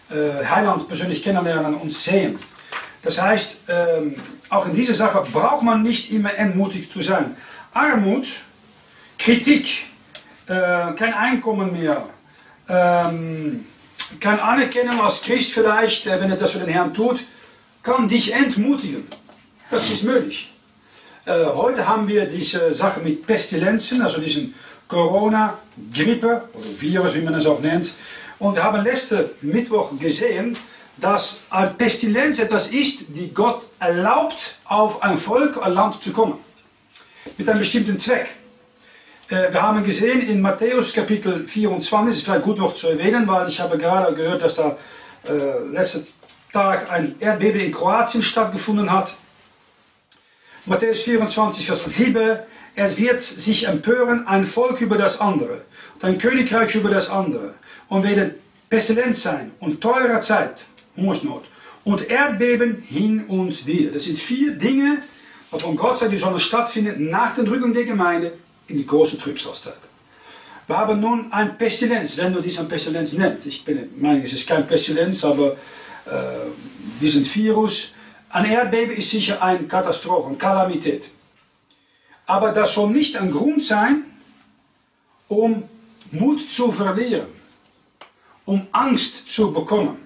äh, 0.09 0.45
Heiland 0.45 0.88
persönlich 0.88 1.21
kennenlernen 1.21 1.75
und 1.75 1.93
sehen. 1.93 2.39
Das 3.01 3.21
heißt, 3.21 3.61
ähm, 3.67 4.15
auch 4.49 4.65
in 4.65 4.73
dieser 4.73 4.93
Sache 4.93 5.23
braucht 5.31 5.63
man 5.63 5.83
nicht 5.83 6.11
immer 6.11 6.33
entmutigt 6.36 6.91
zu 6.91 7.01
sein. 7.01 7.36
Armut, 7.73 8.27
Kritik, 9.18 9.86
äh, 10.47 10.93
kein 10.93 11.13
Einkommen 11.13 11.72
mehr, 11.72 12.03
ähm, 12.70 13.66
kein 14.20 14.39
Anerkennen 14.39 14.99
als 14.99 15.22
Christ 15.22 15.53
vielleicht, 15.53 16.07
äh, 16.07 16.20
wenn 16.20 16.30
er 16.30 16.38
das 16.38 16.51
für 16.51 16.59
den 16.59 16.70
Herrn 16.70 16.93
tut, 16.93 17.22
kann 17.82 18.07
dich 18.07 18.34
entmutigen. 18.34 19.07
Das 19.72 19.89
ist 19.89 20.03
möglich. 20.03 20.51
Äh, 21.26 21.45
heute 21.45 21.88
haben 21.88 22.07
wir 22.07 22.26
diese 22.26 22.74
Sache 22.74 22.99
mit 22.99 23.26
Pestilenzen, 23.26 24.01
also 24.01 24.22
diesen 24.22 24.53
Corona, 24.88 25.57
Grippe 25.93 26.47
oder 26.53 26.82
Virus, 26.82 27.16
wie 27.16 27.22
man 27.22 27.34
es 27.34 27.45
auch 27.45 27.59
nennt. 27.59 27.95
Und 28.38 28.55
wir 28.55 28.63
haben 28.63 28.84
letzte 28.84 29.32
Mittwoch 29.41 29.97
gesehen, 29.99 30.57
dass 30.97 31.41
ein 31.49 31.76
Pestilenz 31.78 32.39
etwas 32.39 32.68
ist, 32.68 33.05
die 33.09 33.34
Gott 33.34 33.63
erlaubt, 33.80 34.55
auf 34.66 35.01
ein 35.01 35.18
Volk, 35.18 35.61
ein 35.61 35.74
Land 35.74 36.01
zu 36.01 36.11
kommen. 36.11 36.36
Mit 37.38 37.49
einem 37.49 37.59
bestimmten 37.59 37.99
Zweck. 37.99 38.30
Äh, 39.30 39.51
wir 39.51 39.61
haben 39.61 39.84
gesehen 39.84 40.21
in 40.21 40.39
Matthäus 40.39 40.93
Kapitel 40.93 41.47
24, 41.47 42.15
ist 42.15 42.23
vielleicht 42.26 42.43
gut 42.43 42.59
noch 42.59 42.73
zu 42.73 42.89
erwähnen, 42.89 43.28
weil 43.28 43.47
ich 43.47 43.59
habe 43.59 43.78
gerade 43.78 44.13
gehört, 44.13 44.43
dass 44.43 44.55
da 44.55 44.78
äh, 45.28 45.63
letzten 45.71 46.05
Tag 46.53 46.91
ein 46.91 47.15
Erdbeben 47.19 47.59
in 47.59 47.71
Kroatien 47.71 48.21
stattgefunden 48.21 48.91
hat. 48.91 49.15
Matthäus 50.65 51.01
24, 51.01 51.65
Vers 51.65 51.86
7, 51.86 52.39
es 52.76 52.97
wird 52.97 53.21
sich 53.21 53.67
empören 53.67 54.28
ein 54.28 54.45
Volk 54.45 54.82
über 54.82 54.97
das 54.97 55.19
andere 55.19 55.61
und 55.95 56.03
ein 56.03 56.17
Königreich 56.17 56.76
über 56.76 56.89
das 56.89 57.09
andere 57.09 57.55
und 57.89 58.03
werden 58.03 58.36
Pestilenz 58.69 59.23
sein 59.23 59.51
und 59.59 59.82
teurer 59.82 60.21
Zeit, 60.21 60.65
Hungersnot 60.95 61.45
und 61.84 62.09
Erdbeben 62.09 62.84
hin 62.88 63.26
und 63.28 63.65
wieder. 63.65 63.91
Das 63.91 64.03
sind 64.03 64.19
vier 64.19 64.51
Dinge, 64.51 65.01
die 65.51 65.59
von 65.59 65.76
Gott 65.76 65.97
sei, 65.97 66.09
die 66.09 66.17
sollen 66.17 66.38
stattfinden 66.38 67.09
nach 67.09 67.34
der 67.34 67.43
Drückung 67.43 67.73
der 67.73 67.86
Gemeinde 67.86 68.34
in 68.68 68.78
die 68.78 68.86
große 68.86 69.20
Trübsalzeit. 69.20 69.80
Wir 70.68 70.78
haben 70.78 70.99
nun 70.99 71.32
ein 71.32 71.57
Pestilenz, 71.57 72.18
wenn 72.18 72.34
du 72.34 72.41
dies 72.41 72.59
ein 72.59 72.68
Pestilenz 72.68 73.13
nennt. 73.13 73.45
Ich 73.45 73.63
bin 73.63 73.89
meine, 73.97 74.24
es 74.24 74.34
ist 74.34 74.47
kein 74.47 74.68
Pestilenz, 74.68 75.24
aber 75.24 75.51
äh, 76.05 76.49
diesen 76.99 77.24
Virus. 77.24 77.93
Ein 78.30 78.45
Erdbeben 78.45 78.95
ist 78.95 79.11
sicher 79.11 79.41
eine 79.41 79.63
Katastrophe, 79.66 80.28
eine 80.30 80.38
Kalamität. 80.38 81.09
Aber 82.26 82.51
das 82.51 82.74
soll 82.74 82.89
nicht 82.89 83.16
ein 83.16 83.32
Grund 83.32 83.63
sein, 83.63 84.03
um 85.28 85.63
Mut 86.11 86.49
zu 86.49 86.72
verlieren, 86.72 87.28
um 88.45 88.68
Angst 88.72 89.30
zu 89.30 89.53
bekommen. 89.53 89.97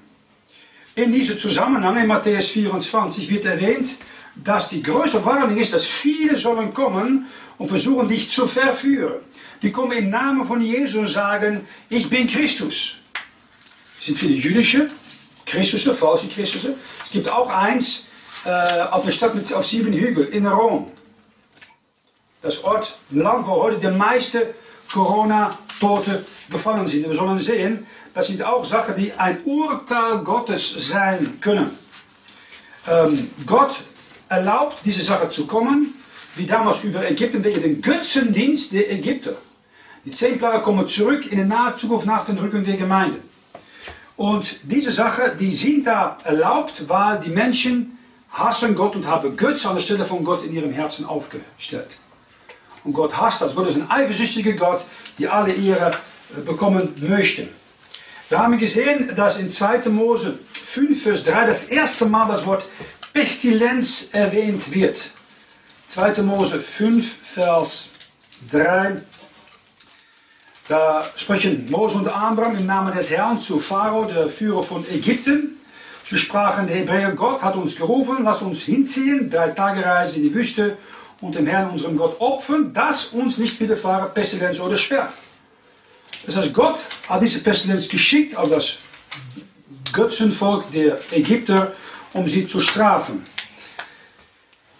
In 0.95 1.14
diesem 1.14 1.39
Zusammenhang 1.39 1.97
in 1.97 2.07
Matthäus 2.07 2.49
24 2.49 3.30
wird 3.30 3.45
erwähnt, 3.45 3.97
dass 4.36 4.70
die 4.70 4.84
größte 4.84 5.24
Warnung 5.24 5.57
ist, 5.57 5.74
dass 5.74 5.86
viele 5.86 6.38
sollen 6.38 6.74
kommen 6.74 7.28
und 7.60 7.68
versuchen, 7.68 8.07
dich 8.07 8.32
zu 8.32 8.47
verführen. 8.47 9.20
Die 9.62 9.72
kommen 9.72 9.91
im 9.91 10.10
Namen 10.10 10.45
von 10.45 10.62
Jesus 10.62 10.95
und 10.95 11.07
sagen, 11.07 11.68
ich 11.89 12.10
bin 12.10 12.26
Christus. 12.26 12.97
Es 13.99 14.07
sind 14.07 14.18
viele 14.18 14.34
jüdische 14.34 14.89
Christusse, 15.45 15.93
falsche 15.93 16.28
Christusse. 16.30 16.76
Es 17.05 17.12
gibt 17.12 17.32
auch 17.32 17.49
eins 17.49 18.07
äh, 18.45 18.82
auf 18.89 19.03
der 19.03 19.12
Stadt 19.12 19.36
mit, 19.36 19.53
auf 19.53 19.68
sieben 19.68 19.93
Hügeln 19.93 20.32
in 20.32 20.47
Rom 20.47 20.91
das 22.41 22.64
Ort, 22.64 22.95
Land, 23.10 23.45
wo 23.47 23.64
heute 23.64 23.80
die 23.80 23.97
meisten 23.97 24.41
Corona-Tote 24.93 26.26
gefallen 26.49 26.88
sind. 26.88 27.07
Wir 27.07 27.14
sollen 27.14 27.39
sehen, 27.39 27.86
das 28.14 28.28
sind 28.28 28.41
auch 28.43 28.64
Sachen, 28.64 28.95
die 28.95 29.14
ein 29.14 29.43
Urteil 29.43 30.20
Gottes 30.20 30.89
sein 30.89 31.39
können. 31.41 31.78
Ähm, 32.88 33.30
Gott 33.45 33.76
erlaubt, 34.30 34.78
diese 34.86 35.01
Sache 35.01 35.28
zu 35.30 35.47
kommen, 35.47 35.95
wie 36.39 36.45
damals 36.45 36.83
über 36.85 37.05
Ägypten 37.05 37.43
wegen 37.43 37.61
den 37.61 37.81
Götzendienst 37.81 38.71
der 38.71 38.91
Ägypter. 38.91 39.33
Die 40.05 40.13
zehn 40.13 40.37
Plagen 40.37 40.63
kommen 40.63 40.87
zurück 40.87 41.29
in 41.29 41.37
der 41.37 41.45
nahen 41.45 41.77
Zukunft 41.77 42.05
nach 42.05 42.25
den 42.25 42.37
Drückung 42.37 42.63
der 42.63 42.77
Gemeinde. 42.77 43.19
Und 44.15 44.61
diese 44.63 44.91
Sachen, 44.91 45.37
die 45.37 45.51
sind 45.51 45.85
da 45.85 46.17
erlaubt, 46.23 46.87
weil 46.87 47.19
die 47.19 47.29
Menschen 47.29 47.97
hassen 48.31 48.73
Gott 48.73 48.95
und 48.95 49.05
haben 49.05 49.35
Götze 49.35 49.67
an 49.67 49.75
der 49.75 49.81
Stelle 49.81 50.05
von 50.05 50.23
Gott 50.23 50.43
in 50.43 50.53
ihrem 50.53 50.71
Herzen 50.71 51.05
aufgestellt. 51.05 51.97
Und 52.85 52.93
Gott 52.93 53.17
hasst 53.17 53.41
das. 53.41 53.53
Gott 53.53 53.67
ist 53.67 53.75
ein 53.75 53.91
eifersüchtiger 53.91 54.53
Gott, 54.53 54.81
die 55.17 55.27
alle 55.27 55.51
Ehre 55.51 55.97
bekommen 56.45 56.95
möchten. 57.01 57.49
Wir 58.29 58.39
haben 58.39 58.57
gesehen, 58.57 59.13
dass 59.15 59.39
in 59.39 59.49
2. 59.49 59.89
Mose 59.89 60.39
5, 60.53 61.03
Vers 61.03 61.23
3 61.25 61.47
das 61.47 61.65
erste 61.65 62.05
Mal 62.05 62.27
das 62.29 62.45
Wort 62.45 62.65
Pestilenz 63.11 64.09
erwähnt 64.13 64.73
wird. 64.73 65.11
2. 65.89 66.21
Mose 66.21 66.59
5, 66.59 67.17
Vers 67.23 67.89
3. 68.51 69.01
Da 70.67 71.03
sprechen 71.15 71.67
Mose 71.71 71.97
und 71.97 72.07
Abraham 72.07 72.57
im 72.57 72.67
Namen 72.67 72.95
des 72.95 73.09
Herrn 73.09 73.41
zu 73.41 73.59
Pharao, 73.59 74.05
der 74.05 74.29
Führer 74.29 74.61
von 74.61 74.85
Ägypten. 74.87 75.59
Sie 76.07 76.15
sprachen, 76.15 76.67
der 76.67 76.75
Hebräer 76.75 77.13
Gott 77.13 77.41
hat 77.41 77.55
uns 77.55 77.75
gerufen, 77.75 78.17
lass 78.23 78.43
uns 78.43 78.61
hinziehen, 78.65 79.31
drei 79.31 79.49
Tage 79.49 79.83
Reise 79.83 80.17
in 80.17 80.23
die 80.25 80.33
Wüste 80.33 80.77
und 81.21 81.33
dem 81.33 81.47
Herrn, 81.47 81.71
unserem 81.71 81.97
Gott, 81.97 82.21
opfern, 82.21 82.71
dass 82.71 83.05
uns 83.05 83.39
nicht 83.39 83.59
widerfahre 83.59 84.09
Pestilenz 84.09 84.59
oder 84.59 84.75
Schwert. 84.75 85.11
Das 86.23 86.37
heißt, 86.37 86.53
Gott 86.53 86.77
hat 87.07 87.23
diese 87.23 87.39
Pestilenz 87.39 87.89
geschickt 87.89 88.37
auf 88.37 88.47
das 88.47 88.77
Götzenvolk 89.91 90.71
der 90.71 90.99
Ägypter, 91.11 91.73
um 92.13 92.27
sie 92.27 92.45
zu 92.45 92.61
strafen. 92.61 93.23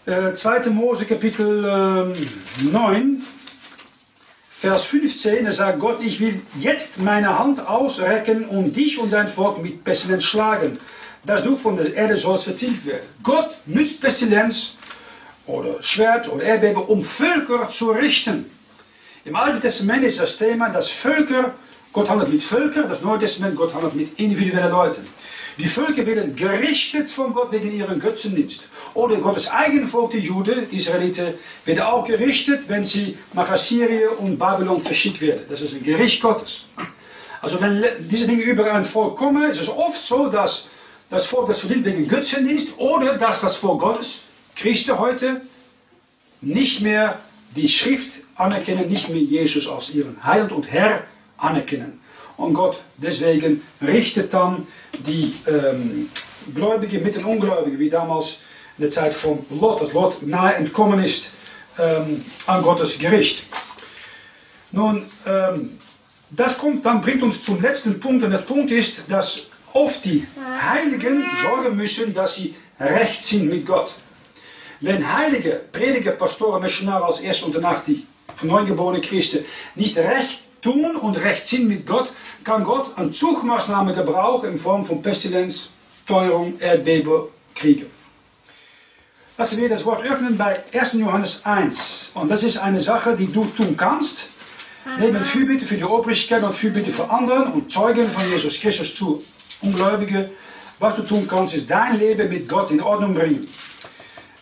Äh, 0.10 0.34
2. 0.34 0.72
Mose 0.72 1.06
Kapitel 1.06 1.64
äh, 1.64 2.64
9, 2.64 3.22
Vers 4.50 4.86
15, 4.86 5.46
da 5.46 5.52
sagt 5.52 5.80
Gott, 5.80 6.02
ich 6.02 6.20
will 6.20 6.42
jetzt 6.58 6.98
meine 6.98 7.38
Hand 7.38 7.68
ausrecken 7.68 8.46
und 8.46 8.76
dich 8.76 8.98
und 8.98 9.14
dein 9.14 9.28
Volk 9.28 9.62
mit 9.62 9.84
Pestilenz 9.84 10.24
schlagen, 10.24 10.80
dass 11.28 11.44
du 11.44 11.56
von 11.56 11.78
der 11.78 11.94
Erde 11.94 12.18
sollst 12.18 12.46
vertilgt 12.46 12.88
werden. 12.88 13.06
Gott 13.22 13.56
nützt 13.68 14.02
Pestilenz, 14.02 14.78
oder 15.46 15.82
Schwert 15.82 16.32
oder 16.32 16.44
Erdbeben, 16.44 16.84
um 16.84 17.04
Völker 17.06 17.70
zu 17.70 17.92
richten. 17.92 18.50
Im 19.26 19.36
Alten 19.36 19.62
Testament 19.62 20.04
ist 20.04 20.20
das 20.20 20.38
Thema, 20.38 20.70
dass 20.70 20.90
Völker, 20.90 21.54
Gott 21.94 22.10
handelt 22.10 22.32
mit 22.32 22.42
Völkern, 22.42 22.90
das 22.90 23.02
Neue 23.02 23.20
Testament, 23.20 23.56
Gott 23.56 23.76
handelt 23.76 23.94
mit 23.94 24.20
individuellen 24.20 24.72
Leuten. 24.72 25.08
Die 25.60 25.68
Völker 25.68 26.06
werden 26.06 26.38
gerichtet 26.38 27.10
von 27.10 27.34
Gott 27.34 27.52
wegen 27.52 27.70
ihren 27.70 28.00
Götzendienst. 28.00 28.64
Oder 28.94 29.18
Gottes 29.18 29.52
eigen 29.52 29.86
Volk, 29.86 30.12
die 30.12 30.20
Juden, 30.20 30.72
Israeliten, 30.72 31.34
werden 31.66 31.82
auch 31.82 32.06
gerichtet, 32.06 32.70
wenn 32.70 32.86
sie 32.86 33.18
nach 33.34 33.52
Assyrien 33.52 34.12
und 34.20 34.40
Babylon 34.40 34.80
verschickt 34.80 35.20
werden. 35.20 35.42
Das 35.50 35.62
ist 35.62 35.76
ein 35.76 35.84
Gericht 35.84 36.22
Gottes. 36.22 36.68
Also 37.42 37.60
wenn 37.60 37.84
diese 38.10 38.26
Dinge 38.28 38.44
über 38.44 38.74
ein 38.74 38.86
Volk 38.86 39.18
kommen, 39.18 39.52
ist 39.52 39.60
es 39.60 39.68
oft 39.68 40.02
so, 40.02 40.30
dass 40.30 40.70
das 41.10 41.26
Volk 41.26 41.48
das 41.48 41.60
verdient 41.60 41.84
wegen 41.84 42.08
Götzendienst 42.08 42.78
oder 42.78 43.18
dass 43.18 43.42
das 43.42 43.58
Volk 43.58 43.82
Gottes 43.82 44.22
Christen 44.56 44.98
heute 44.98 45.42
nicht 46.40 46.80
mehr 46.80 47.20
die 47.54 47.68
Schrift 47.68 48.22
anerkennen, 48.36 48.88
nicht 48.88 49.10
mehr 49.10 49.22
Jesus 49.22 49.68
als 49.68 49.94
ihren 49.94 50.24
Heiland 50.24 50.54
und 50.54 50.72
Herr 50.72 51.04
anerkennen. 51.38 51.99
Und 52.40 52.54
Gott 52.54 52.80
deswegen 52.96 53.62
richtet 53.82 54.34
dann 54.34 54.66
die 54.94 55.36
ähm, 55.46 56.10
Gläubigen 56.56 57.04
mit 57.04 57.16
den 57.16 57.26
Ungläubigen, 57.26 57.78
wie 57.78 57.90
damals 57.90 58.38
in 58.78 58.84
der 58.84 58.92
Zeit 58.92 59.14
von 59.14 59.46
Lot, 59.50 59.82
als 59.82 59.92
Lot 59.92 60.24
nahe 60.26 60.54
entkommen 60.54 61.04
ist 61.04 61.34
ähm, 61.78 62.24
an 62.48 62.62
Gottes 62.64 62.98
Gericht. 62.98 63.44
Nun, 64.72 65.04
ähm, 65.28 65.78
das 66.30 66.58
kommt, 66.58 66.86
dann 66.86 67.02
bringt 67.02 67.24
uns 67.24 67.44
zum 67.44 67.62
letzten 67.62 68.00
Punkt. 68.00 68.24
Und 68.24 68.32
der 68.32 68.38
Punkt 68.38 68.72
ist, 68.72 69.12
dass 69.12 69.48
oft 69.74 70.06
die 70.06 70.26
Heiligen 70.66 71.26
sorgen 71.42 71.76
müssen, 71.76 72.14
dass 72.14 72.36
sie 72.36 72.56
recht 72.80 73.22
sind 73.22 73.50
mit 73.50 73.66
Gott. 73.66 73.94
Wenn 74.80 75.12
Heilige, 75.14 75.60
Prediger, 75.74 76.12
Pastoren, 76.12 76.62
Missionare 76.62 77.04
als 77.04 77.20
erste 77.20 77.48
und 77.48 77.56
danach 77.56 77.84
die 77.84 78.08
von 78.34 78.48
neugeborenen 78.48 79.02
Christen 79.02 79.44
nicht 79.76 79.98
recht 79.98 80.49
tun 80.62 80.96
und 80.96 81.16
recht 81.24 81.46
sind 81.48 81.68
mit 81.68 81.86
Gott, 81.86 82.12
kann 82.44 82.64
Gott 82.64 82.98
eine 82.98 83.12
Zugmaßnahme 83.12 83.94
gebrauchen 83.94 84.54
in 84.54 84.60
Form 84.60 84.86
von 84.86 85.02
Pestilenz, 85.02 85.72
Teuerung, 86.08 86.60
Erdbeben, 86.60 87.24
Kriege. 87.56 87.86
Lassen 89.38 89.58
wir 89.60 89.70
das 89.70 89.86
Wort 89.86 90.04
öffnen 90.04 90.38
bei 90.38 90.58
1. 90.74 90.94
Johannes 90.94 91.46
1. 91.46 92.12
Und 92.14 92.30
das 92.30 92.44
ist 92.44 92.58
eine 92.58 92.80
Sache, 92.80 93.16
die 93.16 93.28
du 93.28 93.46
tun 93.46 93.78
kannst. 93.78 94.32
Neben 94.98 95.24
Fürbitte 95.24 95.66
für 95.66 95.78
die 95.78 95.84
Obrigkeit 95.84 96.44
und 96.44 96.54
Fürbitte 96.54 96.92
für 96.92 97.10
anderen 97.10 97.54
und 97.54 97.72
Zeugen 97.72 98.10
von 98.10 98.30
Jesus 98.30 98.60
Christus 98.60 98.96
zu 98.96 99.24
Ungläubige. 99.62 100.32
Was 100.80 100.96
du 100.96 101.04
tun 101.04 101.28
kannst, 101.28 101.54
ist 101.54 101.70
dein 101.70 102.00
Leben 102.00 102.30
mit 102.30 102.50
Gott 102.50 102.72
in 102.72 102.82
Ordnung 102.82 103.14
bringen. 103.14 103.48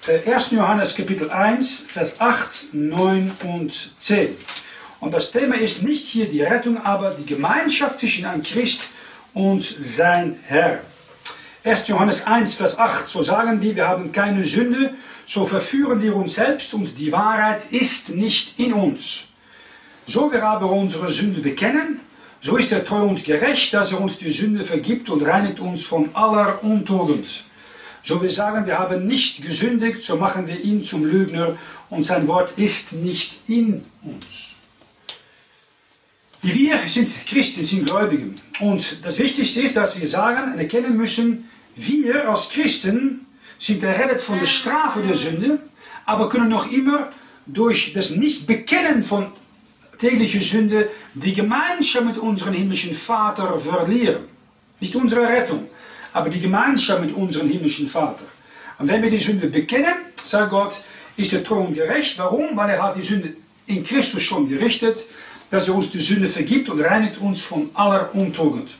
1. 0.07 0.51
Äh, 0.51 0.55
Johannes 0.55 0.95
Kapitel 0.95 1.29
1, 1.29 1.85
Vers 1.87 2.19
8, 2.21 2.73
9 2.73 3.31
und 3.43 3.93
10. 3.99 4.37
Und 4.99 5.13
das 5.13 5.31
Thema 5.31 5.55
ist 5.55 5.83
nicht 5.83 6.05
hier 6.05 6.27
die 6.27 6.41
Rettung, 6.41 6.83
aber 6.83 7.11
die 7.11 7.25
Gemeinschaft 7.25 7.99
zwischen 7.99 8.25
einem 8.25 8.41
Christ 8.41 8.89
und 9.33 9.61
sein 9.63 10.39
Herr. 10.47 10.79
1. 11.63 11.87
Johannes 11.89 12.25
1, 12.25 12.55
Vers 12.55 12.79
8, 12.79 13.07
so 13.07 13.21
sagen 13.21 13.61
wir, 13.61 13.75
wir 13.75 13.87
haben 13.87 14.11
keine 14.11 14.43
Sünde, 14.43 14.93
so 15.25 15.45
verführen 15.45 16.01
wir 16.01 16.15
uns 16.15 16.35
selbst 16.35 16.73
und 16.73 16.97
die 16.97 17.11
Wahrheit 17.11 17.71
ist 17.71 18.09
nicht 18.09 18.57
in 18.57 18.73
uns. 18.73 19.27
So 20.05 20.31
wir 20.31 20.43
aber 20.43 20.71
unsere 20.71 21.09
Sünde 21.09 21.41
bekennen, 21.41 21.99
so 22.39 22.55
ist 22.55 22.71
er 22.71 22.85
treu 22.85 23.01
und 23.01 23.23
gerecht, 23.25 23.73
dass 23.73 23.91
er 23.91 23.99
uns 23.99 24.17
die 24.17 24.29
Sünde 24.29 24.63
vergibt 24.63 25.09
und 25.09 25.21
reinigt 25.23 25.59
uns 25.59 25.83
von 25.83 26.15
aller 26.15 26.63
Untugend. 26.63 27.43
So 28.03 28.21
wir 28.21 28.29
sagen, 28.29 28.65
wir 28.65 28.79
haben 28.79 29.05
nicht 29.05 29.43
gesündigt, 29.43 30.01
so 30.01 30.15
machen 30.15 30.47
wir 30.47 30.59
ihn 30.61 30.83
zum 30.83 31.03
Lügner 31.03 31.57
und 31.89 32.03
sein 32.03 32.27
Wort 32.27 32.53
ist 32.57 32.93
nicht 32.93 33.41
in 33.49 33.83
uns. 34.03 34.56
Wir 36.41 36.79
sind 36.85 37.09
Christen, 37.25 37.65
sind 37.65 37.89
Gläubige. 37.89 38.29
Und 38.59 39.03
das 39.03 39.17
Wichtigste 39.17 39.61
ist, 39.61 39.75
dass 39.75 39.99
wir 39.99 40.07
sagen 40.07 40.53
und 40.53 40.59
erkennen 40.59 40.95
müssen, 40.95 41.49
wir 41.75 42.29
als 42.29 42.49
Christen 42.49 43.25
sind 43.57 43.83
errettet 43.83 44.21
von 44.21 44.39
der 44.39 44.47
Strafe 44.47 45.01
der 45.01 45.15
Sünde, 45.15 45.59
aber 46.05 46.29
können 46.29 46.49
noch 46.49 46.71
immer 46.71 47.09
durch 47.45 47.93
das 47.93 48.11
Nicht-Bekennen 48.11 49.03
von 49.03 49.27
täglicher 49.97 50.41
Sünde 50.41 50.89
die 51.13 51.33
Gemeinschaft 51.33 52.05
mit 52.05 52.17
unserem 52.17 52.53
himmlischen 52.53 52.95
Vater 52.95 53.57
verlieren. 53.59 54.23
Nicht 54.79 54.95
unsere 54.95 55.27
Rettung, 55.27 55.67
aber 56.13 56.29
die 56.29 56.39
Gemeinschaft 56.39 57.01
mit 57.01 57.15
unserem 57.15 57.49
himmlischen 57.49 57.87
Vater. 57.87 58.25
Und 58.77 58.87
wenn 58.87 59.01
wir 59.01 59.09
die 59.09 59.17
Sünde 59.17 59.47
bekennen, 59.47 59.93
sagt 60.23 60.51
Gott, 60.51 60.81
ist 61.15 61.31
der 61.31 61.43
Thron 61.43 61.73
gerecht. 61.73 62.19
Warum? 62.19 62.55
Weil 62.55 62.71
er 62.71 62.83
hat 62.83 62.95
die 62.95 63.01
Sünde 63.01 63.33
in 63.65 63.83
Christus 63.83 64.21
schon 64.21 64.47
gerichtet, 64.47 65.05
dass 65.49 65.67
er 65.67 65.75
uns 65.75 65.91
die 65.91 65.99
Sünde 65.99 66.29
vergibt 66.29 66.69
und 66.69 66.81
reinigt 66.81 67.19
uns 67.19 67.41
von 67.41 67.69
aller 67.73 68.13
Untugend. 68.13 68.71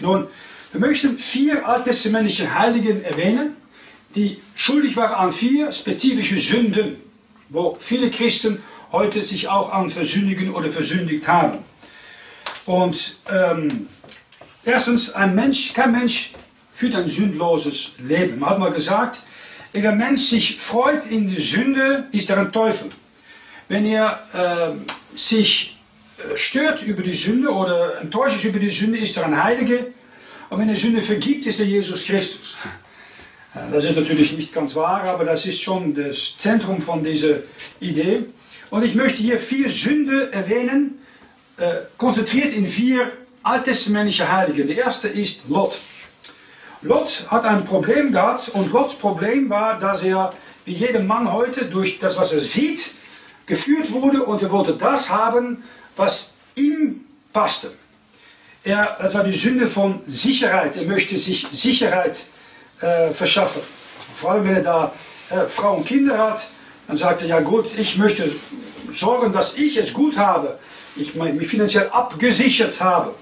Nun, 0.00 0.26
wir 0.72 0.80
möchten 0.80 1.18
vier 1.18 1.66
alttestamentliche 1.66 2.54
Heiligen 2.54 3.04
erwähnen, 3.04 3.56
die 4.14 4.40
schuldig 4.54 4.96
waren 4.96 5.14
an 5.14 5.32
vier 5.32 5.70
spezifische 5.70 6.38
Sünden, 6.38 6.96
wo 7.48 7.76
viele 7.78 8.10
Christen 8.10 8.62
heute 8.92 9.22
sich 9.22 9.48
auch 9.48 9.72
an 9.72 9.90
versündigen 9.90 10.54
oder 10.54 10.70
versündigt 10.70 11.28
haben. 11.28 11.58
Und 12.64 13.18
ähm, 13.30 13.88
erstens, 14.64 15.12
ein 15.12 15.34
Mensch, 15.34 15.72
kein 15.72 15.92
Mensch 15.92 16.32
führt 16.74 16.94
ein 16.94 17.08
sündloses 17.08 17.92
Leben. 17.98 18.40
Man 18.40 18.50
hat 18.50 18.58
mal 18.58 18.72
gesagt, 18.72 19.22
wenn 19.72 19.86
ein 19.86 19.98
Mensch 19.98 20.22
sich 20.22 20.58
freut 20.58 21.06
in 21.06 21.28
die 21.28 21.40
Sünde, 21.40 22.08
ist 22.12 22.30
er 22.30 22.38
ein 22.38 22.52
Teufel. 22.52 22.90
Wenn 23.68 23.84
er 23.84 24.20
äh, 24.32 25.05
sich 25.16 25.76
äh, 26.18 26.36
stört 26.36 26.82
über 26.82 27.02
die 27.02 27.14
Sünde 27.14 27.50
oder 27.50 28.00
enttäuscht 28.00 28.36
ist 28.36 28.44
über 28.44 28.58
die 28.58 28.70
Sünde, 28.70 28.98
ist 28.98 29.16
er 29.16 29.26
ein 29.26 29.42
Heilige. 29.42 29.92
Und 30.48 30.60
wenn 30.60 30.68
er 30.68 30.76
Sünde 30.76 31.02
vergibt, 31.02 31.46
ist 31.46 31.58
er 31.58 31.66
Jesus 31.66 32.04
Christus. 32.04 32.56
Das 33.72 33.84
ist 33.84 33.96
natürlich 33.96 34.36
nicht 34.36 34.52
ganz 34.52 34.74
wahr, 34.74 35.02
aber 35.04 35.24
das 35.24 35.46
ist 35.46 35.62
schon 35.62 35.94
das 35.94 36.36
Zentrum 36.36 36.82
von 36.82 37.02
dieser 37.02 37.38
Idee. 37.80 38.26
Und 38.68 38.84
ich 38.84 38.94
möchte 38.94 39.22
hier 39.22 39.38
vier 39.38 39.68
Sünde 39.68 40.30
erwähnen, 40.30 40.98
äh, 41.56 41.76
konzentriert 41.96 42.52
in 42.52 42.66
vier 42.66 43.10
alttestamentliche 43.42 44.30
Heilige. 44.30 44.66
Der 44.66 44.76
erste 44.76 45.08
ist 45.08 45.48
Lot. 45.48 45.78
Lot 46.82 47.26
hat 47.30 47.44
ein 47.46 47.64
Problem 47.64 48.12
gehabt 48.12 48.50
und 48.50 48.70
Lots 48.72 48.94
Problem 48.94 49.48
war, 49.48 49.78
dass 49.78 50.02
er, 50.02 50.34
wie 50.66 50.74
jeder 50.74 51.02
Mann 51.02 51.32
heute, 51.32 51.64
durch 51.64 51.98
das, 51.98 52.18
was 52.18 52.32
er 52.32 52.40
sieht, 52.40 52.92
geführt 53.46 53.92
wurde 53.92 54.22
und 54.24 54.42
er 54.42 54.50
wollte 54.50 54.74
das 54.74 55.10
haben, 55.10 55.64
was 55.96 56.34
ihm 56.54 57.04
passte. 57.32 57.72
Er, 58.64 58.96
das 59.00 59.14
war 59.14 59.22
die 59.22 59.32
Sünde 59.32 59.68
von 59.68 60.00
Sicherheit. 60.06 60.76
Er 60.76 60.84
möchte 60.84 61.16
sich 61.16 61.46
Sicherheit 61.52 62.26
äh, 62.80 63.08
verschaffen. 63.08 63.62
Vor 64.16 64.32
allem, 64.32 64.44
wenn 64.44 64.56
er 64.56 64.62
da 64.62 64.92
äh, 65.30 65.46
Frau 65.46 65.76
und 65.76 65.86
Kinder 65.86 66.18
hat, 66.18 66.48
dann 66.88 66.96
sagt 66.96 67.22
er, 67.22 67.28
ja 67.28 67.40
gut, 67.40 67.66
ich 67.78 67.96
möchte 67.96 68.30
sorgen, 68.92 69.32
dass 69.32 69.56
ich 69.56 69.76
es 69.76 69.92
gut 69.92 70.16
habe. 70.16 70.58
Ich 70.96 71.14
mich 71.14 71.48
finanziell 71.48 71.88
abgesichert 71.90 72.80
habe. 72.80 73.14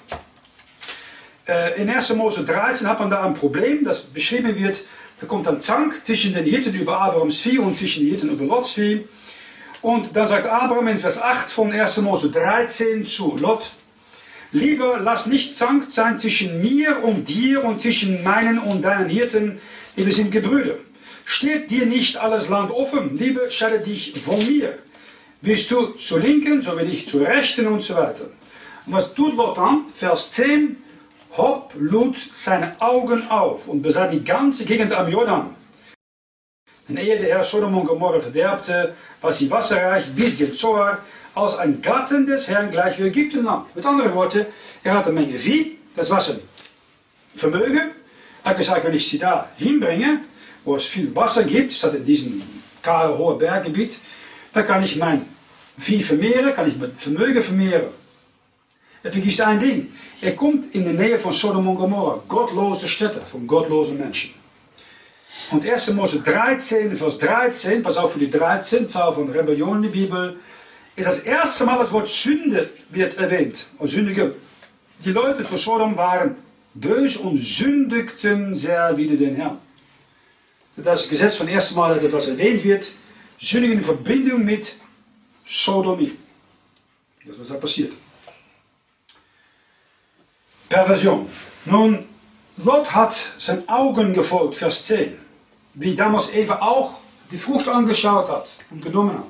Äh, 1.46 1.82
in 1.82 1.90
1. 1.90 2.14
Mose 2.14 2.44
13 2.44 2.88
hat 2.88 3.00
man 3.00 3.10
da 3.10 3.22
ein 3.22 3.34
Problem, 3.34 3.84
das 3.84 4.00
beschrieben 4.00 4.56
wird. 4.56 4.84
Da 5.20 5.26
kommt 5.26 5.46
ein 5.46 5.60
Zank 5.60 6.04
zwischen 6.04 6.34
den 6.34 6.44
Hirten 6.44 6.74
über 6.74 7.00
Abrahams 7.00 7.40
Vieh 7.40 7.58
und 7.58 7.76
zwischen 7.76 8.04
den 8.04 8.10
Hirten 8.10 8.30
über 8.30 8.44
Lots 8.44 8.72
Vieh. 8.72 9.06
Und 9.84 10.16
da 10.16 10.24
sagt 10.24 10.46
Abraham 10.46 10.88
in 10.88 10.96
Vers 10.96 11.20
8 11.20 11.50
von 11.50 11.70
1. 11.70 11.98
Mose 11.98 12.30
13 12.30 13.04
zu 13.04 13.36
Lot, 13.36 13.72
Lieber 14.50 14.98
lass 14.98 15.26
nicht 15.26 15.58
Zank 15.58 15.88
sein 15.90 16.18
zwischen 16.18 16.62
mir 16.62 17.04
und 17.04 17.28
dir 17.28 17.62
und 17.62 17.82
zwischen 17.82 18.22
meinen 18.22 18.58
und 18.60 18.80
deinen 18.80 19.10
Hirten, 19.10 19.60
wir 19.94 20.10
sind 20.10 20.30
Gebrüder. 20.30 20.76
Steht 21.26 21.70
dir 21.70 21.84
nicht 21.84 22.16
alles 22.16 22.48
Land 22.48 22.70
offen, 22.70 23.18
lieber 23.18 23.50
scheide 23.50 23.80
dich 23.80 24.14
von 24.18 24.38
mir. 24.46 24.78
Bist 25.42 25.70
du 25.70 25.88
zur 25.88 26.20
Linken, 26.20 26.62
so 26.62 26.74
will 26.78 26.90
ich 26.90 27.06
zur 27.06 27.26
Rechten 27.26 27.66
und 27.66 27.82
so 27.82 27.94
weiter. 27.94 28.30
Und 28.86 28.94
was 28.94 29.12
tut 29.12 29.36
Lot 29.36 29.58
dann? 29.58 29.84
Vers 29.94 30.30
10. 30.30 30.76
Hopp 31.36 31.74
lud 31.78 32.16
seine 32.16 32.80
Augen 32.80 33.28
auf 33.28 33.68
und 33.68 33.82
besah 33.82 34.06
die 34.06 34.24
ganze 34.24 34.64
Gegend 34.64 34.94
am 34.94 35.10
Jordan. 35.10 35.54
Denn 36.88 36.98
ehe 36.98 37.18
der 37.18 37.36
Herr 37.36 37.42
Sodom 37.42 37.76
und 37.76 37.86
Gomorra 37.86 38.20
verderbte, 38.20 38.94
war 39.24 39.32
sie 39.32 39.50
wasserreich 39.50 40.04
bis 40.14 40.36
Gezor, 40.36 40.98
als 41.34 41.56
ein 41.56 41.80
Garten 41.80 42.26
des 42.26 42.46
Herrn 42.46 42.70
gleich 42.70 42.98
wie 42.98 43.04
Ägyptenland. 43.04 43.74
Mit 43.74 43.86
anderen 43.86 44.14
Worten, 44.14 44.44
er 44.82 44.94
hat 44.94 45.06
eine 45.06 45.18
Menge 45.18 45.38
Vieh, 45.38 45.78
das 45.96 46.10
was 46.10 46.30
ein 46.30 46.40
Vermögen. 47.34 47.90
Er 48.44 48.50
hat 48.50 48.58
gesagt, 48.58 48.84
wenn 48.84 48.92
ich 48.92 49.08
sie 49.08 49.18
da 49.18 49.48
hinbringe, 49.56 50.20
wo 50.64 50.76
es 50.76 50.84
viel 50.84 51.16
Wasser 51.16 51.44
gibt, 51.44 51.72
statt 51.72 51.94
in 51.94 52.04
diesem 52.04 52.42
kahlen, 52.82 53.16
hohen 53.16 53.38
Berggebiet, 53.38 53.98
dann 54.52 54.66
kann 54.66 54.84
ich 54.84 54.96
mein 54.96 55.24
Vieh 55.78 56.02
vermehren, 56.02 56.54
kann 56.54 56.68
ich 56.68 56.76
mein 56.76 56.92
Vermögen 56.94 57.42
vermehren. 57.42 57.88
Er 59.02 59.10
vergisst 59.10 59.40
ein 59.40 59.58
Ding. 59.58 59.92
Er 60.20 60.36
kommt 60.36 60.74
in 60.74 60.84
de 60.84 60.92
Nähe 60.92 61.18
von 61.18 61.32
Sodom 61.32 61.66
und 61.66 61.76
Gomorra, 61.76 62.22
gottlose 62.28 62.88
Städte 62.88 63.22
von 63.30 63.46
gottlosen 63.46 63.98
Menschen. 63.98 64.43
Und 65.50 65.64
1. 65.64 65.92
Mose 65.92 66.20
13, 66.20 66.96
Vers 66.96 67.18
13, 67.18 67.82
pass 67.82 67.96
auf 67.96 68.12
für 68.12 68.18
die 68.18 68.30
13, 68.30 68.88
Zahl 68.88 69.12
von 69.12 69.28
Rebellion 69.28 69.76
in 69.76 69.82
der 69.82 69.90
Bibel, 69.90 70.36
ist 70.96 71.06
das 71.06 71.20
erste 71.20 71.64
Mal 71.64 71.78
das 71.78 71.92
Wort 71.92 72.08
Sünde 72.08 72.70
wird 72.90 73.18
erwähnt. 73.18 73.66
Und 73.78 73.88
Sündige, 73.88 74.34
die 75.04 75.10
Leute 75.10 75.42
zu 75.42 75.56
Sodom 75.56 75.96
waren 75.96 76.36
böse 76.72 77.18
und 77.20 77.36
sündigten 77.36 78.54
sehr 78.54 78.96
wider 78.96 79.16
den 79.16 79.34
Herrn. 79.34 79.58
Das 80.76 81.08
Gesetz 81.08 81.36
von 81.36 81.48
ersten 81.48 81.76
Mal, 81.76 81.98
dass 81.98 82.12
das 82.12 82.28
erwähnt 82.28 82.64
wird. 82.64 82.92
Sündigen 83.38 83.78
in 83.78 83.84
Verbindung 83.84 84.44
mit 84.44 84.74
Sodomie. 85.46 86.16
Das 87.22 87.32
ist 87.32 87.40
was 87.40 87.48
da 87.48 87.54
passiert. 87.54 87.92
Perversion. 90.68 91.28
Nun, 91.66 92.04
Lot 92.56 92.94
hat 92.94 93.34
zijn 93.36 93.68
Augen 93.68 94.14
gefolgt, 94.14 94.54
Vers 94.54 94.84
10. 94.84 95.23
Wie 95.74 95.94
damals 95.94 96.32
Eva 96.32 96.58
auch 96.60 96.94
die 97.30 97.38
Frucht 97.38 97.68
angeschaut 97.68 98.28
hat 98.28 98.46
und 98.70 98.82
genommen 98.82 99.18
hat. 99.18 99.26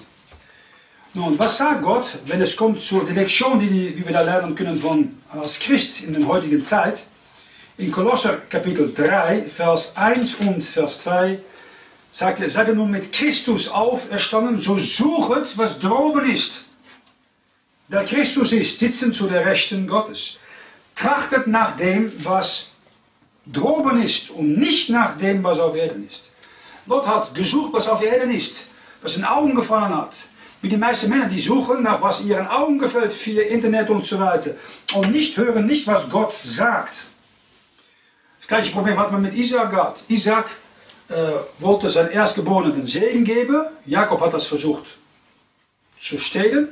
Nun, 1.14 1.38
was 1.38 1.58
sagt 1.58 1.82
Gott, 1.82 2.18
wenn 2.26 2.42
es 2.42 2.56
kommt 2.56 2.82
zur 2.82 3.08
Lektion, 3.08 3.60
die, 3.60 3.94
die 3.94 4.04
wir 4.04 4.12
da 4.12 4.22
lernen 4.22 4.54
können 4.54 4.76
von, 4.76 5.18
als 5.30 5.60
Christ 5.60 6.02
in 6.02 6.12
der 6.12 6.26
heutigen 6.26 6.62
Zeit? 6.64 7.04
In 7.78 7.92
Kolosser 7.92 8.38
Kapitel 8.48 8.92
3, 8.92 9.42
Vers 9.42 9.96
1 9.96 10.34
und 10.36 10.64
Vers 10.64 11.02
2 11.02 11.38
sagt 12.10 12.40
er, 12.40 12.50
seid 12.50 12.68
ihr 12.68 12.74
nun 12.74 12.90
mit 12.90 13.12
Christus 13.12 13.68
auferstanden, 13.68 14.58
so 14.58 14.76
suchet, 14.76 15.56
was 15.56 15.78
droben 15.78 16.30
ist. 16.30 16.64
Der 17.88 18.04
Christus 18.04 18.52
ist, 18.52 18.78
sitzen 18.78 19.12
zu 19.12 19.28
der 19.28 19.44
Rechten 19.46 19.86
Gottes. 19.86 20.38
Trachtet 20.94 21.46
nach 21.46 21.76
dem, 21.76 22.12
was 22.24 22.70
droben 23.46 24.02
ist 24.02 24.30
und 24.30 24.58
nicht 24.58 24.90
nach 24.90 25.16
dem, 25.16 25.42
was 25.44 25.58
auf 25.58 25.76
Erden 25.76 26.08
ist. 26.08 26.30
Gott 26.88 27.06
hat 27.06 27.34
gesucht, 27.34 27.72
was 27.72 27.88
auf 27.88 28.02
Erden 28.02 28.30
ist, 28.30 28.66
was 29.02 29.16
in 29.16 29.24
Augen 29.24 29.54
gefallen 29.54 29.96
hat. 29.96 30.14
Wie 30.60 30.68
die 30.68 30.76
meisten 30.76 31.10
Männer, 31.10 31.28
die 31.28 31.40
suchen 31.40 31.82
nach 31.82 32.00
was 32.00 32.24
ihren 32.24 32.46
Augen 32.46 32.78
gefällt, 32.78 33.12
via 33.12 33.42
Internet 33.42 33.90
und 33.90 34.04
so 34.04 34.18
weiter. 34.18 34.52
Und 34.94 35.10
nicht 35.10 35.36
hören 35.36 35.66
nicht, 35.66 35.86
was 35.86 36.08
Gott 36.08 36.34
sagt. 36.42 37.04
Das 38.38 38.48
gleiche 38.48 38.72
Problem 38.72 38.98
hat 38.98 39.12
man 39.12 39.22
mit 39.22 39.34
Isaac 39.34 39.70
gehabt. 39.70 40.04
Isaac 40.08 40.46
äh, 41.08 41.14
wollte 41.58 41.90
sein 41.90 42.10
Erstgeborenen 42.10 42.86
Segen 42.86 43.24
geben. 43.24 43.64
Jakob 43.84 44.20
hat 44.20 44.32
das 44.32 44.46
versucht 44.46 44.96
zu 45.98 46.18
stehlen. 46.18 46.68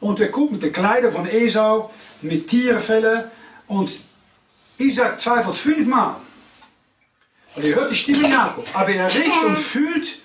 Und 0.00 0.20
er 0.20 0.30
kommt 0.30 0.52
mit 0.52 0.62
den 0.62 0.72
Kleidern 0.72 1.12
von 1.12 1.26
Esau, 1.26 1.90
mit 2.22 2.48
Tierenfellen. 2.48 3.24
Und 3.66 3.92
Isaac 4.78 5.20
zweifelt 5.20 5.56
fünfmal. 5.56 6.16
Und 7.56 7.64
er 7.64 7.74
hört 7.74 7.90
die 7.90 7.94
Stimme 7.94 8.28
Jakob. 8.28 8.66
Aber 8.72 8.90
er 8.90 9.06
riecht 9.06 9.44
und 9.44 9.58
fühlt 9.58 10.18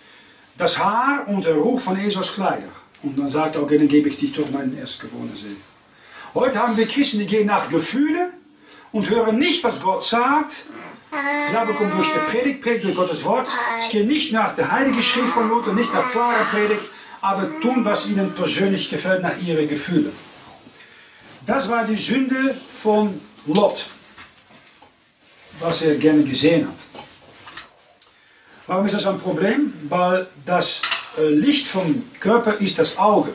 das 0.58 0.78
Haar 0.78 1.28
und 1.28 1.46
der 1.46 1.56
Ruch 1.56 1.80
von 1.82 1.98
Esaus 1.98 2.34
Kleider. 2.34 2.68
Und 3.04 3.18
dann 3.18 3.30
sagt 3.30 3.56
er, 3.56 3.64
okay, 3.64 3.78
dann 3.78 3.88
gebe 3.88 4.10
ich 4.10 4.18
dich 4.18 4.34
doch 4.34 4.50
meinen 4.50 4.78
Erstgeborenen 4.78 5.36
Segen. 5.36 5.62
Heute 6.34 6.60
haben 6.60 6.76
wir 6.78 6.88
Christen, 6.88 7.20
die 7.20 7.26
gehen 7.26 7.48
nach 7.48 7.70
Gefühlen 7.70 8.34
und 8.92 9.10
hören 9.10 9.38
nicht, 9.38 9.64
was 9.64 9.82
Gott 9.82 10.04
sagt. 10.04 10.66
Glaube 11.50 11.74
kommt 11.74 11.98
durch 11.98 12.08
die 12.08 12.32
Predigt, 12.32 12.62
Predigt 12.62 12.86
durch 12.86 12.96
Gottes 12.96 13.24
Wort. 13.24 13.50
Sie 13.80 13.98
gehen 13.98 14.08
nicht 14.08 14.32
nach 14.32 14.54
der 14.56 14.72
Heiligen 14.72 15.02
Schrift 15.02 15.30
von 15.30 15.50
Luther, 15.50 15.74
nicht 15.74 15.92
nach 15.94 16.12
klare 16.12 16.44
Predigt, 16.52 16.84
aber 17.22 17.50
tun, 17.62 17.84
was 17.84 18.08
ihnen 18.08 18.34
persönlich 18.34 18.90
gefällt, 18.90 19.24
nach 19.24 19.38
ihren 19.42 19.68
Gefühlen. 19.68 20.12
Das 21.48 21.68
war 21.68 21.86
die 21.86 21.96
Sünde 21.96 22.56
von 22.76 23.20
Lot, 23.48 23.88
was 25.60 25.82
er 25.82 25.96
gerne 25.96 26.24
gesehen 26.24 26.68
hat. 26.68 26.89
Warum 28.70 28.86
ist 28.86 28.94
das 28.94 29.08
ein 29.08 29.18
Problem? 29.18 29.74
Weil 29.90 30.28
das 30.46 30.84
äh, 31.18 31.28
Licht 31.28 31.66
vom 31.66 32.04
Körper 32.20 32.54
ist 32.54 32.78
das 32.78 33.00
Auge. 33.00 33.32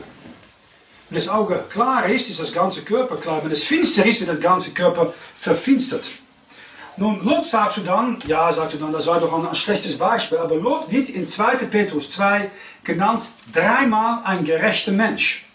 Wenn 1.09 1.17
das 1.17 1.27
Auge 1.27 1.61
klar 1.69 2.07
ist, 2.07 2.29
ist 2.29 2.39
das 2.39 2.53
ganze 2.53 2.83
Körper 2.83 3.17
klar. 3.17 3.41
Wenn 3.43 3.51
es 3.51 3.65
finster 3.65 4.05
ist, 4.05 4.21
wird 4.21 4.29
das 4.29 4.39
ganze 4.39 4.71
Körper 4.71 5.13
verfinstert. 5.35 6.09
Nun, 6.95 7.21
Lot 7.25 7.45
sagt 7.45 7.85
dann, 7.85 8.17
ja, 8.27 8.49
sagt 8.49 8.75
er 8.75 8.79
dann, 8.79 8.93
das 8.93 9.07
war 9.07 9.19
doch 9.19 9.33
ein, 9.37 9.45
ein 9.45 9.55
schlechtes 9.55 9.97
Beispiel, 9.97 10.37
aber 10.37 10.55
Lot 10.55 10.89
wird 10.89 11.09
in 11.09 11.27
2. 11.27 11.57
Petrus 11.65 12.11
2 12.11 12.49
genannt 12.85 13.25
dreimal 13.51 14.21
ein 14.23 14.45
gerechter 14.45 14.93
Mensch. 14.93 15.47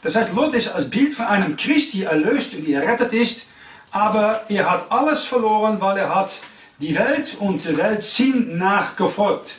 Das 0.00 0.16
heißt, 0.16 0.32
Lot 0.32 0.54
ist 0.54 0.68
als 0.68 0.88
Bild 0.88 1.12
von 1.12 1.26
einem 1.26 1.56
Christ, 1.56 1.92
der 1.92 2.12
erlöst 2.12 2.54
und 2.54 2.64
die 2.64 2.72
errettet 2.72 3.12
ist, 3.12 3.46
aber 3.90 4.46
er 4.48 4.70
hat 4.70 4.90
alles 4.90 5.22
verloren, 5.22 5.82
weil 5.82 5.98
er 5.98 6.14
hat 6.14 6.40
die 6.82 6.96
Welt 6.96 7.36
und 7.38 7.64
der 7.64 7.76
Welt 7.76 8.02
Sinn 8.02 8.58
nachgefolgt. 8.58 9.54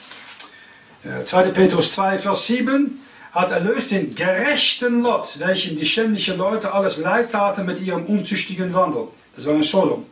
2. 1.26 1.44
Petrus 1.50 1.94
2, 1.94 2.20
Vers 2.20 2.48
7 2.48 3.00
hat 3.32 3.52
erlöst 3.52 3.92
den 3.92 4.14
gerechten 4.14 5.02
Lot, 5.02 5.40
welchem 5.40 5.78
die 5.78 5.86
schändlichen 5.86 6.38
Leute 6.38 6.74
alles 6.74 6.98
leid 6.98 7.32
taten 7.32 7.66
mit 7.66 7.82
ihrem 7.82 8.06
unzüchtigen 8.06 8.74
Wandel. 8.74 9.08
Das 9.36 9.46
war 9.46 9.56
ein 9.56 9.64
Sodom. 9.64 10.06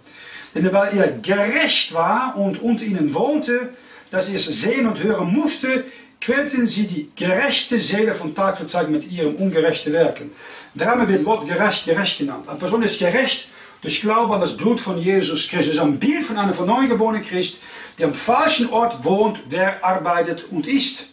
Denn 0.55 0.72
weil 0.72 0.97
er 0.97 1.12
gerecht 1.12 1.93
war 1.93 2.36
und 2.38 2.62
unter 2.62 2.84
ihnen 2.84 3.14
wohnte, 3.14 3.70
dass 4.09 4.30
er 4.30 4.36
es 4.36 4.45
sehen 4.45 4.88
und 4.88 5.03
hören 5.03 5.34
musste, 5.34 5.84
quälten 6.20 6.66
sie 6.66 6.88
die 6.88 7.09
gerechte 7.16 7.78
Seele 7.78 8.14
von 8.14 8.34
Tag 8.34 8.57
zu 8.57 8.68
Tag 8.68 8.89
mit 8.89 9.09
ihren 9.12 9.36
ungerechten 9.36 9.93
Werken. 9.93 10.32
Darum 10.76 11.07
wird 11.07 11.24
Lot 11.24 11.45
gerecht, 11.45 11.86
gerecht 11.86 12.18
genannt. 12.20 12.47
Eine 12.47 12.59
Person 12.59 12.84
ist 12.84 12.99
gerecht 12.99 13.49
durch 13.82 14.02
Glaube 14.02 14.34
an 14.34 14.42
das 14.42 14.56
Blut 14.56 14.80
von 14.80 14.98
Jesus 14.98 15.50
Christus. 15.50 15.80
Ein 15.80 16.00
Bild 16.00 16.26
von 16.26 16.38
einem 16.38 16.54
von 16.54 16.68
neuem 16.68 16.90
geborenen 16.90 17.24
Christ, 17.24 17.62
der 17.98 18.08
am 18.08 18.14
falschen 18.14 18.70
Ort 18.70 19.04
wohnt, 19.04 19.42
der 19.52 19.84
arbeitet 19.84 20.46
und 20.52 20.68
ist. 20.68 21.10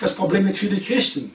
Das 0.00 0.14
Problem 0.14 0.44
mit 0.44 0.56
vielen 0.56 0.82
Christen. 0.82 1.32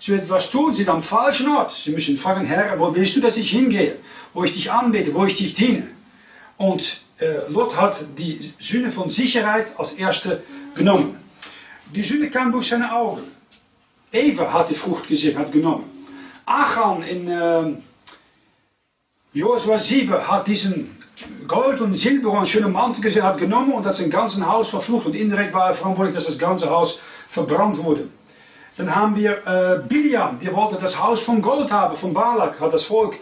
Sie 0.00 0.12
werden 0.12 0.28
was 0.28 0.50
tun, 0.50 0.72
sie 0.74 0.82
sind 0.84 0.92
am 0.92 1.02
falschen 1.02 1.48
Ort. 1.48 1.72
Sie 1.72 1.90
müssen 1.92 2.18
fragen, 2.18 2.46
Herr, 2.46 2.78
wo 2.78 2.94
willst 2.94 3.16
du, 3.16 3.20
dass 3.20 3.36
ich 3.36 3.50
hingehe? 3.50 3.96
Wo 4.34 4.44
ich 4.44 4.52
dich 4.52 4.70
anbete, 4.70 5.14
wo 5.14 5.24
ich 5.24 5.36
dich 5.36 5.54
diene? 5.54 5.88
Und 6.58 7.00
äh, 7.18 7.50
Lot 7.50 7.76
hat 7.76 8.04
die 8.18 8.52
Sünde 8.58 8.90
von 8.90 9.08
Sicherheit 9.08 9.72
als 9.78 9.92
erste 9.92 10.42
genommen. 10.74 11.16
Die 11.94 12.02
Sünde 12.02 12.30
kam 12.30 12.52
durch 12.52 12.68
seine 12.68 12.92
Augen. 12.92 13.22
Eva 14.12 14.52
hat 14.52 14.70
die 14.70 14.74
Frucht 14.74 15.08
gesehen, 15.08 15.38
hat 15.38 15.52
genommen. 15.52 15.84
Achan 16.44 17.02
in 17.02 17.28
äh, 17.28 17.72
Josua 19.36 19.76
7 19.76 20.26
hat 20.26 20.46
diesen 20.46 20.96
Gold 21.46 21.82
und 21.82 21.94
Silber 21.94 22.30
und 22.30 22.48
schönen 22.48 22.72
Mantel 22.72 23.02
gesehen, 23.02 23.22
hat 23.22 23.36
genommen 23.36 23.70
und 23.72 23.84
hat 23.84 23.92
sein 23.92 24.08
ganzes 24.08 24.42
Haus 24.42 24.70
verflucht. 24.70 25.04
Und 25.04 25.14
indirekt 25.14 25.52
war 25.52 25.68
er 25.68 25.74
verantwortlich, 25.74 26.14
dass 26.14 26.24
das 26.24 26.38
ganze 26.38 26.70
Haus 26.70 27.00
verbrannt 27.28 27.76
wurde. 27.76 28.08
Dann 28.78 28.96
haben 28.96 29.14
wir 29.14 29.46
äh, 29.46 29.86
Biliam, 29.86 30.38
der 30.40 30.56
wollte 30.56 30.78
das 30.80 30.98
Haus 30.98 31.20
von 31.20 31.42
Gold 31.42 31.70
haben, 31.70 31.98
von 31.98 32.14
Balak, 32.14 32.58
hat 32.60 32.72
das 32.72 32.84
Volk 32.84 33.16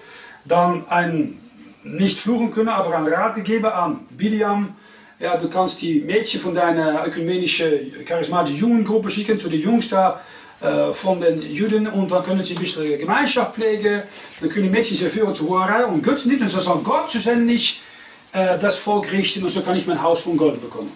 dann 0.44 0.84
ein, 0.88 1.36
nicht 1.82 2.20
fluchen 2.20 2.52
können, 2.52 2.68
aber 2.68 2.96
einen 2.96 3.08
Rat 3.08 3.34
gegeben 3.34 3.66
an 3.66 4.06
Biliam. 4.10 4.76
Ja, 5.18 5.36
du 5.36 5.50
kannst 5.50 5.82
die 5.82 6.00
Mädchen 6.00 6.40
von 6.40 6.54
deiner 6.54 7.08
ökumenischen, 7.08 8.04
charismatischen 8.06 8.60
Jungengruppe 8.60 9.10
schicken, 9.10 9.36
zu 9.36 9.48
den 9.48 9.60
Jungs 9.60 9.88
da 9.88 10.20
von 10.92 11.20
den 11.20 11.42
Juden 11.42 11.86
und 11.86 12.10
dann 12.10 12.24
können 12.24 12.42
sie 12.42 12.54
ein 12.54 12.60
bisschen 12.60 12.98
Gemeinschaft 12.98 13.54
pflegen. 13.54 14.02
Dann 14.40 14.48
können 14.48 14.64
die 14.64 14.70
Mädchen 14.70 14.96
sie 14.96 15.08
führen 15.10 15.34
zur 15.34 15.48
Hoherei 15.48 15.84
und 15.84 16.02
Götzen 16.02 16.30
nicht. 16.30 16.42
Und 16.42 16.48
so 16.48 16.60
soll 16.60 16.78
Gott 16.78 17.10
schlussendlich 17.10 17.80
äh, 18.32 18.58
das 18.58 18.76
Volk 18.76 19.10
richten 19.12 19.42
und 19.42 19.50
so 19.50 19.62
kann 19.62 19.76
ich 19.76 19.86
mein 19.86 20.02
Haus 20.02 20.20
von 20.20 20.36
Gold 20.36 20.60
bekommen. 20.60 20.92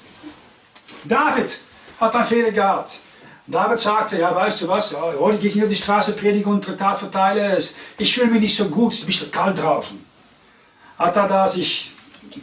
David 1.05 1.59
hat 2.01 2.15
einen 2.15 2.25
Fehler 2.25 2.51
gehabt. 2.51 2.99
David 3.47 3.81
sagte, 3.81 4.19
ja 4.19 4.35
weißt 4.35 4.63
du 4.63 4.69
was, 4.69 4.95
heute 4.95 5.39
gehe 5.39 5.49
ich 5.49 5.55
nicht 5.55 5.65
auf 5.65 5.71
die 5.71 5.77
Straße 5.77 6.13
predigen 6.13 6.53
und 6.53 6.65
Traktat 6.65 6.99
verteilen. 6.99 7.63
Ich 7.97 8.15
fühle 8.15 8.27
mich 8.27 8.43
nicht 8.43 8.57
so 8.57 8.67
gut, 8.67 8.93
es 8.93 8.99
ist 8.99 9.05
ein 9.05 9.07
bisschen 9.07 9.31
kalt 9.31 9.59
draußen. 9.59 10.05
Hat 10.99 11.17
er 11.17 11.29
da 11.29 11.47
sich 11.47 11.93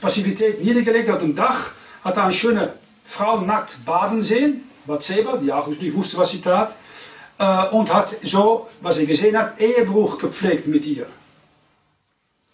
Passivität 0.02 0.64
niedergelegt 0.64 1.10
auf 1.10 1.20
dem 1.20 1.36
Dach, 1.36 1.72
hat 2.04 2.18
er 2.18 2.24
eine 2.24 2.34
schöne 2.34 2.74
Frau 3.06 3.40
nackt 3.42 3.78
baden 3.86 4.22
sehen, 4.22 4.70
Bathseba, 4.88 5.38
die 5.38 5.54
auch 5.54 5.68
nicht 5.68 5.94
wusste, 5.94 6.18
was 6.18 6.32
sie 6.32 6.42
tat, 6.42 6.76
äh, 7.38 7.68
und 7.68 7.94
hat 7.94 8.16
so, 8.24 8.70
was 8.82 8.98
er 8.98 9.06
gesehen 9.06 9.38
hat, 9.38 9.60
Ehebruch 9.60 10.18
gepflegt 10.18 10.68
mit 10.68 10.86
ihr. 10.86 11.08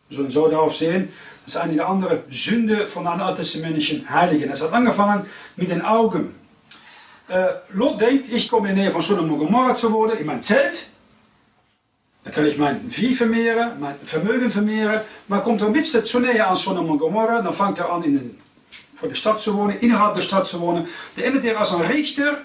Wir 0.10 0.18
sollen 0.18 0.32
so 0.32 0.48
darauf 0.48 0.76
sehen, 0.76 1.10
das 1.46 1.58
eine 1.58 1.86
andere 1.86 2.24
Sünde 2.30 2.88
von 2.88 3.08
einem 3.08 3.22
alttestamentlichen 3.22 4.10
Heiligen. 4.10 4.52
Es 4.52 4.62
hat 4.62 4.74
angefangen 4.74 5.26
mit 5.56 5.70
den 5.70 5.82
Augen. 5.82 6.36
Äh, 7.28 7.48
Lot 7.74 8.02
denkt, 8.02 8.30
ich 8.32 8.50
komme 8.50 8.70
in 8.70 8.76
der 8.76 8.86
Nähe 8.86 8.94
von 8.94 9.02
Sodom 9.02 9.32
und 9.32 9.40
Gomorra 9.40 9.74
zu 9.76 9.92
wohnen, 9.92 10.18
in 10.18 10.26
mein 10.26 10.44
Zelt. 10.44 10.88
Da 12.24 12.30
kann 12.30 12.46
ich 12.46 12.58
mein 12.58 12.92
Vieh 12.92 13.16
vermehren, 13.16 13.80
mein 13.80 13.96
Vermögen 14.06 14.52
vermehren. 14.52 15.02
Maar 15.28 15.42
kommt 15.42 15.62
er 15.62 15.68
ein 15.68 15.74
bisschen 15.74 16.06
zu 16.06 16.20
näher 16.20 16.48
an 16.50 16.56
Sodom 16.56 16.90
und 16.90 17.00
Gomorra, 17.00 17.42
dann 17.42 17.54
fängt 17.54 17.80
er 17.80 17.92
an, 17.92 18.04
in 18.04 18.20
den, 18.20 18.42
vor 18.96 19.10
der 19.10 19.16
Stadt 19.16 19.40
zu 19.40 19.56
wohnen, 19.56 19.80
innerhalb 19.80 20.14
der 20.14 20.22
Stadt 20.22 20.46
zu 20.46 20.60
wohnen. 20.60 20.88
Der 21.18 21.26
endet 21.26 21.46
er 21.46 21.60
als 21.60 21.74
ein 21.74 21.82
Richter, 21.82 22.40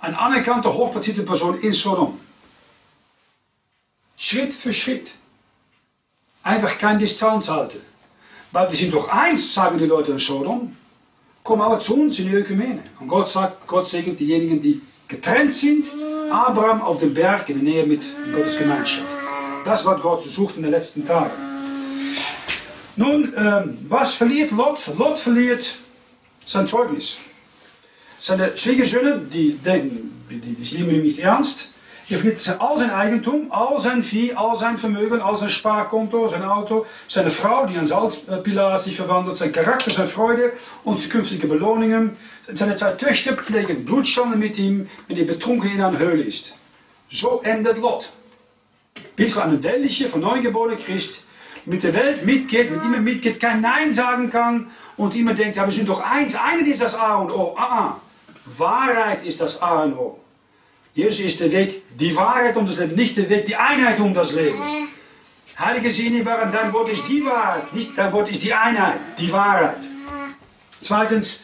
ein 0.00 0.14
anerkannter, 0.14 0.72
hochplatzierte 0.72 1.22
Person 1.22 1.60
in 1.60 1.72
Sodom. 1.72 2.18
Schritt 4.16 4.54
für 4.54 4.72
Schritt. 4.72 5.10
Einfach 6.42 6.78
keine 6.78 6.98
Distanz 6.98 7.48
halten. 7.48 7.80
Weil 8.52 8.70
wir 8.70 8.78
sind 8.78 8.94
doch 8.94 9.08
eins, 9.08 9.52
sagen 9.52 9.78
die 9.78 9.86
Leute 9.86 10.12
in 10.12 10.18
Sodom. 10.18 10.76
Komm 11.42 11.60
aber 11.60 11.80
zu 11.80 11.94
uns 11.94 12.18
in 12.18 12.28
die 12.28 12.34
Ökumene. 12.34 12.82
Und 13.00 13.08
Gott 13.08 13.30
sagt, 13.30 13.66
Gott 13.66 13.86
segnet 13.86 14.18
diejenigen, 14.20 14.60
die 14.60 14.80
getrennt 15.06 15.52
sind. 15.52 15.86
Abraham 16.30 16.82
auf 16.82 16.98
dem 16.98 17.14
Berg 17.14 17.48
in 17.48 17.64
der 17.64 17.72
Nähe 17.72 17.86
mit 17.86 18.02
Gottes 18.34 18.58
Gemeinschaft. 18.58 19.08
Das, 19.64 19.84
was 19.84 20.00
Gott 20.00 20.24
sucht 20.24 20.56
in 20.56 20.62
den 20.62 20.72
letzten 20.72 21.06
Tagen. 21.06 21.30
Nun, 22.96 23.32
ähm, 23.36 23.78
was 23.88 24.14
verliert 24.14 24.50
Lot? 24.50 24.90
Lot 24.96 25.18
verliert 25.18 25.76
sein 26.44 26.66
Zeugnis. 26.66 27.18
Seine 28.18 28.56
Schwiegersöhne, 28.56 29.20
die, 29.32 29.58
denken, 29.58 30.24
die, 30.30 30.40
die, 30.40 30.76
nehmen 30.76 30.94
ihn 30.96 31.02
nicht 31.02 31.20
ernst. 31.20 31.70
Je 32.08 32.16
verliert 32.16 32.58
al 32.58 32.78
zijn 32.78 32.90
Eigentum, 32.90 33.50
al 33.50 33.80
zijn 33.80 34.04
Vieh, 34.04 34.36
al 34.36 34.56
zijn 34.56 34.78
Vermögen, 34.78 35.20
al 35.20 35.36
zijn 35.36 35.50
Sparkonto, 35.50 36.26
sein 36.26 36.42
Auto, 36.42 36.86
seine 37.06 37.30
Frau, 37.30 37.66
die 37.66 37.76
ein 37.76 37.86
Salzpilar 37.86 38.78
sich 38.78 38.96
verwandelt, 38.96 39.36
sein 39.36 39.52
Charakter, 39.52 39.90
seine 39.90 40.08
Freude 40.08 40.52
und 40.84 41.02
zukünftige 41.02 41.46
Belohnungen. 41.46 42.16
Seine 42.50 42.76
zwei 42.76 42.92
Töchter 42.92 43.34
pflegen 43.34 43.84
Blutschande 43.84 44.38
mit 44.38 44.58
ihm, 44.58 44.88
wenn 45.06 45.18
er 45.18 45.26
betrunken 45.26 45.70
in 45.70 45.82
einer 45.82 45.98
Höhle 45.98 46.22
ist. 46.22 46.54
So 47.10 47.42
endet 47.42 47.76
Lot. 47.76 48.10
Bis 49.16 49.34
für 49.34 49.42
eine 49.42 49.62
weltliche, 49.62 50.08
von 50.08 50.22
neugeborene 50.22 50.76
Christ 50.76 51.26
mit 51.66 51.82
der 51.82 51.92
Welt 51.92 52.24
mitgeht, 52.24 52.70
mit 52.70 52.82
ihm 52.84 53.04
mitgeht, 53.04 53.38
kein 53.38 53.60
Nein 53.60 53.92
sagen 53.92 54.30
kann 54.30 54.70
und 54.96 55.14
immer 55.14 55.34
denkt, 55.34 55.56
ja, 55.56 55.66
wir 55.66 55.72
sind 55.72 55.88
doch 55.88 56.00
eins, 56.00 56.34
eine 56.34 56.66
ist 56.66 56.80
das 56.80 56.94
A 56.94 57.16
und 57.16 57.30
O. 57.30 57.54
Ah, 57.58 57.68
ah. 57.70 58.00
Wahrheit 58.56 59.24
ist 59.24 59.40
das 59.40 59.60
A 59.60 59.82
und 59.82 59.94
O. 59.94 60.18
Jesus 60.94 61.20
ist 61.20 61.40
der 61.40 61.52
Weg, 61.52 61.82
die 61.96 62.14
Wahrheit 62.16 62.56
um 62.56 62.66
das 62.66 62.76
Leben, 62.76 62.94
nicht 62.94 63.16
der 63.16 63.28
Weg, 63.28 63.46
die 63.46 63.56
Einheit 63.56 64.00
um 64.00 64.12
das 64.14 64.32
Leben. 64.32 64.60
Heilige 65.58 65.90
Sinne 65.90 66.24
waren, 66.24 66.52
dein 66.52 66.72
Wort 66.72 66.88
ist 66.88 67.08
die 67.08 67.24
Wahrheit, 67.24 67.72
nicht 67.72 67.96
dein 67.96 68.12
Wort 68.12 68.28
ist 68.28 68.42
die 68.42 68.54
Einheit, 68.54 69.00
die 69.18 69.30
Wahrheit. 69.32 69.78
Zweitens 70.80 71.42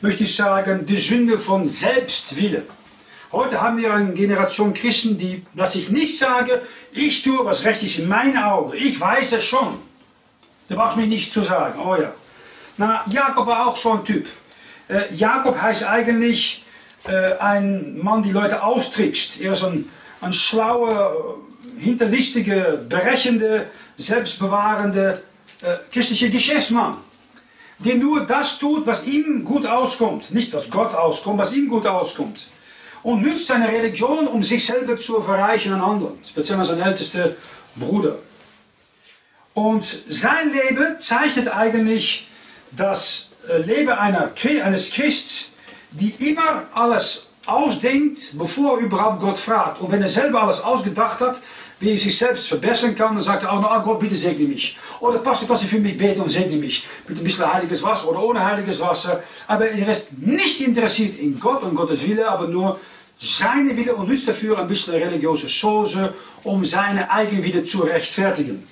möchte 0.00 0.24
ich 0.24 0.34
sagen, 0.34 0.84
die 0.84 0.96
Sünde 0.96 1.38
von 1.38 1.66
Selbstwille. 1.66 2.64
Heute 3.30 3.60
haben 3.60 3.78
wir 3.78 3.94
eine 3.94 4.12
Generation 4.12 4.74
Christen, 4.74 5.16
die, 5.16 5.46
dass 5.54 5.74
ich 5.74 5.88
nicht 5.88 6.18
sage, 6.18 6.62
ich 6.92 7.22
tue, 7.22 7.44
was 7.44 7.64
recht 7.64 7.82
ist 7.82 7.98
in 7.98 8.08
meinen 8.08 8.36
Augen. 8.36 8.72
Ich 8.76 9.00
weiß 9.00 9.32
es 9.32 9.44
schon. 9.44 9.78
Du 10.68 10.74
brauchst 10.74 10.96
mir 10.96 11.06
nicht 11.06 11.32
zu 11.32 11.42
sagen. 11.42 11.80
Oh 11.80 11.96
ja. 11.96 12.12
Na, 12.76 13.04
Jakob 13.10 13.46
war 13.46 13.66
auch 13.66 13.76
so 13.76 13.92
ein 13.92 14.04
Typ. 14.04 14.28
Äh, 14.92 15.14
Jakob 15.14 15.60
heißt 15.60 15.84
eigentlich 15.88 16.64
äh, 17.04 17.34
ein 17.38 17.98
Mann, 17.98 18.22
die 18.22 18.32
Leute 18.32 18.62
austrickst. 18.62 19.40
Er 19.40 19.54
ist 19.54 19.64
ein, 19.64 19.88
ein 20.20 20.32
schlauer, 20.32 21.38
hinterlistige, 21.78 22.84
berechende, 22.88 23.66
selbstbewahrende 23.96 25.22
äh, 25.62 25.76
christliche 25.90 26.30
Geschäftsmann. 26.30 26.98
Der 27.78 27.96
nur 27.96 28.26
das 28.26 28.58
tut, 28.58 28.86
was 28.86 29.06
ihm 29.06 29.44
gut 29.44 29.66
auskommt. 29.66 30.32
Nicht 30.32 30.52
was 30.52 30.70
Gott 30.70 30.94
auskommt, 30.94 31.40
was 31.40 31.52
ihm 31.52 31.68
gut 31.68 31.86
auskommt. 31.86 32.46
Und 33.02 33.22
nützt 33.22 33.46
seine 33.46 33.68
Religion, 33.68 34.28
um 34.28 34.42
sich 34.42 34.64
selber 34.64 34.96
zu 34.96 35.20
verreichen 35.20 35.72
an 35.72 35.80
anderen. 35.80 36.18
An 36.36 36.64
sein 36.64 36.80
ältester 36.80 37.30
Bruder. 37.74 38.18
Und 39.54 39.84
sein 40.08 40.52
Leben 40.52 41.00
zeichnet 41.00 41.48
eigentlich 41.48 42.28
das 42.70 43.31
Leben 43.66 43.90
einer, 43.90 44.32
eines 44.64 44.90
Christs, 44.90 45.54
die 45.90 46.14
immer 46.30 46.64
alles 46.74 47.28
ausdenkt, 47.46 48.38
bevor 48.38 48.78
er 48.78 48.84
überhaupt 48.84 49.20
Gott 49.20 49.38
fragt. 49.38 49.80
Und 49.80 49.90
wenn 49.90 50.02
er 50.02 50.08
selber 50.08 50.42
alles 50.42 50.60
ausgedacht 50.60 51.20
hat, 51.20 51.40
wie 51.80 51.90
er 51.90 51.98
sich 51.98 52.16
selbst 52.16 52.46
verbessern 52.46 52.94
kann, 52.94 53.14
dann 53.14 53.22
sagt 53.22 53.42
er 53.42 53.52
auch, 53.52 53.58
oh, 53.60 53.82
Gott, 53.82 53.98
bitte 53.98 54.14
segne 54.14 54.46
mich. 54.46 54.78
Oder 55.00 55.18
Pastor, 55.18 55.48
kannst 55.48 55.64
du 55.64 55.66
für 55.66 55.80
mich 55.80 55.98
beten 55.98 56.20
und 56.20 56.30
segne 56.30 56.56
mich 56.56 56.86
mit 57.08 57.18
ein 57.18 57.24
bisschen 57.24 57.52
heiliges 57.52 57.82
Wasser 57.82 58.08
oder 58.08 58.22
ohne 58.22 58.44
heiliges 58.44 58.80
Wasser. 58.80 59.22
Aber 59.48 59.68
er 59.68 59.88
ist 59.88 60.12
nicht 60.16 60.60
interessiert 60.60 61.16
in 61.16 61.38
Gott 61.40 61.62
und 61.62 61.74
Gottes 61.74 62.06
Wille, 62.06 62.28
aber 62.28 62.46
nur 62.46 62.78
seine 63.18 63.76
Wille 63.76 63.94
und 63.94 64.08
nutzt 64.08 64.28
dafür 64.28 64.58
ein 64.58 64.68
bisschen 64.68 64.94
religiöse 64.94 65.48
Soße, 65.48 66.14
um 66.44 66.64
seine 66.64 67.10
eigene 67.10 67.42
Wille 67.42 67.64
zu 67.64 67.82
rechtfertigen. 67.82 68.66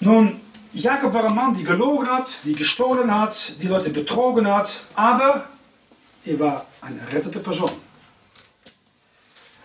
Nun, 0.00 0.40
Jakob 0.76 1.14
war 1.14 1.24
ein 1.24 1.34
Mann, 1.34 1.54
die 1.54 1.64
gelogen 1.64 2.06
hat, 2.06 2.28
die 2.44 2.52
gestohlen 2.52 3.18
hat, 3.18 3.62
die 3.62 3.66
Leute 3.66 3.88
betrogen 3.88 4.46
hat, 4.46 4.70
aber 4.94 5.46
er 6.24 6.38
war 6.38 6.66
eine 6.82 7.00
rettete 7.10 7.38
Person. 7.38 7.70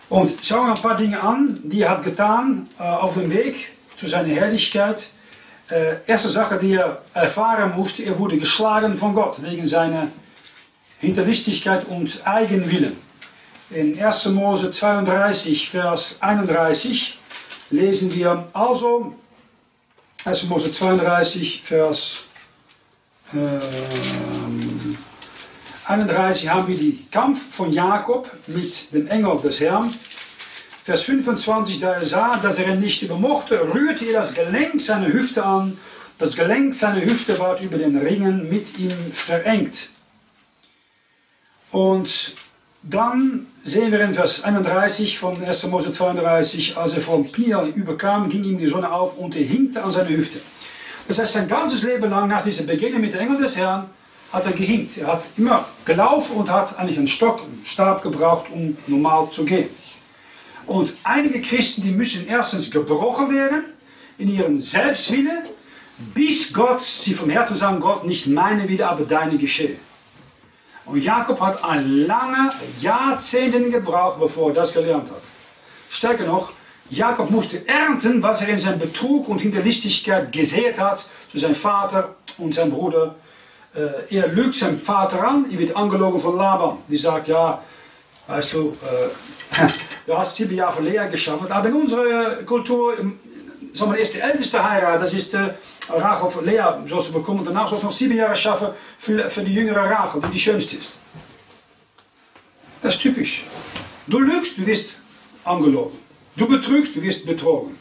Und 0.08 0.32
schau 0.42 0.62
ein 0.62 0.74
paar 0.74 0.96
Dinge 0.96 1.22
an, 1.22 1.60
die 1.64 1.82
er 1.82 1.90
hat 1.90 2.02
getan 2.02 2.66
äh, 2.78 2.82
auf 2.82 3.14
dem 3.14 3.30
Weg 3.30 3.72
zu 3.94 4.08
seiner 4.08 4.32
Herrlichkeit. 4.32 5.10
Äh, 5.68 5.96
erste 6.06 6.30
Sache, 6.30 6.58
die 6.58 6.74
er 6.74 7.02
erfahren 7.12 7.74
musste, 7.76 8.04
er 8.04 8.18
wurde 8.18 8.38
geschlagen 8.38 8.94
von 8.94 9.14
Gott 9.14 9.42
wegen 9.42 9.66
seiner 9.66 10.08
Hinterlistigkeit 10.98 11.86
und 11.88 12.26
Eigenwillen. 12.26 12.96
In 13.68 14.02
1. 14.02 14.26
Mose 14.30 14.70
32, 14.70 15.68
Vers 15.68 16.16
31 16.20 17.18
lesen 17.70 18.14
wir 18.14 18.48
also 18.54 19.14
1. 20.24 20.44
Mose 20.44 20.70
32, 20.70 21.62
Vers 21.62 22.26
ähm, 23.34 24.96
31 25.86 26.48
haben 26.48 26.68
wir 26.68 26.76
die 26.76 27.06
Kampf 27.10 27.56
von 27.56 27.72
Jakob 27.72 28.30
mit 28.46 28.92
dem 28.92 29.08
Engel 29.08 29.40
des 29.40 29.60
Herrn. 29.60 29.92
Vers 30.84 31.02
25, 31.02 31.80
da 31.80 31.94
er 31.94 32.02
sah, 32.02 32.36
dass 32.36 32.58
er 32.60 32.68
ihn 32.68 32.78
nicht 32.78 33.02
übermochte, 33.02 33.74
rührte 33.74 34.04
er 34.06 34.20
das 34.20 34.32
Gelenk 34.32 34.80
seiner 34.80 35.08
Hüfte 35.08 35.44
an. 35.44 35.76
Das 36.18 36.36
Gelenk 36.36 36.72
seiner 36.74 37.04
Hüfte 37.04 37.40
war 37.40 37.60
über 37.60 37.78
den 37.78 37.96
Ringen 37.96 38.48
mit 38.48 38.78
ihm 38.78 39.12
verengt. 39.12 39.88
Und 41.72 42.36
dann 42.82 43.46
sehen 43.64 43.92
wir 43.92 44.00
in 44.00 44.14
Vers 44.14 44.42
31 44.42 45.18
von 45.18 45.42
1. 45.42 45.66
Mose 45.68 45.92
32, 45.92 46.76
als 46.76 46.94
er 46.94 47.00
vom 47.00 47.30
Pniel 47.30 47.72
überkam, 47.74 48.28
ging 48.28 48.42
ihm 48.42 48.58
die 48.58 48.66
Sonne 48.66 48.90
auf 48.90 49.16
und 49.16 49.36
er 49.36 49.44
hinkte 49.44 49.82
an 49.82 49.90
seine 49.90 50.10
Hüfte. 50.10 50.40
Das 51.06 51.18
heißt, 51.18 51.32
sein 51.34 51.48
ganzes 51.48 51.84
Leben 51.84 52.10
lang 52.10 52.28
nach 52.28 52.42
diesem 52.42 52.66
Begegnung 52.66 53.00
mit 53.00 53.12
den 53.12 53.20
Engel 53.20 53.38
des 53.38 53.56
Herrn 53.56 53.86
hat 54.32 54.46
er 54.46 54.52
gehinkt. 54.52 54.96
Er 54.98 55.08
hat 55.08 55.22
immer 55.36 55.64
gelaufen 55.84 56.36
und 56.36 56.50
hat 56.50 56.78
eigentlich 56.78 56.98
einen 56.98 57.06
Stock, 57.06 57.40
einen 57.40 57.62
Stab 57.64 58.02
gebraucht, 58.02 58.46
um 58.52 58.76
normal 58.86 59.30
zu 59.30 59.44
gehen. 59.44 59.68
Und 60.66 60.94
einige 61.04 61.40
Christen, 61.40 61.82
die 61.82 61.90
müssen 61.90 62.26
erstens 62.26 62.70
gebrochen 62.70 63.34
werden 63.34 63.64
in 64.18 64.28
ihren 64.28 64.60
Selbstwille, 64.60 65.44
bis 66.14 66.52
Gott, 66.52 66.82
sie 66.82 67.14
vom 67.14 67.30
Herzen 67.30 67.56
sagen, 67.56 67.80
Gott, 67.80 68.04
nicht 68.04 68.26
meine 68.26 68.68
Wille, 68.68 68.88
aber 68.88 69.04
deine 69.04 69.36
geschehe. 69.36 69.76
Und 70.84 71.02
Jakob 71.02 71.40
hat 71.40 71.64
ein 71.64 72.06
lange 72.06 72.50
Jahrzehnten 72.80 73.70
gebraucht, 73.70 74.18
bevor 74.18 74.50
er 74.50 74.54
das 74.54 74.72
gelernt 74.72 75.08
hat. 75.10 75.22
Stärker 75.88 76.24
noch, 76.24 76.52
Jakob 76.90 77.30
musste 77.30 77.66
ernten, 77.66 78.22
was 78.22 78.42
er 78.42 78.48
in 78.48 78.58
seinem 78.58 78.78
Betrug 78.78 79.28
und 79.28 79.40
Hinterlistigkeit 79.40 80.32
gesät 80.32 80.78
hat 80.78 81.06
zu 81.30 81.38
seinem 81.38 81.54
Vater 81.54 82.16
und 82.38 82.54
seinem 82.54 82.72
Bruder. 82.72 83.14
Äh, 83.74 84.14
er 84.14 84.28
lügt 84.28 84.54
seinen 84.54 84.80
Vater 84.80 85.26
an, 85.26 85.46
er 85.50 85.58
wird 85.58 85.76
angelogen 85.76 86.20
von 86.20 86.36
Laban. 86.36 86.78
Die 86.88 86.96
sagt, 86.96 87.28
ja, 87.28 87.62
weißt 88.26 88.54
du, 88.54 88.76
äh, 88.82 89.66
du 90.06 90.18
hast 90.18 90.36
sieben 90.36 90.54
Jahre 90.54 90.72
für 90.72 90.82
Lea 90.82 91.08
geschafft, 91.10 91.50
aber 91.50 91.68
in 91.68 91.74
unserer 91.74 92.42
Kultur, 92.44 92.94
sagen 93.72 93.92
wir, 93.92 93.98
ist 93.98 94.14
die 94.14 94.20
älteste 94.20 94.62
Heirat, 94.62 95.00
das 95.02 95.14
ist 95.14 95.34
äh, 95.34 95.54
Rachel 95.90 96.44
Lea, 96.44 96.82
zoals 96.88 97.06
ze 97.06 97.12
bekommen. 97.12 97.44
Daarna 97.44 97.66
zoals 97.66 97.82
nog 97.82 97.92
sieben 97.92 98.16
Jahre 98.16 98.36
schaffen 98.36 98.68
für, 98.98 99.30
für 99.30 99.42
die 99.42 99.54
jüngere 99.54 99.90
Rachel, 99.90 100.20
die 100.22 100.30
die 100.30 100.40
schönste 100.40 100.76
ist. 100.76 100.92
Das 102.80 102.94
ist 102.94 103.00
typisch. 103.00 103.44
Du 104.06 104.18
lügst, 104.18 104.58
du 104.58 104.66
wirst 104.66 104.96
angelogen. 105.44 105.98
Du 106.36 106.46
betrügst, 106.46 106.96
du 106.96 107.02
wirst 107.02 107.24
betrogen. 107.26 107.78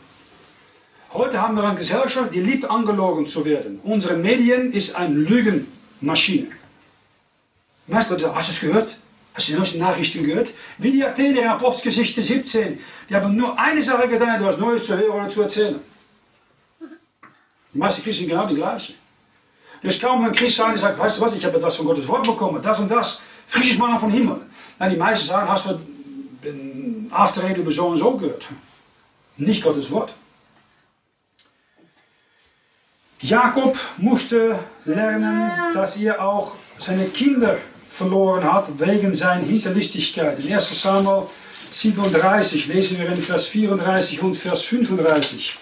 Heute 1.14 1.42
haben 1.42 1.56
wir 1.56 1.64
eine 1.64 1.76
Gesellschaft, 1.76 2.34
die 2.34 2.40
liebt 2.40 2.66
angelogen 2.70 3.28
zu 3.28 3.44
werden. 3.44 3.80
Unsere 3.84 4.16
Medien 4.16 4.72
ist 4.72 4.96
eine 4.96 5.16
Lügenmaschine. 5.16 6.52
Sagen, 7.88 8.36
hast 8.36 8.48
du 8.48 8.52
es 8.52 8.62
gehört? 8.62 8.98
Hast 9.34 9.50
du 9.50 9.58
neuesten 9.58 9.80
Nachrichten 9.80 10.24
gehört? 10.24 10.54
Wie 10.78 10.92
die 10.92 11.06
Athener 11.06 11.42
in 11.42 11.48
Apostelgeschichte 11.48 12.22
17, 12.22 12.80
die 13.10 13.16
haben 13.16 13.36
nur 13.36 13.58
eine 13.58 13.82
Sache 13.82 14.08
getan, 14.08 14.36
etwas 14.36 14.58
Neues 14.58 14.86
zu 14.86 14.98
hören 14.98 15.12
oder 15.12 15.30
zu 15.30 15.44
erzählen. 15.44 15.80
Die 17.74 17.78
meisten 17.78 18.04
Christen 18.04 18.28
genau 18.28 18.46
die 18.46 18.56
gleiche. 18.56 18.94
Dus 19.82 20.00
kaum 20.00 20.26
ein 20.26 20.34
Christ 20.34 20.58
sagen, 20.58 20.78
sagt, 20.78 21.00
weißt 21.00 21.18
du 21.18 21.22
was, 21.22 21.34
ich 21.34 21.46
habe 21.46 21.58
etwas 21.58 21.76
von 21.76 21.86
Gottes 21.86 22.08
Wort 22.08 22.28
bekommen, 22.28 22.62
das 22.62 22.80
und 22.80 22.92
das, 22.92 23.24
frisches 23.48 23.78
Mann 23.78 23.98
vom 23.98 24.12
Himmel. 24.12 24.42
Na, 24.78 24.90
die 24.90 24.98
meisten 24.98 25.26
sagen, 25.26 25.50
hast 25.50 25.68
du 25.68 25.80
den 26.44 27.10
Afterrede 27.12 27.62
über 27.62 27.72
so 27.72 27.88
und 27.88 27.98
so 27.98 28.12
gehört? 28.18 28.46
Nicht 29.38 29.64
Gottes 29.64 29.90
Wort. 29.92 30.14
Jakob 33.22 33.78
musste 33.98 34.60
lernen, 34.86 35.52
dass 35.74 35.98
er 35.98 36.22
auch 36.22 36.56
seine 36.78 37.06
Kinder 37.06 37.58
verloren 37.92 38.44
hat 38.52 38.68
wegen 38.80 39.14
seiner 39.14 39.46
Hinterlistigkeit. 39.46 40.40
In 40.40 40.54
1 40.54 40.82
Samuel 40.82 41.28
37 41.72 42.68
lesen 42.68 43.00
wir 43.00 43.10
in 43.10 43.22
Vers 43.22 43.48
34 43.48 44.22
und 44.22 44.36
Vers 44.36 44.62
35. 44.64 45.58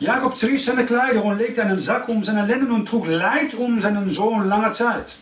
Jakob 0.00 0.36
zerriss 0.36 0.64
seine 0.64 0.84
Kleider 0.84 1.24
und 1.24 1.38
legte 1.38 1.62
einen 1.62 1.78
Sack 1.78 2.08
um 2.08 2.24
seine 2.24 2.46
Lenden 2.46 2.72
und 2.72 2.86
trug 2.86 3.06
Leid 3.06 3.54
um 3.54 3.80
seinen 3.80 4.10
Sohn 4.10 4.48
lange 4.48 4.72
Zeit. 4.72 5.16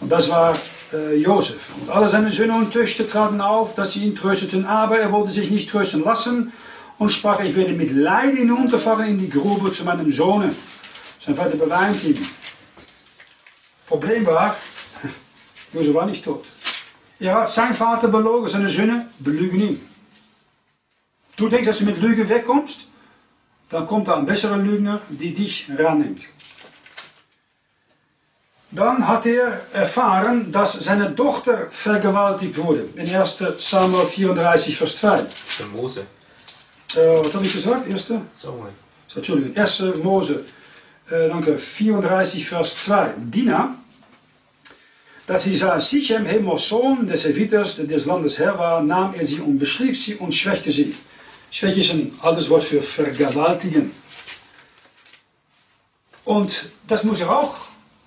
Und 0.00 0.12
das 0.12 0.30
war 0.30 0.56
äh, 0.92 1.16
Josef. 1.16 1.70
Und 1.80 1.90
alle 1.90 2.08
seine 2.08 2.30
Söhne 2.30 2.54
und 2.54 2.72
Töchter 2.72 3.08
traten 3.08 3.40
auf, 3.40 3.74
dass 3.74 3.94
sie 3.94 4.04
ihn 4.04 4.14
trösteten, 4.14 4.66
aber 4.66 4.98
er 4.98 5.10
wollte 5.12 5.32
sich 5.32 5.50
nicht 5.50 5.70
trösten 5.70 6.04
lassen 6.04 6.52
und 6.98 7.10
sprach, 7.10 7.40
ich 7.40 7.56
werde 7.56 7.72
mit 7.72 7.90
Leid 7.90 8.36
hinunterfahren 8.36 9.06
in 9.06 9.18
die 9.18 9.30
Grube 9.30 9.70
zu 9.70 9.84
meinem 9.84 10.10
Sohne. 10.12 10.54
Sein 11.20 11.34
Vater 11.34 11.56
beweint 11.56 12.04
ihn. 12.04 12.18
Problem 13.86 14.24
war, 14.26 14.56
Josef 15.72 15.94
war 15.94 16.06
nicht 16.06 16.24
tot. 16.24 16.44
Er 17.18 17.34
hat 17.34 17.50
sein 17.50 17.74
Vater 17.74 18.08
belogen, 18.08 18.48
seine 18.48 18.68
Söhne 18.68 19.08
belügen 19.18 19.60
ihn. 19.60 19.88
Du 21.36 21.48
denkst, 21.48 21.66
dass 21.66 21.78
du 21.78 21.84
mit 21.84 21.98
Lüge 21.98 22.28
wegkommst, 22.28 22.86
dann 23.70 23.86
kommt 23.86 24.08
da 24.08 24.16
ein 24.16 24.26
besserer 24.26 24.56
Lügner, 24.56 25.00
die 25.08 25.34
dich 25.34 25.68
rannimmt. 25.76 26.22
Dann 28.70 29.06
hat 29.06 29.24
er 29.26 29.60
erfahren, 29.72 30.50
dass 30.50 30.72
seine 30.72 31.14
Tochter 31.14 31.68
vergewaltigt 31.70 32.56
wurde. 32.58 32.88
In 32.96 33.08
1. 33.08 33.44
Samuel 33.58 34.06
34, 34.06 34.76
Vers 34.76 34.96
2. 34.96 35.26
Der 35.60 35.66
Mose. 35.66 36.00
Äh, 36.96 37.24
was 37.24 37.34
habe 37.34 37.46
ich 37.46 37.52
gesagt? 37.52 37.88
1. 37.88 38.12
Samuel. 38.34 38.72
So, 39.06 39.16
Entschuldigung, 39.16 39.56
1. 39.56 39.80
Mose, 40.02 40.44
äh, 41.10 41.28
danke, 41.28 41.58
34, 41.58 42.46
Vers 42.46 42.84
2. 42.84 43.14
Dina, 43.16 43.76
dass 45.26 45.44
sie 45.44 45.54
sah 45.54 45.80
Sichem, 45.80 46.26
Hemos 46.26 46.68
Sohn 46.68 47.06
des 47.06 47.24
Evitas, 47.24 47.76
der 47.76 47.86
des 47.86 48.06
Landes 48.06 48.38
Herr 48.38 48.58
war, 48.58 48.82
nahm 48.82 49.14
er 49.14 49.24
sie 49.24 49.40
und 49.40 49.58
beschlief 49.58 50.02
sie 50.02 50.16
und 50.16 50.34
schwächte 50.34 50.70
sie. 50.70 50.94
Schwäche 51.50 51.80
ist 51.80 51.92
ein 51.92 52.12
altes 52.20 52.50
Wort 52.50 52.64
für 52.64 52.82
vergewaltigen. 52.82 53.92
Und 56.24 56.70
das 56.88 57.04
muss 57.04 57.20
er 57.20 57.38
auch 57.38 57.54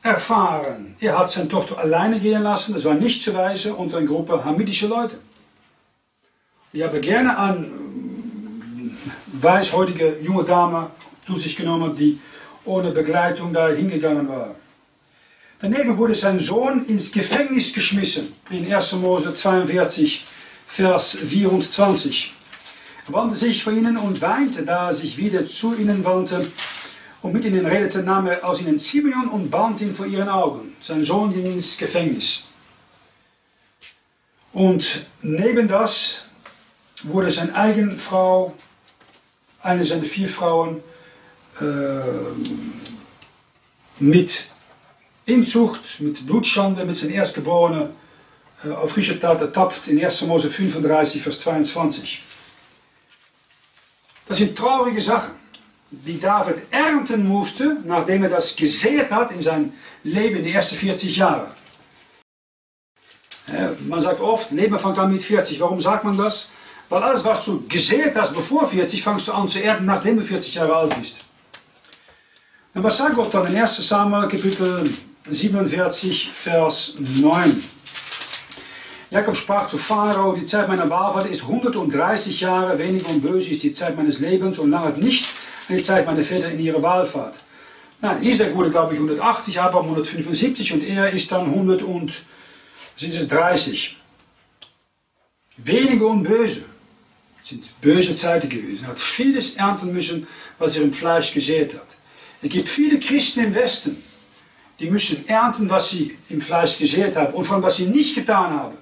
erfahren. 0.03 0.95
Er 0.99 1.17
hat 1.17 1.29
seine 1.29 1.49
Tochter 1.49 1.77
alleine 1.77 2.19
gehen 2.19 2.43
lassen, 2.43 2.73
das 2.73 2.83
war 2.83 2.93
nicht 2.93 3.21
zu 3.21 3.33
weise 3.33 3.73
unter 3.73 3.97
einer 3.97 4.07
Gruppe 4.07 4.43
hamidische 4.43 4.87
Leute. 4.87 5.19
Ich 6.73 6.83
habe 6.83 6.99
gerne 6.99 7.37
an 7.37 7.63
äh, 7.63 9.43
weißhäutige 9.43 10.17
junge 10.21 10.43
Dame 10.43 10.91
zu 11.25 11.35
sich 11.35 11.55
genommen, 11.55 11.95
die 11.95 12.19
ohne 12.67 12.91
Begleitung 12.91 13.53
da 13.53 13.69
hingegangen 13.69 14.27
war. 14.27 14.55
Daneben 15.59 15.97
wurde 15.97 16.13
sein 16.13 16.37
Sohn 16.37 16.85
ins 16.85 17.11
Gefängnis 17.11 17.73
geschmissen, 17.73 18.33
in 18.51 18.71
1. 18.71 18.93
Mose 18.93 19.33
42, 19.33 20.25
Vers 20.67 21.17
24. 21.17 22.33
Er 23.07 23.13
wandte 23.13 23.35
sich 23.35 23.63
vor 23.63 23.73
ihnen 23.73 23.97
und 23.97 24.21
weinte, 24.21 24.63
da 24.63 24.87
er 24.87 24.93
sich 24.93 25.17
wieder 25.17 25.47
zu 25.47 25.73
ihnen 25.73 26.03
wandte 26.05 26.45
und 27.23 27.33
mit 27.33 27.45
ihnen 27.45 27.65
redete, 27.65 28.03
nahm 28.03 28.27
er 28.27 28.47
aus 28.47 28.61
ihnen 28.61 28.77
Simeon 28.77 29.29
und 29.29 29.49
band 29.49 29.81
ihn 29.81 29.93
vor 29.93 30.05
ihren 30.05 30.29
Augen. 30.29 30.75
Sein 30.81 31.03
Sohn 31.03 31.33
ging 31.33 31.45
ins 31.45 31.77
Gefängnis. 31.77 32.43
Und 34.53 35.05
neben 35.21 35.67
das 35.67 36.25
wurde 37.03 37.31
seine 37.31 37.55
eigene 37.55 37.95
Frau, 37.95 38.53
eine 39.61 39.85
seiner 39.85 40.03
vier 40.03 40.27
Frauen, 40.27 40.83
mit 43.99 44.49
Inzucht, 45.25 45.99
mit 45.99 46.25
Blutschande, 46.25 46.85
mit 46.85 46.95
seinem 46.95 47.13
Erstgeborenen 47.13 47.89
äh, 48.63 48.71
auf 48.71 48.91
frische 48.91 49.19
Tat 49.19 49.41
ertappt 49.41 49.87
in 49.87 50.03
1. 50.03 50.21
Mose 50.23 50.49
35, 50.49 51.21
Vers 51.21 51.39
22. 51.39 52.23
Das 54.27 54.37
sind 54.37 54.57
traurige 54.57 54.99
Sachen, 54.99 55.33
die 55.89 56.19
David 56.19 56.63
ernten 56.71 57.27
musste, 57.27 57.77
nachdem 57.85 58.23
er 58.23 58.29
das 58.29 58.55
gesät 58.55 59.09
hat 59.11 59.31
in 59.31 59.39
sein 59.39 59.73
Leben 60.03 60.37
in 60.37 60.45
den 60.45 60.53
ersten 60.53 60.75
40 60.75 61.15
Jahren. 61.15 61.47
Ja, 63.51 63.71
man 63.87 64.01
sagt 64.01 64.19
oft, 64.19 64.51
Leben 64.51 64.77
fängt 64.77 64.97
an 64.97 65.11
mit 65.11 65.23
40. 65.23 65.59
Warum 65.61 65.79
sagt 65.79 66.03
man 66.03 66.17
das? 66.17 66.51
Weil 66.89 67.03
alles, 67.03 67.23
was 67.23 67.45
du 67.45 67.65
gesät 67.67 68.15
hast 68.15 68.33
bevor 68.33 68.67
40, 68.67 69.01
fangst 69.01 69.27
du 69.27 69.33
an 69.33 69.47
zu 69.47 69.63
ernten, 69.63 69.85
nachdem 69.85 70.17
du 70.17 70.23
40 70.23 70.55
Jahre 70.55 70.75
alt 70.75 70.97
bist. 70.99 71.26
Und 72.77 72.83
was 72.83 72.97
sagt 72.97 73.15
Gott 73.15 73.33
dann 73.33 73.47
in 73.47 73.57
1 73.57 73.87
Samuel 73.87 74.27
Kapitel 74.27 74.87
47, 75.27 76.29
Vers 76.31 76.93
9? 76.99 77.63
Jakob 79.09 79.35
sprach 79.35 79.67
zu 79.67 79.79
Pharao, 79.79 80.33
die 80.33 80.45
Zeit 80.45 80.67
meiner 80.67 80.87
Wahlfahrt 80.87 81.25
ist 81.25 81.41
130 81.41 82.39
Jahre, 82.39 82.77
wenig 82.77 83.03
und 83.07 83.21
böse 83.21 83.49
ist 83.49 83.63
die 83.63 83.73
Zeit 83.73 83.97
meines 83.97 84.19
Lebens 84.19 84.59
und 84.59 84.69
lange 84.69 84.95
nicht 84.99 85.25
die 85.67 85.81
Zeit 85.81 86.05
meiner 86.05 86.21
Väter 86.21 86.51
in 86.51 86.59
ihre 86.59 86.79
Wahlfahrt. 86.83 87.39
Nein, 87.99 88.21
Isaac 88.21 88.53
wurde, 88.53 88.69
glaube 88.69 88.93
ich, 88.93 88.99
180, 88.99 89.59
Abraham 89.59 89.85
175 89.85 90.73
und 90.73 90.83
er 90.83 91.09
ist 91.09 91.31
dann 91.31 91.45
100 91.45 91.81
und 91.81 92.13
sind 92.95 93.11
es 93.11 93.27
30. 93.27 93.97
Wenige 95.57 96.05
und 96.05 96.21
böse 96.21 96.63
sind 97.41 97.81
böse 97.81 98.15
Zeiten 98.15 98.49
gewesen. 98.49 98.83
Er 98.83 98.89
hat 98.89 98.99
vieles 98.99 99.55
ernten 99.55 99.91
müssen, 99.91 100.27
was 100.59 100.77
er 100.77 100.83
im 100.83 100.93
Fleisch 100.93 101.33
gesät 101.33 101.73
hat. 101.73 101.96
Es 102.41 102.49
gibt 102.49 102.69
viele 102.69 102.99
Christen 102.99 103.45
im 103.45 103.55
Westen, 103.55 104.03
die 104.79 104.89
müssen 104.89 105.27
ernten, 105.27 105.69
was 105.69 105.89
sie 105.89 106.17
im 106.29 106.41
Fleisch 106.41 106.77
gesät 106.77 107.15
haben 107.15 107.33
und 107.33 107.45
von 107.45 107.63
was 107.63 107.77
sie 107.77 107.87
nicht 107.87 108.15
getan 108.15 108.51
haben. 108.51 108.77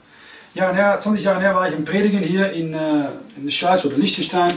Ja, 0.53 0.71
her, 0.71 0.99
20 1.01 1.23
Jahre 1.23 1.41
her 1.41 1.55
war 1.55 1.67
ich 1.67 1.73
im 1.73 1.85
Predigen 1.85 2.21
hier 2.21 2.51
in, 2.51 2.73
äh, 2.73 3.07
in 3.37 3.45
der 3.45 3.51
Schweiz 3.51 3.83
oder 3.85 3.97
Liechtenstein. 3.97 4.53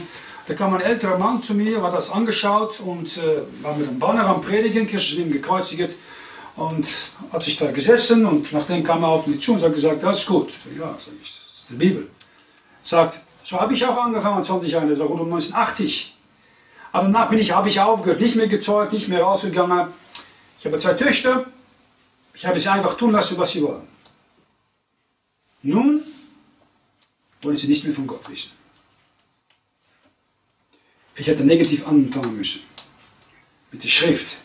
Da 0.47 0.53
kam 0.53 0.73
ein 0.73 0.81
älterer 0.81 1.17
Mann 1.17 1.43
zu 1.43 1.53
mir, 1.53 1.81
hat 1.81 1.93
das 1.93 2.09
angeschaut 2.09 2.79
und 2.79 3.17
äh, 3.17 3.63
war 3.63 3.75
mit 3.75 3.87
einem 3.87 3.99
Banner 3.99 4.25
am 4.25 4.41
Predigen, 4.41 4.87
Kirche 4.87 5.21
ihm 5.21 5.31
gekreuzigt 5.31 5.95
und 6.55 6.87
hat 7.31 7.43
sich 7.43 7.57
da 7.57 7.71
gesessen 7.71 8.25
und 8.25 8.51
nachdem 8.51 8.83
kam 8.83 9.03
er 9.03 9.09
auf 9.09 9.27
mich 9.27 9.41
zu 9.41 9.53
und 9.53 9.61
hat 9.61 9.73
gesagt, 9.73 10.03
das 10.03 10.19
ist 10.19 10.27
gut. 10.27 10.49
Ja, 10.77 10.95
sag 10.97 11.13
ich, 11.21 11.29
das 11.29 11.57
ist 11.57 11.65
die 11.69 11.75
Bibel. 11.75 12.09
Sagt, 12.83 13.19
so 13.43 13.59
habe 13.59 13.73
ich 13.73 13.85
auch 13.85 13.97
angefangen, 13.97 14.43
20 14.43 14.71
Jahre, 14.71 14.87
das 14.87 14.99
war 14.99 15.07
rund 15.07 15.21
um 15.21 15.27
1980. 15.27 16.15
Aber 16.91 17.05
danach 17.05 17.29
bin 17.29 17.39
ich, 17.39 17.51
habe 17.51 17.69
ich 17.69 17.79
aufgehört, 17.79 18.19
nicht 18.19 18.35
mehr 18.35 18.47
gezeugt, 18.47 18.93
nicht 18.93 19.07
mehr 19.07 19.21
rausgegangen. 19.21 19.87
Ich 20.59 20.65
habe 20.65 20.77
zwei 20.77 20.93
Töchter, 20.93 21.45
ich 22.33 22.45
habe 22.45 22.59
sie 22.59 22.69
einfach 22.69 22.95
tun 22.95 23.11
lassen, 23.11 23.37
was 23.37 23.51
sie 23.51 23.61
wollen. 23.61 23.87
Nun 25.61 26.01
wollen 27.41 27.55
sie 27.55 27.67
nicht 27.67 27.83
mehr 27.83 27.93
von 27.93 28.07
Gott 28.07 28.27
wissen. 28.29 28.51
Ich 31.15 31.27
hätte 31.27 31.43
negativ 31.43 31.85
anfangen 31.85 32.37
müssen. 32.37 32.61
Mit 33.71 33.83
der 33.83 33.89
Schrift, 33.89 34.37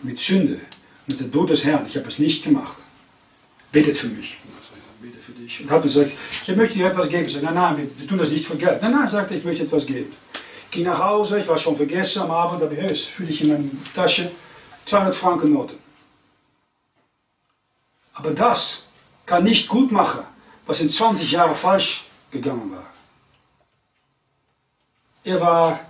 mit 0.00 0.18
Sünde, 0.18 0.60
mit 1.06 1.20
der 1.20 1.30
Tod 1.30 1.50
des 1.50 1.64
Herrn. 1.64 1.84
Ich 1.86 1.96
habe 1.96 2.08
es 2.08 2.18
nicht 2.18 2.42
gemacht. 2.42 2.78
Betet 3.70 3.96
für 3.96 4.08
mich. 4.08 4.38
Bete 5.00 5.18
für 5.18 5.32
dich. 5.32 5.60
Und 5.60 5.70
habe 5.70 5.82
gesagt, 5.82 6.12
ich 6.46 6.56
möchte 6.56 6.74
dir 6.74 6.86
etwas 6.86 7.08
geben. 7.08 7.26
Ich 7.26 7.42
nein, 7.42 7.54
nein, 7.54 7.90
wir 7.96 8.08
tun 8.08 8.18
das 8.18 8.30
nicht 8.30 8.46
für 8.46 8.56
Geld. 8.56 8.80
Nein, 8.80 8.92
nein, 8.92 9.06
sagte 9.06 9.34
ich 9.34 9.44
möchte 9.44 9.64
etwas 9.64 9.86
geben. 9.86 10.10
Ging 10.76 10.84
nach 10.84 10.98
Hause, 10.98 11.40
ich 11.40 11.48
war 11.48 11.56
schon 11.56 11.74
vergessen 11.74 12.20
am 12.20 12.30
Abend, 12.30 12.62
aber 12.62 12.74
hey, 12.74 12.94
fühle 12.94 13.30
ich 13.30 13.40
in 13.40 13.48
meiner 13.48 13.64
Tasche 13.94 14.30
200 14.84 15.14
Franken 15.14 15.54
Noten. 15.54 15.78
Aber 18.12 18.32
das 18.32 18.84
kann 19.24 19.44
nicht 19.44 19.68
gut 19.70 19.90
machen, 19.90 20.20
was 20.66 20.80
in 20.80 20.90
20 20.90 21.32
Jahren 21.32 21.54
falsch 21.54 22.04
gegangen 22.30 22.70
war. 22.70 22.84
Er 25.24 25.40
war 25.40 25.80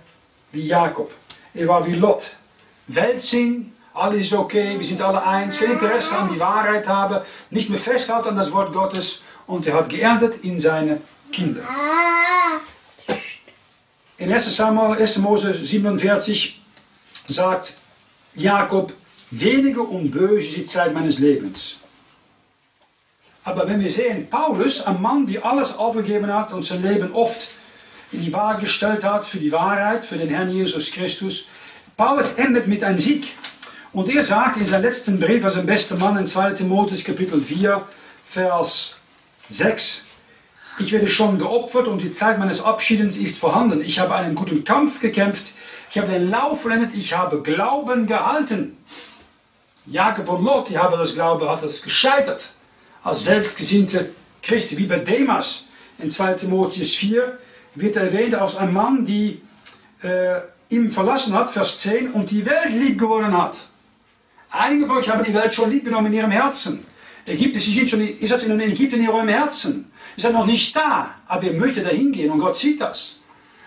wie 0.53 0.65
Jakob. 0.65 1.11
Er 1.53 1.67
war 1.67 1.85
wie 1.85 1.95
Lot. 1.95 2.23
Weltsinn, 2.87 3.73
alles 3.93 4.27
ist 4.27 4.33
okay, 4.35 4.79
wir 4.79 4.85
sind 4.85 5.01
alle 5.01 5.21
eins, 5.21 5.59
kein 5.59 5.71
Interesse 5.71 6.17
an 6.17 6.33
die 6.33 6.39
Wahrheit 6.39 6.87
haben, 6.87 7.25
nicht 7.49 7.69
mehr 7.69 7.77
festhalten 7.77 8.29
an 8.29 8.37
das 8.37 8.53
Wort 8.53 8.71
Gottes 8.71 9.21
und 9.47 9.67
er 9.67 9.73
hat 9.73 9.89
geerntet 9.89 10.45
in 10.45 10.61
seine 10.61 11.01
Kinder. 11.33 11.63
In 14.19 14.31
1. 14.31 14.55
Samuel, 14.55 14.99
1. 14.99 15.19
Mose 15.19 15.53
47 15.53 16.59
sagt 17.27 17.73
Jakob, 18.33 18.93
wenige 19.29 19.81
und 19.81 20.09
böse 20.09 20.55
die 20.55 20.65
Zeit 20.65 20.91
meines 20.91 21.19
Lebens. 21.19 21.77
Aber 23.43 23.67
wenn 23.67 23.79
wir 23.79 23.91
sehen, 23.91 24.27
Paulus, 24.27 24.81
ein 24.87 25.01
Mann, 25.03 25.27
der 25.27 25.45
alles 25.45 25.77
aufgegeben 25.77 26.33
hat 26.33 26.51
und 26.51 26.65
sein 26.65 26.81
Leben 26.81 27.13
oft 27.13 27.47
in 28.11 28.21
die 28.21 28.33
Waage 28.33 28.61
gestellt 28.61 29.03
hat 29.03 29.23
für 29.23 29.37
die 29.37 29.51
Wahrheit, 29.51 30.03
für 30.03 30.17
den 30.17 30.29
Herrn 30.29 30.49
Jesus 30.49 30.91
Christus, 30.91 31.47
Paulus 31.95 32.33
endet 32.33 32.67
mit 32.67 32.83
einem 32.83 32.97
Sieg. 32.97 33.27
Und 33.93 34.09
er 34.09 34.23
sagt 34.23 34.57
in 34.57 34.65
seinem 34.65 34.83
letzten 34.83 35.19
Brief 35.19 35.45
als 35.45 35.57
ein 35.57 35.67
bester 35.67 35.95
Mann 35.95 36.17
in 36.17 36.25
2 36.25 36.53
Timotheus 36.53 37.03
Kapitel 37.03 37.39
4, 37.39 37.87
Vers 38.25 38.97
6, 39.49 40.06
ich 40.79 40.91
werde 40.91 41.07
schon 41.07 41.39
geopfert 41.39 41.87
und 41.87 42.01
die 42.01 42.11
Zeit 42.11 42.37
meines 42.37 42.63
Abschiedens 42.63 43.17
ist 43.17 43.39
vorhanden. 43.39 43.81
Ich 43.81 43.99
habe 43.99 44.15
einen 44.15 44.35
guten 44.35 44.63
Kampf 44.63 44.99
gekämpft, 44.99 45.53
ich 45.89 45.97
habe 45.97 46.07
den 46.07 46.29
Lauf 46.29 46.61
vollendet, 46.61 46.91
ich 46.93 47.13
habe 47.13 47.41
Glauben 47.41 48.07
gehalten. 48.07 48.77
Jakob 49.85 50.29
und 50.29 50.43
Lot, 50.43 50.69
die 50.69 50.77
haben 50.77 50.97
das 50.97 51.15
Glauben, 51.15 51.47
hat 51.47 51.63
es 51.63 51.81
gescheitert. 51.81 52.49
Als 53.03 53.25
weltgesinnte 53.25 54.09
Christen, 54.43 54.77
wie 54.77 54.85
bei 54.85 54.99
Demas 54.99 55.67
in 55.97 56.11
2 56.11 56.33
Timotheus 56.33 56.93
4, 56.95 57.37
wird 57.75 57.95
erwähnt 57.95 58.35
als 58.35 58.57
ein 58.57 58.73
Mann, 58.73 59.05
die 59.05 59.41
äh, 60.03 60.41
ihm 60.69 60.91
verlassen 60.91 61.33
hat, 61.33 61.49
Vers 61.49 61.79
10, 61.79 62.11
und 62.11 62.31
die 62.31 62.45
Welt 62.45 62.71
lieb 62.71 62.99
geworden 62.99 63.35
hat. 63.35 63.55
Einige 64.49 64.87
von 64.87 64.97
euch 64.97 65.09
haben 65.09 65.23
die 65.23 65.33
Welt 65.33 65.53
schon 65.53 65.71
lieb 65.71 65.85
genommen 65.85 66.07
in 66.07 66.13
ihrem 66.13 66.31
Herzen. 66.31 66.85
Ägypten, 67.25 67.59
Sie 67.59 67.73
sind 67.73 67.89
schon, 67.89 68.01
ihr 68.01 68.27
seid 68.27 68.43
in 68.43 68.59
Ägypten 68.59 69.01
in 69.01 69.09
eurem 69.09 69.27
Herzen. 69.27 69.91
Ihr 70.17 70.23
seid 70.23 70.33
noch 70.33 70.47
nicht 70.47 70.75
da, 70.75 71.13
aber 71.27 71.43
ihr 71.43 71.53
möchtet 71.53 71.85
dahin 71.85 72.11
gehen 72.11 72.31
und 72.31 72.39
Gott 72.39 72.57
sieht 72.57 72.81
das. 72.81 73.17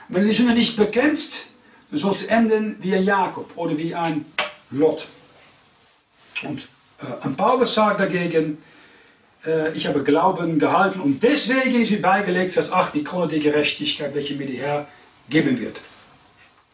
wenn 0.09 0.23
du 0.23 0.29
die 0.29 0.35
Sünde 0.35 0.53
nicht 0.53 0.77
bekennst, 0.77 1.47
dann 1.91 1.99
sollst 1.99 2.23
du 2.23 2.27
enden 2.27 2.77
wie 2.81 2.93
ein 2.93 3.05
Jakob 3.05 3.53
oder 3.55 3.79
wie 3.79 3.95
ein 3.95 4.25
Lot. 4.73 5.07
Und 6.43 6.67
äh, 7.01 7.25
ein 7.25 7.37
Paulus 7.37 7.75
sagt 7.75 8.01
dagegen, 8.01 8.59
äh, 9.47 9.73
ich 9.75 9.87
habe 9.87 10.03
Glauben 10.03 10.59
gehalten 10.59 10.99
und 11.01 11.23
deswegen 11.23 11.81
ist 11.81 11.93
mir 11.93 12.03
beigelegt, 12.03 12.51
Vers 12.51 12.73
8, 12.73 12.95
die 12.95 13.05
Krone 13.05 13.29
der 13.29 13.39
Gerechtigkeit, 13.39 14.13
welche 14.13 14.35
mir 14.35 14.47
der 14.47 14.57
Herr 14.57 14.89
geben 15.29 15.61
wird. 15.61 15.81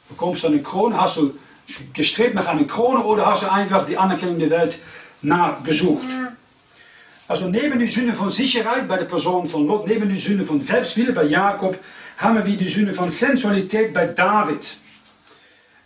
Bekommst 0.08 0.44
du 0.44 0.48
eine 0.48 0.62
Krone, 0.62 0.98
hast 0.98 1.18
du 1.18 1.38
gestrebt 1.92 2.34
nach 2.34 2.46
einer 2.46 2.64
Krone 2.64 3.04
oder 3.04 3.26
hast 3.26 3.42
du 3.42 3.52
einfach 3.52 3.86
die 3.86 3.98
Anerkennung 3.98 4.38
der 4.38 4.48
Welt 4.48 4.78
nachgesucht. 5.20 6.08
Also 7.28 7.48
neben 7.48 7.78
die 7.78 7.88
Sünde 7.88 8.14
von 8.14 8.30
Sicherheit 8.30 8.86
bei 8.86 8.98
der 8.98 9.06
Person 9.06 9.48
von 9.48 9.66
Lot, 9.66 9.88
neben 9.88 10.08
die 10.08 10.20
Sünde 10.20 10.46
von 10.46 10.60
Selbstwille 10.60 11.12
bei 11.12 11.24
Jakob, 11.24 11.76
haben 12.18 12.36
wir 12.36 12.56
die 12.56 12.68
Sünde 12.68 12.94
von 12.94 13.10
Sensualität 13.10 13.92
bei 13.92 14.06
David. 14.06 14.76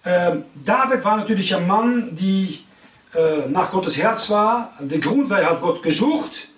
Ähm, 0.04 0.44
David 0.54 1.02
war 1.02 1.16
natürlich 1.16 1.54
ein 1.56 1.66
Mann, 1.66 2.14
die 2.14 2.60
äh, 3.14 3.48
nach 3.48 3.70
Gottes 3.70 3.96
Herz 3.96 4.28
war. 4.28 4.74
Der 4.80 4.98
Grund 4.98 5.30
war, 5.30 5.40
er 5.40 5.50
hat 5.50 5.62
Gott 5.62 5.82
gesucht. 5.82 6.48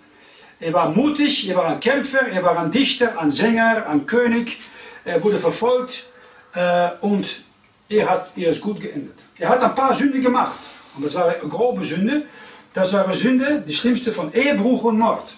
Er 0.58 0.72
war 0.72 0.90
mutig, 0.90 1.48
er 1.48 1.56
war 1.56 1.66
ein 1.66 1.80
Kämpfer, 1.80 2.26
er 2.26 2.42
war 2.42 2.58
ein 2.58 2.70
Dichter, 2.70 3.18
ein 3.18 3.30
Sänger, 3.30 3.86
ein 3.88 4.06
König. 4.06 4.58
Er 5.04 5.22
wurde 5.22 5.38
verfolgt 5.38 6.06
äh, 6.54 6.90
und 7.00 7.42
er 7.88 8.10
hat 8.10 8.32
er 8.36 8.50
ist 8.50 8.60
gut 8.60 8.80
geendet. 8.80 9.14
Er 9.38 9.48
hat 9.48 9.62
ein 9.62 9.74
paar 9.74 9.94
Sünden 9.94 10.22
gemacht. 10.22 10.58
Und 10.96 11.04
das 11.04 11.14
war 11.14 11.26
eine 11.26 11.48
grobe 11.48 11.84
Sünde. 11.84 12.24
Das 12.74 12.92
war 12.92 13.04
eine 13.04 13.14
Sünde, 13.14 13.62
die 13.66 13.72
schlimmste 13.72 14.12
von 14.12 14.32
Ehebruch 14.32 14.84
und 14.84 14.98
Mord. 14.98 15.34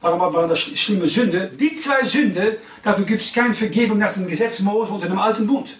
Warum 0.00 0.20
war 0.20 0.46
das 0.46 0.60
schlimme 0.60 1.06
Sünde? 1.06 1.50
Die 1.58 1.74
zwei 1.74 2.04
Sünden, 2.04 2.56
dafür 2.84 3.04
gibt 3.04 3.22
es 3.22 3.32
keine 3.32 3.54
Vergebung 3.54 3.98
nach 3.98 4.12
dem 4.12 4.26
Gesetz 4.26 4.60
Mose 4.60 4.92
und 4.92 5.02
dem 5.02 5.18
alten 5.18 5.46
Bund. 5.46 5.76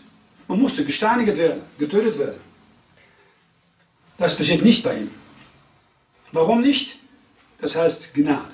Man 0.49 0.61
musste 0.61 0.85
gesteinigt 0.85 1.37
werden, 1.37 1.63
getötet 1.79 2.19
werden. 2.19 2.41
Das 4.17 4.35
passiert 4.35 4.65
nicht 4.65 4.83
bei 4.83 4.97
ihm. 4.97 5.11
Warum 6.33 6.61
nicht? 6.63 6.99
Das 7.61 7.77
heißt 7.77 8.15
Gnade. 8.15 8.51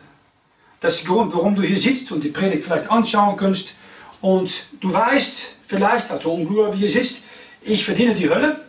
Das 0.80 0.96
ist 0.96 1.06
der 1.06 1.14
Grund, 1.14 1.34
warum 1.34 1.54
du 1.54 1.62
hier 1.62 1.76
sitzt 1.76 2.12
und 2.12 2.22
die 2.22 2.28
Predigt 2.28 2.64
vielleicht 2.64 2.90
anschauen 2.90 3.36
kannst. 3.36 3.74
Und 4.20 4.66
du 4.80 4.92
weißt 4.92 5.56
vielleicht, 5.66 6.10
als 6.10 6.22
du 6.22 6.30
ungläubig 6.30 6.92
sitzt, 6.92 7.22
ich 7.62 7.84
verdiene 7.84 8.14
die 8.14 8.28
Hölle. 8.28 8.60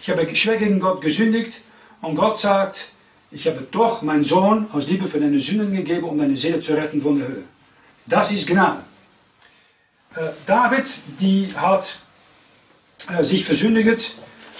Ich 0.00 0.10
habe 0.10 0.34
schwer 0.34 0.56
gegen 0.56 0.80
Gott 0.80 1.00
gesündigt. 1.00 1.60
Und 2.00 2.16
Gott 2.16 2.38
sagt, 2.38 2.88
ich 3.32 3.46
habe 3.46 3.66
doch 3.70 4.02
meinen 4.02 4.24
Sohn 4.24 4.66
aus 4.72 4.88
Liebe 4.88 5.08
für 5.08 5.18
deine 5.18 5.40
Sünden 5.40 5.72
gegeben, 5.72 6.04
um 6.04 6.18
deine 6.18 6.36
Seele 6.36 6.60
zu 6.60 6.74
retten 6.74 7.00
von 7.00 7.18
der 7.18 7.28
Hölle. 7.28 7.44
Das 8.06 8.30
ist 8.30 8.46
Gnade. 8.46 8.80
Äh, 10.14 10.28
David, 10.44 10.98
die 11.18 11.48
hat 11.56 11.98
sich 13.22 13.44
versündigt 13.44 14.16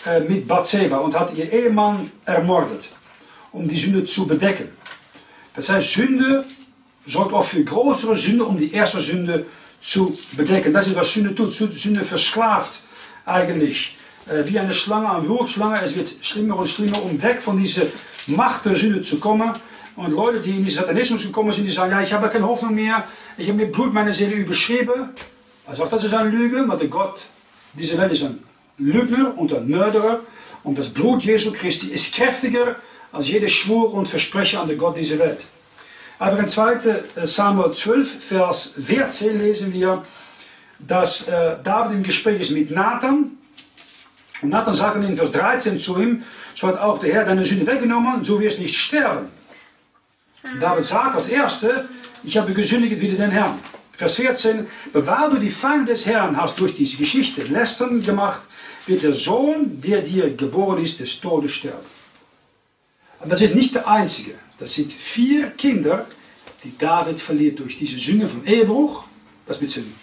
äh, 0.06 0.20
mit 0.20 0.48
Bathseba 0.48 0.96
und 0.96 1.18
hat 1.18 1.34
ihr 1.36 1.52
Ehemann 1.52 2.10
ermordet, 2.24 2.88
um 3.52 3.68
die 3.68 3.76
Sünde 3.76 4.04
zu 4.04 4.26
bedecken. 4.26 4.68
Das 5.54 5.68
heißt, 5.68 5.92
Sünde 5.92 6.44
sorgt 7.06 7.34
auch 7.34 7.44
für 7.44 7.62
größere 7.62 8.16
Sünde, 8.16 8.44
um 8.44 8.56
die 8.56 8.72
erste 8.72 9.00
Sünde 9.00 9.46
zu 9.80 10.16
bedecken. 10.32 10.72
Das 10.72 10.88
ist, 10.88 10.96
was 10.96 11.12
Sünde 11.12 11.34
tut. 11.34 11.52
Sünde 11.52 12.04
versklavt 12.04 12.82
eigentlich 13.26 13.96
wie 14.44 14.58
eine 14.58 14.72
Schlange, 14.72 15.10
eine 15.10 15.28
Wurfschlange. 15.28 15.82
Es 15.82 15.96
wird 15.96 16.14
schlimmer 16.20 16.56
und 16.56 16.68
schlimmer, 16.68 17.02
um 17.04 17.20
weg 17.20 17.42
von 17.42 17.58
dieser 17.58 17.82
Macht 18.26 18.64
der 18.64 18.74
Sünde 18.74 19.02
zu 19.02 19.18
kommen. 19.18 19.52
Und 19.96 20.12
Leute, 20.12 20.40
die 20.40 20.50
in 20.50 20.64
den 20.64 20.74
Satanismus 20.74 21.26
gekommen 21.26 21.52
sind, 21.52 21.66
die 21.66 21.70
sagen, 21.70 21.92
ja, 21.92 22.00
ich 22.00 22.12
habe 22.12 22.28
keine 22.28 22.46
Hoffnung 22.46 22.74
mehr, 22.74 23.04
ich 23.36 23.48
habe 23.48 23.58
mit 23.58 23.72
Blut 23.72 23.92
meine 23.92 24.12
Seele 24.12 24.34
überschrieben. 24.34 25.10
Also 25.66 25.84
auch 25.84 25.88
das 25.88 26.04
ist 26.04 26.14
eine 26.14 26.30
Lüge, 26.30 26.64
weil 26.66 26.78
der 26.78 26.88
Gott, 26.88 27.20
diese 27.74 27.98
Welt 27.98 28.12
ist 28.12 28.24
ein 28.24 28.38
Lügner 28.78 29.36
und 29.36 29.52
ein 29.52 29.68
Mörderer. 29.68 30.20
Und 30.64 30.78
das 30.78 30.88
Blut 30.88 31.22
Jesu 31.22 31.52
Christi 31.52 31.88
ist 31.88 32.14
kräftiger 32.14 32.76
als 33.12 33.28
jeder 33.28 33.48
Schwur 33.48 33.92
und 33.92 34.08
Versprechen 34.08 34.58
an 34.58 34.68
den 34.68 34.78
Gott 34.78 34.96
dieser 34.96 35.18
Welt. 35.18 35.44
Aber 36.18 36.38
in 36.38 36.48
2. 36.48 36.72
Äh, 36.74 37.26
Samuel 37.26 37.72
12, 37.72 38.24
Vers 38.24 38.74
14 38.80 39.38
lesen 39.38 39.72
wir, 39.72 40.04
dass 40.78 41.28
äh, 41.28 41.56
David 41.62 41.96
im 41.96 42.02
Gespräch 42.02 42.40
ist 42.40 42.50
mit 42.50 42.70
Nathan. 42.70 43.38
Und 44.42 44.50
Nathan 44.50 44.74
sagt 44.74 44.96
in 45.02 45.16
Vers 45.16 45.32
13 45.32 45.78
zu 45.78 46.00
ihm, 46.00 46.24
so 46.54 46.66
hat 46.66 46.78
auch 46.78 46.98
der 46.98 47.14
Herr 47.14 47.24
deine 47.24 47.44
Sünde 47.44 47.66
weggenommen, 47.66 48.24
so 48.24 48.40
wirst 48.40 48.58
du 48.58 48.62
nicht 48.62 48.76
sterben. 48.76 49.28
David 50.60 50.84
sagt 50.84 51.14
als 51.14 51.28
Erste, 51.28 51.88
ich 52.24 52.36
habe 52.36 52.52
gesündigt 52.52 53.00
wie 53.00 53.08
den 53.08 53.30
Herrn. 53.30 53.58
Vers 53.92 54.16
14, 54.16 54.66
bewahr 54.92 55.30
du 55.30 55.38
die 55.38 55.50
Feinde 55.50 55.92
des 55.92 56.06
Herrn, 56.06 56.36
hast 56.36 56.58
durch 56.58 56.74
diese 56.74 56.96
Geschichte 56.96 57.42
Lästern 57.42 58.02
gemacht, 58.02 58.42
wird 58.86 59.04
der 59.04 59.14
Sohn, 59.14 59.80
der 59.80 60.02
dir 60.02 60.34
geboren 60.34 60.82
ist, 60.82 60.98
des 60.98 61.20
Todes 61.20 61.52
sterben. 61.52 61.86
Aber 63.20 63.30
das 63.30 63.42
ist 63.42 63.54
nicht 63.54 63.74
der 63.76 63.86
einzige. 63.86 64.34
Das 64.58 64.74
sind 64.74 64.92
vier 64.92 65.50
Kinder, 65.50 66.06
die 66.64 66.76
David 66.76 67.20
verliert 67.20 67.60
durch 67.60 67.76
diese 67.78 67.98
Sünde 67.98 68.28
von 68.28 68.44
Ehebruch. 68.44 69.04
Das 69.46 69.60
mit 69.60 69.70
seinem 69.70 69.94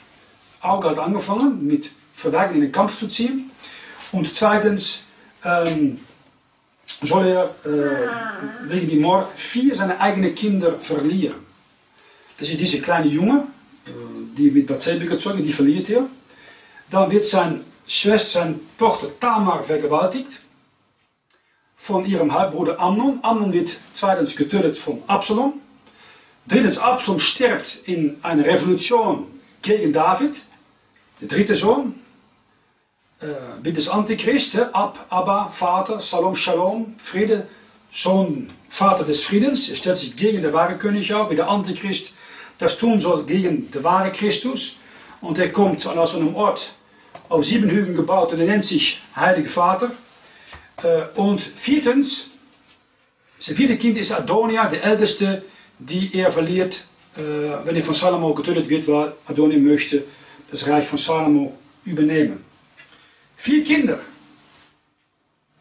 Auge 0.62 0.90
hat 0.90 1.00
angefangen, 1.00 1.66
mit 1.66 1.92
Verwerken 2.14 2.56
in 2.56 2.62
den 2.62 2.72
Kampf 2.72 2.98
zu 2.98 3.08
ziehen. 3.08 3.49
Und 4.12 4.34
zweitens 4.36 5.04
ähm, 5.44 6.00
soll 7.02 7.28
er 7.28 7.56
äh, 7.66 8.70
wegen 8.70 8.88
die 8.88 8.98
Mord 8.98 9.28
vier 9.38 9.76
seiner 9.76 10.00
eigenen 10.00 10.34
Kinder 10.36 10.80
verlieren. 10.80 11.38
Das 12.40 12.50
ist 12.50 12.60
diese 12.60 12.82
kleine 12.82 13.08
Junge, 13.08 13.48
äh, 13.86 13.92
die 14.38 14.52
mit 14.52 14.68
Bathseba 14.68 15.06
gezogen, 15.06 15.44
die 15.44 15.54
verliert 15.54 15.90
er. 15.90 16.08
Dann 16.90 17.12
wird 17.12 17.28
sein 17.28 17.64
Schwester, 17.88 18.40
seine 18.40 18.60
Tochter 18.78 19.08
Tamar 19.20 19.64
vergewaltigt 19.64 20.40
von 21.78 22.06
ihrem 22.06 22.34
Halbbruder 22.34 22.80
Amnon. 22.80 23.20
Amnon 23.22 23.54
wird 23.54 23.78
zweitens 23.94 24.36
getötet 24.36 24.78
von 24.78 25.04
Absalom. 25.08 25.62
Drittens, 26.48 26.80
Absalom 26.80 27.20
stirbt 27.20 27.80
in 27.86 28.18
einer 28.24 28.46
Revolution 28.46 29.28
gegen 29.62 29.94
David. 29.94 30.42
Der 31.22 31.28
dritte 31.28 31.54
Sohn, 31.54 31.96
äh, 33.22 33.72
das 33.72 33.90
Antichrist, 33.90 34.58
Ab, 34.58 35.06
Abba, 35.10 35.48
Vater, 35.50 36.00
Salom, 36.00 36.36
Shalom, 36.36 36.96
Friede, 36.98 37.48
Sohn, 37.92 38.48
Vater 38.70 39.04
des 39.04 39.22
Friedens. 39.22 39.70
Er 39.70 39.76
stellt 39.76 39.98
sich 39.98 40.16
gegen 40.16 40.42
den 40.42 40.54
wahren 40.54 40.78
König 40.80 41.14
auf, 41.14 41.30
wie 41.30 41.36
der 41.36 41.50
Antichrist 41.50 42.14
das 42.58 42.78
tun 42.78 43.00
soll 43.00 43.26
gegen 43.26 43.72
den 43.72 43.84
wahren 43.84 44.12
Christus. 44.12 44.78
Und 45.22 45.40
er 45.40 45.52
kommt 45.52 45.86
aus 45.86 46.16
einem 46.16 46.36
Ort 46.36 46.74
auf 47.30 47.46
sieben 47.46 47.70
Hügeln 47.70 47.96
gebaut 47.96 48.34
und 48.34 48.40
er 48.40 48.48
nennt 48.48 48.64
sich 48.64 49.02
Heilige 49.16 49.50
Vater. 49.50 49.92
Äh, 50.84 51.20
und 51.20 51.42
viertens, 51.42 52.32
sein 53.40 53.56
vierte 53.56 53.78
Kind 53.78 53.98
ist 53.98 54.12
Adonia, 54.12 54.68
der 54.68 54.84
älteste, 54.84 55.44
die 55.78 56.14
er 56.14 56.32
verliert, 56.32 56.84
äh, 57.18 57.22
wenn 57.66 57.76
er 57.76 57.84
von 57.84 57.94
Salomo 57.94 58.34
getötet 58.34 58.70
wird, 58.70 58.88
weil 58.88 59.14
Adonia 59.28 59.58
möchte 59.58 60.04
das 60.50 60.68
Reich 60.68 60.88
von 60.88 60.98
Salomo 60.98 61.58
übernehmen. 61.86 62.49
Vier 63.40 63.64
Kinder. 63.64 64.00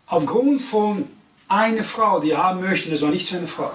Aufgrund 0.08 0.60
von 0.60 1.08
einer 1.46 1.84
Frau, 1.84 2.18
die 2.18 2.32
er 2.32 2.42
haben 2.42 2.60
möchte, 2.60 2.90
das 2.90 3.02
war 3.02 3.10
nicht 3.10 3.28
seine 3.28 3.46
Frau. 3.46 3.70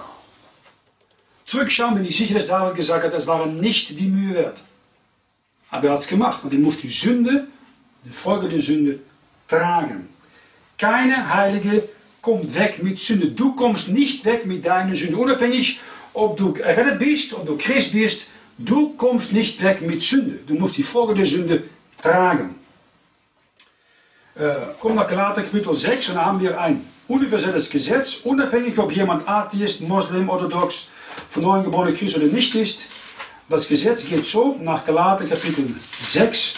Zurückschauen 1.46 1.94
bin 1.94 2.04
ich 2.04 2.14
sicher, 2.14 2.34
dass 2.34 2.46
David 2.46 2.76
gesagt 2.76 3.02
hat, 3.02 3.14
das 3.14 3.26
war 3.26 3.46
nicht 3.46 3.98
die 3.98 4.06
Mühe 4.06 4.34
wert. 4.34 4.60
Aber 5.70 5.86
er 5.86 5.94
hat 5.94 6.02
es 6.02 6.06
gemacht 6.06 6.44
und 6.44 6.52
er 6.52 6.58
muss 6.58 6.76
die 6.76 6.90
Sünde, 6.90 7.46
die 8.04 8.10
Folge 8.10 8.50
der 8.50 8.60
Sünde, 8.60 8.98
tragen. 9.48 10.06
Keine 10.76 11.32
Heilige 11.32 11.88
kommt 12.20 12.54
weg 12.54 12.82
mit 12.82 12.98
Sünde. 12.98 13.30
Du 13.30 13.54
kommst 13.56 13.88
nicht 13.88 14.26
weg 14.26 14.44
mit 14.44 14.66
deiner 14.66 14.94
Sünde. 14.94 15.16
Unabhängig, 15.16 15.80
ob 16.12 16.36
du 16.36 16.52
errettet 16.56 16.98
bist, 16.98 17.32
ob 17.32 17.46
du 17.46 17.56
Christ 17.56 17.92
bist, 17.92 18.28
du 18.58 18.90
kommst 18.98 19.32
nicht 19.32 19.62
weg 19.62 19.80
mit 19.80 20.02
Sünde. 20.02 20.40
Du 20.46 20.54
musst 20.54 20.76
die 20.76 20.82
Folge 20.82 21.14
der 21.14 21.24
Sünde 21.24 21.62
tragen. 21.96 22.63
Äh, 24.36 24.52
komm 24.80 24.96
nach 24.96 25.06
Galater 25.06 25.42
Kapitel 25.42 25.76
6 25.76 26.08
und 26.08 26.14
da 26.16 26.24
haben 26.24 26.40
wir 26.40 26.60
ein 26.60 26.84
universelles 27.06 27.70
Gesetz, 27.70 28.16
unabhängig 28.24 28.76
ob 28.80 28.90
jemand 28.90 29.28
Atheist, 29.28 29.80
Moslem, 29.82 30.28
Orthodox, 30.28 30.88
von 31.28 31.44
neuem 31.44 31.62
geborener 31.62 31.92
Christ 31.92 32.16
oder 32.16 32.26
nicht 32.26 32.52
ist. 32.56 32.96
Das 33.48 33.68
Gesetz 33.68 34.04
geht 34.04 34.26
so 34.26 34.56
nach 34.60 34.84
Galater 34.84 35.24
Kapitel 35.24 35.72
6, 36.02 36.54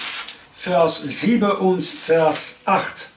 Vers 0.55 1.03
7 1.03 1.51
und 1.51 1.85
Vers 1.85 2.61
8. 2.65 3.11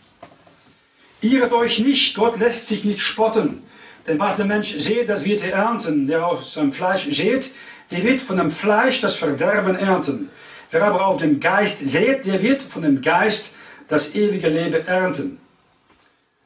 Irret 1.21 1.53
euch 1.53 1.79
nicht, 1.79 2.13
Gott 2.15 2.37
lässt 2.37 2.67
sich 2.67 2.83
nicht 2.83 2.99
spotten. 2.99 3.63
Denn 4.07 4.19
was 4.19 4.35
der 4.35 4.45
Mensch 4.45 4.75
seht, 4.75 5.07
das 5.07 5.23
wird 5.23 5.41
er 5.41 5.53
ernten. 5.53 6.05
Der 6.05 6.27
aus 6.27 6.55
seinem 6.55 6.73
Fleisch 6.73 7.07
seht, 7.09 7.51
der 7.91 8.03
wird 8.03 8.19
von 8.19 8.35
dem 8.35 8.51
Fleisch 8.51 8.99
das 8.99 9.15
Verderben 9.15 9.77
ernten. 9.77 10.29
Wer 10.69 10.83
aber 10.83 11.05
auf 11.05 11.21
den 11.21 11.39
Geist 11.39 11.79
seht, 11.79 12.25
der 12.25 12.43
wird 12.43 12.61
von 12.61 12.81
dem 12.81 13.01
Geist 13.01 13.53
das 13.89 14.15
ewige 14.15 14.47
Leben 14.47 14.87
ernten. 14.87 15.39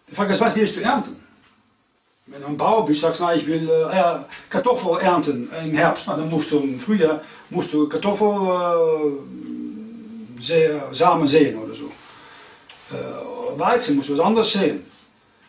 Die 0.09 0.15
Frage 0.15 0.31
ist, 0.31 0.41
was 0.41 0.55
willst 0.55 0.77
du 0.77 0.81
ernten? 0.81 1.17
Wenn 2.25 2.41
du 2.41 2.47
ein 2.47 2.57
Bauer 2.57 2.85
bist, 2.85 3.01
sagst 3.01 3.19
du, 3.19 3.29
ich 3.35 3.45
will 3.45 3.69
äh, 3.69 4.15
Kartoffel 4.49 4.99
ernten 5.01 5.49
im 5.63 5.75
Herbst. 5.75 6.05
Na, 6.07 6.15
dann 6.15 6.29
musst 6.29 6.51
du 6.51 6.59
im 6.59 6.79
Frühjahr 6.79 7.21
musst 7.49 7.73
du 7.73 7.87
Kartoffel 7.89 9.19
äh, 10.39 10.93
Samen 10.93 11.27
oder 11.27 11.75
so. 11.75 11.91
Äh, 12.91 13.59
Weizen 13.59 13.97
muss 13.97 14.09
was 14.09 14.19
anders 14.21 14.53
sehen. 14.53 14.85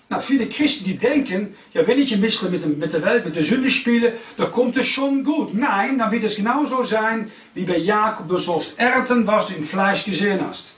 Na, 0.09 0.19
viele 0.19 0.49
Christen 0.49 0.85
die 0.85 0.99
denken, 0.99 1.55
ja, 1.73 1.87
wenn 1.87 1.99
ich 1.99 2.13
ein 2.13 2.21
bisschen 2.21 2.51
mit, 2.51 2.65
dem, 2.65 2.79
mit 2.79 2.93
der 2.93 3.03
Welt, 3.03 3.25
mit 3.25 3.37
der 3.37 3.45
Sünde 3.45 3.71
spiele, 3.71 4.15
dann 4.37 4.51
kommt 4.51 4.77
es 4.77 4.87
schon 4.87 5.23
gut. 5.23 5.55
Nein, 5.55 5.99
dann 5.99 6.11
wird 6.11 6.25
es 6.25 6.35
genauso 6.35 6.83
sein, 6.83 7.31
wie 7.55 7.65
bei 7.65 7.79
Jakob, 7.79 8.29
du 8.29 8.37
sollst 8.37 8.79
ernten, 8.79 9.27
was 9.29 9.47
du 9.47 9.55
im 9.55 9.65
Fleisch 9.65 10.05
gesehen 10.05 10.41
hast. 10.47 10.75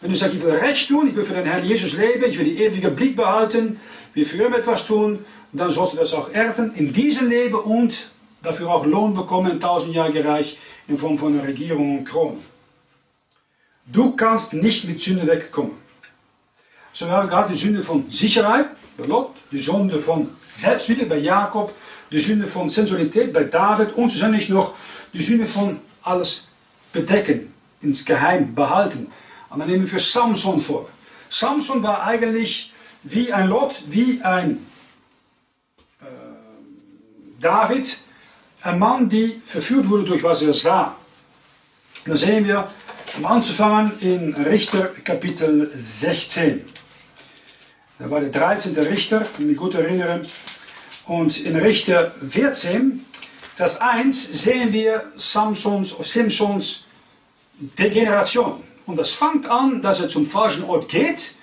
Wenn 0.00 0.10
du 0.10 0.16
sagst, 0.16 0.34
ich 0.36 0.42
will 0.42 0.52
recht 0.52 0.88
tun, 0.88 1.08
ich 1.08 1.16
will 1.16 1.24
für 1.24 1.34
den 1.34 1.44
Herrn 1.44 1.64
Jesus 1.64 1.96
leben, 1.96 2.24
ich 2.28 2.38
will 2.38 2.44
die 2.44 2.62
ewige 2.62 2.90
Blick 2.90 3.16
behalten, 3.16 3.80
will 4.14 4.24
für 4.24 4.44
ihn 4.44 4.52
etwas 4.52 4.86
tun, 4.86 5.24
dann 5.52 5.70
sollst 5.70 5.94
du 5.94 5.96
das 5.96 6.14
auch 6.14 6.30
ernten 6.30 6.72
in 6.74 6.92
diesem 6.92 7.28
Leben 7.28 7.56
und 7.56 8.10
dafür 8.42 8.70
auch 8.70 8.86
Lohn 8.86 9.14
bekommen 9.14 9.50
in 9.50 9.60
tausendjähriger 9.60 10.24
Reich 10.24 10.58
in 10.86 10.98
Form 10.98 11.18
von 11.18 11.32
einer 11.32 11.46
Regierung 11.46 11.98
und 11.98 12.04
Krone. 12.04 12.36
Du 13.86 14.14
kannst 14.14 14.52
nicht 14.52 14.84
mit 14.84 15.00
Sünde 15.00 15.26
wegkommen. 15.26 15.72
So 16.92 17.06
wir 17.06 17.12
haben 17.12 17.28
gerade 17.28 17.52
die 17.52 17.58
Sünde 17.58 17.82
von 17.82 18.08
Sicherheit 18.10 18.66
bei 18.96 19.06
Lot, 19.06 19.30
die 19.50 19.58
Sünde 19.58 19.98
von 19.98 20.28
Selbstliebe 20.54 21.06
bei 21.06 21.18
Jakob, 21.18 21.72
die 22.10 22.18
Sünde 22.18 22.46
von 22.46 22.68
Sensualität 22.68 23.32
bei 23.32 23.44
David 23.44 23.94
und 23.94 24.10
schlussendlich 24.10 24.48
noch 24.48 24.74
die 25.12 25.20
Sünde 25.20 25.46
von 25.46 25.78
alles 26.02 26.48
bedecken, 26.92 27.52
ins 27.80 28.04
Geheim 28.04 28.54
behalten. 28.54 29.10
Aber 29.50 29.66
nehmen 29.66 29.82
wir 29.82 29.88
für 29.88 29.98
Samson 29.98 30.60
vor. 30.60 30.88
Samson 31.28 31.82
war 31.82 32.02
eigentlich 32.04 32.72
wie 33.02 33.32
ein 33.32 33.48
Lot, 33.48 33.82
wie 33.88 34.20
ein 34.22 34.66
äh, 36.00 36.04
David, 37.40 37.98
ein 38.62 38.78
Mann, 38.78 39.08
die 39.08 39.40
verführt 39.44 39.88
wurde 39.88 40.04
durch 40.04 40.22
was 40.22 40.42
er 40.42 40.52
sah. 40.52 40.96
Da 42.04 42.16
sehen 42.16 42.46
wir, 42.46 42.68
um 43.16 43.26
anzufangen, 43.26 43.92
in 44.00 44.34
Richter 44.34 44.84
Kapitel 45.04 45.70
16. 45.76 46.64
Da 47.98 48.10
war 48.10 48.20
der 48.20 48.30
13. 48.30 48.76
Richter, 48.76 49.20
wenn 49.36 49.46
ich 49.46 49.50
mich 49.50 49.56
gut 49.56 49.74
erinnere. 49.74 50.22
Und 51.06 51.40
in 51.40 51.56
Richter 51.56 52.12
14, 52.28 53.04
Vers 53.56 53.80
1, 53.80 54.42
sehen 54.42 54.72
wir 54.72 55.12
Samsons, 55.16 55.96
Simpsons 56.02 56.86
Degeneration. 57.58 58.62
Und 58.88 58.98
das 58.98 59.10
fängt 59.10 59.46
an, 59.50 59.82
dass 59.82 60.00
er 60.00 60.08
zum 60.08 60.26
falschen 60.26 60.64
Ort 60.64 60.88
geht, 60.88 61.34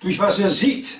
durch 0.00 0.18
was 0.18 0.38
er 0.38 0.50
sieht. 0.50 0.98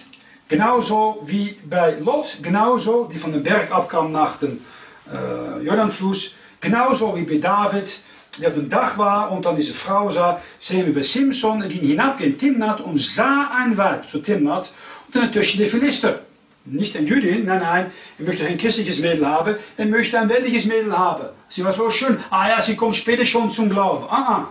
Genauso 0.49 1.23
wie 1.27 1.59
bei 1.69 1.97
Lot, 2.01 2.39
genauso, 2.41 3.05
die 3.05 3.19
von 3.19 3.33
dem 3.33 3.43
Berg 3.43 3.71
abkam 3.71 4.11
nach 4.11 4.37
dem 4.39 4.65
äh, 5.13 5.63
Jordanfluss, 5.63 6.37
genauso 6.59 7.15
wie 7.17 7.25
bei 7.25 7.37
David, 7.37 8.01
der 8.41 8.49
auf 8.49 8.55
dem 8.55 8.71
Dach 8.71 8.97
war 8.97 9.31
und 9.31 9.45
dann 9.45 9.57
diese 9.57 9.75
Frau 9.75 10.09
sah, 10.09 10.41
sehen 10.59 10.87
wir 10.87 10.95
bei 10.95 11.03
Simson, 11.03 11.61
er 11.61 11.69
ging 11.69 11.83
hinab 11.83 12.19
in 12.23 12.39
Timnat 12.39 12.81
und 12.81 12.99
sah 12.99 13.51
ein 13.59 13.77
Weib 13.77 14.09
zu 14.09 14.21
Timnat 14.21 14.73
und 15.07 15.15
dann 15.15 15.27
natürlich 15.27 15.59
die 15.59 15.67
Philister. 15.67 16.21
Nicht 16.65 16.97
ein 16.97 17.07
Jüdin, 17.07 17.45
nein, 17.45 17.61
nein, 17.61 17.91
er 18.19 18.25
möchte 18.25 18.45
kein 18.47 18.57
christliches 18.57 19.01
Mädel 19.01 19.27
haben, 19.27 19.57
er 19.77 19.87
möchte 19.87 20.19
ein 20.19 20.31
weltliches 20.31 20.65
Mädel 20.65 20.97
haben. 20.97 21.29
Sie 21.49 21.63
war 21.63 21.73
so 21.73 21.91
schön, 21.91 22.19
ah 22.31 22.49
ja, 22.49 22.61
sie 22.61 22.75
kommt 22.75 22.97
später 22.97 23.25
schon 23.27 23.51
zum 23.51 23.69
Glauben. 23.69 24.07
Ah, 24.09 24.47
ah. 24.47 24.49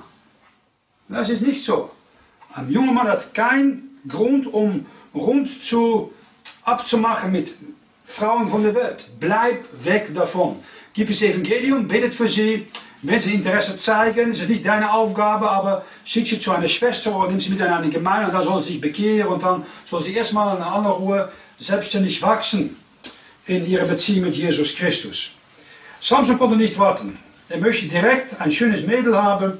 Das 1.09 1.29
ist 1.29 1.41
nicht 1.41 1.65
so. 1.65 1.89
Ein 2.53 2.69
junger 2.69 2.91
Mann 2.91 3.07
hat 3.07 3.33
keinen 3.33 3.99
Grund, 4.07 4.51
um 4.53 4.85
rund 5.13 5.63
zu, 5.63 6.13
abzumachen 6.63 7.31
mit 7.31 7.55
Frauen 8.05 8.47
von 8.47 8.63
der 8.63 8.75
Welt. 8.75 9.09
Bleib 9.19 9.65
weg 9.83 10.13
davon. 10.13 10.57
Gib 10.93 11.07
das 11.07 11.21
Evangelium, 11.23 11.87
betet 11.87 12.13
für 12.13 12.27
sie. 12.27 12.67
Wenn 13.01 13.19
sie 13.19 13.33
Interesse 13.33 13.77
zeigen, 13.77 14.31
ist 14.31 14.41
es 14.41 14.49
nicht 14.49 14.65
deine 14.65 14.91
Aufgabe, 14.91 15.49
aber 15.49 15.85
schick 16.03 16.27
sie 16.27 16.37
zu 16.37 16.51
einer 16.51 16.67
Schwester 16.67 17.15
oder 17.15 17.29
nimm 17.29 17.39
sie 17.39 17.49
mit 17.49 17.59
in 17.59 17.67
eine 17.67 17.89
Gemeinde 17.89 18.27
und 18.27 18.33
dann 18.33 18.43
soll 18.43 18.59
sie 18.59 18.73
sich 18.73 18.81
bekehren 18.81 19.31
und 19.31 19.41
dann 19.41 19.65
soll 19.85 20.03
sie 20.03 20.13
erstmal 20.13 20.57
in 20.57 20.61
aller 20.61 20.89
Ruhe 20.89 21.31
selbstständig 21.57 22.21
wachsen 22.21 22.75
in 23.45 23.65
ihrer 23.65 23.85
Beziehung 23.85 24.25
mit 24.25 24.35
Jesus 24.35 24.75
Christus. 24.75 25.31
Samson 26.01 26.37
konnte 26.37 26.57
nicht 26.57 26.77
warten. 26.77 27.17
Er 27.47 27.59
möchte 27.59 27.87
direkt 27.87 28.39
ein 28.41 28.51
schönes 28.51 28.85
Mädel 28.85 29.15
haben 29.15 29.59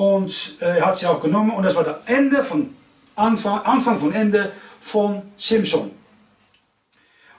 und 0.00 0.56
äh, 0.62 0.78
er 0.78 0.86
hat 0.86 0.96
sie 0.96 1.06
auch 1.06 1.20
genommen 1.20 1.50
und 1.50 1.62
das 1.62 1.74
war 1.74 1.84
das 1.84 1.98
Ende 2.06 2.42
von 2.42 2.74
Anfang, 3.16 3.60
Anfang 3.60 3.98
von 3.98 4.14
Ende 4.14 4.50
von 4.80 5.20
Simpson. 5.36 5.90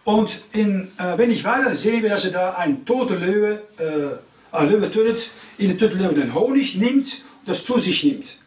Und 0.04 0.42
in, 0.52 0.92
äh, 1.00 1.18
wenn 1.18 1.32
ich 1.32 1.44
weiter 1.44 1.74
sehen 1.74 2.04
wir, 2.04 2.12
dass 2.12 2.26
er 2.26 2.32
da 2.32 2.52
ein 2.52 2.86
tote 2.86 3.16
Löwe, 3.16 3.64
äh, 3.80 4.56
ein 4.56 4.70
Löwe 4.70 4.92
tötet, 4.92 5.32
in 5.58 5.70
der 5.70 5.78
tote 5.80 5.96
Löwe 5.96 6.14
den 6.14 6.36
Honig 6.36 6.76
nimmt 6.76 7.24
und 7.40 7.50
das 7.50 7.66
zu 7.66 7.80
sich 7.80 8.04
nimmt. 8.04 8.38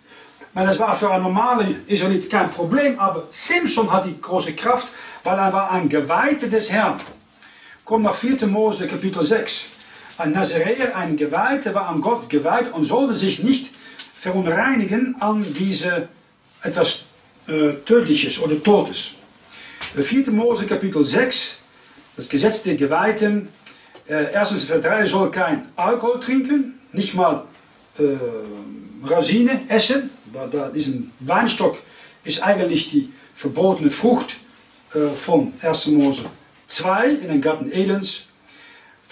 Maar 0.53 0.65
das 0.65 0.78
war 0.78 0.95
für 0.95 1.11
einen 1.11 1.24
normalen 1.24 1.85
Israelit 1.89 2.31
kein 2.31 2.53
Problem, 2.53 3.01
aber 3.01 3.24
Simpson 3.32 3.91
hat 3.91 4.07
die 4.07 4.20
große 4.20 4.53
Kraft, 4.53 4.86
weil 5.24 5.36
er 5.36 5.53
war 5.53 5.73
ein 5.73 5.89
Geweihter 5.89 6.47
des 6.47 6.70
Herrn. 6.70 7.01
Kommt 7.85 8.05
nach 8.05 8.15
4. 8.15 8.47
Mose 8.47 8.86
Kapitel 8.86 9.24
6. 9.24 9.70
Ein 10.19 10.31
Nazaräer, 10.31 10.97
ein 10.97 11.16
Geweihter, 11.16 11.74
war 11.74 11.89
an 11.89 12.01
Gott 12.01 12.31
geweiht 12.31 12.73
und 12.73 12.85
sollte 12.85 13.15
sich 13.15 13.43
nicht 13.43 13.70
verunreinigen 14.25 15.17
an 15.21 15.45
diese 15.53 16.09
etwas 16.63 17.05
äh, 17.47 17.75
Tödliches 17.85 18.41
oder 18.41 18.57
Todes. 18.63 19.17
4. 20.03 20.31
Mose 20.31 20.65
Kapitel 20.65 21.05
6, 21.05 21.59
das 22.17 22.31
Gesetz 22.31 22.63
der 22.63 22.77
Geweihten. 22.77 23.49
Äh, 24.09 24.33
erstens, 24.33 24.65
Vers 24.65 24.81
3 24.81 25.05
soll 25.05 25.31
kein 25.31 25.67
Alkohol 25.77 26.21
trinken, 26.21 26.81
nicht 26.93 27.13
mal 27.15 27.45
äh, 27.99 28.03
Rosine 29.07 29.61
essen, 29.69 30.09
weil 30.33 30.49
da 30.49 30.71
diesen 30.71 31.13
Weinstock 31.21 31.77
ist 32.25 32.43
eigentlich 32.43 32.89
die 32.89 33.13
verbotene 33.35 33.91
Frucht 33.91 34.37
äh, 34.95 35.15
von 35.15 35.53
1. 35.61 35.89
Mose 35.89 36.25
2 36.69 37.11
in 37.11 37.29
den 37.29 37.43
Garten 37.43 37.71
Edens. 37.71 38.29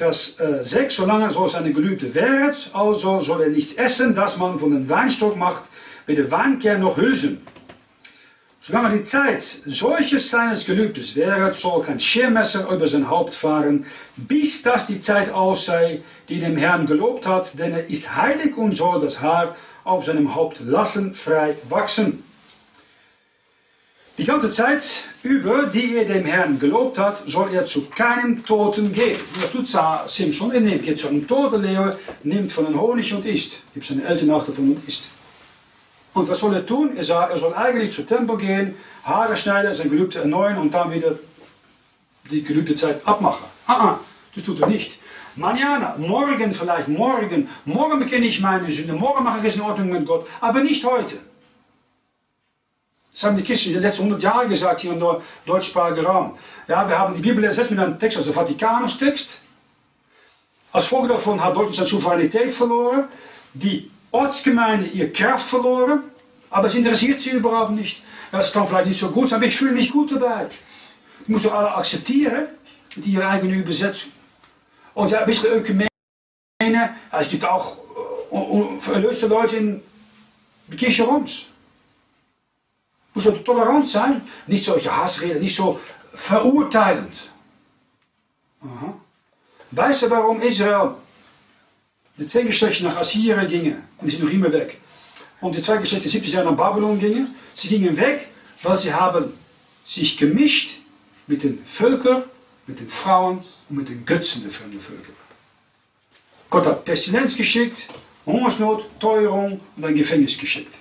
Vers 0.02 0.40
äh, 0.40 0.64
6, 0.64 0.96
solange 0.96 1.30
so 1.30 1.46
seine 1.46 1.72
Gelübde 1.72 2.12
währt, 2.12 2.70
also 2.72 3.20
soll 3.20 3.42
er 3.42 3.50
nichts 3.50 3.74
essen, 3.74 4.16
das 4.16 4.36
man 4.36 4.58
von 4.58 4.72
dem 4.72 4.88
Weinstock 4.88 5.36
macht, 5.36 5.62
weder 6.06 6.28
Weinkern 6.28 6.80
noch 6.80 6.96
Hülsen. 6.96 7.40
Solange 8.60 8.98
die 8.98 9.04
Zeit 9.04 9.42
solches 9.42 10.28
seines 10.28 10.66
Gelübdes 10.66 11.14
wäre, 11.14 11.54
soll 11.54 11.82
kein 11.82 12.00
Schirmmesser 12.00 12.68
über 12.68 12.88
sein 12.88 13.08
Haupt 13.08 13.32
fahren, 13.36 13.86
bis 14.16 14.62
das 14.62 14.86
die 14.86 15.00
Zeit 15.00 15.30
aus 15.30 15.66
sei, 15.66 16.00
die 16.28 16.40
dem 16.40 16.56
Herrn 16.56 16.88
gelobt 16.88 17.24
hat, 17.24 17.56
denn 17.56 17.72
er 17.72 17.88
ist 17.88 18.16
heilig 18.16 18.56
und 18.56 18.74
soll 18.74 19.00
das 19.00 19.22
Haar 19.22 19.54
auf 19.84 20.04
seinem 20.04 20.34
Haupt 20.34 20.58
lassen 20.64 21.14
frei 21.14 21.54
wachsen. 21.68 22.24
Die 24.22 24.28
ganze 24.28 24.50
Zeit 24.50 25.08
über, 25.24 25.66
die 25.66 25.96
er 25.96 26.04
dem 26.04 26.24
Herrn 26.24 26.56
gelobt 26.56 26.96
hat, 26.96 27.28
soll 27.28 27.52
er 27.52 27.64
zu 27.64 27.90
keinem 27.90 28.46
Toten 28.46 28.92
gehen. 28.92 29.18
Das 29.40 29.50
tut 29.50 29.66
Simpson. 30.06 30.52
Er 30.52 30.60
nimmt 30.60 30.86
jetzt 30.86 31.00
zu 31.00 31.08
einem 31.08 31.26
toten 31.26 31.60
Leeuw, 31.60 31.90
nimmt 32.22 32.52
von 32.52 32.66
den 32.66 32.80
Honig 32.80 33.12
und 33.12 33.26
isst. 33.26 33.62
Gibt 33.74 33.84
seine 33.84 34.04
Eltern 34.04 34.28
nach 34.28 34.46
davon 34.46 34.76
und 34.76 34.88
isst. 34.88 35.08
Und 36.14 36.28
was 36.28 36.38
soll 36.38 36.54
er 36.54 36.64
tun? 36.64 36.96
Er, 36.96 37.02
sah, 37.02 37.24
er 37.30 37.36
soll 37.36 37.52
eigentlich 37.52 37.90
zum 37.90 38.06
Tempel 38.06 38.36
gehen, 38.36 38.76
Haare 39.02 39.34
schneiden, 39.34 39.74
sein 39.74 39.90
Gelübde 39.90 40.20
erneuern 40.20 40.58
und 40.58 40.72
dann 40.72 40.92
wieder 40.92 41.18
die 42.30 42.44
gelübde 42.44 42.76
Zeit 42.76 43.04
abmachen. 43.04 43.46
Ah, 43.66 43.72
ah, 43.72 44.00
das 44.36 44.44
tut 44.44 44.60
er 44.60 44.68
nicht. 44.68 45.00
Manjana, 45.34 45.96
morgen 45.98 46.52
vielleicht, 46.52 46.86
morgen, 46.86 47.48
morgen 47.64 47.98
bekenne 47.98 48.26
ich 48.26 48.40
meine 48.40 48.70
Sünde, 48.70 48.92
morgen 48.92 49.24
mache 49.24 49.40
ich 49.40 49.46
es 49.46 49.56
in 49.56 49.62
Ordnung 49.62 49.88
mit 49.88 50.06
Gott, 50.06 50.28
aber 50.40 50.60
nicht 50.60 50.84
heute. 50.84 51.31
Das 53.12 53.24
haben 53.24 53.36
die 53.36 53.52
in 53.52 53.72
den 53.74 53.82
letzten 53.82 54.02
100 54.04 54.22
Jahren 54.22 54.48
gesagt 54.48 54.80
hier 54.80 54.92
im 54.92 55.04
deutschsprachigen 55.44 56.06
Raum. 56.06 56.38
Ja, 56.66 56.88
wir 56.88 56.98
haben 56.98 57.14
die 57.14 57.20
Bibel 57.20 57.44
ersetzt 57.44 57.70
mit 57.70 57.78
einem 57.78 57.98
Text, 57.98 58.16
also 58.16 58.32
Vatikanus-Text. 58.32 59.42
Als 60.72 60.86
Folge 60.86 61.08
davon 61.08 61.42
hat 61.44 61.54
Deutschland 61.54 61.74
seine 61.74 61.88
Souveränität 61.88 62.52
verloren. 62.52 63.04
Die 63.52 63.90
Ortsgemeinde 64.10 64.86
ihr 64.86 65.12
Kraft 65.12 65.46
verloren. 65.46 66.04
Aber 66.48 66.68
es 66.68 66.74
interessiert 66.74 67.20
sie 67.20 67.30
überhaupt 67.30 67.72
nicht. 67.72 68.02
Ja, 68.30 68.38
das 68.38 68.50
kann 68.52 68.66
vielleicht 68.66 68.88
nicht 68.88 69.00
so 69.00 69.10
gut 69.10 69.28
sein, 69.28 69.36
aber 69.38 69.46
ich 69.46 69.56
fühle 69.56 69.72
mich 69.72 69.90
gut 69.90 70.12
dabei. 70.12 70.46
Ich 71.20 71.28
muss 71.28 71.42
doch 71.42 71.52
alle 71.52 71.74
akzeptieren 71.74 72.46
mit 72.96 73.06
ihrer 73.06 73.28
eigenen 73.28 73.60
Übersetzung. 73.60 74.12
Und 74.94 75.10
ja, 75.10 75.20
ein 75.20 75.26
bisschen 75.26 75.52
Ökumene. 75.52 75.88
Es 77.10 77.28
gibt 77.28 77.44
auch 77.44 77.76
verlöste 78.80 79.26
Leute 79.26 79.56
in 79.56 79.82
der 80.68 80.76
Kirche 80.78 81.04
Roms. 81.04 81.48
Muss 83.14 83.24
doch 83.24 83.42
tolerant 83.44 83.88
sein. 83.88 84.22
Nicht 84.46 84.64
solche 84.64 84.94
Hassreden, 84.96 85.40
nicht 85.40 85.56
so 85.56 85.80
verurteilend. 86.14 87.30
Aha. 88.62 88.94
Weißt 89.70 90.02
du, 90.02 90.10
warum 90.10 90.40
Israel 90.40 90.94
die 92.16 92.26
zwei 92.26 92.42
Geschlechter 92.42 92.84
nach 92.84 92.96
Assyrien 92.96 93.48
gingen? 93.48 93.82
Und 93.98 94.06
die 94.06 94.14
sind 94.14 94.24
noch 94.24 94.32
immer 94.32 94.52
weg. 94.52 94.80
Und 95.40 95.56
die 95.56 95.62
zwei 95.62 95.78
Geschlechter 95.78 96.08
70 96.08 96.32
Jahre 96.32 96.50
nach 96.50 96.56
Babylon 96.56 96.98
gingen. 96.98 97.34
Sie 97.54 97.68
gingen 97.68 97.96
weg, 97.96 98.28
weil 98.62 98.76
sie 98.76 98.92
haben 98.92 99.32
sich 99.84 100.16
gemischt 100.16 100.78
mit 101.26 101.42
den 101.42 101.64
Völkern, 101.64 102.24
mit 102.66 102.80
den 102.80 102.88
Frauen 102.88 103.42
und 103.68 103.76
mit 103.76 103.88
den 103.88 104.04
Götzen 104.04 104.42
der 104.42 104.52
fremden 104.52 104.80
Völker. 104.80 105.12
Gott 106.50 106.66
hat 106.66 106.84
Pestilenz 106.84 107.36
geschickt, 107.36 107.88
Hungersnot, 108.26 108.84
Teuerung 109.00 109.60
und 109.76 109.84
ein 109.84 109.94
Gefängnis 109.94 110.38
geschickt. 110.38 110.74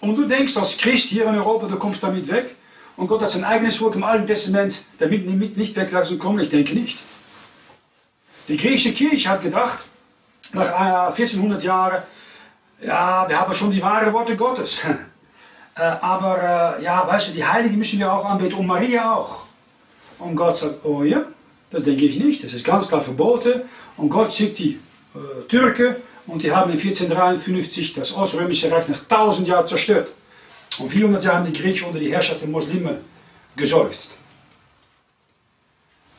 Und 0.00 0.16
du 0.16 0.26
denkst 0.26 0.56
als 0.56 0.76
Christ 0.76 1.08
hier 1.08 1.26
in 1.26 1.34
Europa, 1.34 1.66
du 1.66 1.76
kommst 1.76 2.02
damit 2.02 2.30
weg. 2.30 2.54
Und 2.96 3.06
Gott 3.06 3.22
hat 3.22 3.30
sein 3.30 3.44
eigenes 3.44 3.76
Volk 3.76 3.94
im 3.94 4.04
Alten 4.04 4.26
Testament 4.26 4.84
damit 4.98 5.56
nicht 5.56 5.76
weglassen 5.76 6.18
kommen. 6.18 6.40
Ich 6.40 6.50
denke 6.50 6.74
nicht. 6.74 6.98
Die 8.48 8.56
griechische 8.56 8.92
Kirche 8.92 9.28
hat 9.28 9.42
gedacht, 9.42 9.80
nach 10.52 10.72
1400 11.08 11.62
Jahren, 11.62 12.02
ja, 12.80 13.28
wir 13.28 13.38
haben 13.38 13.54
schon 13.54 13.70
die 13.70 13.82
wahren 13.82 14.12
Worte 14.12 14.36
Gottes. 14.36 14.84
Äh, 15.78 15.82
aber 16.00 16.76
äh, 16.80 16.82
ja, 16.82 17.06
weißt 17.06 17.28
du, 17.28 17.32
die 17.34 17.44
Heiligen 17.44 17.78
müssen 17.78 18.00
wir 18.00 18.12
auch 18.12 18.24
anbeten 18.24 18.58
und 18.58 18.66
Maria 18.66 19.14
auch. 19.14 19.44
Und 20.18 20.34
Gott 20.34 20.56
sagt, 20.56 20.84
oh 20.84 21.04
ja, 21.04 21.20
das 21.70 21.84
denke 21.84 22.04
ich 22.04 22.18
nicht, 22.18 22.42
das 22.42 22.52
ist 22.52 22.66
ganz 22.66 22.88
klar 22.88 23.00
verboten. 23.00 23.62
Und 23.96 24.08
Gott 24.08 24.32
schickt 24.32 24.58
die 24.58 24.80
äh, 25.14 25.46
Türken 25.48 25.94
und 26.28 26.42
die 26.42 26.52
haben 26.52 26.70
in 26.70 26.78
1453 26.78 27.94
das 27.94 28.14
Oströmische 28.14 28.70
Reich 28.70 28.86
nach 28.88 29.00
1000 29.00 29.48
Jahren 29.48 29.66
zerstört. 29.66 30.08
Und 30.78 30.90
400 30.90 31.24
Jahre 31.24 31.38
haben 31.38 31.52
die 31.52 31.58
Griechen 31.58 31.88
unter 31.88 31.98
die 31.98 32.12
Herrschaft 32.12 32.42
der 32.42 32.48
Muslime 32.48 33.00
gesäuft. 33.56 34.10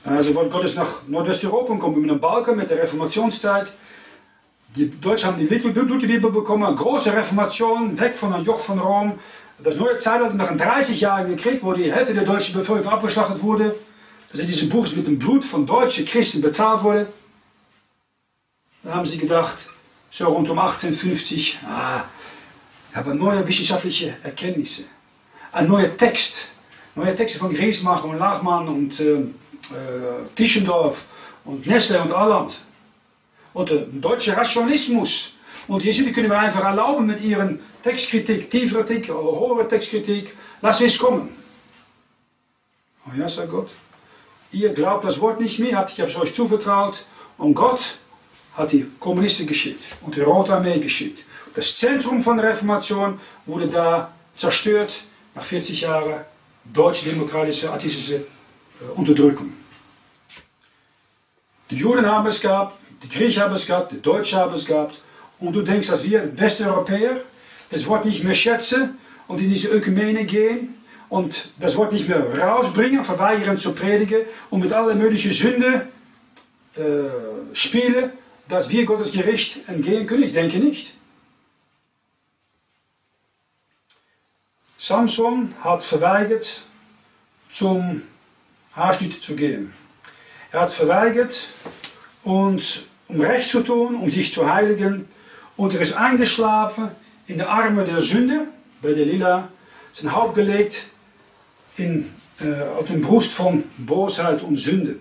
Also 0.03 0.33
wollte 0.33 0.49
Gott 0.49 0.63
ist 0.63 0.75
nach 0.75 1.07
Nordwesteuropa 1.07 1.73
gekommen 1.73 2.01
mit 2.01 2.09
einem 2.09 2.19
Balkan, 2.19 2.57
mit 2.57 2.69
der 2.69 2.81
Reformationszeit. 2.81 3.71
Die 4.75 4.89
Deutschen 4.99 5.29
haben 5.29 5.37
die 5.37 5.55
Lutherbibel 5.55 6.31
bekommen, 6.31 6.75
große 6.75 7.13
Reformation, 7.13 7.99
weg 7.99 8.15
von 8.15 8.33
einem 8.33 8.45
Joch 8.45 8.59
von 8.59 8.79
Rom. 8.79 9.19
Das 9.59 9.75
neue 9.75 9.97
Zeitalter 9.97 10.33
nach 10.35 10.49
einem 10.49 10.59
30-jährigen 10.59 11.37
Krieg, 11.37 11.59
wo 11.61 11.73
die 11.73 11.91
Hälfte 11.91 12.13
der 12.13 12.23
deutschen 12.23 12.57
Bevölkerung 12.57 12.93
abgeschlachtet 12.93 13.41
wurde, 13.43 13.75
dass 14.31 14.39
in 14.39 14.47
diesem 14.47 14.69
Buch 14.69 14.87
mit 14.95 15.05
dem 15.05 15.19
Blut 15.19 15.43
von 15.43 15.67
deutschen 15.67 16.05
Christen 16.05 16.41
bezahlt 16.41 16.83
wurde. 16.83 17.07
Da 18.83 18.93
haben 18.93 19.05
sie 19.05 19.17
gedacht, 19.17 19.57
so 20.11 20.27
rund 20.27 20.49
um 20.49 20.57
1850, 20.57 21.59
ah, 21.65 22.03
habe 22.93 23.15
neue 23.15 23.47
wissenschaftliche 23.47 24.15
Erkenntnisse. 24.23 24.85
Ein 25.51 25.67
neuer 25.67 25.95
Text, 25.95 26.49
neue 26.95 27.15
Texte 27.15 27.39
von 27.39 27.53
Griesmacher 27.53 28.05
und 28.05 28.17
Lachmann 28.17 28.67
und 28.67 28.99
äh, 28.99 29.13
äh, 29.13 29.25
Tischendorf 30.35 31.05
und 31.45 31.65
Nestle 31.67 32.01
und 32.01 32.11
Alland. 32.11 32.59
Und 33.53 33.69
der 33.69 33.79
deutsche 33.79 34.35
Rationalismus. 34.35 35.33
Und 35.67 35.83
die 35.83 36.11
können 36.11 36.29
wir 36.29 36.39
einfach 36.39 36.63
erlauben 36.63 37.05
mit 37.05 37.21
ihren 37.21 37.59
Textkritik, 37.83 38.49
tiefere 38.49 38.83
Kritik, 38.83 39.13
hohe 39.13 39.67
Textkritik. 39.67 40.35
Lass 40.61 40.81
es 40.81 40.97
kommen. 40.97 41.29
Oh 43.05 43.11
ja, 43.17 43.29
sagt 43.29 43.51
Gott. 43.51 43.69
Ihr 44.51 44.69
glaubt 44.69 45.05
das 45.05 45.19
Wort 45.19 45.39
nicht 45.39 45.59
mehr, 45.59 45.85
ich 45.87 45.99
habe 45.99 46.09
es 46.09 46.17
euch 46.17 46.33
zuvertraut. 46.33 47.05
Und 47.37 47.53
Gott 47.53 47.97
hat 48.59 48.73
die 48.73 48.85
Kommunisten 48.99 49.47
geschickt 49.47 49.83
und 50.01 50.15
die 50.15 50.21
Rote 50.21 50.53
Armee 50.53 50.79
geschickt. 50.79 51.23
Das 51.55 51.77
Zentrum 51.77 52.21
von 52.21 52.37
der 52.37 52.49
Reformation 52.49 53.19
wurde 53.45 53.67
da 53.67 54.11
zerstört 54.35 55.03
nach 55.33 55.43
40 55.43 55.81
Jahren 55.81 56.25
deutsch-demokratische, 56.65 57.71
atheistische 57.71 58.15
äh, 58.15 58.21
Unterdrückung. 58.95 59.53
Die 61.69 61.75
Juden 61.75 62.05
haben 62.05 62.27
es 62.27 62.41
gehabt, 62.41 62.75
die 63.01 63.09
Griechen 63.09 63.41
haben 63.41 63.53
es 63.53 63.65
gehabt, 63.65 63.93
die 63.93 64.01
Deutschen 64.01 64.39
haben 64.39 64.53
es 64.53 64.65
gehabt. 64.65 65.01
Und 65.39 65.53
du 65.53 65.61
denkst, 65.61 65.87
dass 65.87 66.03
wir 66.03 66.37
Westeuropäer 66.37 67.21
das 67.71 67.87
Wort 67.87 68.03
nicht 68.03 68.23
mehr 68.25 68.33
schätzen 68.33 68.97
und 69.27 69.39
in 69.39 69.49
diese 69.49 69.69
Ökumene 69.69 70.25
gehen 70.25 70.75
und 71.07 71.49
das 71.59 71.77
Wort 71.77 71.93
nicht 71.93 72.09
mehr 72.09 72.21
rausbringen, 72.37 73.05
verweigern 73.05 73.57
zu 73.57 73.73
predigen 73.73 74.23
und 74.49 74.59
mit 74.59 74.73
aller 74.73 74.95
möglichen 74.95 75.31
Sünde 75.31 75.87
äh, 76.75 76.81
spielen, 77.53 78.11
dass 78.49 78.69
wir 78.69 78.85
Gottes 78.85 79.13
Gericht 79.13 79.69
entgehen 79.69 80.05
können? 80.05 80.23
Ich 80.23 80.33
denke 80.33 80.57
nicht. 80.57 80.93
Samson 84.77 85.53
hat 85.63 85.83
verweigert, 85.83 86.63
zum 87.51 88.01
Haarschnitt 88.75 89.21
zu 89.21 89.35
gehen. 89.35 89.73
Er 90.51 90.61
hat 90.61 90.71
verweigert, 90.71 91.49
und, 92.23 92.85
um 93.07 93.21
Recht 93.21 93.49
zu 93.49 93.63
tun, 93.63 93.95
um 93.95 94.09
sich 94.09 94.31
zu 94.33 94.51
heiligen. 94.51 95.07
Und 95.57 95.73
er 95.73 95.81
ist 95.81 95.93
eingeschlafen 95.93 96.91
in 97.27 97.37
de 97.37 97.47
Arme 97.47 97.85
der 97.85 98.01
Sünde, 98.01 98.47
bei 98.81 98.93
der 98.93 99.05
Lila, 99.05 99.49
sein 99.93 100.13
Haupt 100.13 100.35
gelegt 100.35 100.87
in, 101.77 102.13
äh, 102.39 102.61
auf 102.77 102.87
den 102.87 103.01
Brust 103.01 103.31
von 103.31 103.63
Bosheit 103.77 104.43
und 104.43 104.57
Sünde. 104.57 104.97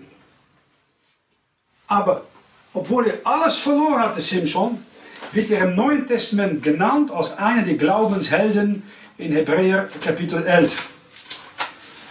Aber 1.87 2.25
obwohl 2.73 3.07
er 3.07 3.19
alles 3.23 3.57
verloren 3.57 4.01
hatte, 4.01 4.21
Simson, 4.21 4.83
wird 5.31 5.51
er 5.51 5.65
im 5.65 5.75
Neuen 5.75 6.07
Testament 6.07 6.63
genannt 6.63 7.11
als 7.11 7.37
einer 7.37 7.63
der 7.63 7.75
Glaubenshelden 7.75 8.83
in 9.17 9.33
Hebräer 9.33 9.87
Kapitel 10.01 10.43
11. 10.45 10.89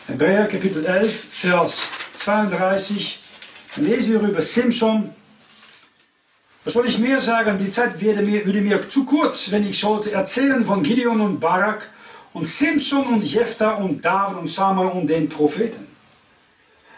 Hebräer 0.08 0.46
Kapitel 0.46 0.84
11, 0.84 1.26
Vers 1.30 1.88
32. 2.14 3.18
Dann 3.74 3.84
lesen 3.86 4.12
wir 4.12 4.28
über 4.28 4.40
Simson. 4.40 5.14
Was 6.64 6.74
soll 6.74 6.86
ich 6.86 6.98
mehr 6.98 7.20
sagen? 7.20 7.58
Die 7.58 7.70
Zeit 7.70 8.00
würde 8.00 8.22
mir, 8.22 8.44
würde 8.44 8.60
mir 8.60 8.88
zu 8.88 9.04
kurz, 9.04 9.50
wenn 9.50 9.66
ich 9.66 9.78
sollte 9.78 10.12
erzählen 10.12 10.64
von 10.64 10.82
Gideon 10.82 11.20
und 11.20 11.40
Barak 11.40 11.90
und 12.32 12.46
Simson 12.46 13.06
und 13.06 13.24
Jephthah 13.24 13.74
und 13.74 14.04
David 14.04 14.38
und 14.38 14.48
Samuel 14.48 14.90
und 14.90 15.06
den 15.08 15.28
Propheten. 15.28 15.86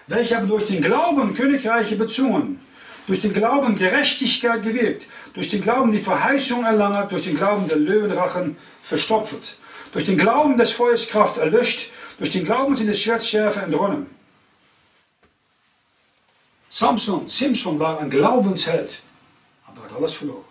Welche 0.07 0.37
haben 0.37 0.49
durch 0.49 0.67
den 0.67 0.83
Glauben 0.83 1.35
Königreiche 1.35 1.95
bezogen, 1.95 2.61
durch 3.07 3.21
den 3.21 3.33
Glauben 3.33 3.77
Gerechtigkeit 3.77 4.63
gewirkt, 4.63 5.07
durch 5.35 5.49
den 5.49 5.63
Glauben 5.63 5.93
die 5.93 5.99
Verheißung 5.99 6.65
erlangt, 6.65 7.13
durch 7.13 7.25
den 7.25 7.37
Glauben 7.37 7.69
der 7.69 7.79
Löwenrachen 7.79 8.57
verstopft, 8.83 9.57
durch 9.93 10.07
den 10.07 10.19
Glauben 10.19 10.57
des 10.57 10.73
Feuers 10.73 11.09
Kraft 11.09 11.39
erlöscht, 11.39 11.91
durch 12.19 12.31
den 12.31 12.45
Glauben 12.45 12.77
sind 12.77 12.89
des 12.89 13.01
Schwertschärfe 13.01 13.61
entronnen. 13.61 14.07
Samson, 16.69 17.29
Simson 17.29 17.79
war 17.79 17.99
ein 17.99 18.11
Glaubensheld, 18.11 19.01
aber 19.67 19.83
hat 19.83 19.97
alles 19.97 20.15
verloren. 20.15 20.45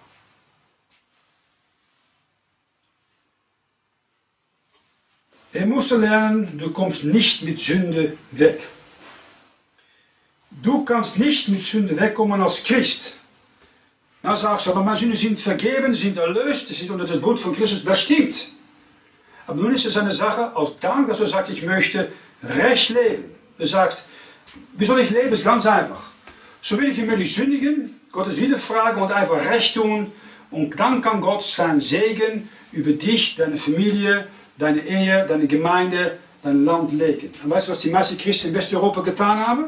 Er 5.51 5.65
musste 5.65 5.97
lernen, 5.97 6.59
du 6.59 6.71
kommst 6.71 7.03
nicht 7.03 7.43
mit 7.43 7.57
Sünde 7.57 8.17
weg. 8.31 8.61
Du 10.61 10.83
kannst 10.83 11.17
nicht 11.17 11.47
mit 11.47 11.63
Sünde 11.63 11.97
wegkommen 11.99 12.41
als 12.41 12.63
Christ. 12.63 13.15
Na 14.21 14.35
sagst 14.35 14.67
du, 14.67 14.71
aber 14.71 14.83
meine 14.83 14.97
Sünden 14.97 15.15
sind 15.15 15.39
vergeben, 15.39 15.93
sind 15.93 16.17
erlöst, 16.17 16.67
sie 16.67 16.73
sind 16.73 16.91
unter 16.91 17.05
das 17.05 17.21
Blut 17.21 17.39
von 17.39 17.53
Christus. 17.53 17.83
Das 17.85 18.01
stimmt. 18.01 18.49
Aber 19.47 19.61
nun 19.61 19.73
ist 19.73 19.85
es 19.85 19.95
eine 19.95 20.11
Sache, 20.11 20.55
als 20.55 20.77
Dank, 20.79 21.07
dass 21.07 21.19
du 21.19 21.25
sagst, 21.25 21.51
ich 21.51 21.63
möchte 21.63 22.11
recht 22.43 22.89
leben. 22.89 23.25
Du 23.57 23.65
sagst, 23.65 24.05
wie 24.73 24.85
soll 24.85 24.99
ich 24.99 25.09
leben? 25.09 25.29
Das 25.29 25.39
ist 25.39 25.45
ganz 25.45 25.65
einfach. 25.65 26.03
So 26.61 26.77
wenig 26.77 26.97
wie 26.97 27.03
möglich 27.03 27.33
sündigen, 27.33 27.99
Gottes 28.11 28.35
Wille 28.37 28.57
fragen 28.57 29.01
und 29.01 29.11
einfach 29.13 29.43
recht 29.45 29.75
tun. 29.75 30.11
Und 30.51 30.77
dann 30.77 31.01
kann 31.01 31.21
Gott 31.21 31.41
sein 31.41 31.79
Segen 31.79 32.49
über 32.73 32.91
dich, 32.91 33.35
deine 33.37 33.57
Familie, 33.57 34.27
deine 34.57 34.81
Ehe, 34.81 35.25
deine 35.25 35.47
Gemeinde, 35.47 36.17
dein 36.43 36.65
Land 36.65 36.91
legen. 36.91 37.31
Und 37.43 37.49
weißt 37.49 37.69
du, 37.69 37.71
was 37.71 37.81
die 37.81 37.91
meisten 37.91 38.17
Christen 38.17 38.49
in 38.49 38.55
Westeuropa 38.55 39.01
getan 39.01 39.39
haben? 39.39 39.65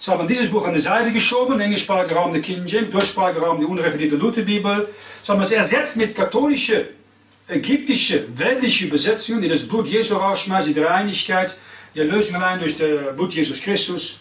Sie 0.00 0.12
haben 0.12 0.28
dieses 0.28 0.48
Buch 0.48 0.64
an 0.64 0.74
die 0.74 0.80
Seite 0.80 1.10
geschoben, 1.10 1.60
englischsprachiger 1.60 2.14
Raum 2.14 2.32
der 2.32 2.40
King 2.40 2.64
James, 2.66 2.92
deutschsprachiger 2.92 3.42
Raum 3.42 3.58
die 3.58 3.64
unrevidierte 3.64 4.14
Lutherbibel. 4.14 4.88
Sie 5.20 5.32
haben 5.32 5.40
es 5.40 5.50
ersetzt 5.50 5.96
mit 5.96 6.14
katholische, 6.14 6.90
ägyptische, 7.48 8.26
weltliche 8.36 8.86
Übersetzungen, 8.86 9.42
die 9.42 9.48
das 9.48 9.66
Blut 9.66 9.88
Jesu 9.88 10.14
rausschmeißen, 10.14 10.72
die 10.72 10.80
Reinigkeit, 10.80 11.58
die 11.96 12.00
Erlösung 12.00 12.36
allein 12.36 12.60
durch 12.60 12.76
das 12.76 13.16
Blut 13.16 13.34
Jesus 13.34 13.60
Christus. 13.60 14.20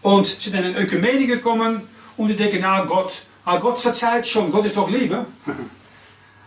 Und 0.00 0.26
sind 0.26 0.56
in 0.56 0.64
eine 0.64 0.80
Ökumene 0.80 1.26
gekommen 1.26 1.82
und 2.16 2.28
die 2.28 2.34
denken, 2.34 2.58
na 2.60 2.84
Gott, 2.84 3.12
ah, 3.44 3.58
Gott 3.58 3.78
verzeiht 3.78 4.26
schon, 4.26 4.50
Gott 4.50 4.66
ist 4.66 4.76
doch 4.76 4.90
Liebe. 4.90 5.24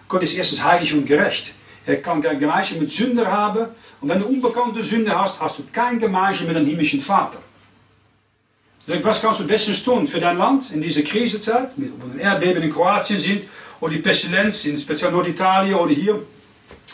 Gott 0.09 0.21
ist 0.21 0.35
erstens 0.35 0.61
heilig 0.61 0.93
und 0.93 1.05
gerecht. 1.05 1.53
Er 1.85 2.01
kann 2.01 2.21
kein 2.21 2.39
Gemeinschaft 2.39 2.81
mit 2.81 2.91
Sünder 2.91 3.31
haben. 3.31 3.67
Und 4.01 4.09
wenn 4.09 4.19
du 4.19 4.25
unbekannte 4.25 4.83
Sünde 4.83 5.17
hast, 5.17 5.39
hast 5.39 5.59
du 5.59 5.63
kein 5.71 5.97
Gemeinschaft 5.97 6.47
mit 6.49 6.57
einem 6.57 6.67
himmlischen 6.67 7.01
Vater. 7.01 7.39
Dus 8.87 9.03
was 9.03 9.21
kannst 9.21 9.39
du 9.39 9.47
bestens 9.47 9.83
tun 9.83 10.07
für 10.07 10.19
dein 10.19 10.37
Land 10.37 10.71
in 10.71 10.81
dieser 10.81 11.01
Krisenzeit, 11.01 11.71
wir 11.75 11.89
ein 12.13 12.19
Erdbeben 12.19 12.61
in 12.61 12.71
Kroatien 12.71 13.19
sind 13.19 13.43
oder 13.79 13.93
die 13.93 13.99
Pestilenz 13.99 14.65
in 14.65 14.77
speziell 14.77 15.11
Norditalien 15.11 15.75
oder 15.75 15.93
hier 15.93 16.21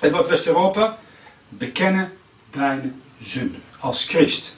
in 0.01 0.13
Westeuropa? 0.13 0.97
Bekenne 1.51 2.11
deine 2.53 2.93
Sünde 3.19 3.59
als 3.81 4.07
Christ. 4.07 4.53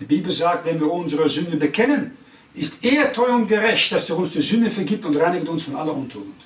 Die 0.00 0.04
Bibel 0.04 0.32
sagt, 0.32 0.66
wenn 0.66 0.80
wir 0.80 0.90
unsere 0.90 1.28
Sünde 1.28 1.56
bekennen, 1.56 2.16
ist 2.54 2.84
er 2.84 3.12
treu 3.12 3.32
und 3.32 3.46
gerecht, 3.46 3.92
dass 3.92 4.10
er 4.10 4.18
uns 4.18 4.32
die 4.32 4.40
Sünde 4.40 4.70
vergibt 4.70 5.04
und 5.04 5.16
reinigt 5.16 5.48
uns 5.48 5.62
von 5.62 5.76
aller 5.76 5.94
Untugend. 5.94 6.40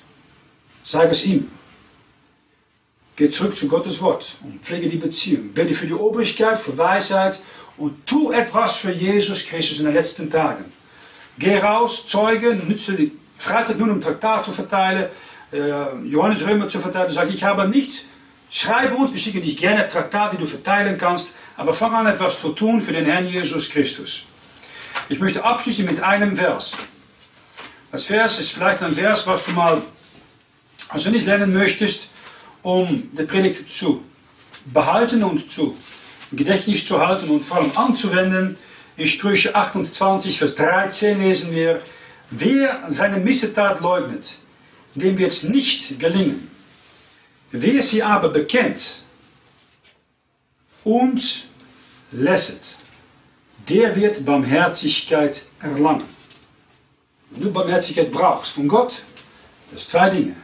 Sag 0.83 1.11
es 1.11 1.25
ihm. 1.25 1.49
Geh 3.15 3.31
zurück 3.31 3.57
zu 3.57 3.67
Gottes 3.67 3.99
Wort 3.99 4.37
und 4.43 4.63
pflege 4.63 4.87
die 4.87 4.97
Beziehung. 4.97 5.51
Bete 5.53 5.73
für 5.73 5.87
die 5.87 5.93
Obrigkeit, 5.93 6.59
für 6.59 6.77
Weisheit 6.77 7.41
und 7.77 8.05
tu 8.05 8.31
etwas 8.31 8.75
für 8.77 8.91
Jesus 8.91 9.45
Christus 9.45 9.79
in 9.79 9.85
den 9.85 9.93
letzten 9.93 10.29
Tagen. 10.29 10.65
Geh 11.37 11.57
raus, 11.57 12.07
zeuge, 12.07 12.55
nütze 12.55 12.93
die 12.93 13.11
Freizeit 13.37 13.77
nur 13.77 13.91
um 13.91 14.01
Traktat 14.01 14.45
zu 14.45 14.51
verteilen, 14.51 15.09
äh, 15.51 15.59
Johannes 16.05 16.45
Römer 16.45 16.67
zu 16.67 16.79
verteilen. 16.79 17.11
Sag, 17.11 17.29
ich 17.29 17.43
habe 17.43 17.67
nichts. 17.67 18.05
Schreibe 18.49 18.95
uns, 18.95 19.11
wir 19.11 19.19
schicken 19.19 19.41
dich 19.41 19.57
gerne 19.57 19.87
Traktat, 19.87 20.33
die 20.33 20.37
du 20.37 20.45
verteilen 20.45 20.97
kannst. 20.97 21.29
Aber 21.55 21.73
fang 21.73 21.93
an 21.93 22.07
etwas 22.07 22.41
zu 22.41 22.49
tun 22.49 22.81
für 22.81 22.93
den 22.93 23.05
Herrn 23.05 23.27
Jesus 23.27 23.69
Christus. 23.69 24.25
Ich 25.09 25.19
möchte 25.19 25.43
abschließen 25.43 25.85
mit 25.85 26.01
einem 26.01 26.35
Vers. 26.35 26.75
Das 27.91 28.05
Vers 28.05 28.39
ist 28.39 28.51
vielleicht 28.51 28.81
ein 28.83 28.93
Vers, 28.93 29.25
was 29.27 29.45
du 29.45 29.51
mal, 29.51 29.81
also 30.89 31.09
nicht 31.09 31.25
lernen 31.25 31.53
möchtest, 31.53 32.09
um 32.63 33.09
die 33.17 33.23
Predigt 33.23 33.71
zu 33.71 34.03
behalten 34.65 35.23
und 35.23 35.49
zu 35.51 35.77
Gedächtnis 36.31 36.85
zu 36.85 36.99
halten 36.99 37.29
und 37.29 37.43
vor 37.43 37.57
allem 37.57 37.71
anzuwenden. 37.75 38.57
In 38.97 39.05
Sprüche 39.05 39.55
28, 39.55 40.37
Vers 40.39 40.55
13 40.55 41.19
lesen 41.19 41.51
wir, 41.51 41.81
wer 42.31 42.83
seine 42.87 43.17
Missetat 43.17 43.79
leugnet, 43.79 44.39
dem 44.95 45.17
wird 45.17 45.31
es 45.31 45.43
nicht 45.43 45.99
gelingen. 45.99 46.49
Wer 47.51 47.81
sie 47.81 48.03
aber 48.03 48.29
bekennt 48.29 49.03
und 50.83 51.45
lässet, 52.11 52.77
der 53.69 53.95
wird 53.95 54.25
Barmherzigkeit 54.25 55.45
erlangen. 55.61 56.03
Wenn 57.29 57.43
du 57.43 57.51
Barmherzigkeit 57.51 58.11
brauchst 58.11 58.51
von 58.51 58.67
Gott, 58.67 59.01
das 59.71 59.81
sind 59.81 59.91
zwei 59.91 60.09
Dinge. 60.09 60.35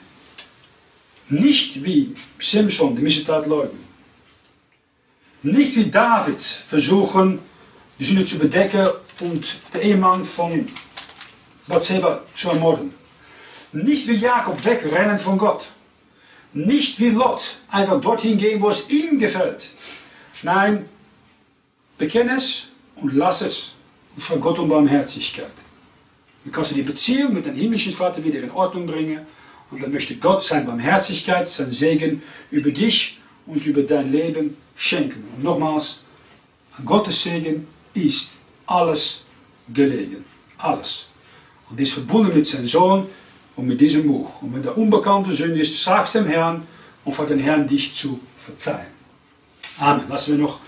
Nicht 1.30 1.84
wie 1.84 2.14
Simson 2.40 2.96
die 2.96 3.02
Missetat 3.02 3.48
leugnen. 3.48 3.83
Nicht 5.44 5.76
wie 5.76 5.92
David 5.92 6.42
versuchen, 6.42 7.40
die 8.00 8.06
Sünde 8.06 8.24
zu 8.24 8.40
bedecken 8.40 8.88
und 9.20 9.58
den 9.74 9.82
Ehemann 9.82 10.24
von 10.24 10.70
Bathseba 11.68 12.22
zu 12.34 12.50
ermorden. 12.50 12.94
Nicht 13.74 14.08
wie 14.08 14.14
Jakob 14.14 14.64
wegrennen 14.64 15.20
von 15.20 15.38
Gott. 15.38 15.66
Nicht 16.54 16.98
wie 17.00 17.10
Lot 17.10 17.58
einfach 17.70 18.00
dorthin 18.00 18.38
gehen, 18.38 18.62
wo 18.62 18.70
es 18.70 18.90
ihm 18.90 19.20
gefällt. 19.20 19.70
Nein, 20.44 20.86
bekenne 21.98 22.38
es 22.38 22.70
und 22.96 23.14
lass 23.14 23.42
es 23.42 23.74
und 24.16 24.22
von 24.22 24.40
Gott 24.40 24.60
um 24.60 24.70
Barmherzigkeit. 24.70 25.52
Dann 26.46 26.54
kannst 26.54 26.72
du 26.72 26.76
die 26.76 26.84
Beziehung 26.84 27.34
mit 27.34 27.46
dem 27.46 27.56
himmlischen 27.56 27.94
Vater 27.94 28.24
wieder 28.24 28.40
in 28.40 28.52
Ordnung 28.52 28.86
bringen 28.86 29.26
und 29.72 29.84
dann 29.84 29.92
möchte 29.92 30.16
Gott 30.16 30.42
seine 30.42 30.66
Barmherzigkeit, 30.66 31.50
sein 31.50 31.72
Segen 31.72 32.24
über 32.50 32.72
dich 32.72 33.20
und 33.46 33.66
über 33.66 33.82
dein 33.82 34.10
Leben 34.10 34.56
schenken. 34.84 35.24
Und 35.36 35.44
nochmals, 35.44 36.02
Gottes 36.84 37.24
Segen 37.24 37.68
ist 37.94 38.38
alles 38.66 39.24
gelegen. 39.74 40.26
Alles. 40.58 41.08
Und 41.70 41.80
ist 41.80 41.94
verbunden 41.94 42.36
mit 42.36 42.46
seinem 42.46 42.68
Sohn 42.68 43.08
und 43.56 43.68
mit 43.68 43.80
diesem 43.80 44.06
Buch. 44.08 44.42
Und 44.42 44.54
wenn 44.54 44.64
der 44.64 44.78
unbekannte 44.78 45.32
Sünde 45.32 45.62
ist, 45.62 45.82
sagst 45.82 46.16
dem 46.16 46.28
Herrn 46.28 46.68
und 47.06 47.14
vor 47.14 47.26
den 47.26 47.40
Herrn 47.40 47.68
dich 47.68 47.94
zu 47.94 48.20
verzeihen. 48.38 48.92
Amen. 49.78 50.08
Lassen 50.10 50.34
wir 50.34 50.44
noch 50.44 50.60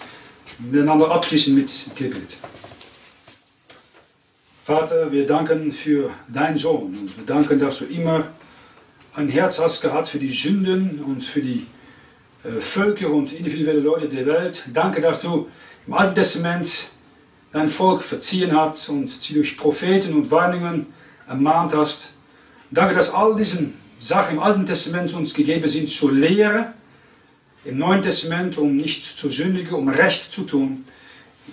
miteinander 0.60 1.12
abschließen 1.12 1.54
mit 1.54 1.72
Gebet. 1.96 2.38
Vater, 4.64 5.12
wir 5.12 5.28
danken 5.28 5.72
für 5.72 6.10
deinen 6.28 6.58
Sohn 6.58 6.98
und 6.98 7.18
wir 7.18 7.26
danken, 7.26 7.60
dass 7.60 7.80
du 7.80 7.86
immer 7.86 8.28
ein 9.14 9.30
Herz 9.30 9.60
hast 9.60 9.82
gehabt 9.82 10.08
für 10.08 10.20
die 10.20 10.32
Sünden 10.32 11.04
und 11.04 11.24
für 11.24 11.42
die 11.42 11.68
Völker 12.60 13.10
und 13.10 13.34
individuelle 13.34 13.80
Leute 13.80 14.08
der 14.08 14.26
Welt. 14.26 14.66
Danke, 14.74 15.02
dass 15.02 15.22
du 15.22 15.48
im 15.88 15.94
Alten 15.94 16.16
Testament 16.16 16.90
dein 17.52 17.70
Volk 17.70 18.04
verziehen 18.04 18.56
hast 18.56 18.90
und 18.90 19.10
sie 19.10 19.34
durch 19.34 19.58
Propheten 19.58 20.14
und 20.14 20.30
Warnungen 20.32 20.88
ermahnt 21.28 21.74
hast. 21.76 22.14
Danke, 22.72 22.96
dass 22.96 23.14
all 23.14 23.36
diese 23.36 23.70
Sachen 24.00 24.36
im 24.36 24.44
Alten 24.44 24.66
Testament 24.66 25.14
uns 25.14 25.34
gegeben 25.34 25.68
sind 25.68 25.90
zur 25.90 26.12
Lehre, 26.12 26.74
im 27.64 27.80
Neuen 27.80 28.04
Testament, 28.04 28.58
um 28.58 28.76
nicht 28.76 29.04
zu 29.04 29.30
sündigen, 29.30 29.74
um 29.74 29.90
Recht 29.90 30.32
zu 30.32 30.44
tun. 30.44 30.86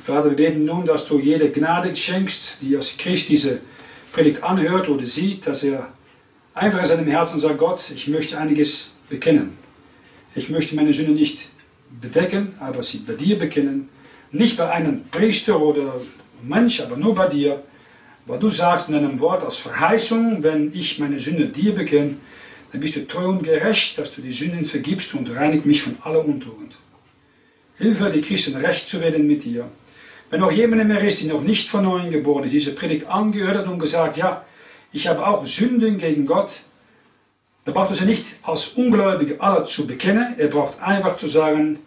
Vater, 0.04 0.30
wir 0.30 0.36
beten 0.36 0.64
nun, 0.64 0.84
dass 0.84 1.06
du 1.06 1.18
jede 1.18 1.50
Gnade 1.50 1.94
schenkst, 1.94 2.58
die 2.60 2.76
als 2.76 2.96
Christ 2.98 3.28
diese 3.30 3.60
Predigt 4.12 4.42
anhört 4.42 4.88
oder 4.88 5.06
sieht, 5.06 5.46
dass 5.46 5.62
er 5.62 5.88
einfach 6.54 6.80
in 6.80 6.86
seinem 6.86 7.06
Herzen 7.06 7.38
sagt, 7.38 7.58
Gott, 7.58 7.90
ich 7.94 8.08
möchte 8.08 8.38
einiges 8.38 8.92
bekennen. 9.08 9.61
Ich 10.34 10.48
möchte 10.48 10.74
meine 10.76 10.92
Sünde 10.92 11.12
nicht 11.12 11.48
bedecken, 12.00 12.54
aber 12.58 12.82
sie 12.82 12.98
bei 12.98 13.14
dir 13.14 13.38
bekennen. 13.38 13.88
Nicht 14.30 14.56
bei 14.56 14.70
einem 14.70 15.04
Priester 15.10 15.60
oder 15.60 16.00
Mensch, 16.42 16.80
aber 16.80 16.96
nur 16.96 17.14
bei 17.14 17.28
dir. 17.28 17.62
Weil 18.24 18.38
du 18.38 18.48
sagst 18.48 18.88
in 18.88 18.94
einem 18.94 19.20
Wort 19.20 19.44
als 19.44 19.56
Verheißung, 19.56 20.42
wenn 20.42 20.72
ich 20.74 20.98
meine 20.98 21.18
Sünde 21.18 21.46
dir 21.46 21.74
bekenne, 21.74 22.16
dann 22.70 22.80
bist 22.80 22.96
du 22.96 23.06
treu 23.06 23.26
und 23.26 23.42
gerecht, 23.42 23.98
dass 23.98 24.14
du 24.14 24.22
die 24.22 24.30
Sünden 24.30 24.64
vergibst 24.64 25.14
und 25.14 25.28
reinigt 25.34 25.66
mich 25.66 25.82
von 25.82 25.96
aller 26.02 26.24
Untugend. 26.24 26.74
Hilfe 27.76 28.10
die 28.10 28.22
Christen 28.22 28.56
recht 28.56 28.88
zu 28.88 29.00
werden 29.00 29.26
mit 29.26 29.44
dir. 29.44 29.68
Wenn 30.30 30.40
noch 30.40 30.52
jemand 30.52 30.86
mehr 30.88 31.02
ist, 31.02 31.20
die 31.20 31.26
noch 31.26 31.42
nicht 31.42 31.68
von 31.68 31.84
neuem 31.84 32.10
geboren 32.10 32.44
ist, 32.44 32.52
diese 32.52 32.74
Predigt 32.74 33.06
angehört 33.06 33.58
hat 33.58 33.66
und 33.66 33.78
gesagt, 33.78 34.16
ja, 34.16 34.44
ich 34.92 35.06
habe 35.06 35.26
auch 35.26 35.44
Sünden 35.44 35.98
gegen 35.98 36.24
Gott, 36.24 36.62
dann 37.64 37.74
braucht 37.74 37.90
er 37.90 37.96
sie 37.96 38.04
nicht 38.04 38.36
als 38.42 38.68
Ungläubige 38.68 39.40
alle 39.40 39.64
zu 39.64 39.86
bekennen. 39.86 40.34
Er 40.38 40.48
braucht 40.48 40.80
einfach 40.80 41.16
zu 41.16 41.28
sagen, 41.28 41.78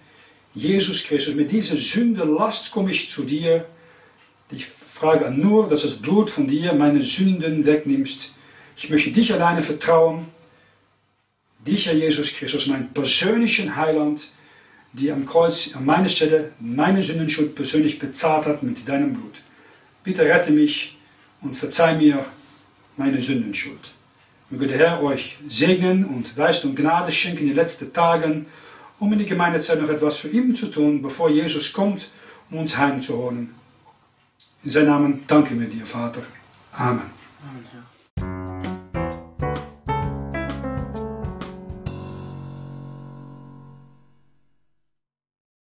Jesus 0.53 1.03
Christus, 1.03 1.35
mit 1.35 1.51
dieser 1.51 1.75
Sünde 1.75 2.23
Last 2.23 2.71
komme 2.71 2.91
ich 2.91 3.09
zu 3.09 3.23
dir. 3.23 3.65
Ich 4.51 4.65
frage 4.65 5.29
nur, 5.29 5.67
dass 5.67 5.81
das 5.81 5.97
Blut 5.97 6.29
von 6.29 6.47
dir 6.47 6.73
meine 6.73 7.01
Sünden 7.01 7.65
wegnimmst. 7.65 8.31
Ich 8.77 8.89
möchte 8.89 9.11
dich 9.11 9.33
alleine 9.33 9.61
vertrauen. 9.61 10.27
Dich, 11.67 11.87
Herr 11.87 11.93
Jesus 11.93 12.33
Christus, 12.33 12.67
mein 12.67 12.93
persönlichen 12.93 13.75
Heiland, 13.75 14.29
die 14.93 15.11
am 15.11 15.25
Kreuz 15.25 15.75
an 15.75 15.83
meiner 15.83 16.07
Stelle 16.07 16.51
meine 16.59 17.03
Sündenschuld 17.03 17.53
persönlich 17.53 17.99
bezahlt 17.99 18.45
hat 18.45 18.63
mit 18.63 18.87
deinem 18.87 19.13
Blut. 19.13 19.41
Bitte 20.05 20.21
rette 20.21 20.51
mich 20.51 20.95
und 21.41 21.57
verzeih 21.57 21.95
mir 21.97 22.23
meine 22.95 23.19
Sündenschuld. 23.19 23.94
Möge 24.49 24.67
der 24.67 24.77
Herr 24.77 25.03
euch 25.03 25.37
segnen 25.47 26.05
und 26.05 26.37
Weisheit 26.37 26.65
und 26.65 26.75
Gnade 26.75 27.11
schenken 27.11 27.41
in 27.41 27.47
den 27.47 27.55
letzten 27.55 27.91
Tagen, 27.91 28.45
um 28.99 29.11
in 29.11 29.19
die 29.19 29.25
Gemeindezeit 29.25 29.81
noch 29.81 29.89
etwas 29.89 30.17
für 30.17 30.29
ihn 30.29 30.55
zu 30.55 30.67
tun, 30.67 31.01
bevor 31.01 31.29
Jesus 31.29 31.73
kommt, 31.73 32.09
um 32.51 32.59
uns 32.59 32.77
heimzuholen. 32.77 33.55
In 34.63 34.69
seinem 34.69 34.87
Namen 34.87 35.23
danken 35.27 35.59
wir 35.59 35.67
dir, 35.67 35.85
Vater. 35.85 36.21
Amen. 36.73 37.01
Amen 37.41 37.74